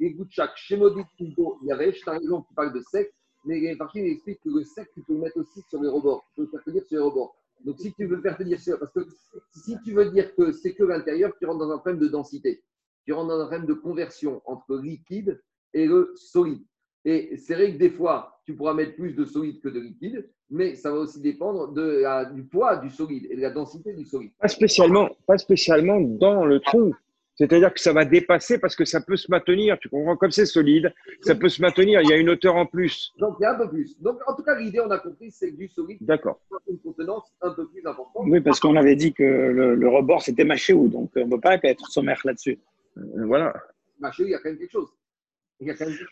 Écoute, 0.00 0.28
chaque 0.30 0.56
Shemodit 0.56 1.04
Kundo 1.18 1.58
Yaresh, 1.64 2.00
tu 2.00 2.08
as 2.08 2.18
raison, 2.18 2.42
tu 2.42 2.54
parles 2.54 2.72
de 2.72 2.80
sec, 2.80 3.12
mais 3.44 3.74
Rashi 3.78 3.98
il 4.00 4.12
explique 4.12 4.40
que 4.42 4.48
le 4.48 4.64
sec, 4.64 4.88
tu 4.94 5.02
peux 5.02 5.12
le 5.14 5.20
mettre 5.20 5.36
aussi 5.36 5.60
sur 5.68 5.80
les 5.82 5.88
rebords. 5.88 6.24
Tu 6.34 6.36
peux 6.36 6.42
le 6.44 6.48
faire 6.48 6.64
tenir 6.64 6.82
sur 6.84 6.98
les 6.98 7.04
rebords. 7.04 7.36
Donc, 7.64 7.78
si 7.78 7.92
tu 7.94 8.06
veux 8.06 8.20
faire 8.20 8.36
tenir 8.36 8.58
sur. 8.58 8.78
Parce 8.78 8.92
que 8.92 9.06
si 9.52 9.76
tu 9.84 9.92
veux 9.92 10.10
dire 10.10 10.34
que 10.34 10.52
c'est 10.52 10.74
que 10.74 10.84
l'intérieur, 10.84 11.32
tu 11.38 11.46
rentres 11.46 11.60
dans 11.60 11.70
un 11.70 11.78
problème 11.78 12.00
de 12.00 12.08
densité. 12.08 12.62
Tu 13.04 13.12
rentres 13.12 13.28
dans 13.28 13.40
un 13.40 13.46
problème 13.46 13.66
de 13.66 13.74
conversion 13.74 14.40
entre 14.46 14.78
liquide 14.78 15.40
et 15.74 15.86
le 15.86 16.12
solide. 16.16 16.62
Et 17.04 17.36
c'est 17.36 17.54
vrai 17.54 17.72
que 17.72 17.78
des 17.78 17.90
fois, 17.90 18.40
tu 18.46 18.54
pourras 18.54 18.72
mettre 18.74 18.94
plus 18.96 19.12
de 19.12 19.24
solide 19.26 19.60
que 19.60 19.68
de 19.68 19.80
liquide, 19.80 20.26
mais 20.50 20.74
ça 20.74 20.90
va 20.90 20.98
aussi 20.98 21.20
dépendre 21.20 21.72
de 21.72 22.00
la- 22.02 22.24
du 22.26 22.44
poids 22.44 22.76
du 22.76 22.88
solide 22.90 23.26
et 23.30 23.36
de 23.36 23.42
la 23.42 23.50
densité 23.50 23.92
du 23.92 24.04
solide. 24.06 24.30
Pas 24.40 24.48
spécialement, 24.48 25.10
pas 25.26 25.36
spécialement 25.36 26.00
dans 26.00 26.44
le 26.46 26.60
trou. 26.60 26.94
C'est-à-dire 27.36 27.74
que 27.74 27.80
ça 27.80 27.92
va 27.92 28.04
dépasser 28.04 28.58
parce 28.58 28.76
que 28.76 28.84
ça 28.84 29.00
peut 29.00 29.16
se 29.16 29.28
maintenir. 29.28 29.76
Tu 29.80 29.88
comprends? 29.88 30.16
Comme 30.16 30.30
c'est 30.30 30.46
solide, 30.46 30.94
ça 31.20 31.34
peut 31.34 31.48
se 31.48 31.60
maintenir. 31.60 32.00
Il 32.00 32.08
y 32.08 32.12
a 32.12 32.16
une 32.16 32.30
hauteur 32.30 32.54
en 32.54 32.64
plus. 32.64 33.12
Donc, 33.18 33.34
il 33.40 33.42
y 33.42 33.46
a 33.46 33.54
un 33.54 33.58
peu 33.58 33.68
plus. 33.68 34.00
Donc, 34.00 34.18
en 34.28 34.36
tout 34.36 34.44
cas, 34.44 34.56
l'idée, 34.56 34.78
on 34.80 34.88
a 34.90 34.98
compris, 34.98 35.32
c'est 35.32 35.50
que 35.50 35.56
du 35.56 35.66
solide, 35.68 35.98
D'accord. 36.00 36.38
une 36.70 36.78
contenance 36.78 37.24
un 37.42 37.50
peu 37.50 37.66
plus 37.66 37.84
importante. 37.84 38.22
Oui, 38.28 38.40
parce 38.40 38.60
qu'on 38.60 38.76
avait 38.76 38.94
dit 38.94 39.12
que 39.12 39.24
le, 39.24 39.74
le 39.74 39.88
rebord, 39.88 40.22
c'était 40.22 40.44
Machéou, 40.44 40.86
donc 40.88 41.10
on 41.16 41.26
ne 41.26 41.30
peut 41.32 41.40
pas 41.40 41.58
être 41.64 41.88
sommaire 41.90 42.20
là-dessus. 42.24 42.60
Euh, 42.98 43.00
Voilà. 43.26 43.52
Machin, 43.98 44.22
il 44.26 44.30
y 44.30 44.34
a 44.34 44.38
quand 44.38 44.50
même 44.50 44.58
quelque 44.58 44.70
chose. 44.70 44.88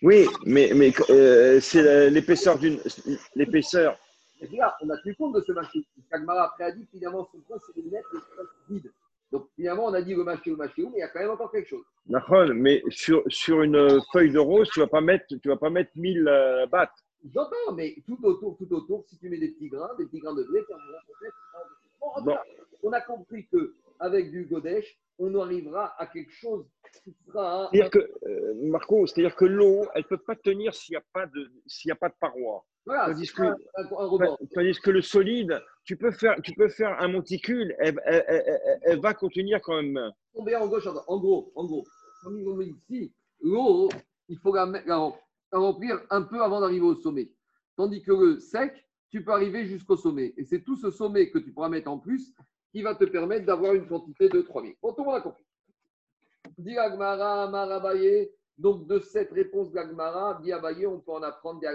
Oui, 0.02 0.26
mais, 0.46 0.72
mais 0.74 0.92
euh, 1.10 1.60
c'est 1.60 2.10
l'épaisseur 2.10 2.58
d'une. 2.58 2.78
L'épaisseur. 3.34 3.98
On 4.82 4.90
a 4.90 4.96
tenu 4.98 5.14
compte 5.14 5.34
de 5.34 5.40
ce 5.40 5.52
machin. 5.52 5.80
Kagmara 6.10 6.46
après 6.46 6.64
a 6.64 6.72
dit 6.72 6.86
finalement 6.90 7.28
son 7.30 7.38
point, 7.40 7.58
c'est 7.66 7.80
de 7.80 7.88
mettre 7.90 8.08
le 8.12 8.18
espace 8.18 8.46
vide. 8.68 8.92
Donc 9.30 9.48
finalement, 9.56 9.86
on 9.86 9.94
a 9.94 10.02
dit 10.02 10.14
le 10.14 10.24
machin, 10.24 10.50
le 10.50 10.56
machin, 10.56 10.82
mais 10.90 10.98
il 10.98 11.00
y 11.00 11.02
a 11.02 11.08
quand 11.08 11.20
même 11.20 11.30
encore 11.30 11.50
quelque 11.50 11.68
chose. 11.68 11.84
D'accord, 12.06 12.48
mais 12.54 12.82
sur, 12.90 13.22
sur 13.28 13.62
une 13.62 14.00
feuille 14.12 14.30
de 14.30 14.38
rose, 14.38 14.68
tu 14.70 14.80
ne 14.80 14.84
vas 14.84 14.90
pas 14.90 15.00
mettre, 15.00 15.24
tu 15.28 15.48
vas 15.48 15.56
pas 15.56 15.70
mettre 15.70 15.90
1000 15.96 16.28
euh, 16.28 16.66
bahts. 16.66 16.92
J'entends, 17.32 17.72
mais 17.74 17.96
tout 18.06 18.18
autour, 18.24 18.56
tout 18.58 18.70
autour, 18.74 19.04
si 19.08 19.16
tu 19.18 19.30
mets 19.30 19.38
des 19.38 19.52
petits 19.52 19.68
grains, 19.68 19.94
des 19.96 20.06
petits 20.06 20.18
grains 20.18 20.34
de 20.34 20.42
blé, 20.42 20.60
ça 20.68 20.74
va 20.74 20.98
peut-être. 21.20 22.24
Bon, 22.24 22.36
on 22.82 22.92
a 22.92 23.00
compris 23.00 23.46
que 23.46 23.74
avec 24.02 24.30
du 24.30 24.44
Godesh, 24.46 24.98
on 25.18 25.32
arrivera 25.40 25.94
à 26.00 26.06
quelque 26.06 26.32
chose 26.32 26.66
qui 27.04 27.14
sera. 27.24 27.68
C'est-à-dire 27.72 27.90
que, 27.90 27.98
euh, 28.26 28.54
Marco, 28.64 29.06
c'est-à-dire 29.06 29.36
que 29.36 29.44
l'eau, 29.44 29.86
elle 29.94 30.02
ne 30.02 30.08
peut 30.08 30.18
pas 30.18 30.34
tenir 30.34 30.74
s'il 30.74 30.94
n'y 30.94 30.96
a, 30.96 31.04
pas 31.12 31.26
de- 31.26 31.50
s'il 31.66 31.88
y 31.88 31.92
a 31.92 31.94
pas 31.94 32.08
de 32.08 32.14
paroi. 32.20 32.64
Voilà, 32.84 33.06
tandis 33.12 33.32
que- 33.32 33.42
un. 33.42 34.36
Tandis 34.54 34.80
que 34.80 34.90
le 34.90 35.00
solide, 35.02 35.62
tu 35.84 35.96
peux 35.96 36.10
faire, 36.10 36.34
tu 36.42 36.52
peux 36.54 36.68
faire 36.68 37.00
un 37.00 37.06
monticule, 37.08 37.74
elle, 37.78 38.00
elle- 38.04 38.24
elle- 38.26 38.44
elle- 38.46 38.80
elle 38.82 39.00
va 39.00 39.14
contenir 39.14 39.60
quand 39.62 39.80
même. 39.80 40.10
tomber 40.34 40.56
en 40.56 40.66
gauche, 40.66 40.86
en 40.86 41.18
gros, 41.18 41.52
en 41.54 41.64
gros, 41.66 41.84
comme 42.24 42.38
ils 42.38 42.48
ont 42.48 42.56
dit 42.58 42.74
ici, 42.90 43.12
l'eau, 43.42 43.88
il 44.28 44.38
faut 44.38 44.52
la, 44.54 44.66
la 44.86 45.12
remplir 45.52 46.00
un 46.10 46.22
peu 46.22 46.42
avant 46.42 46.60
d'arriver 46.60 46.86
au 46.86 46.96
sommet. 46.96 47.30
Tandis 47.76 48.02
que 48.02 48.12
le 48.12 48.40
sec, 48.40 48.72
tu 49.10 49.22
peux 49.22 49.32
arriver 49.32 49.66
jusqu'au 49.66 49.96
sommet. 49.96 50.32
Et 50.36 50.44
c'est 50.44 50.62
tout 50.62 50.76
ce 50.76 50.90
sommet 50.90 51.30
que 51.30 51.38
tu 51.38 51.52
pourras 51.52 51.68
mettre 51.68 51.90
en 51.90 51.98
plus 51.98 52.32
qui 52.72 52.82
va 52.82 52.94
te 52.94 53.04
permettre 53.04 53.44
d'avoir 53.44 53.74
une 53.74 53.86
quantité 53.86 54.28
de 54.28 54.40
3000. 54.40 54.74
Bon, 54.80 54.92
tout 54.92 55.02
le 55.02 55.06
monde 55.06 55.16
a 55.16 55.20
compris. 55.20 55.44
Dit 56.58 56.76
Agmara, 56.78 57.48
Marabaye. 57.48 58.30
Donc, 58.58 58.86
de 58.86 58.98
cette 58.98 59.32
réponse 59.32 59.72
d'Agmara, 59.72 60.40
dit 60.42 60.52
on 60.86 61.00
peut 61.00 61.12
en 61.12 61.22
apprendre 61.22 61.60
des. 61.60 61.68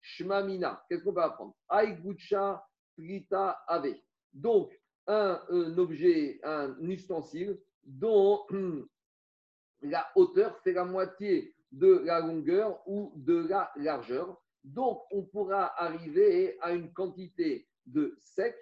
Shmamina. 0.00 0.84
Qu'est-ce 0.88 1.02
qu'on 1.02 1.12
peut 1.12 1.22
apprendre? 1.22 1.54
Aïgoucha, 1.68 2.64
Trita, 2.96 3.62
Ave. 3.66 3.94
Donc, 4.32 4.72
un, 5.06 5.40
objet, 5.78 6.40
un 6.42 6.76
ustensile 6.80 7.58
dont 7.84 8.44
la 9.82 10.06
hauteur 10.14 10.58
fait 10.58 10.72
la 10.72 10.84
moitié 10.84 11.54
de 11.72 12.02
la 12.04 12.20
longueur 12.20 12.80
ou 12.86 13.12
de 13.16 13.46
la 13.48 13.70
largeur. 13.76 14.40
Donc, 14.64 15.02
on 15.10 15.22
pourra 15.22 15.80
arriver 15.80 16.56
à 16.60 16.72
une 16.72 16.92
quantité 16.92 17.68
de 17.86 18.16
sec 18.18 18.56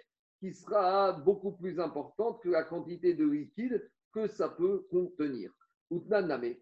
qui 0.45 0.53
sera 0.53 1.11
beaucoup 1.11 1.53
plus 1.53 1.79
importante 1.79 2.39
que 2.43 2.49
la 2.49 2.63
quantité 2.63 3.15
de 3.15 3.25
liquide 3.25 3.89
que 4.13 4.27
ça 4.27 4.47
peut 4.47 4.85
contenir. 4.91 5.51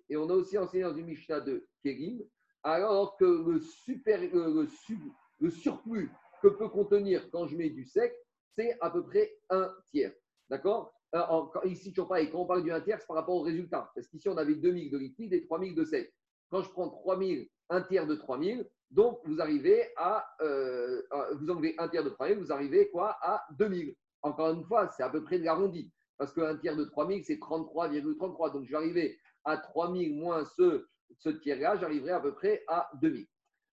Et 0.10 0.18
on 0.18 0.30
a 0.30 0.34
aussi 0.34 0.58
enseigné 0.58 0.84
dans 0.84 0.96
une 0.96 1.06
Mishnah 1.06 1.42
de 1.42 1.68
Kérim, 1.82 2.22
alors 2.64 3.18
que 3.18 3.26
le, 3.26 3.60
super, 3.60 4.22
le, 4.22 4.62
le 4.62 4.68
su- 4.68 5.12
le 5.40 5.50
surplus 5.50 6.10
que 6.42 6.48
peut 6.48 6.70
contenir 6.70 7.30
quand 7.32 7.46
je 7.48 7.58
mets 7.58 7.70
du 7.70 7.84
sec, 7.84 8.14
c'est 8.56 8.78
à 8.80 8.90
peu 8.90 9.04
près 9.04 9.36
un 9.50 9.74
tiers. 9.92 10.14
D'accord? 10.50 10.94
Euh, 11.16 11.22
Ici, 11.66 11.94
quand 11.94 12.08
on 12.34 12.46
parle 12.46 12.64
du 12.64 12.72
un 12.72 12.80
tiers, 12.82 13.00
c'est 13.02 13.08
par 13.08 13.18
rapport 13.18 13.36
au 13.36 13.42
résultat. 13.42 13.92
Parce 13.96 14.08
qu'ici, 14.08 14.30
on 14.30 14.38
avait 14.38 14.56
2000 14.56 14.92
de 14.92 14.98
liquide 14.98 15.34
et 15.34 15.44
3000 15.44 15.76
de 15.76 15.84
sec. 15.84 16.14
Quand 16.50 16.62
je 16.62 16.70
prends 16.70 16.90
3000, 16.90 17.50
un 17.70 17.82
tiers 17.82 18.08
de 18.08 18.16
3000, 18.16 18.66
donc 18.94 19.20
vous 19.26 19.42
arrivez 19.42 19.88
à, 19.98 20.26
euh, 20.42 21.02
à- 21.12 21.30
vous 21.34 21.50
enlevez 21.50 21.76
un 21.78 21.88
tiers 21.90 22.04
de 22.04 22.10
3000, 22.10 22.38
vous 22.38 22.52
arrivez 22.52 22.90
quoi 22.90 23.18
à 23.22 23.44
2000. 23.58 23.96
Encore 24.22 24.52
une 24.52 24.64
fois, 24.64 24.88
c'est 24.96 25.04
à 25.04 25.10
peu 25.10 25.24
près 25.24 25.40
de 25.40 25.44
l'arrondi. 25.44 25.92
Parce 26.18 26.32
qu'un 26.32 26.56
tiers 26.58 26.76
de 26.78 26.86
3000, 26.86 27.24
c'est 27.26 27.40
33,33. 27.40 28.52
Donc 28.52 28.66
je 28.66 28.70
vais 28.72 28.78
arriver 28.78 29.20
à 29.44 29.58
3000 29.58 30.16
moins 30.16 30.46
ce, 30.58 30.86
ce 31.18 31.30
tiers-là, 31.30 31.76
j'arriverai 31.78 32.12
à 32.12 32.20
peu 32.20 32.34
près 32.34 32.64
à 32.68 32.90
2000. 33.02 33.26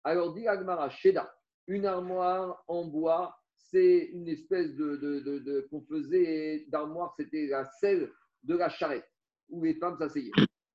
Alors, 0.03 0.33
dit 0.33 0.47
Agmara, 0.47 0.89
Sheda, 0.89 1.33
une 1.67 1.85
armoire 1.85 2.63
en 2.67 2.85
bois, 2.85 3.35
c'est 3.57 4.09
une 4.13 4.29
espèce 4.29 4.73
de, 4.75 4.95
de, 4.95 5.19
de- 5.19 5.39
de- 5.39 5.67
qu'on 5.69 5.81
faisait 5.81 6.65
d'armoire, 6.69 7.13
c'était 7.19 7.47
la 7.47 7.65
selle 7.81 8.09
de 8.43 8.55
la 8.55 8.69
charrette, 8.69 9.09
où 9.49 9.63
les 9.63 9.73
femmes 9.73 9.97
s'asseyaient. 9.97 10.31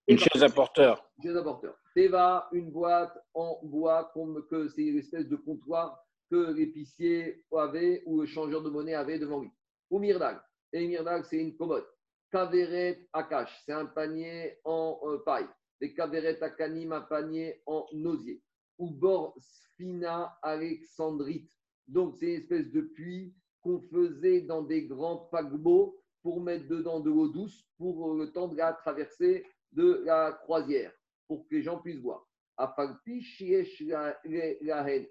Une 0.08 0.18
chaise 0.18 0.42
à 0.42 0.50
porteur. 0.50 1.08
chaise 1.22 1.36
à 1.36 1.42
porteur. 1.42 1.74
Teva, 1.94 2.48
une 2.52 2.70
boîte 2.70 3.16
en 3.34 3.58
bois, 3.62 4.10
comme 4.14 4.46
que 4.48 4.68
c'est 4.68 4.82
une 4.82 4.98
espèce 4.98 5.28
de 5.28 5.36
comptoir 5.36 6.02
que 6.30 6.52
l'épicier 6.52 7.44
avait 7.52 8.02
ou 8.06 8.20
le 8.20 8.26
changeur 8.26 8.62
de 8.62 8.70
monnaie 8.70 8.94
avait 8.94 9.18
devant 9.18 9.40
lui. 9.40 9.50
Ou 9.90 9.98
Myrdal. 9.98 10.42
Et 10.72 10.86
Myrdal, 10.86 11.24
c'est 11.24 11.36
une 11.36 11.56
commode. 11.56 11.86
Kaveret 12.30 13.06
Akash, 13.12 13.62
c'est 13.66 13.72
un 13.72 13.86
panier 13.86 14.58
en 14.64 14.98
euh, 15.04 15.18
paille. 15.18 15.46
Et 15.82 15.92
Kaveret 15.92 16.42
Akanim, 16.42 16.92
un 16.92 17.02
panier 17.02 17.62
en 17.66 17.86
osier. 18.04 18.42
Ou 18.78 18.90
Bor 18.90 19.36
Sfina 19.38 20.38
Alexandrite. 20.42 21.50
Donc, 21.86 22.16
c'est 22.18 22.26
une 22.26 22.40
espèce 22.40 22.72
de 22.72 22.80
puits 22.80 23.34
qu'on 23.60 23.80
faisait 23.80 24.40
dans 24.40 24.62
des 24.62 24.86
grands 24.86 25.28
paquebots 25.30 26.02
pour 26.22 26.40
mettre 26.40 26.66
dedans 26.68 27.00
de 27.00 27.10
l'eau 27.10 27.28
douce 27.28 27.66
pour 27.76 28.14
le 28.14 28.32
temps 28.32 28.48
de 28.48 28.56
la 28.56 28.72
traversée 28.72 29.44
de 29.72 30.02
la 30.04 30.32
croisière, 30.44 30.92
pour 31.36 31.48
que 31.48 31.54
les 31.54 31.62
gens 31.62 31.78
puissent 31.78 32.02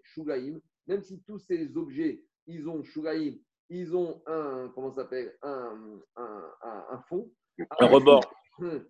shulaim, 0.03 0.59
Même 0.88 1.01
si 1.01 1.24
tous 1.24 1.39
ces 1.39 1.76
objets, 1.76 2.24
ils 2.45 2.69
ont 2.69 2.84
shulaim, 2.84 3.38
ils 3.69 3.95
ont 3.95 4.22
un, 4.28 4.72
comment 4.76 4.91
s'appelle, 4.91 5.36
un, 5.41 5.99
un, 6.15 6.51
un, 6.61 6.86
un 6.91 7.01
fond. 7.09 7.32
Un 7.80 7.88
rebord. 7.88 8.34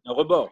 Un 0.06 0.12
rebord. 0.14 0.52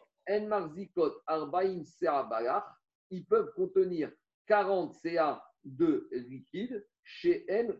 Ils 3.12 3.26
peuvent 3.26 3.52
contenir 3.56 4.12
40 4.48 4.94
CA 4.94 5.44
de 5.66 6.08
liquide 6.12 6.88
chez 7.04 7.44
N 7.52 7.78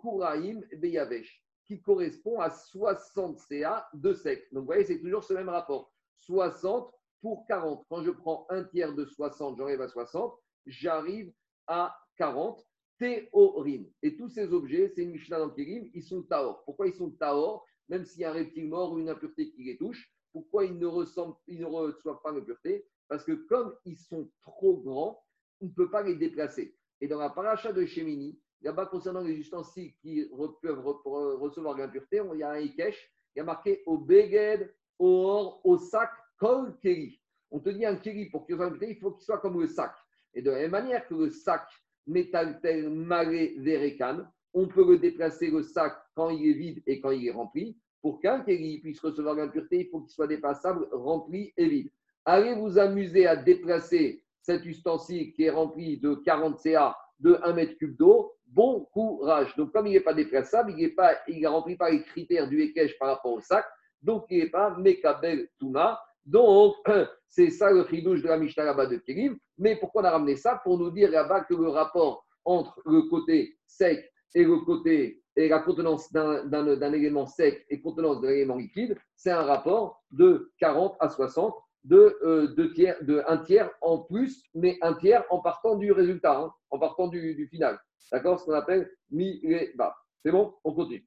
kouraim 0.00 0.60
beyavesh, 0.78 1.44
qui 1.66 1.80
correspond 1.80 2.40
à 2.40 2.50
60 2.50 3.38
CA 3.38 3.88
de 3.94 4.12
sec. 4.12 4.48
Donc 4.52 4.62
vous 4.62 4.66
voyez, 4.66 4.84
c'est 4.84 4.98
toujours 4.98 5.22
ce 5.22 5.34
même 5.34 5.50
rapport. 5.50 5.92
60 6.18 6.92
pour 7.20 7.46
40. 7.46 7.84
Quand 7.88 8.02
je 8.02 8.10
prends 8.10 8.46
un 8.50 8.64
tiers 8.64 8.94
de 8.94 9.04
60, 9.04 9.58
j'arrive 9.58 9.80
à 9.80 9.88
60, 9.88 10.34
j'arrive 10.66 11.32
à 11.66 11.96
40 12.16 12.64
théorim. 12.98 13.86
Et 14.02 14.16
tous 14.16 14.28
ces 14.28 14.52
objets, 14.52 14.92
c'est 14.94 15.02
une 15.02 15.12
Mishnah 15.12 15.38
dans 15.38 15.54
ils 15.56 16.02
sont 16.02 16.22
taor. 16.22 16.62
Pourquoi 16.64 16.86
ils 16.86 16.94
sont 16.94 17.10
taor? 17.10 17.64
Même 17.88 18.04
s'il 18.04 18.20
y 18.20 18.24
a 18.24 18.30
un 18.30 18.34
reptile 18.34 18.68
mort 18.68 18.92
ou 18.92 18.98
une 18.98 19.08
impureté 19.08 19.50
qui 19.50 19.64
les 19.64 19.76
touche, 19.76 20.12
pourquoi 20.32 20.64
ils 20.64 20.78
ne, 20.78 20.86
reçoivent 20.86 22.20
pas 22.22 22.30
l'impureté? 22.30 22.86
Parce 23.08 23.24
que 23.24 23.32
comme 23.32 23.74
ils 23.84 23.96
sont 23.96 24.30
trop 24.42 24.76
grands, 24.76 25.24
on 25.60 25.66
ne 25.66 25.70
peut 25.70 25.90
pas 25.90 26.02
les 26.02 26.14
déplacer. 26.14 26.76
Et 27.00 27.08
dans 27.08 27.18
la 27.18 27.30
paracha 27.30 27.72
de 27.72 27.84
Shemini, 27.84 28.38
là-bas, 28.60 28.86
concernant 28.86 29.22
les 29.22 29.34
ustensiles 29.34 29.94
qui 30.00 30.24
peuvent 30.62 30.80
re- 30.80 31.02
re- 31.02 31.38
recevoir 31.38 31.76
l'impureté, 31.76 32.22
il 32.34 32.38
y 32.38 32.42
a 32.42 32.50
un 32.50 32.60
Ikesh, 32.60 33.10
il 33.34 33.38
y 33.38 33.40
a 33.40 33.44
marqué 33.44 33.82
au 33.86 33.98
Beged, 33.98 34.72
au 34.98 35.08
or, 35.08 35.60
au 35.64 35.78
sac, 35.78 36.12
On 36.42 37.58
te 37.60 37.70
dit 37.70 37.84
un 37.84 37.96
keri 37.96 38.26
pour 38.26 38.46
qu'il 38.46 38.56
soit 38.56 38.72
il 38.82 38.96
faut 38.96 39.12
qu'il 39.12 39.24
soit 39.24 39.38
comme 39.38 39.60
le 39.60 39.66
sac. 39.66 39.92
Et 40.34 40.42
de 40.42 40.50
la 40.50 40.58
même 40.60 40.70
manière 40.70 41.06
que 41.06 41.14
le 41.14 41.30
sac 41.30 41.68
métaltel 42.06 42.88
malé 42.88 43.56
verekan, 43.58 44.26
on 44.52 44.66
peut 44.66 44.86
le 44.86 44.98
déplacer 44.98 45.50
le 45.50 45.62
sac 45.62 45.94
quand 46.14 46.30
il 46.30 46.50
est 46.50 46.54
vide 46.54 46.82
et 46.86 47.00
quand 47.00 47.10
il 47.10 47.26
est 47.26 47.32
rempli. 47.32 47.76
Pour 48.02 48.20
qu'un 48.20 48.40
keri 48.40 48.78
puisse 48.78 49.00
recevoir 49.00 49.34
l'impureté, 49.34 49.80
il 49.80 49.88
faut 49.88 50.00
qu'il 50.00 50.10
soit 50.10 50.26
déplaçable, 50.26 50.88
rempli 50.92 51.52
et 51.56 51.68
vide. 51.68 51.90
Allez 52.24 52.54
vous 52.54 52.78
amuser 52.78 53.26
à 53.26 53.36
déplacer 53.36 54.24
cet 54.40 54.64
ustensile 54.64 55.32
qui 55.34 55.44
est 55.44 55.50
rempli 55.50 55.98
de 55.98 56.14
40 56.14 56.58
CA 56.58 56.96
de 57.18 57.38
1 57.42 57.52
mètre 57.52 57.76
cube 57.76 57.96
d'eau, 57.96 58.32
bon 58.46 58.86
courage. 58.92 59.54
Donc, 59.56 59.72
comme 59.72 59.86
il 59.86 59.92
n'est 59.92 60.00
pas 60.00 60.14
déplaçable, 60.14 60.74
il 60.78 61.40
ne 61.42 61.48
remplit 61.48 61.76
pas 61.76 61.90
les 61.90 62.02
critères 62.02 62.48
du 62.48 62.62
Ekech 62.62 62.98
par 62.98 63.08
rapport 63.08 63.32
au 63.32 63.40
sac, 63.40 63.66
donc 64.02 64.24
il 64.30 64.38
n'est 64.38 64.50
pas 64.50 64.74
Mekabel 64.78 65.48
Tuna. 65.58 66.00
Donc, 66.26 66.74
c'est 67.28 67.50
ça 67.50 67.70
le 67.70 67.86
chidouche 67.88 68.22
de 68.22 68.28
la 68.28 68.38
Mishnah 68.38 68.64
là-bas 68.64 68.86
de 68.86 68.96
Kélim. 68.96 69.36
Mais 69.58 69.76
pourquoi 69.76 70.02
on 70.02 70.04
a 70.06 70.10
ramené 70.10 70.36
ça 70.36 70.60
Pour 70.64 70.78
nous 70.78 70.90
dire 70.90 71.10
là-bas 71.10 71.42
que 71.44 71.54
le 71.54 71.68
rapport 71.68 72.24
entre 72.44 72.80
le 72.86 73.02
côté 73.02 73.58
sec 73.66 74.04
et 74.34 74.44
le 74.44 74.58
côté 74.60 75.22
et 75.36 75.48
la 75.48 75.60
contenance 75.60 76.12
d'un- 76.12 76.92
élément 76.92 77.26
sec 77.26 77.64
et 77.68 77.80
contenance 77.80 78.20
d'un 78.20 78.30
élément 78.30 78.56
liquide, 78.56 78.96
c'est 79.16 79.30
un 79.30 79.42
rapport 79.42 80.02
de 80.10 80.52
40 80.58 80.96
à 81.00 81.08
60, 81.08 81.54
de, 81.84 82.18
euh, 82.22 82.72
tiers, 82.74 82.96
de 83.02 83.22
un 83.26 83.38
tiers 83.38 83.70
en 83.80 83.98
plus, 83.98 84.42
mais 84.54 84.76
un 84.82 84.94
tiers 84.94 85.24
en 85.30 85.40
partant 85.40 85.76
du 85.76 85.92
résultat, 85.92 86.38
hein, 86.38 86.52
en 86.70 86.78
partant 86.78 87.08
du, 87.08 87.48
final. 87.50 87.78
D'accord? 88.12 88.40
Ce 88.40 88.44
qu'on 88.44 88.52
appelle 88.52 88.90
mi 89.10 89.40
ré 89.44 89.72
bas. 89.76 89.94
C'est 90.22 90.32
bon? 90.32 90.54
On 90.64 90.74
continue. 90.74 91.06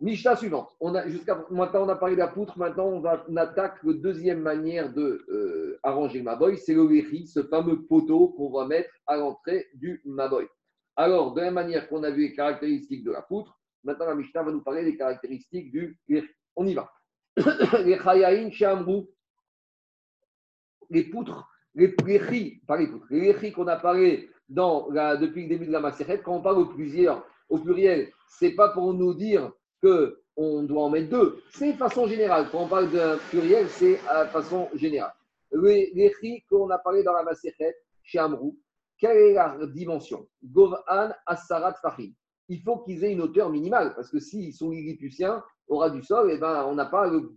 Mishnah 0.00 0.36
suivante. 0.36 0.76
On 0.80 0.94
a, 0.94 1.08
jusqu'à 1.08 1.44
maintenant, 1.50 1.84
on 1.84 1.88
a 1.88 1.96
parlé 1.96 2.14
de 2.14 2.20
la 2.20 2.28
poutre. 2.28 2.56
Maintenant, 2.56 2.86
on, 2.86 3.00
va, 3.00 3.24
attaque 3.36 3.82
la 3.82 3.94
deuxième 3.94 4.40
manière 4.40 4.92
de 4.92 5.24
euh, 5.28 5.78
arranger 5.82 6.18
le 6.18 6.24
maboy. 6.24 6.56
C'est 6.56 6.74
le 6.74 6.82
wéhi, 6.82 7.26
ce 7.26 7.42
fameux 7.42 7.82
poteau 7.82 8.28
qu'on 8.28 8.50
va 8.50 8.66
mettre 8.66 8.90
à 9.06 9.16
l'entrée 9.16 9.66
du 9.74 10.00
maboy. 10.04 10.46
Alors, 10.94 11.34
de 11.34 11.40
la 11.40 11.50
manière 11.50 11.88
qu'on 11.88 12.04
a 12.04 12.10
vu 12.10 12.28
les 12.28 12.32
caractéristiques 12.32 13.04
de 13.04 13.10
la 13.10 13.22
poutre, 13.22 13.58
maintenant 13.82 14.06
la 14.06 14.14
Mishnah 14.14 14.42
va 14.42 14.52
nous 14.52 14.62
parler 14.62 14.84
des 14.84 14.96
caractéristiques 14.96 15.72
du 15.72 15.98
wéhi. 16.08 16.24
On 16.54 16.66
y 16.66 16.74
va. 16.74 16.92
les 17.84 17.98
chayaïn 17.98 18.50
les 20.90 21.04
poutres, 21.04 21.48
les 21.74 21.94
wéhi, 22.04 22.60
pas 22.66 22.76
les 22.76 22.86
poutres, 22.86 23.06
les 23.10 23.32
wéhi 23.32 23.52
qu'on 23.52 23.66
a 23.66 23.76
parlé 23.76 24.30
depuis 24.48 25.42
le 25.42 25.48
début 25.48 25.66
de 25.66 25.72
la 25.72 25.80
macérette, 25.80 26.22
quand 26.22 26.36
on 26.36 26.42
parle 26.42 26.58
au 26.58 26.66
plusieurs, 26.66 27.24
au 27.48 27.58
pluriel, 27.58 28.10
c'est 28.28 28.52
pas 28.52 28.70
pour 28.70 28.94
nous 28.94 29.14
dire 29.14 29.52
que 29.82 30.20
on 30.36 30.62
doit 30.62 30.84
en 30.84 30.90
mettre 30.90 31.10
deux. 31.10 31.42
C'est 31.50 31.72
façon 31.72 32.06
générale. 32.06 32.48
Quand 32.50 32.62
on 32.62 32.68
parle 32.68 32.90
d'un 32.90 33.18
pluriel, 33.30 33.68
c'est 33.68 33.98
à 34.08 34.26
façon 34.26 34.68
générale. 34.74 35.12
Chi 35.52 36.44
qu'on 36.48 36.70
a 36.70 36.78
parlé 36.78 37.02
dans 37.02 37.12
la 37.12 37.24
Maserhet, 37.24 37.76
chez 38.02 38.18
Amrou, 38.18 38.56
quelle 38.98 39.16
est 39.16 39.32
la 39.34 39.58
dimension? 39.66 40.28
Govan 40.42 41.12
Asarat 41.26 41.74
Fahim. 41.82 42.12
Il 42.48 42.62
faut 42.62 42.78
qu'ils 42.78 43.04
aient 43.04 43.12
une 43.12 43.20
hauteur 43.20 43.50
minimale, 43.50 43.94
parce 43.94 44.10
que 44.10 44.20
s'ils 44.20 44.54
sont 44.54 44.70
lilliputiens, 44.70 45.42
au 45.66 45.78
ras 45.78 45.90
du 45.90 46.02
sol, 46.02 46.30
eh 46.32 46.38
ben, 46.38 46.64
on 46.64 46.74
n'a 46.74 46.86
pas 46.86 47.06
le, 47.08 47.32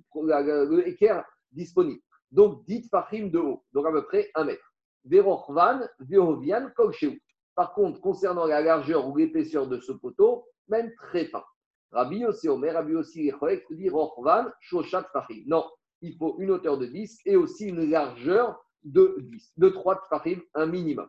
disponible. 1.51 2.01
Donc, 2.31 2.65
dites 2.65 2.89
Fahim 2.89 3.29
de 3.29 3.39
haut, 3.39 3.63
donc 3.73 3.85
à 3.85 3.91
peu 3.91 4.05
près 4.05 4.29
un 4.35 4.45
mètre. 4.45 4.73
Verochvan, 5.05 5.81
Vehovian, 5.99 6.69
Kolcheu. 6.75 7.17
Par 7.55 7.73
contre, 7.73 7.99
concernant 7.99 8.45
la 8.45 8.61
largeur 8.61 9.07
ou 9.07 9.17
l'épaisseur 9.17 9.67
de 9.67 9.79
ce 9.79 9.91
poteau, 9.91 10.45
même 10.69 10.91
très 10.95 11.25
fin. 11.25 11.43
Rabbi 11.91 12.25
aussi, 12.25 12.47
Omer, 12.47 12.73
Rabbi 12.73 12.95
aussi, 12.95 13.27
Echorek, 13.27 13.65
dit 13.71 13.89
Rochvan, 13.89 14.45
Shoshat 14.59 15.07
Fahim. 15.11 15.43
Non, 15.47 15.65
il 16.01 16.15
faut 16.15 16.37
une 16.39 16.51
hauteur 16.51 16.77
de 16.77 16.85
10 16.85 17.19
et 17.25 17.35
aussi 17.35 17.67
une 17.67 17.89
largeur 17.89 18.63
de 18.83 19.17
10, 19.19 19.53
de 19.57 19.69
3 19.69 20.07
Fahim, 20.09 20.41
un 20.53 20.65
minimum. 20.65 21.07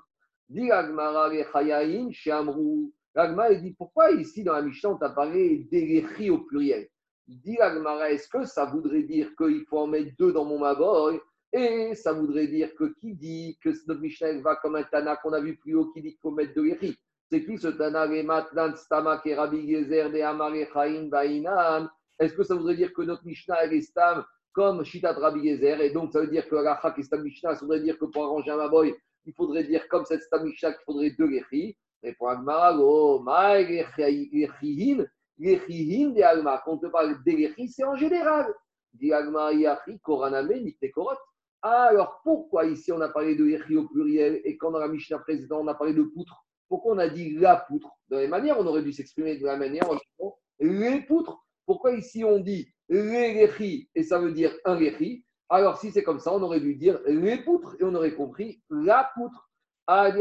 Dit 0.49 0.70
Agmara, 0.70 1.28
Lechayain, 1.28 2.11
chez 2.11 2.33
Amrou. 2.33 2.93
L'Agma, 3.14 3.53
il 3.53 3.62
dit 3.62 3.74
pourquoi 3.74 4.11
ici 4.11 4.43
dans 4.43 4.55
la 4.55 4.62
Mishnah, 4.62 4.91
on 4.91 4.97
t'a 4.97 5.11
parlé 5.11 5.66
d'éléchi 5.70 6.30
au 6.30 6.39
pluriel? 6.39 6.89
Dit 7.26 7.57
l'Agmara, 7.59 8.11
est-ce 8.11 8.28
que 8.28 8.45
ça 8.45 8.64
voudrait 8.64 9.05
dire 9.05 9.30
qu'il 9.37 9.64
faut 9.66 9.78
en 9.78 9.87
mettre 9.87 10.11
deux 10.18 10.33
dans 10.33 10.45
mon 10.45 10.59
Maboy? 10.59 11.20
Et 11.53 11.95
ça 11.95 12.14
voudrait 12.14 12.47
dire 12.47 12.74
que 12.74 12.95
qui 12.99 13.14
dit 13.14 13.59
que 13.62 13.68
notre 13.87 14.01
Mishnah 14.01 14.41
va 14.41 14.57
comme 14.57 14.76
un 14.76 14.83
Tana 14.85 15.16
qu'on 15.16 15.35
a 15.35 15.41
vu 15.41 15.57
plus 15.57 15.74
haut, 15.74 15.93
qui 15.93 16.01
dit 16.01 16.11
qu'il 16.11 16.20
faut 16.20 16.30
mettre 16.30 16.55
deux 16.55 16.64
Léchi 16.64 16.99
c'est 17.33 17.47
qui 17.47 17.57
ce 17.57 17.68
Tana 17.68 18.07
Matlan 18.07 18.76
Stama 18.76 19.22
et 19.24 19.35
Rabbi 19.35 19.66
Gezer 19.66 20.11
de 20.11 20.20
Amare 20.20 20.66
Chaim 20.70 21.09
Bainan 21.09 21.89
Est-ce 22.18 22.35
que 22.35 22.43
ça 22.43 22.55
voudrait 22.55 22.74
dire 22.74 22.93
que 22.93 23.01
notre 23.01 23.24
Mishnah 23.24 23.64
est 23.64 23.80
Stam 23.80 24.22
comme 24.53 24.85
Shitat 24.85 25.14
Rabbi 25.14 25.49
Gezer 25.49 25.80
et 25.80 25.89
donc 25.89 26.12
ça 26.12 26.20
veut 26.20 26.26
dire 26.26 26.47
que 26.47 26.57
la 26.57 26.78
Chak 26.83 26.99
et 26.99 27.03
Stam 27.03 27.22
Mishnah, 27.22 27.55
ça 27.55 27.61
voudrait 27.61 27.80
dire 27.80 27.99
que 27.99 28.05
pour 28.05 28.24
arranger 28.24 28.51
un 28.51 28.59
Maboy, 28.59 28.95
il 29.24 29.33
faudrait 29.33 29.64
dire 29.64 29.89
comme 29.89 30.05
cette 30.05 30.20
Stam 30.24 30.45
Mishnah 30.45 30.72
qu'il 30.74 30.85
faudrait 30.85 31.09
deux 31.18 31.26
Léchi 31.26 31.74
Et 32.03 32.12
pour 32.12 32.28
Agmara, 32.28 32.76
oh, 32.78 33.20
Maï 33.20 33.83
Lechihin, 33.97 35.07
Lechihin 35.39 36.11
de 36.11 36.20
Agma, 36.20 36.61
quand 36.62 36.72
on 36.72 36.78
te 36.80 36.87
parle 36.89 37.16
des 37.24 37.55
c'est 37.66 37.85
en 37.85 37.97
général. 37.97 38.53
Dit 38.93 39.11
Agmara 39.14 39.55
Yachi, 39.55 39.99
Koraname, 40.01 40.53
Nikte 40.53 40.93
Korot. 40.93 41.16
Ah, 41.62 41.85
alors 41.85 42.20
pourquoi 42.24 42.66
ici 42.66 42.93
on 42.93 43.01
a 43.01 43.09
parlé 43.09 43.37
de 43.37 43.76
au 43.78 43.89
pluriel 43.89 44.43
et 44.45 44.59
quand 44.59 44.70
dans 44.70 44.80
la 44.80 44.89
Mishnah 44.89 45.20
précédente 45.20 45.62
on 45.62 45.68
a 45.68 45.74
parlé 45.74 45.95
de 45.95 46.03
poutre? 46.03 46.45
Pourquoi 46.73 46.95
on 46.95 46.99
a 46.99 47.11
dit 47.11 47.35
la 47.35 47.57
poutre 47.68 47.91
De 48.09 48.16
la 48.16 48.23
même 48.23 48.31
manière, 48.31 48.59
on 48.59 48.66
aurait 48.66 48.83
dû 48.83 48.95
s'exprimer 48.95 49.37
de 49.37 49.45
la 49.45 49.59
manière 49.59 49.91
en 49.91 49.97
disant 49.97 50.39
les 50.59 51.03
poutres. 51.03 51.37
Pourquoi 51.66 51.93
ici 51.93 52.25
on 52.25 52.39
dit 52.39 52.66
les 52.89 53.35
léchis 53.35 53.91
et 53.95 54.03
ça 54.03 54.18
veut 54.18 54.33
dire 54.33 54.55
un 54.64 54.77
léchi? 54.77 55.23
Alors 55.51 55.77
si 55.77 55.91
c'est 55.91 56.03
comme 56.03 56.18
ça, 56.18 56.33
on 56.33 56.41
aurait 56.41 56.61
dû 56.61 56.75
dire 56.75 56.99
les 57.05 57.37
poutres 57.43 57.77
et 57.79 57.85
on 57.85 57.95
aurait 57.95 58.14
compris 58.14 58.62
la 58.70 59.11
poutre. 59.14 59.51
Alors 59.87 60.14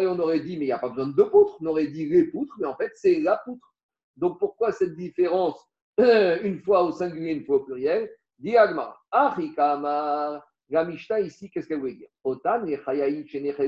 on 0.00 0.18
aurait 0.18 0.40
dit 0.40 0.56
mais 0.56 0.64
il 0.64 0.68
n'y 0.68 0.72
a 0.72 0.78
pas 0.78 0.88
besoin 0.88 1.08
de 1.08 1.12
deux 1.12 1.28
poutres. 1.28 1.58
On 1.60 1.66
aurait 1.66 1.88
dit 1.88 2.06
les 2.06 2.24
poutres, 2.24 2.54
mais 2.58 2.66
en 2.66 2.76
fait 2.76 2.92
c'est 2.94 3.20
la 3.20 3.36
poutre. 3.44 3.74
Donc 4.16 4.38
pourquoi 4.38 4.72
cette 4.72 4.96
différence 4.96 5.62
une 5.98 6.62
fois 6.64 6.84
au 6.84 6.92
singulier, 6.92 7.32
une 7.32 7.44
fois 7.44 7.56
au 7.56 7.64
pluriel? 7.64 8.10
Diagma, 8.38 8.96
Achikamar, 9.10 10.46
la 10.68 10.84
Mishnah 10.84 11.20
ici, 11.20 11.50
qu'est-ce 11.50 11.68
qu'elle 11.68 11.80
veut 11.80 11.94
dire? 11.94 12.08
Otan, 12.24 12.64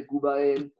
Kubaen. 0.08 0.70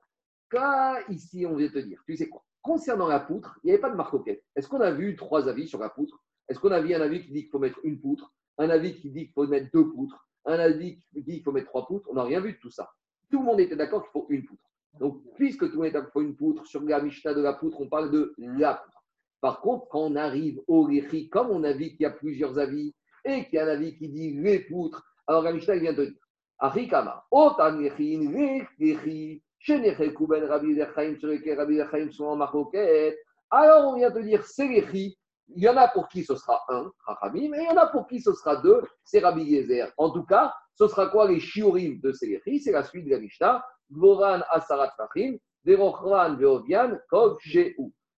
Ici, 1.09 1.47
on 1.47 1.57
vient 1.57 1.69
te 1.69 1.79
dire, 1.79 2.03
tu 2.07 2.17
sais 2.17 2.29
quoi? 2.29 2.45
Concernant 2.61 3.09
la 3.09 3.21
poutre, 3.21 3.59
il 3.63 3.69
n'y 3.69 3.73
avait 3.73 3.81
pas 3.81 3.91
de 3.91 3.97
marcoquette. 3.97 4.45
Est-ce 4.57 4.69
qu'on 4.69 4.81
a 4.81 4.91
vu 4.91 5.17
trois 5.17 5.49
avis 5.49 5.69
sur 5.69 5.79
la 5.79 5.89
poutre? 5.89 6.23
Est-ce 6.49 6.59
qu'on 6.59 6.73
a 6.73 6.81
vu 6.81 6.95
un 6.95 7.01
avis 7.01 7.23
qui 7.23 7.33
dit 7.33 7.43
qu'il 7.43 7.51
faut 7.51 7.59
mettre 7.59 7.79
une 7.85 8.01
poutre 8.01 8.33
Un 8.59 8.69
avis 8.71 8.95
qui 8.95 9.11
dit 9.11 9.27
qu'il 9.27 9.33
faut 9.33 9.47
mettre 9.47 9.71
deux 9.73 9.89
poutres 9.91 10.29
Un 10.45 10.59
avis 10.59 10.99
qui 11.13 11.23
dit 11.23 11.35
qu'il 11.35 11.43
faut 11.43 11.53
mettre 11.53 11.69
trois 11.69 11.87
poutres? 11.87 12.09
On 12.11 12.15
n'a 12.15 12.25
rien 12.25 12.41
vu 12.41 12.55
de 12.55 12.59
tout 12.59 12.71
ça. 12.71 12.91
Tout 13.31 13.39
le 13.41 13.45
monde 13.45 13.61
était 13.61 13.77
d'accord 13.77 14.03
qu'il 14.03 14.11
faut 14.11 14.27
une 14.31 14.45
poutre. 14.45 14.63
Donc, 14.99 15.23
puisque 15.37 15.61
tout 15.61 15.73
le 15.73 15.77
monde 15.77 15.87
est 15.87 15.91
d'accord 15.93 16.11
qu'il 16.13 16.23
faut 16.23 16.29
une 16.29 16.37
poutre, 16.37 16.67
sur 16.67 16.83
la 16.83 17.01
Mishnah 17.01 17.35
de 17.35 17.43
la 17.43 17.53
poutre, 17.53 17.81
on 17.81 17.89
parle 17.89 18.11
de 18.11 18.35
la 18.39 18.75
poutre. 18.75 19.05
Par 19.41 19.61
contre, 19.61 19.87
quand 19.89 20.01
on 20.01 20.17
arrive 20.17 20.61
au 20.67 20.83
Richi, 20.83 21.29
comme 21.29 21.51
on 21.51 21.63
a 21.63 21.73
vu 21.73 21.91
qu'il 21.91 22.01
y 22.01 22.07
a 22.07 22.11
plusieurs 22.11 22.59
avis, 22.59 22.95
et 23.29 23.45
qu'il 23.45 23.55
y 23.55 23.59
a 23.59 23.67
un 23.67 23.69
avis 23.69 23.97
qui 23.97 24.09
dit 24.09 24.33
les 24.41 24.61
poutres, 24.61 25.03
alors 25.27 25.43
la 25.43 25.53
Mishnah 25.53 25.77
vient 25.77 25.93
de 25.93 26.07
dire 26.07 26.21
Arikama, 26.59 27.25
Otan 27.31 27.79
Yechin, 27.79 28.67
Lechi, 28.79 29.43
Sheneche 29.59 30.15
Kuben 30.15 30.45
Rabbi 30.45 30.75
Lechaim, 30.75 31.17
sur 31.19 31.29
lesquels 31.29 31.59
Rabbi 31.59 31.77
Lechaim 31.77 32.11
sont 32.11 32.25
en 32.25 32.37
maroquette. 32.37 33.17
Alors 33.51 33.93
on 33.93 33.97
vient 33.97 34.11
de 34.11 34.21
dire 34.23 34.43
c'est 34.45 34.67
Lechi, 34.67 35.17
il 35.49 35.63
y 35.63 35.69
en 35.69 35.77
a 35.77 35.89
pour 35.89 36.09
qui 36.09 36.25
ce 36.25 36.35
sera 36.35 36.61
un, 36.69 36.91
Chachamim, 37.07 37.55
et 37.55 37.63
il 37.63 37.67
y 37.67 37.69
en 37.69 37.77
a 37.77 37.87
pour 37.87 38.07
qui 38.07 38.21
ce 38.21 38.33
sera 38.33 38.57
deux, 38.57 38.83
c'est 39.05 39.21
Rabbi 39.21 39.43
Yezer. 39.43 39.93
En 39.97 40.11
tout 40.11 40.25
cas, 40.25 40.53
ce 40.75 40.89
sera 40.89 41.09
quoi 41.09 41.29
les 41.29 41.41
shiurim 41.41 42.01
de 42.01 42.13
ces 42.13 42.27
Lechi 42.27 42.61
C'est 42.61 42.73
la 42.73 42.83
suite 42.83 43.05
de 43.05 43.11
la 43.11 43.19
Mishnah, 43.19 43.65
Gvoran 43.91 44.41
Asarat 44.51 44.93
Fachim, 44.97 45.39
Verochran 45.65 46.37
Veovian, 46.37 46.99
Kog 47.11 47.39
Sheu. 47.41 47.75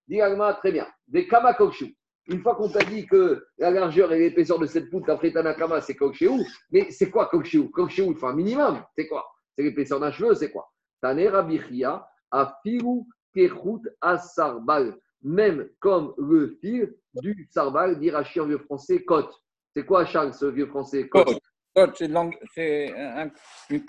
Diagma, 0.09 0.55
très 0.55 0.73
bien. 0.73 0.89
Des 1.07 1.29
Kama 1.29 1.55
Kokshu. 1.55 1.95
Une 2.31 2.41
fois 2.43 2.55
qu'on 2.55 2.69
t'a 2.71 2.85
dit 2.85 3.07
que 3.07 3.45
la 3.59 3.71
largeur 3.71 4.13
et 4.13 4.19
l'épaisseur 4.19 4.59
de 4.59 4.67
cette 4.67 4.89
poutre 4.89 5.11
après 5.11 5.33
Tanakama, 5.33 5.81
c'est 5.81 5.97
Kokshéou, 5.97 6.45
mais 6.71 6.91
c'est 6.91 7.11
quoi 7.11 7.27
Kokshéou 7.27 7.71
Kokshéou, 7.71 8.13
il 8.13 8.17
faut 8.17 8.27
un 8.29 8.35
minimum. 8.35 8.83
C'est 8.97 9.09
quoi? 9.09 9.27
C'est 9.57 9.65
l'épaisseur 9.65 9.99
d'un 9.99 10.13
cheveu, 10.13 10.35
c'est 10.35 10.51
quoi? 10.53 10.71
Tane 11.03 11.27
Rabichia, 11.27 12.07
a 12.31 12.59
firu 12.63 13.01
kechut 13.35 13.83
asarbal, 14.01 14.97
même 15.23 15.69
comme 15.81 16.15
le 16.19 16.57
fil 16.61 16.95
du 17.15 17.49
sarbal, 17.51 17.99
dit 17.99 18.11
Rachid 18.11 18.43
en 18.43 18.47
vieux 18.47 18.59
français, 18.59 19.03
côte. 19.05 19.35
C'est 19.75 19.85
quoi, 19.85 20.05
Charles, 20.05 20.33
ce 20.35 20.47
vieux 20.47 20.67
français. 20.67 21.09
Côte. 21.09 21.39
Côte, 21.75 21.97
c'est 21.97 22.93
un- 22.97 23.31
une 23.71 23.85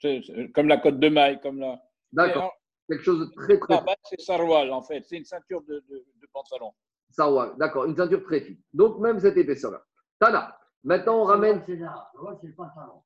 c'est 0.00 0.20
comme 0.54 0.68
la 0.68 0.76
côte 0.78 0.98
de 1.00 1.08
maille, 1.08 1.40
comme 1.40 1.58
la. 1.58 1.80
D'accord. 2.12 2.52
Quelque 2.88 3.02
chose 3.02 3.20
de 3.20 3.34
très, 3.34 3.58
très 3.58 3.74
Ah, 3.74 3.82
bah, 3.84 3.94
c'est 4.04 4.20
saroual 4.20 4.70
en 4.72 4.80
fait, 4.82 5.02
c'est 5.04 5.16
une 5.18 5.24
ceinture 5.24 5.60
de, 5.62 5.74
de, 5.90 5.96
de 5.96 6.26
pantalon. 6.32 6.72
Saroual. 7.10 7.52
D'accord, 7.58 7.84
une 7.86 7.96
ceinture 7.96 8.22
très 8.22 8.40
fine. 8.40 8.58
Donc, 8.72 8.98
même 9.00 9.18
cette 9.18 9.36
épaisseur-là. 9.36 9.82
Tana. 10.18 10.54
Maintenant, 10.84 11.22
on 11.22 11.24
ramène. 11.24 11.62
C'est 11.66 11.76
là. 11.76 12.08
Rôle, 12.14 12.36
c'est 12.40 12.46
le 12.48 12.54
pantalon. 12.54 13.02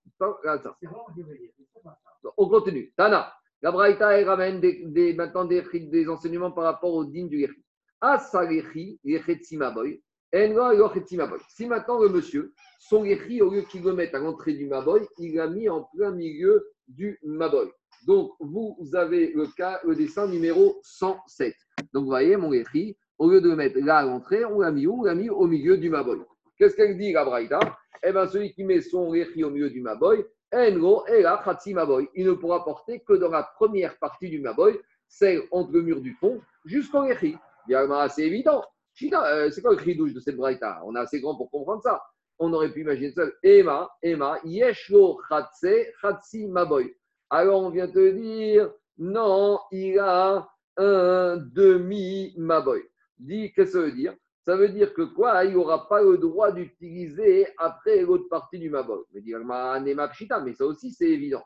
Attends. 0.47 0.75
C'est 0.81 0.87
vraiment, 0.87 1.07
je 1.17 1.23
veux 1.23 1.37
dire. 1.39 1.51
C'est 1.57 1.83
pas 1.83 1.99
ça. 2.23 2.31
On 2.37 2.49
continue. 2.49 2.93
Tana. 2.97 3.33
La 3.63 3.71
Braïta, 3.71 4.19
elle 4.19 4.29
ramène 4.29 4.61
des, 4.61 4.85
des- 4.87 5.15
maintenant 5.15 5.45
des, 5.45 5.63
des 5.73 6.09
enseignements 6.09 6.51
par 6.51 6.65
rapport 6.65 6.93
au 6.93 7.05
din 7.05 7.27
du 7.27 7.39
Yechi. 7.39 7.65
Asa 8.01 8.51
Yechi, 8.53 8.99
Yechetsi 9.05 9.57
Maboy. 9.57 10.03
Enga 10.35 10.75
Yochetsi 10.75 11.17
Maboy. 11.17 11.39
Si 11.49 11.67
maintenant 11.67 12.01
le 12.01 12.09
monsieur, 12.09 12.53
son 12.81 13.05
Yechi, 13.05 13.41
au 13.41 13.51
lieu 13.51 13.63
qu'il 13.63 13.85
le 13.85 13.93
mette 13.95 14.15
à 14.15 14.19
l'entrée 14.19 14.55
du 14.55 14.67
Maboy, 14.67 15.07
il 15.19 15.37
l'a 15.37 15.47
mis 15.47 15.69
en 15.69 15.85
plein 15.95 16.11
milieu 16.11 16.67
du 16.89 17.19
Maboy. 17.23 17.71
Donc, 18.07 18.33
vous 18.41 18.77
avez 18.95 19.33
le 19.33 19.47
cas, 19.57 19.79
le 19.85 19.95
dessin 19.95 20.27
numéro 20.27 20.81
107. 20.83 21.55
Donc, 21.93 22.03
vous 22.03 22.09
voyez, 22.11 22.37
mon 22.37 22.53
Yechi, 22.53 22.97
au 23.23 23.31
lieu 23.31 23.41
de 23.41 23.55
mettre 23.55 23.79
là 23.79 23.99
à 23.99 24.05
l'entrée, 24.05 24.45
on 24.45 24.59
l'a 24.59 24.73
mis 24.73 24.89
où 24.89 25.01
On 25.01 25.05
l'a 25.05 25.15
mis 25.15 25.31
au 25.31 25.47
milieu 25.47 25.77
du 25.79 25.89
Maboy. 25.89 26.19
Qu'est-ce 26.59 26.75
qu'elle 26.75 26.99
dit, 26.99 27.13
la 27.13 27.25
Braïta? 27.25 27.61
Eh 28.03 28.11
bien, 28.11 28.27
celui 28.27 28.53
qui 28.53 28.65
met 28.65 28.81
son 28.81 29.11
réchi 29.11 29.45
au 29.45 29.51
milieu 29.51 29.71
du 29.71 29.81
Maboy, 29.81 30.27
Enro 30.53 31.07
et 31.07 31.23
la 31.23 31.41
Maboy. 31.69 32.09
Il 32.17 32.27
ne 32.27 32.33
pourra 32.33 32.65
porter 32.65 32.99
que 33.07 33.13
dans 33.13 33.31
la 33.31 33.45
première 33.45 33.97
partie 34.01 34.29
du 34.29 34.41
Maboy, 34.41 34.77
celle 35.07 35.43
entre 35.53 35.71
le 35.73 35.83
mur 35.83 36.01
du 36.01 36.15
fond, 36.15 36.41
jusqu'au 36.65 37.03
réchi. 37.03 37.37
C'est 37.69 38.27
évident. 38.27 38.65
Euh, 39.13 39.51
c'est 39.51 39.63
quoi 39.63 39.75
le 39.75 39.79
chidouche 39.79 40.15
de 40.15 40.21
cette 40.21 40.37
Braïta? 40.37 40.83
On 40.85 40.97
est 40.97 40.99
assez 40.99 41.21
grand 41.21 41.37
pour 41.37 41.49
comprendre 41.49 41.83
ça. 41.83 42.03
On 42.41 42.53
aurait 42.53 42.73
pu 42.73 42.81
imaginer 42.81 43.13
ça. 43.13 43.23
Emma, 43.45 43.89
Emma, 44.03 44.41
Yeshlo 44.43 45.21
Khatsi 45.29 46.49
Maboy. 46.49 46.93
Alors 47.31 47.63
on 47.63 47.71
vient 47.71 47.87
te 47.87 48.11
dire, 48.11 48.69
non, 48.99 49.61
il 49.71 49.97
a 50.01 50.49
un 50.77 51.37
demi-maboy. 51.37 52.83
Dis, 53.23 53.53
qu'est-ce 53.53 53.73
que 53.73 53.79
ça 53.79 53.85
veut 53.85 53.93
dire? 53.93 54.17
Ça 54.45 54.57
veut 54.57 54.69
dire 54.69 54.93
que 54.95 55.03
quoi? 55.03 55.45
Il 55.45 55.53
n'aura 55.53 55.89
pas 55.89 56.03
le 56.03 56.19
droit 56.19 56.51
d'utiliser 56.51 57.47
après 57.59 58.03
l'autre 58.03 58.29
partie 58.29 58.59
du 58.59 58.69
maboy. 58.69 58.99
Mais 59.13 59.21
dire, 59.21 59.39
mais 59.39 60.53
ça 60.55 60.67
aussi 60.67 60.91
c'est 60.91 61.09
évident. 61.09 61.45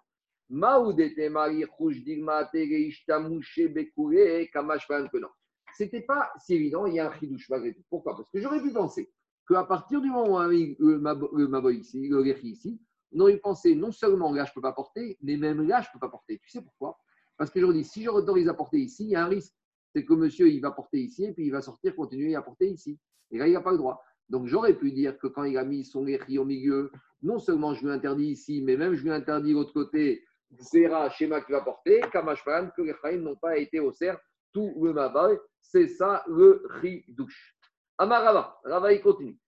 C'était 5.75 6.01
pas 6.01 6.33
si 6.39 6.55
évident, 6.55 6.87
il 6.87 6.95
y 6.95 7.01
a 7.01 7.11
un 7.11 7.13
chidouche 7.19 7.51
malgré 7.51 7.75
tout. 7.75 7.83
Pourquoi? 7.91 8.17
Parce 8.17 8.31
que 8.31 8.41
j'aurais 8.41 8.63
pu 8.63 8.73
penser 8.73 9.13
qu'à 9.47 9.65
partir 9.65 10.01
du 10.01 10.09
moment 10.09 10.39
où 10.39 10.49
mis 10.49 10.77
le 10.79 11.47
maboy 11.49 11.77
ici, 11.77 12.09
le 12.09 12.21
réchi 12.21 12.53
ici, 12.53 12.81
on 13.13 13.21
aurait 13.21 13.37
pensé 13.37 13.75
non 13.75 13.93
seulement 13.93 14.33
là 14.33 14.47
je 14.47 14.53
ne 14.53 14.55
peux 14.55 14.63
pas 14.63 14.73
porter, 14.73 15.19
mais 15.21 15.37
même 15.37 15.69
là 15.69 15.83
je 15.83 15.89
ne 15.89 15.93
peux 15.93 15.99
pas 15.99 16.09
porter. 16.09 16.39
Tu 16.39 16.49
sais 16.49 16.63
pourquoi? 16.63 16.97
Parce 17.37 17.51
que 17.51 17.61
je 17.61 17.73
dis, 17.73 17.85
si 17.85 18.03
je 18.03 18.09
autorise 18.09 18.49
à 18.49 18.55
porter 18.55 18.79
ici, 18.79 19.05
il 19.05 19.11
y 19.11 19.15
a 19.15 19.25
un 19.25 19.29
risque. 19.29 19.53
C'est 19.97 20.05
que 20.05 20.13
monsieur, 20.13 20.51
il 20.51 20.61
va 20.61 20.73
porter 20.73 20.99
ici 20.99 21.25
et 21.25 21.33
puis 21.33 21.47
il 21.47 21.51
va 21.51 21.63
sortir, 21.63 21.97
continuer 21.97 22.35
à 22.35 22.43
porter 22.43 22.69
ici. 22.69 22.99
Et 23.31 23.39
là, 23.39 23.49
il 23.49 23.55
n'a 23.55 23.63
pas 23.63 23.73
le 23.73 23.79
droit. 23.79 24.05
Donc 24.29 24.47
j'aurais 24.47 24.75
pu 24.75 24.93
dire 24.93 25.17
que 25.17 25.27
quand 25.27 25.45
il 25.45 25.57
a 25.57 25.65
mis 25.65 25.87
son 25.87 26.03
réchi 26.03 26.37
au 26.37 26.45
milieu, 26.45 26.93
non 27.23 27.39
seulement 27.39 27.73
je 27.73 27.87
lui 27.87 27.91
interdis 27.91 28.27
ici, 28.27 28.61
mais 28.63 28.77
même 28.77 28.95
je 28.95 29.05
lui 29.05 29.11
interdis 29.11 29.55
l'autre 29.55 29.73
côté, 29.73 30.23
Zera, 30.51 31.09
schéma 31.09 31.41
qu'il 31.41 31.55
va 31.55 31.63
porter, 31.63 32.03
Kamashpan, 32.13 32.73
que 32.77 32.83
les 32.83 32.93
Chaim 33.01 33.21
n'ont 33.21 33.37
pas 33.37 33.57
été 33.57 33.81
au 33.81 33.91
cerf, 33.91 34.19
tout 34.53 34.75
le 34.83 34.93
Mabay. 34.93 35.39
C'est 35.63 35.89
ça 35.89 36.23
le 36.29 36.63
Ridouche. 36.69 37.57
Amarava, 37.97 38.61
Rava, 38.65 38.93
il 38.93 39.01
continue. 39.01 39.39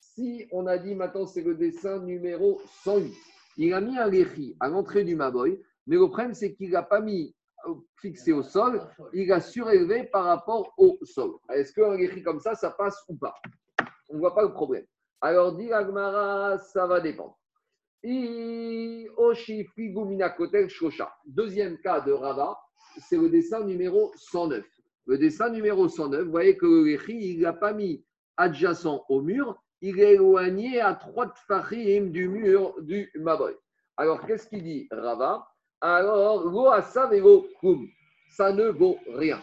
Si 0.00 0.46
on 0.52 0.66
a 0.66 0.76
dit 0.76 0.94
maintenant 0.94 1.26
c'est 1.26 1.42
le 1.42 1.54
dessin 1.54 2.00
numéro 2.00 2.60
108, 2.84 3.14
il 3.56 3.72
a 3.72 3.80
mis 3.80 3.96
un 3.96 4.10
réchi 4.10 4.54
à 4.60 4.68
l'entrée 4.68 5.04
du 5.04 5.16
Maboy, 5.16 5.58
mais 5.86 5.96
le 5.96 6.06
problème 6.08 6.34
c'est 6.34 6.54
qu'il 6.54 6.70
n'a 6.70 6.82
pas 6.82 7.00
mis 7.00 7.34
euh, 7.66 7.74
fixé 8.00 8.32
au 8.32 8.42
sol, 8.42 8.80
il 9.12 9.30
a 9.32 9.40
surélevé 9.40 10.04
par 10.04 10.24
rapport 10.24 10.74
au 10.76 10.98
sol. 11.02 11.32
Est-ce 11.50 11.72
qu'un 11.72 11.90
réchi 11.90 12.22
comme 12.22 12.40
ça, 12.40 12.54
ça 12.54 12.70
passe 12.70 13.02
ou 13.08 13.16
pas? 13.16 13.34
On 14.10 14.14
ne 14.14 14.18
voit 14.18 14.34
pas 14.34 14.42
le 14.42 14.52
problème. 14.52 14.84
Alors, 15.20 15.56
dit 15.56 15.72
Agmara, 15.72 16.58
ça 16.58 16.86
va 16.86 17.00
dépendre. 17.00 17.38
Deuxième 21.26 21.78
cas 21.78 22.00
de 22.02 22.12
Rava, 22.12 22.58
c'est 22.98 23.16
le 23.16 23.30
dessin 23.30 23.64
numéro 23.64 24.12
109. 24.16 24.62
Le 25.06 25.16
dessin 25.16 25.48
numéro 25.48 25.88
109, 25.88 26.24
vous 26.24 26.30
voyez 26.30 26.58
que 26.58 26.66
le 26.66 27.10
il 27.10 27.40
n'a 27.40 27.54
pas 27.54 27.72
mis 27.72 28.04
adjacent 28.36 29.06
au 29.08 29.22
mur, 29.22 29.58
il 29.80 29.98
est 30.00 30.14
éloigné 30.14 30.80
à 30.80 30.94
trois 30.94 31.28
tfachim 31.28 32.10
du 32.10 32.28
mur 32.28 32.74
du 32.82 33.10
Maboy. 33.14 33.54
Alors, 33.96 34.26
qu'est-ce 34.26 34.46
qu'il 34.46 34.62
dit, 34.62 34.86
Rava? 34.90 35.46
Alors, 35.86 36.44
lo 36.48 37.46
kum, 37.60 37.86
ça 38.30 38.54
ne 38.54 38.68
vaut 38.68 38.96
rien. 39.06 39.38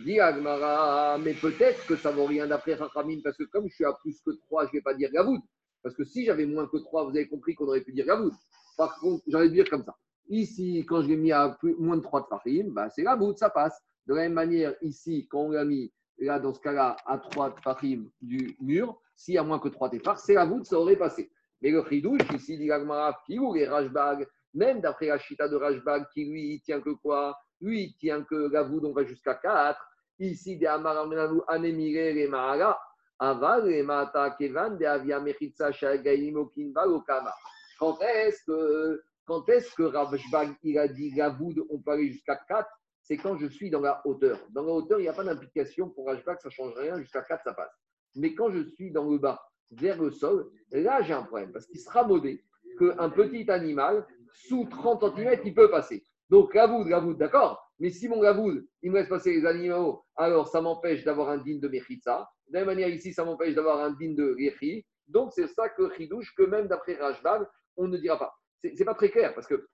Dit 0.00 0.18
Agmara, 0.18 1.18
mais 1.18 1.34
peut-être 1.34 1.86
que 1.86 1.94
ça 1.94 2.10
vaut 2.10 2.24
rien 2.24 2.48
d'après 2.48 2.74
Rachamim, 2.74 3.20
parce 3.22 3.36
que 3.36 3.44
comme 3.44 3.68
je 3.68 3.76
suis 3.76 3.84
à 3.84 3.92
plus 4.02 4.20
que 4.26 4.32
3, 4.32 4.64
je 4.64 4.70
ne 4.70 4.72
vais 4.72 4.80
pas 4.80 4.94
dire 4.94 5.08
Gavoud. 5.12 5.40
Parce 5.84 5.94
que 5.94 6.02
si 6.02 6.24
j'avais 6.24 6.46
moins 6.46 6.66
que 6.66 6.78
3, 6.78 7.04
vous 7.04 7.10
avez 7.10 7.28
compris 7.28 7.54
qu'on 7.54 7.68
aurait 7.68 7.82
pu 7.82 7.92
dire 7.92 8.06
Gavoud. 8.06 8.32
Par 8.76 8.98
contre, 8.98 9.22
j'aurais 9.28 9.48
dû 9.48 9.54
dire 9.54 9.70
comme 9.70 9.84
ça. 9.84 9.94
Ici, 10.28 10.84
quand 10.88 11.00
je 11.02 11.06
l'ai 11.06 11.16
mis 11.16 11.30
à 11.30 11.56
moins 11.78 11.96
de 11.96 12.02
3 12.02 12.26
tfachim, 12.26 12.70
bah, 12.70 12.90
c'est 12.90 13.04
Gavoud, 13.04 13.38
ça 13.38 13.50
passe. 13.50 13.80
De 14.08 14.14
la 14.14 14.22
même 14.22 14.32
manière, 14.32 14.74
ici, 14.82 15.28
quand 15.30 15.42
on 15.42 15.50
l'a 15.52 15.64
mis, 15.64 15.92
là, 16.18 16.40
dans 16.40 16.52
ce 16.52 16.58
cas-là, 16.58 16.96
à 17.06 17.18
3 17.18 17.54
tfachim 17.54 18.10
du 18.20 18.56
mur, 18.60 19.00
s'il 19.14 19.34
y 19.34 19.38
a 19.38 19.44
moins 19.44 19.60
que 19.60 19.68
trois 19.68 19.90
téphars, 19.90 20.18
c'est 20.18 20.34
voûte, 20.44 20.66
ça 20.66 20.76
aurait 20.76 20.96
passé. 20.96 21.30
Mais 21.62 21.70
le 21.70 21.84
chidouche, 21.88 22.22
ici, 22.34 22.58
dit 22.58 22.66
Gagmara, 22.66 23.16
ou 23.28 23.54
les 23.54 23.68
Rajbag, 23.68 24.26
même 24.54 24.80
d'après 24.80 25.06
la 25.06 25.18
chita 25.18 25.48
de 25.48 25.56
Rajbag, 25.56 26.06
qui 26.12 26.24
lui, 26.24 26.54
il 26.54 26.60
tient 26.60 26.80
que 26.80 26.90
quoi? 26.90 27.36
Lui, 27.60 27.84
il 27.84 27.96
tient 27.96 28.22
que 28.22 28.50
la 28.50 28.62
voûte, 28.62 28.84
on 28.84 28.92
va 28.92 29.04
jusqu'à 29.04 29.34
4. 29.34 29.78
Ici, 30.20 30.56
de 30.58 30.66
Amaramenanu, 30.66 31.40
Anemire, 31.48 32.14
les 32.14 32.28
Mahara, 32.28 32.80
Aval, 33.18 33.66
les 33.68 33.82
Mata, 33.82 34.30
Kevan, 34.38 34.78
de 34.78 34.84
Avia 34.84 35.20
Mechitsa, 35.20 35.72
Shagaim, 35.72 36.48
Kinva, 36.54 36.86
Okama. 36.86 37.34
Quand 37.78 38.00
est-ce 38.00 38.44
que, 38.44 39.02
quand 39.24 39.48
est-ce 39.48 39.74
que 39.74 39.82
Rajbag, 39.82 40.54
il 40.62 40.78
a 40.78 40.88
dit 40.88 41.10
la 41.16 41.30
voûte, 41.30 41.58
on 41.70 41.80
peut 41.80 41.92
aller 41.92 42.12
jusqu'à 42.12 42.36
4 42.36 42.68
c'est 43.04 43.18
quand 43.18 43.36
je 43.36 43.46
suis 43.46 43.70
dans 43.70 43.82
la 43.82 44.00
hauteur. 44.06 44.38
Dans 44.50 44.62
la 44.62 44.72
hauteur, 44.72 44.98
il 44.98 45.02
n'y 45.02 45.08
a 45.08 45.12
pas 45.12 45.24
d'implication 45.24 45.90
pour 45.90 46.06
Rajbag, 46.06 46.38
ça 46.40 46.48
ne 46.48 46.52
change 46.52 46.74
rien, 46.74 46.98
jusqu'à 46.98 47.20
4, 47.20 47.44
ça 47.44 47.52
passe. 47.52 47.70
Mais 48.16 48.34
quand 48.34 48.50
je 48.50 48.62
suis 48.62 48.90
dans 48.90 49.08
le 49.08 49.18
bas, 49.18 49.46
vers 49.70 50.00
le 50.00 50.10
sol, 50.10 50.50
là, 50.70 51.02
j'ai 51.02 51.12
un 51.12 51.22
problème. 51.22 51.52
Parce 51.52 51.66
qu'il 51.66 51.80
sera 51.80 52.04
modé 52.04 52.42
qu'un 52.78 53.10
petit 53.10 53.50
animal, 53.50 54.06
sous 54.34 54.66
30 54.66 55.16
cm, 55.16 55.40
il 55.44 55.54
peut 55.54 55.70
passer. 55.70 56.04
Donc, 56.28 56.52
gavoud, 56.52 56.86
gavoud, 56.86 57.16
d'accord. 57.16 57.64
Mais 57.78 57.90
si 57.90 58.08
mon 58.08 58.20
gavoud, 58.20 58.64
il 58.82 58.90
me 58.90 58.98
laisse 58.98 59.08
passer 59.08 59.32
les 59.32 59.46
animaux, 59.46 60.04
alors 60.16 60.48
ça 60.48 60.60
m'empêche 60.60 61.04
d'avoir 61.04 61.28
un 61.30 61.38
digne 61.38 61.60
de 61.60 61.68
Mechitza. 61.68 62.28
De 62.48 62.54
la 62.54 62.60
même 62.60 62.68
manière, 62.68 62.88
ici, 62.88 63.12
ça 63.12 63.24
m'empêche 63.24 63.54
d'avoir 63.54 63.80
un 63.80 63.92
digne 63.92 64.14
de 64.14 64.34
Rechi. 64.38 64.84
Donc, 65.08 65.32
c'est 65.32 65.46
ça 65.48 65.68
que 65.68 65.90
Chidouche, 65.94 66.34
que 66.36 66.42
même 66.42 66.66
d'après 66.66 66.94
Rajbag, 66.94 67.46
on 67.76 67.88
ne 67.88 67.96
dira 67.98 68.18
pas. 68.18 68.34
C'est 68.58 68.78
n'est 68.78 68.84
pas 68.84 68.94
très 68.94 69.10
clair 69.10 69.34
parce 69.34 69.46
que. 69.46 69.66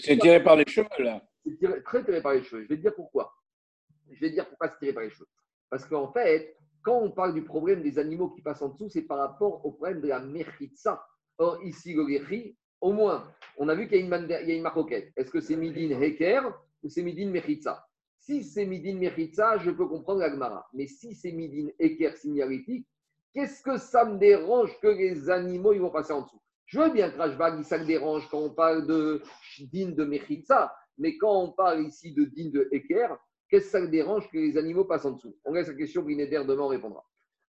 C'est 0.00 0.18
tiré 0.18 0.42
par 0.42 0.56
les 0.56 0.66
cheveux, 0.66 0.88
là. 0.98 1.22
C'est 1.44 1.82
très 1.84 2.04
tiré 2.04 2.22
par 2.22 2.34
les 2.34 2.42
cheveux. 2.42 2.62
Je 2.62 2.68
vais 2.68 2.76
te 2.76 2.82
dire 2.82 2.94
pourquoi. 2.94 3.32
Je 4.10 4.20
vais 4.20 4.30
te 4.30 4.34
dire 4.34 4.48
pourquoi 4.48 4.68
c'est 4.68 4.78
tiré 4.78 4.92
par 4.92 5.02
les 5.02 5.10
cheveux. 5.10 5.28
Parce 5.70 5.84
qu'en 5.86 6.12
fait, 6.12 6.56
quand 6.82 6.98
on 6.98 7.10
parle 7.10 7.34
du 7.34 7.44
problème 7.44 7.82
des 7.82 7.98
animaux 7.98 8.30
qui 8.30 8.42
passent 8.42 8.62
en 8.62 8.68
dessous, 8.68 8.88
c'est 8.88 9.02
par 9.02 9.18
rapport 9.18 9.64
au 9.64 9.72
problème 9.72 10.00
de 10.00 10.08
la 10.08 10.20
mechitza. 10.20 11.02
Or, 11.38 11.62
ici, 11.62 11.94
le 11.94 12.04
au 12.80 12.92
moins, 12.92 13.32
on 13.56 13.68
a 13.68 13.74
vu 13.74 13.88
qu'il 13.88 13.98
y 13.98 14.02
a 14.02 14.54
une, 14.54 14.62
maroquette. 14.62 15.12
Est-ce 15.16 15.30
que 15.30 15.40
c'est 15.40 15.56
midin 15.56 16.00
heker 16.00 16.52
ou 16.82 16.88
c'est 16.88 17.02
midin 17.02 17.30
mechitza? 17.30 17.84
Si 18.18 18.42
c'est 18.42 18.66
midin 18.66 18.96
mechitza, 18.96 19.58
je 19.58 19.70
peux 19.70 19.86
comprendre 19.86 20.20
l'agmara. 20.20 20.66
Mais 20.72 20.86
si 20.86 21.14
c'est 21.14 21.32
midin 21.32 21.68
heker 21.78 22.16
signalétique, 22.16 22.86
qu'est-ce 23.34 23.62
que 23.62 23.76
ça 23.76 24.04
me 24.04 24.18
dérange 24.18 24.78
que 24.80 24.88
les 24.88 25.28
animaux 25.30 25.72
ils 25.72 25.80
vont 25.80 25.90
passer 25.90 26.12
en 26.12 26.22
dessous? 26.22 26.40
Je 26.66 26.80
veux 26.80 26.90
bien 26.90 27.10
que 27.10 27.16
Rajbag, 27.16 27.62
ça 27.62 27.78
me 27.78 27.86
dérange 27.86 28.28
quand 28.28 28.40
on 28.40 28.50
parle 28.50 28.86
de 28.86 29.22
din 29.72 29.90
de 29.90 30.04
mechitza, 30.04 30.74
mais 30.98 31.16
quand 31.16 31.42
on 31.42 31.52
parle 31.52 31.86
ici 31.86 32.12
de 32.12 32.24
din 32.24 32.50
de 32.50 32.68
heker, 32.72 33.18
Qu'est-ce 33.48 33.66
que 33.66 33.70
ça 33.70 33.80
le 33.80 33.88
dérange 33.88 34.28
que 34.30 34.36
les 34.36 34.58
animaux 34.58 34.84
passent 34.84 35.06
en 35.06 35.12
dessous? 35.12 35.34
On 35.44 35.52
laisse 35.52 35.68
la 35.68 35.74
question, 35.74 36.02
Brinéder 36.02 36.42
demain 36.46 36.68
répondra. 36.68 37.04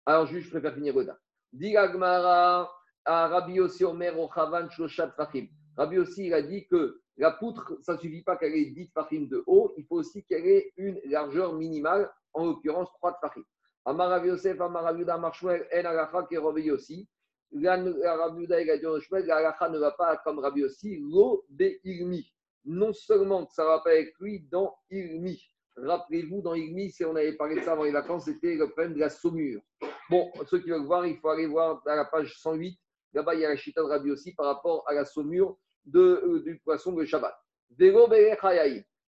Alors, 0.05 0.25
juste, 0.27 0.45
je 0.45 0.51
préfère 0.51 0.73
finir 0.73 0.93
Goda. 0.93 1.17
Digagmara, 1.51 2.61
à 2.61 2.71
Rabbi 3.09 3.59
aussi 3.59 3.83
Omer, 3.83 4.17
Ochavan, 4.19 4.69
Shoshat, 4.69 5.11
Fahim. 5.11 5.47
Rabbi 5.77 5.97
aussi, 5.97 6.27
il 6.27 6.33
a 6.33 6.41
dit 6.41 6.67
que 6.67 7.01
la 7.17 7.31
poutre, 7.31 7.77
ça 7.81 7.93
ne 7.93 7.97
suffit 7.97 8.23
pas 8.23 8.37
qu'elle 8.37 8.55
ait 8.55 8.71
10 8.71 8.91
Fahim 8.93 9.27
de 9.27 9.43
haut, 9.47 9.73
il 9.77 9.85
faut 9.85 9.95
aussi 9.95 10.23
qu'elle 10.25 10.45
ait 10.45 10.71
une 10.77 10.99
largeur 11.05 11.53
minimale, 11.53 12.11
en 12.33 12.45
l'occurrence 12.45 12.89
3 12.93 13.17
Fahim. 13.21 13.43
Amar 13.85 14.09
Rabbi 14.09 14.27
Yosef, 14.27 14.59
Amar 14.61 14.83
Rabbi 14.83 14.99
Yuda, 14.99 15.15
Amar 15.15 15.33
Shmuel, 15.33 15.67
En 15.73 15.85
Alacha, 15.85 16.27
qui 16.27 16.37
aussi. 16.37 17.07
Rabbi 17.51 18.41
Yuda, 18.41 18.61
il 18.61 18.69
a 18.69 18.77
dit 18.77 18.85
Shmuel, 19.01 19.25
l'Alacha 19.25 19.69
ne 19.69 19.79
va 19.79 19.91
pas 19.91 20.17
comme 20.17 20.39
Rabbi 20.39 20.63
aussi, 20.63 20.97
l'eau 20.97 21.45
des 21.49 21.79
Ilmi. 21.83 22.31
Non 22.65 22.93
seulement 22.93 23.45
que 23.45 23.53
ça 23.53 23.63
ne 23.63 23.69
va 23.69 23.79
pas 23.79 23.91
avec 23.91 24.13
lui 24.19 24.41
dans 24.51 24.75
Ilmi. 24.91 25.41
Rappelez-vous, 25.77 26.41
dans 26.41 26.55
Igmi, 26.55 26.91
si 26.91 27.05
on 27.05 27.15
avait 27.15 27.37
parlé 27.37 27.55
de 27.55 27.61
ça 27.61 27.71
avant 27.71 27.85
les 27.85 27.91
vacances, 27.91 28.25
c'était 28.25 28.55
le 28.55 28.67
problème 28.67 28.93
de 28.95 28.99
la 28.99 29.09
saumure. 29.09 29.61
Bon, 30.09 30.29
ceux 30.45 30.59
qui 30.59 30.69
veulent 30.69 30.85
voir, 30.85 31.05
il 31.05 31.17
faut 31.17 31.29
aller 31.29 31.47
voir 31.47 31.81
à 31.87 31.95
la 31.95 32.05
page 32.05 32.37
108. 32.37 32.77
Là-bas, 33.13 33.33
il 33.35 33.41
y 33.41 33.45
a 33.45 33.49
la 33.49 33.57
chita 33.57 33.81
de 33.81 33.87
Rabbi 33.87 34.11
aussi 34.11 34.33
par 34.33 34.45
rapport 34.45 34.83
à 34.87 34.93
la 34.93 35.05
saumure 35.05 35.57
de, 35.85 35.99
euh, 35.99 36.43
du 36.43 36.59
poisson 36.59 36.93
de 36.93 37.05
Shabbat. 37.05 37.35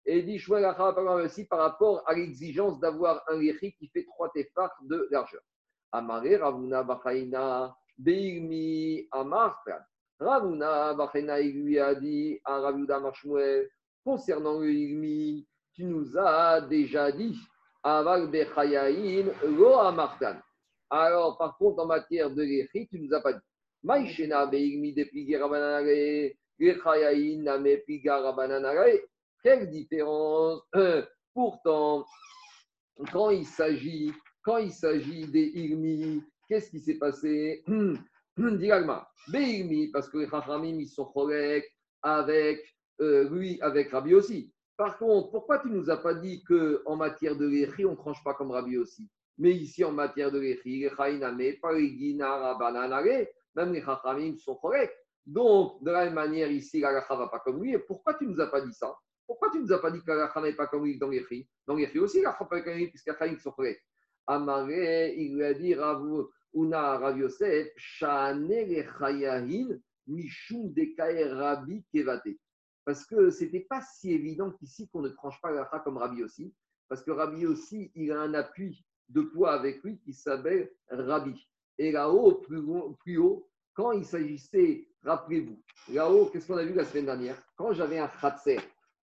Et 0.06 0.23
dit 0.23 0.44
aussi 0.49 1.45
par 1.45 1.60
rapport 1.60 2.03
à 2.07 2.14
l'exigence 2.14 2.80
d'avoir 2.80 3.23
un 3.28 3.38
léchi 3.38 3.73
qui 3.73 3.88
fait 3.90 4.06
trois 4.06 4.32
tefars 4.32 4.76
de 4.82 5.07
largeur. 5.11 5.41
Amare 5.91 6.40
Ravuna 6.40 6.84
Bachaina 6.84 7.76
Beirmi 7.98 9.07
Amar 9.11 9.64
Ravuna 10.19 10.94
Bachaina 10.94 11.40
lui 11.40 11.78
a 11.78 11.94
dit 11.94 12.40
à 12.45 12.60
Ravuda 12.60 12.99
Marshmuel 12.99 13.69
concernant 14.03 14.60
le 14.60 14.72
Igmi, 14.72 15.48
tu 15.73 15.84
nous 15.84 16.18
as 16.18 16.61
déjà 16.61 17.11
dit 17.11 17.38
Aval 17.84 18.30
Bechayain 18.30 19.32
Lo 19.44 19.73
Amartan. 19.76 20.38
Alors, 20.90 21.38
par 21.38 21.57
contre, 21.57 21.80
en 21.84 21.86
matière 21.86 22.30
de 22.30 22.41
l'écrit, 22.41 22.88
tu 22.88 22.99
nous 22.99 23.14
as 23.14 23.22
pas 23.22 23.34
dit. 23.34 23.51
Quelle 29.43 29.69
différence? 29.69 30.61
Pourtant, 31.33 32.05
quand 33.11 33.29
il 33.29 33.45
s'agit 33.45 34.11
quand 34.43 34.57
il 34.57 34.71
s'agit 34.71 35.27
des 35.27 35.51
Irmi, 35.55 36.23
qu'est-ce 36.47 36.69
qui 36.69 36.79
s'est 36.79 36.97
passé? 36.97 37.63
Des 38.37 38.67
Irmi, 38.67 39.91
parce 39.91 40.09
que 40.09 40.19
les 40.19 40.27
Chachamim, 40.27 40.79
ils 40.79 40.87
sont 40.87 41.11
avec 42.01 42.59
euh, 43.01 43.29
lui, 43.29 43.61
avec 43.61 43.91
Rabbi 43.91 44.15
aussi. 44.15 44.51
Par 44.77 44.97
contre, 44.97 45.29
pourquoi 45.31 45.59
tu 45.59 45.69
ne 45.69 45.75
nous 45.75 45.89
as 45.89 45.97
pas 45.97 46.15
dit 46.15 46.43
qu'en 46.43 46.95
matière 46.95 47.35
de 47.35 47.45
Léchi, 47.45 47.85
on 47.85 47.91
ne 47.91 47.95
tranche 47.95 48.23
pas 48.23 48.33
comme 48.33 48.51
Rabbi 48.51 48.77
aussi 48.77 49.07
Mais 49.37 49.51
ici, 49.51 49.83
en 49.83 49.91
matière 49.91 50.31
de 50.31 50.39
Léchi, 50.39 50.79
les 50.79 50.89
Chaïname, 50.95 51.41
Parigina, 51.61 52.37
Rabananare, 52.37 53.27
même 53.56 53.73
les 53.73 53.82
Chachamim 53.82 54.36
sont 54.38 54.56
corrects. 54.56 54.95
Donc, 55.26 55.84
de 55.84 55.91
la 55.91 56.06
même 56.06 56.15
manière, 56.15 56.52
ici, 56.52 56.80
la 56.80 56.94
ne 56.94 57.18
va 57.18 57.28
pas 57.28 57.40
comme 57.40 57.61
lui. 57.61 57.73
Et 57.73 57.80
pourquoi 57.80 58.15
tu 58.15 58.26
ne 58.26 58.34
nous 58.34 58.41
as 58.41 58.48
pas 58.48 58.61
dit 58.61 58.73
ça? 58.73 58.94
Pourquoi 59.28 59.49
tu 59.52 59.60
ne 59.60 59.64
nous 59.64 59.73
as 59.73 59.80
pas 59.80 59.91
dit 59.91 60.02
que 60.02 60.11
la 60.11 60.32
n'est 60.41 60.56
pas 60.56 60.68
comme 60.68 60.86
lui 60.86 60.98
dans 60.98 61.10
les 61.10 61.23
filles 61.23 61.48
Dans 61.68 61.76
les 61.76 61.88
filles 61.88 62.02
aussi, 62.02 62.22
la 62.22 62.34
pas 62.34 62.61
comme 62.61 62.73
lui, 62.73 62.88
puisque 62.88 63.11
les 63.22 63.40
sont 63.40 63.52
corrects. 63.52 63.82
Amaré, 64.28 65.15
il 65.18 65.36
lui 65.36 65.44
a 65.44 65.53
dit, 65.53 65.76
Rav, 65.76 66.03
Una, 66.53 66.98
Rav 66.98 67.18
Yosef, 67.18 67.69
Shane 67.78 68.48
le 68.48 68.84
Chayahin, 68.98 69.80
Mishum 70.07 70.73
Dekae 70.73 71.34
Rabbi 71.34 71.86
Kevate. 71.94 72.38
Parce 72.84 73.06
que 73.06 73.30
ce 73.30 73.44
n'était 73.44 73.61
pas 73.69 73.82
si 73.82 74.11
évident 74.11 74.52
qu'ici 74.52 74.90
qu'on 74.90 75.02
ne 75.02 75.10
tranche 75.10 75.40
pas 75.41 75.52
la 75.52 75.65
comme 75.84 75.98
Rabbi 75.98 76.23
aussi. 76.23 76.53
Parce 76.90 77.03
que 77.03 77.11
Rabbi 77.11 77.45
aussi, 77.45 77.91
il 77.95 78.11
a 78.11 78.22
un 78.22 78.34
appui 78.34 78.84
de 79.10 79.22
poids 79.22 79.53
avec 79.53 79.84
lui 79.84 79.99
qui 79.99 80.14
s'appelle 80.14 80.72
Rabbi. 80.90 81.36
Et 81.81 81.91
là-haut, 81.91 82.33
plus, 82.35 83.17
haut- 83.17 83.49
quand 83.73 83.91
il 83.91 84.05
s'agissait, 84.05 84.87
rappelez-vous, 85.01 85.59
là-haut, 85.91 86.27
qu'est-ce 86.27 86.45
qu'on 86.45 86.57
a 86.57 86.63
vu 86.63 86.73
la 86.75 86.85
semaine 86.85 87.05
dernière? 87.05 87.41
Quand 87.55 87.73
j'avais 87.73 87.97
un 87.97 88.07
khatser 88.07 88.59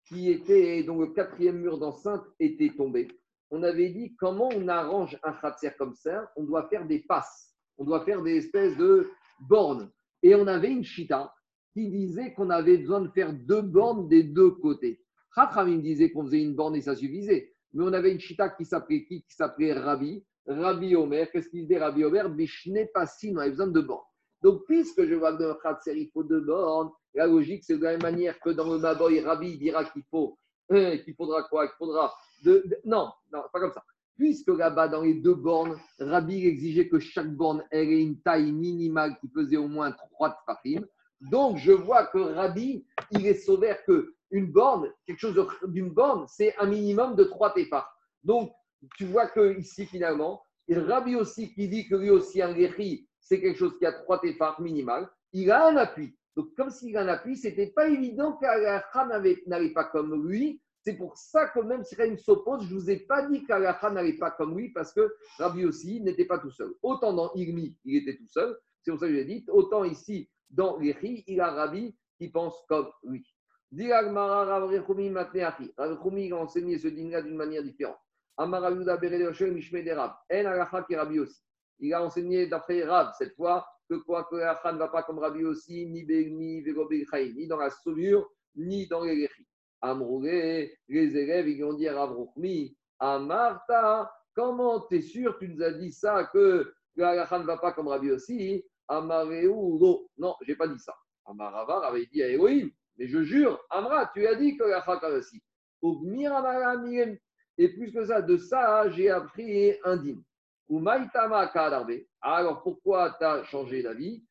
qui 0.07 0.31
était, 0.31 0.83
dont 0.83 1.01
le 1.01 1.07
quatrième 1.07 1.59
mur 1.59 1.79
d'enceinte 1.79 2.23
était 2.39 2.75
tombé, 2.77 3.09
on 3.51 3.63
avait 3.63 3.89
dit 3.89 4.15
comment 4.17 4.51
on 4.55 4.69
arrange 4.69 5.19
un 5.23 5.33
khatser 5.33 5.71
comme 5.79 5.95
ça, 5.95 6.31
on 6.37 6.45
doit 6.45 6.69
faire 6.69 6.87
des 6.87 6.99
passes, 6.99 7.55
on 7.79 7.85
doit 7.85 8.05
faire 8.05 8.23
des 8.23 8.37
espèces 8.37 8.77
de 8.77 9.09
bornes. 9.41 9.91
Et 10.23 10.35
on 10.35 10.47
avait 10.47 10.71
une 10.71 10.85
chita 10.85 11.33
qui 11.73 11.89
disait 11.89 12.35
qu'on 12.35 12.51
avait 12.51 12.77
besoin 12.77 13.01
de 13.01 13.09
faire 13.09 13.33
deux 13.33 13.63
bornes 13.63 14.07
des 14.07 14.23
deux 14.23 14.51
côtés. 14.51 15.01
Chachamim 15.35 15.79
disait 15.79 16.11
qu'on 16.11 16.27
faisait 16.27 16.43
une 16.43 16.55
borne 16.55 16.77
et 16.77 16.83
ça 16.83 16.95
suffisait. 16.95 17.55
Mais 17.73 17.85
on 17.85 17.93
avait 17.95 18.13
une 18.13 18.21
chita 18.21 18.51
qui 18.51 18.67
s'appelait 18.67 19.07
qui? 19.07 19.23
Qui 19.23 19.35
s'appelait 19.35 19.73
Rabbi. 19.73 20.27
Rabbi 20.47 20.95
Omer. 20.97 21.31
Qu'est-ce 21.31 21.49
qu'il 21.49 21.63
disait 21.67 21.79
Rabbi 21.79 22.05
Omer? 22.05 22.29
Bishne 22.29 22.87
Passin, 22.93 23.33
on 23.35 23.39
avait 23.39 23.51
besoin 23.51 23.67
de 23.69 23.81
bornes. 23.81 24.05
Donc, 24.43 24.63
puisque 24.67 25.05
je 25.05 25.15
vois 25.15 25.33
que 25.37 25.43
dans 25.43 25.49
le 25.49 25.55
Khatser, 25.55 25.95
il 25.97 26.11
faut 26.13 26.23
deux 26.23 26.41
bornes, 26.41 26.91
la 27.15 27.27
logique, 27.27 27.65
c'est 27.65 27.79
de 27.79 27.83
la 27.83 27.93
même 27.93 28.03
manière 28.03 28.39
que 28.41 28.51
dans 28.51 28.71
le 28.71 28.79
Maboy, 28.79 29.21
Rabbi 29.21 29.57
dira 29.59 29.85
qu'il 29.87 30.03
faut, 30.11 30.39
qu'il 30.71 31.15
faudra 31.17 31.43
quoi? 31.45 31.67
Qu'il 31.67 31.77
faudra 31.79 32.13
de, 32.45 32.63
de- 32.67 32.79
non, 32.85 33.11
non, 33.33 33.43
pas 33.53 33.61
comme 33.61 33.73
ça. 33.73 33.83
Puisque 34.19 34.49
là-bas, 34.49 34.89
dans 34.89 35.03
les 35.03 35.15
deux 35.15 35.35
bornes, 35.35 35.77
Rabbi 35.99 36.47
exigeait 36.47 36.89
que 36.89 36.99
chaque 36.99 37.31
borne 37.35 37.65
ait 37.71 37.85
une 37.85 38.21
taille 38.21 38.53
minimale 38.53 39.17
qui 39.21 39.29
faisait 39.29 39.57
au 39.59 39.69
moins 39.69 39.93
trois 39.93 40.31
tfachim. 40.47 40.85
Donc, 41.21 41.57
je 41.57 41.73
vois 41.73 42.07
que 42.07 42.19
Rabbi, 42.19 42.85
il 43.13 43.27
est 43.27 43.35
sauvé 43.35 43.75
que 43.87 44.15
une 44.31 44.51
borne, 44.53 44.93
quelque 45.07 45.19
chose 45.19 45.35
de- 45.35 45.47
d'une 45.69 45.91
borne, 45.91 46.27
c'est 46.29 46.55
un 46.59 46.67
minimum 46.67 47.15
de 47.17 47.25
trois 47.25 47.53
tefars. 47.55 47.91
Donc, 48.23 48.53
tu 48.97 49.07
vois 49.07 49.29
que 49.29 49.59
ici, 49.59 49.87
finalement, 49.87 50.43
et 50.69 50.77
Rabbi 50.77 51.15
aussi, 51.17 51.53
qui 51.53 51.69
dit 51.69 51.87
que 51.89 51.95
lui 51.95 52.11
aussi, 52.11 52.43
un 52.43 52.53
guéri, 52.53 53.09
c'est 53.21 53.41
quelque 53.41 53.59
chose 53.59 53.79
qui 53.79 53.87
a 53.87 53.93
trois 53.93 54.21
tefars 54.21 54.61
minimal, 54.61 55.09
il 55.33 55.51
a 55.51 55.69
un 55.69 55.77
appui. 55.77 56.17
Donc, 56.37 56.55
comme 56.57 56.71
s'il 56.71 56.97
a 56.97 57.03
un 57.03 57.09
appui, 57.09 57.37
ce 57.37 57.49
n'était 57.49 57.69
pas 57.69 57.89
évident 57.89 58.37
qu'Alacha 58.37 59.07
n'avait- 59.07 59.43
n'allait 59.47 59.73
pas 59.73 59.85
comme 59.85 60.29
lui. 60.29 60.61
C'est 60.83 60.97
pour 60.97 61.17
ça 61.17 61.49
que 61.49 61.61
même 61.61 61.83
si 61.83 61.97
Raïm 61.97 62.17
s'oppose, 62.17 62.65
je 62.69 62.75
ne 62.75 62.79
vous 62.79 62.91
ai 62.91 62.99
pas 62.99 63.27
dit 63.27 63.45
qu'Alacha 63.45 63.91
n'allait 63.91 64.19
pas 64.19 64.31
comme 64.33 64.57
lui, 64.57 64.71
parce 64.71 64.93
que 64.93 65.13
Rabbi 65.39 65.65
aussi 65.65 66.01
n'était 66.01 66.27
pas 66.27 66.39
tout 66.39 66.51
seul. 66.51 66.73
Autant 66.83 67.13
dans 67.13 67.33
Irmi, 67.35 67.77
il 67.85 67.97
était 67.97 68.17
tout 68.17 68.29
seul, 68.29 68.57
c'est 68.83 68.91
pour 68.91 69.01
ça 69.01 69.07
que 69.07 69.13
je 69.13 69.19
l'ai 69.19 69.25
dit, 69.25 69.45
autant 69.49 69.83
ici, 69.85 70.29
dans 70.51 70.79
Léchi, 70.79 71.25
il 71.27 71.41
a 71.41 71.51
Rabbi 71.51 71.97
qui 72.19 72.29
pense 72.29 72.55
comme 72.69 72.89
lui. 73.03 73.27
Rechumi, 75.77 76.27
il 76.27 76.33
a 76.33 76.37
enseigné 76.37 76.79
ce 76.79 76.89
dîner 76.89 77.21
d'une 77.23 77.37
manière 77.37 77.65
différente. 77.65 77.99
Amara 78.37 78.71
Yuda 78.71 78.97
Berele 78.97 79.29
Oshem 79.29 79.53
Mishme 79.53 79.83
de 79.83 79.91
Rab. 79.93 80.13
En 80.33 80.45
Alacha 80.45 80.83
qui 80.83 80.97
Rabbi 80.97 81.21
aussi. 81.21 81.43
Il 81.79 81.93
a 81.95 82.03
enseigné 82.03 82.47
d'après 82.47 82.85
Rab, 82.85 83.13
cette 83.19 83.35
fois, 83.35 83.67
que 83.89 83.97
quoi 83.97 84.25
que 84.25 84.37
Alacha 84.37 84.73
ne 84.73 84.79
va 84.79 84.89
pas 84.89 85.03
comme 85.03 85.19
Rabbi 85.19 85.45
aussi, 85.45 85.87
ni 85.87 86.05
Begni, 86.05 86.65
Chaim, 87.11 87.33
ni 87.37 87.47
dans 87.47 87.59
la 87.59 87.71
saumure, 87.71 88.29
ni 88.55 88.87
dans 88.87 89.05
les 89.05 89.17
Léchi. 89.17 89.47
Amroulé, 89.81 90.79
les 90.89 91.17
élèves, 91.17 91.49
ils 91.49 91.63
ont 91.65 91.75
dit 91.75 91.87
à 91.89 91.95
Rav 91.95 92.17
Amarta, 92.99 94.11
comment 94.35 94.81
t'es 94.81 95.03
sûr, 95.03 95.39
tu 95.39 95.49
nous 95.49 95.63
as 95.63 95.73
dit 95.73 95.93
ça, 95.93 96.31
que 96.33 96.73
Alacha 96.99 97.39
ne 97.39 97.45
va 97.45 97.59
pas 97.59 97.73
comme 97.73 97.89
Rabbi 97.89 98.11
aussi 98.11 98.65
Amareu, 98.89 99.51
non, 100.17 100.37
j'ai 100.43 100.55
pas 100.55 100.69
dit 100.69 100.79
ça. 100.79 100.95
Amaravar 101.27 101.85
avait 101.85 102.07
dit 102.07 102.23
à 102.23 102.29
Elohim, 102.29 102.71
mais 102.97 103.09
je 103.09 103.23
jure, 103.23 103.61
Amra, 103.71 104.11
tu 104.15 104.27
as 104.27 104.37
dit 104.37 104.57
que 104.57 104.65
la 104.65 104.83
chaka 104.83 105.09
aussi. 105.09 105.43
Et 107.59 107.69
plus 107.71 107.93
que 107.93 108.05
ça, 108.05 108.21
de 108.23 108.37
ça, 108.37 108.91
j'ai 108.91 109.11
appris 109.11 109.75
un 109.85 109.97
dîme. 109.97 110.23
Alors 112.21 112.63
pourquoi 112.63 113.17
tu 113.19 113.25
as 113.25 113.45
changé 113.45 113.83
d'avis? 113.83 114.25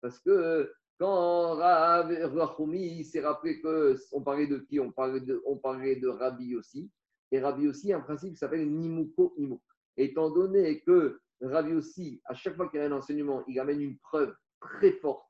Parce 0.00 0.18
que 0.20 0.72
quand 0.98 1.54
Rav 1.54 2.10
s'est 3.04 3.20
rappelé 3.20 3.60
qu'on 3.60 4.22
parlait 4.22 4.46
de 4.46 4.58
qui? 4.58 4.80
On 4.80 4.92
parlait 4.92 5.20
de, 5.20 5.42
on 5.46 5.56
parlait 5.56 5.96
de 5.96 6.08
Rabbi 6.08 6.56
aussi. 6.56 6.90
Et 7.30 7.40
Rabbi 7.40 7.68
aussi, 7.68 7.92
un 7.92 8.00
principe 8.00 8.32
qui 8.32 8.38
s'appelle 8.38 8.68
Nimuko 8.68 9.34
Imo. 9.36 9.60
Étant 9.96 10.30
donné 10.30 10.80
que 10.80 11.20
Rabbi 11.40 11.74
aussi, 11.74 12.20
à 12.24 12.34
chaque 12.34 12.56
fois 12.56 12.68
qu'il 12.68 12.80
y 12.80 12.82
a 12.82 12.86
un 12.86 12.92
enseignement, 12.92 13.44
il 13.46 13.60
amène 13.60 13.80
une 13.80 13.98
preuve 13.98 14.34
très 14.60 14.92
forte, 14.92 15.26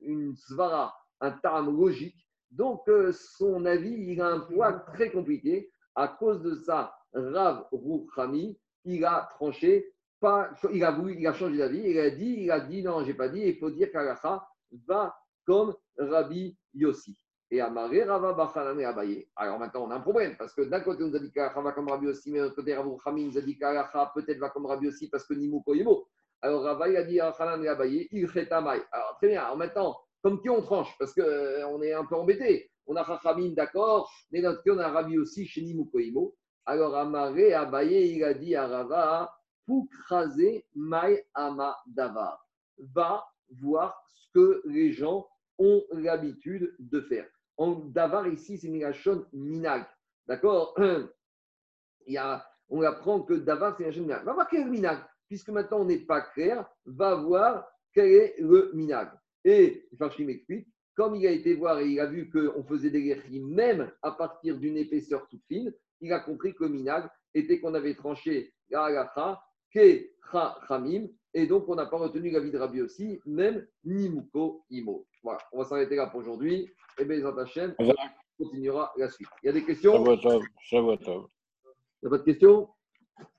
une 0.00 0.36
svara, 0.36 0.94
un 1.20 1.32
terme 1.32 1.76
logique. 1.76 2.27
Donc, 2.50 2.88
euh, 2.88 3.12
son 3.12 3.64
avis, 3.66 3.92
il 3.92 4.20
a 4.20 4.28
un 4.28 4.40
poids 4.40 4.72
très 4.72 5.10
compliqué. 5.10 5.70
À 5.94 6.08
cause 6.08 6.40
de 6.42 6.54
ça, 6.54 6.94
Rav 7.12 7.66
Rouchami, 7.72 8.58
il 8.84 9.04
a 9.04 9.28
tranché, 9.30 9.92
pas, 10.20 10.50
il 10.72 10.84
a 10.84 10.90
voulu, 10.90 11.16
il 11.18 11.26
a 11.26 11.32
changé 11.32 11.58
d'avis, 11.58 11.82
il 11.84 11.98
a 11.98 12.10
dit, 12.10 12.36
il 12.40 12.50
a 12.50 12.60
dit 12.60 12.82
non, 12.82 13.04
j'ai 13.04 13.14
pas 13.14 13.28
dit, 13.28 13.40
il 13.40 13.58
faut 13.58 13.70
dire 13.70 13.90
qu'Alacha 13.90 14.46
va 14.86 15.16
comme 15.44 15.74
Rabbi 15.96 16.56
Yossi. 16.74 17.16
Et 17.50 17.60
Amaré, 17.60 18.04
Rava 18.04 18.34
Bachanan 18.34 18.78
et 18.78 18.84
Abaye. 18.84 19.26
Alors 19.34 19.58
maintenant, 19.58 19.86
on 19.86 19.90
a 19.90 19.96
un 19.96 20.00
problème, 20.00 20.36
parce 20.36 20.52
que 20.52 20.62
d'un 20.62 20.80
côté, 20.80 21.02
on 21.02 21.08
nous 21.08 21.16
a 21.16 21.18
dit 21.18 21.32
qu'Alacha 21.32 21.60
va 21.60 21.72
comme 21.72 21.88
Rabbi 21.88 22.06
Yossi, 22.06 22.30
mais 22.30 22.38
de 22.38 22.44
l'autre 22.44 22.56
côté, 22.56 22.74
Rav 22.74 22.86
Rouchami 22.86 23.24
nous 23.24 23.38
a 23.38 23.40
dit 23.40 23.56
qu'Alacha 23.56 24.12
peut-être 24.14 24.38
va 24.38 24.50
comme 24.50 24.66
Rabbi 24.66 24.86
Yossi, 24.86 25.08
parce 25.08 25.24
que 25.24 25.34
Nimou 25.34 25.62
Koyimo. 25.62 26.06
Alors 26.42 26.62
Rava, 26.62 26.88
il 26.88 26.96
a 26.96 27.04
dit 27.04 27.20
Hanan 27.20 27.64
et 27.64 27.68
Abaye, 27.68 28.08
il 28.12 28.28
Chetamai. 28.28 28.82
Alors 28.92 29.16
très 29.16 29.28
bien, 29.28 29.42
alors 29.42 29.56
maintenant, 29.56 29.96
comme 30.28 30.42
qui 30.42 30.50
on 30.50 30.60
tranche 30.60 30.94
Parce 30.98 31.14
qu'on 31.14 31.82
est 31.82 31.94
un 31.94 32.04
peu 32.04 32.14
embêté. 32.14 32.70
On 32.86 32.96
a 32.96 33.04
Chachamim, 33.04 33.54
d'accord, 33.54 34.10
mais 34.30 34.42
notre 34.42 34.62
cas, 34.62 34.72
on 34.72 34.78
a 34.78 34.88
Rabbi 34.88 35.16
aussi 35.16 35.46
chez 35.46 35.62
Nimoukoimo. 35.62 36.34
Alors 36.66 36.96
Amaré, 36.96 37.54
Abaye, 37.54 38.14
il 38.14 38.24
a 38.24 38.34
dit 38.34 38.54
à 38.54 38.66
Rava, 38.66 39.34
Poukraze 39.66 40.62
Mai 40.74 41.26
Ama 41.32 41.76
Davar. 41.86 42.46
Va 42.78 43.24
voir 43.62 44.02
ce 44.14 44.28
que 44.34 44.62
les 44.66 44.92
gens 44.92 45.26
ont 45.58 45.82
l'habitude 45.92 46.74
de 46.78 47.00
faire. 47.00 47.26
En 47.56 47.76
Davar, 47.76 48.26
ici, 48.28 48.58
c'est 48.58 48.68
Milachon 48.68 49.24
Minag. 49.32 49.86
D'accord? 50.26 50.74
Il 52.06 52.14
y 52.14 52.20
On 52.68 52.82
apprend 52.82 53.22
que 53.22 53.32
Davar, 53.32 53.76
c'est 53.78 53.84
Milachon 53.84 54.02
Minag. 54.02 54.24
Va 54.24 54.34
voir 54.34 54.48
quel 54.48 54.60
est 54.60 54.64
le 54.64 54.70
Minag. 54.70 54.98
Puisque 55.26 55.48
maintenant, 55.48 55.80
on 55.80 55.84
n'est 55.86 56.04
pas 56.04 56.20
clair, 56.20 56.68
va 56.84 57.14
voir 57.14 57.66
quel 57.94 58.10
est 58.10 58.34
le 58.38 58.72
Minag. 58.74 59.08
Et 59.44 59.86
Farshi 59.98 60.24
m'explique, 60.24 60.66
comme 60.94 61.14
il 61.14 61.26
a 61.26 61.30
été 61.30 61.54
voir 61.54 61.78
et 61.78 61.86
il 61.86 62.00
a 62.00 62.06
vu 62.06 62.28
qu'on 62.30 62.62
faisait 62.64 62.90
des 62.90 63.02
guerriers 63.02 63.40
même 63.40 63.90
à 64.02 64.10
partir 64.10 64.58
d'une 64.58 64.76
épaisseur 64.76 65.26
toute 65.28 65.44
fine, 65.46 65.72
il 66.00 66.12
a 66.12 66.20
compris 66.20 66.54
que 66.54 66.64
le 66.64 66.70
minag 66.70 67.08
était 67.34 67.60
qu'on 67.60 67.74
avait 67.74 67.94
tranché 67.94 68.52
la 68.70 68.84
halacha, 68.84 69.40
ke 69.72 70.10
cha 70.30 70.58
chamim, 70.66 71.08
et 71.34 71.46
donc 71.46 71.68
on 71.68 71.74
n'a 71.74 71.86
pas 71.86 71.98
retenu 71.98 72.30
l'avis 72.30 72.50
de 72.50 72.58
Rabbi 72.58 72.82
aussi, 72.82 73.20
même 73.26 73.66
nimuko 73.84 74.64
imo. 74.70 75.06
Voilà, 75.22 75.38
on 75.52 75.58
va 75.58 75.64
s'arrêter 75.64 75.96
là 75.96 76.06
pour 76.06 76.20
aujourd'hui. 76.20 76.68
Et 76.98 77.04
bien, 77.04 77.16
les 77.16 77.24
Hachem, 77.24 77.74
on 77.78 77.94
continuera 78.38 78.92
la 78.96 79.08
suite. 79.08 79.28
Il 79.42 79.46
y 79.46 79.48
a 79.50 79.52
des 79.52 79.64
questions? 79.64 79.92
Shavuotov, 79.92 80.42
Shavuotov. 80.60 81.28
Il 81.64 81.68
n'y 82.02 82.06
a 82.06 82.10
pas 82.10 82.18
de 82.18 82.22
questions? 82.24 82.68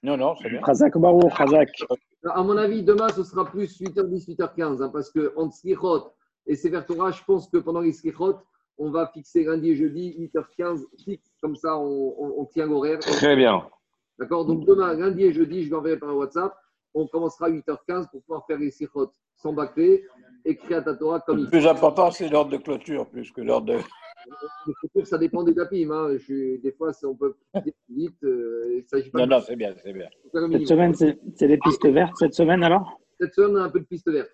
Non, 0.03 0.17
non, 0.17 0.35
c'est 0.41 0.49
bien. 0.49 0.61
Chazak 0.65 0.97
Baruch, 0.97 1.34
Chazak. 1.35 1.69
À 2.25 2.43
mon 2.43 2.57
avis, 2.57 2.83
demain, 2.83 3.09
ce 3.09 3.23
sera 3.23 3.45
plus 3.45 3.79
8h10, 3.79 4.27
8h15, 4.35 4.83
hein, 4.83 4.89
parce 4.89 5.09
que 5.09 5.31
entre 5.37 5.55
Slichot 5.55 6.11
et 6.47 6.55
Sefer 6.55 6.81
Torah, 6.85 7.11
je 7.11 7.23
pense 7.23 7.49
que 7.49 7.57
pendant 7.57 7.79
les 7.79 7.93
Slichot, 7.93 8.35
on 8.77 8.91
va 8.91 9.07
fixer 9.07 9.43
lundi 9.45 9.71
et 9.71 9.75
jeudi, 9.75 10.15
8h15, 10.33 10.83
fixe, 11.03 11.31
comme 11.41 11.55
ça 11.55 11.77
on, 11.77 12.15
on- 12.17 12.33
on 12.41 12.45
tient 12.45 12.65
l'horaire. 12.65 12.99
Très 12.99 13.35
bien. 13.35 13.65
D'accord? 14.17 14.45
Donc 14.45 14.65
demain, 14.65 14.93
lundi 14.95 15.23
et 15.23 15.33
jeudi, 15.33 15.63
je 15.63 15.71
l'enverrai 15.71 15.97
par 15.97 16.15
WhatsApp. 16.15 16.53
On 16.93 17.07
commencera 17.07 17.45
à 17.47 17.49
8h15 17.49 18.09
pour 18.09 18.21
pouvoir 18.23 18.45
faire 18.47 18.57
les 18.57 18.71
Slichot 18.71 19.11
sans 19.35 19.53
bâcler, 19.53 20.05
écrire 20.43 20.79
à 20.79 20.81
ta 20.81 20.95
Torah 20.95 21.21
comme 21.21 21.37
il 21.37 21.41
Le 21.41 21.47
faut. 21.47 21.51
plus 21.51 21.67
important, 21.67 22.11
c'est 22.11 22.27
l'ordre 22.27 22.51
de 22.51 22.57
clôture, 22.57 23.07
plus 23.07 23.31
que 23.31 23.39
l'ordre 23.41 23.67
de. 23.73 23.79
Le 24.68 24.73
futur, 24.81 25.07
ça 25.07 25.18
dépend 25.18 25.43
des 25.43 25.53
tapis. 25.56 25.88
Hein. 25.89 26.10
Je 26.14 26.18
suis- 26.18 26.60
des 26.60 26.72
fois, 26.72 26.93
c'est- 26.93 27.06
on 27.06 27.15
peut 27.15 27.35
vite. 27.89 28.23
euh, 28.23 28.77
il 28.80 28.84
s'agit 28.88 29.10
pas 29.10 29.19
Non, 29.19 29.26
de 29.26 29.31
non, 29.31 29.39
c'est 29.41 29.56
bien, 29.56 29.73
c'est 29.84 29.93
bien. 29.93 30.07
Cette 30.34 30.68
semaine, 30.68 30.93
c'est 30.93 31.47
les 31.47 31.57
pistes 31.57 31.88
vertes 31.88 32.15
cette 32.18 32.34
semaine 32.34 32.64
alors? 32.64 32.99
Cette 33.19 33.34
semaine, 33.34 33.51
on 33.57 33.60
a 33.61 33.64
un 33.64 33.69
peu 33.69 33.80
de 33.81 33.85
piste 33.85 34.10
verte. 34.10 34.30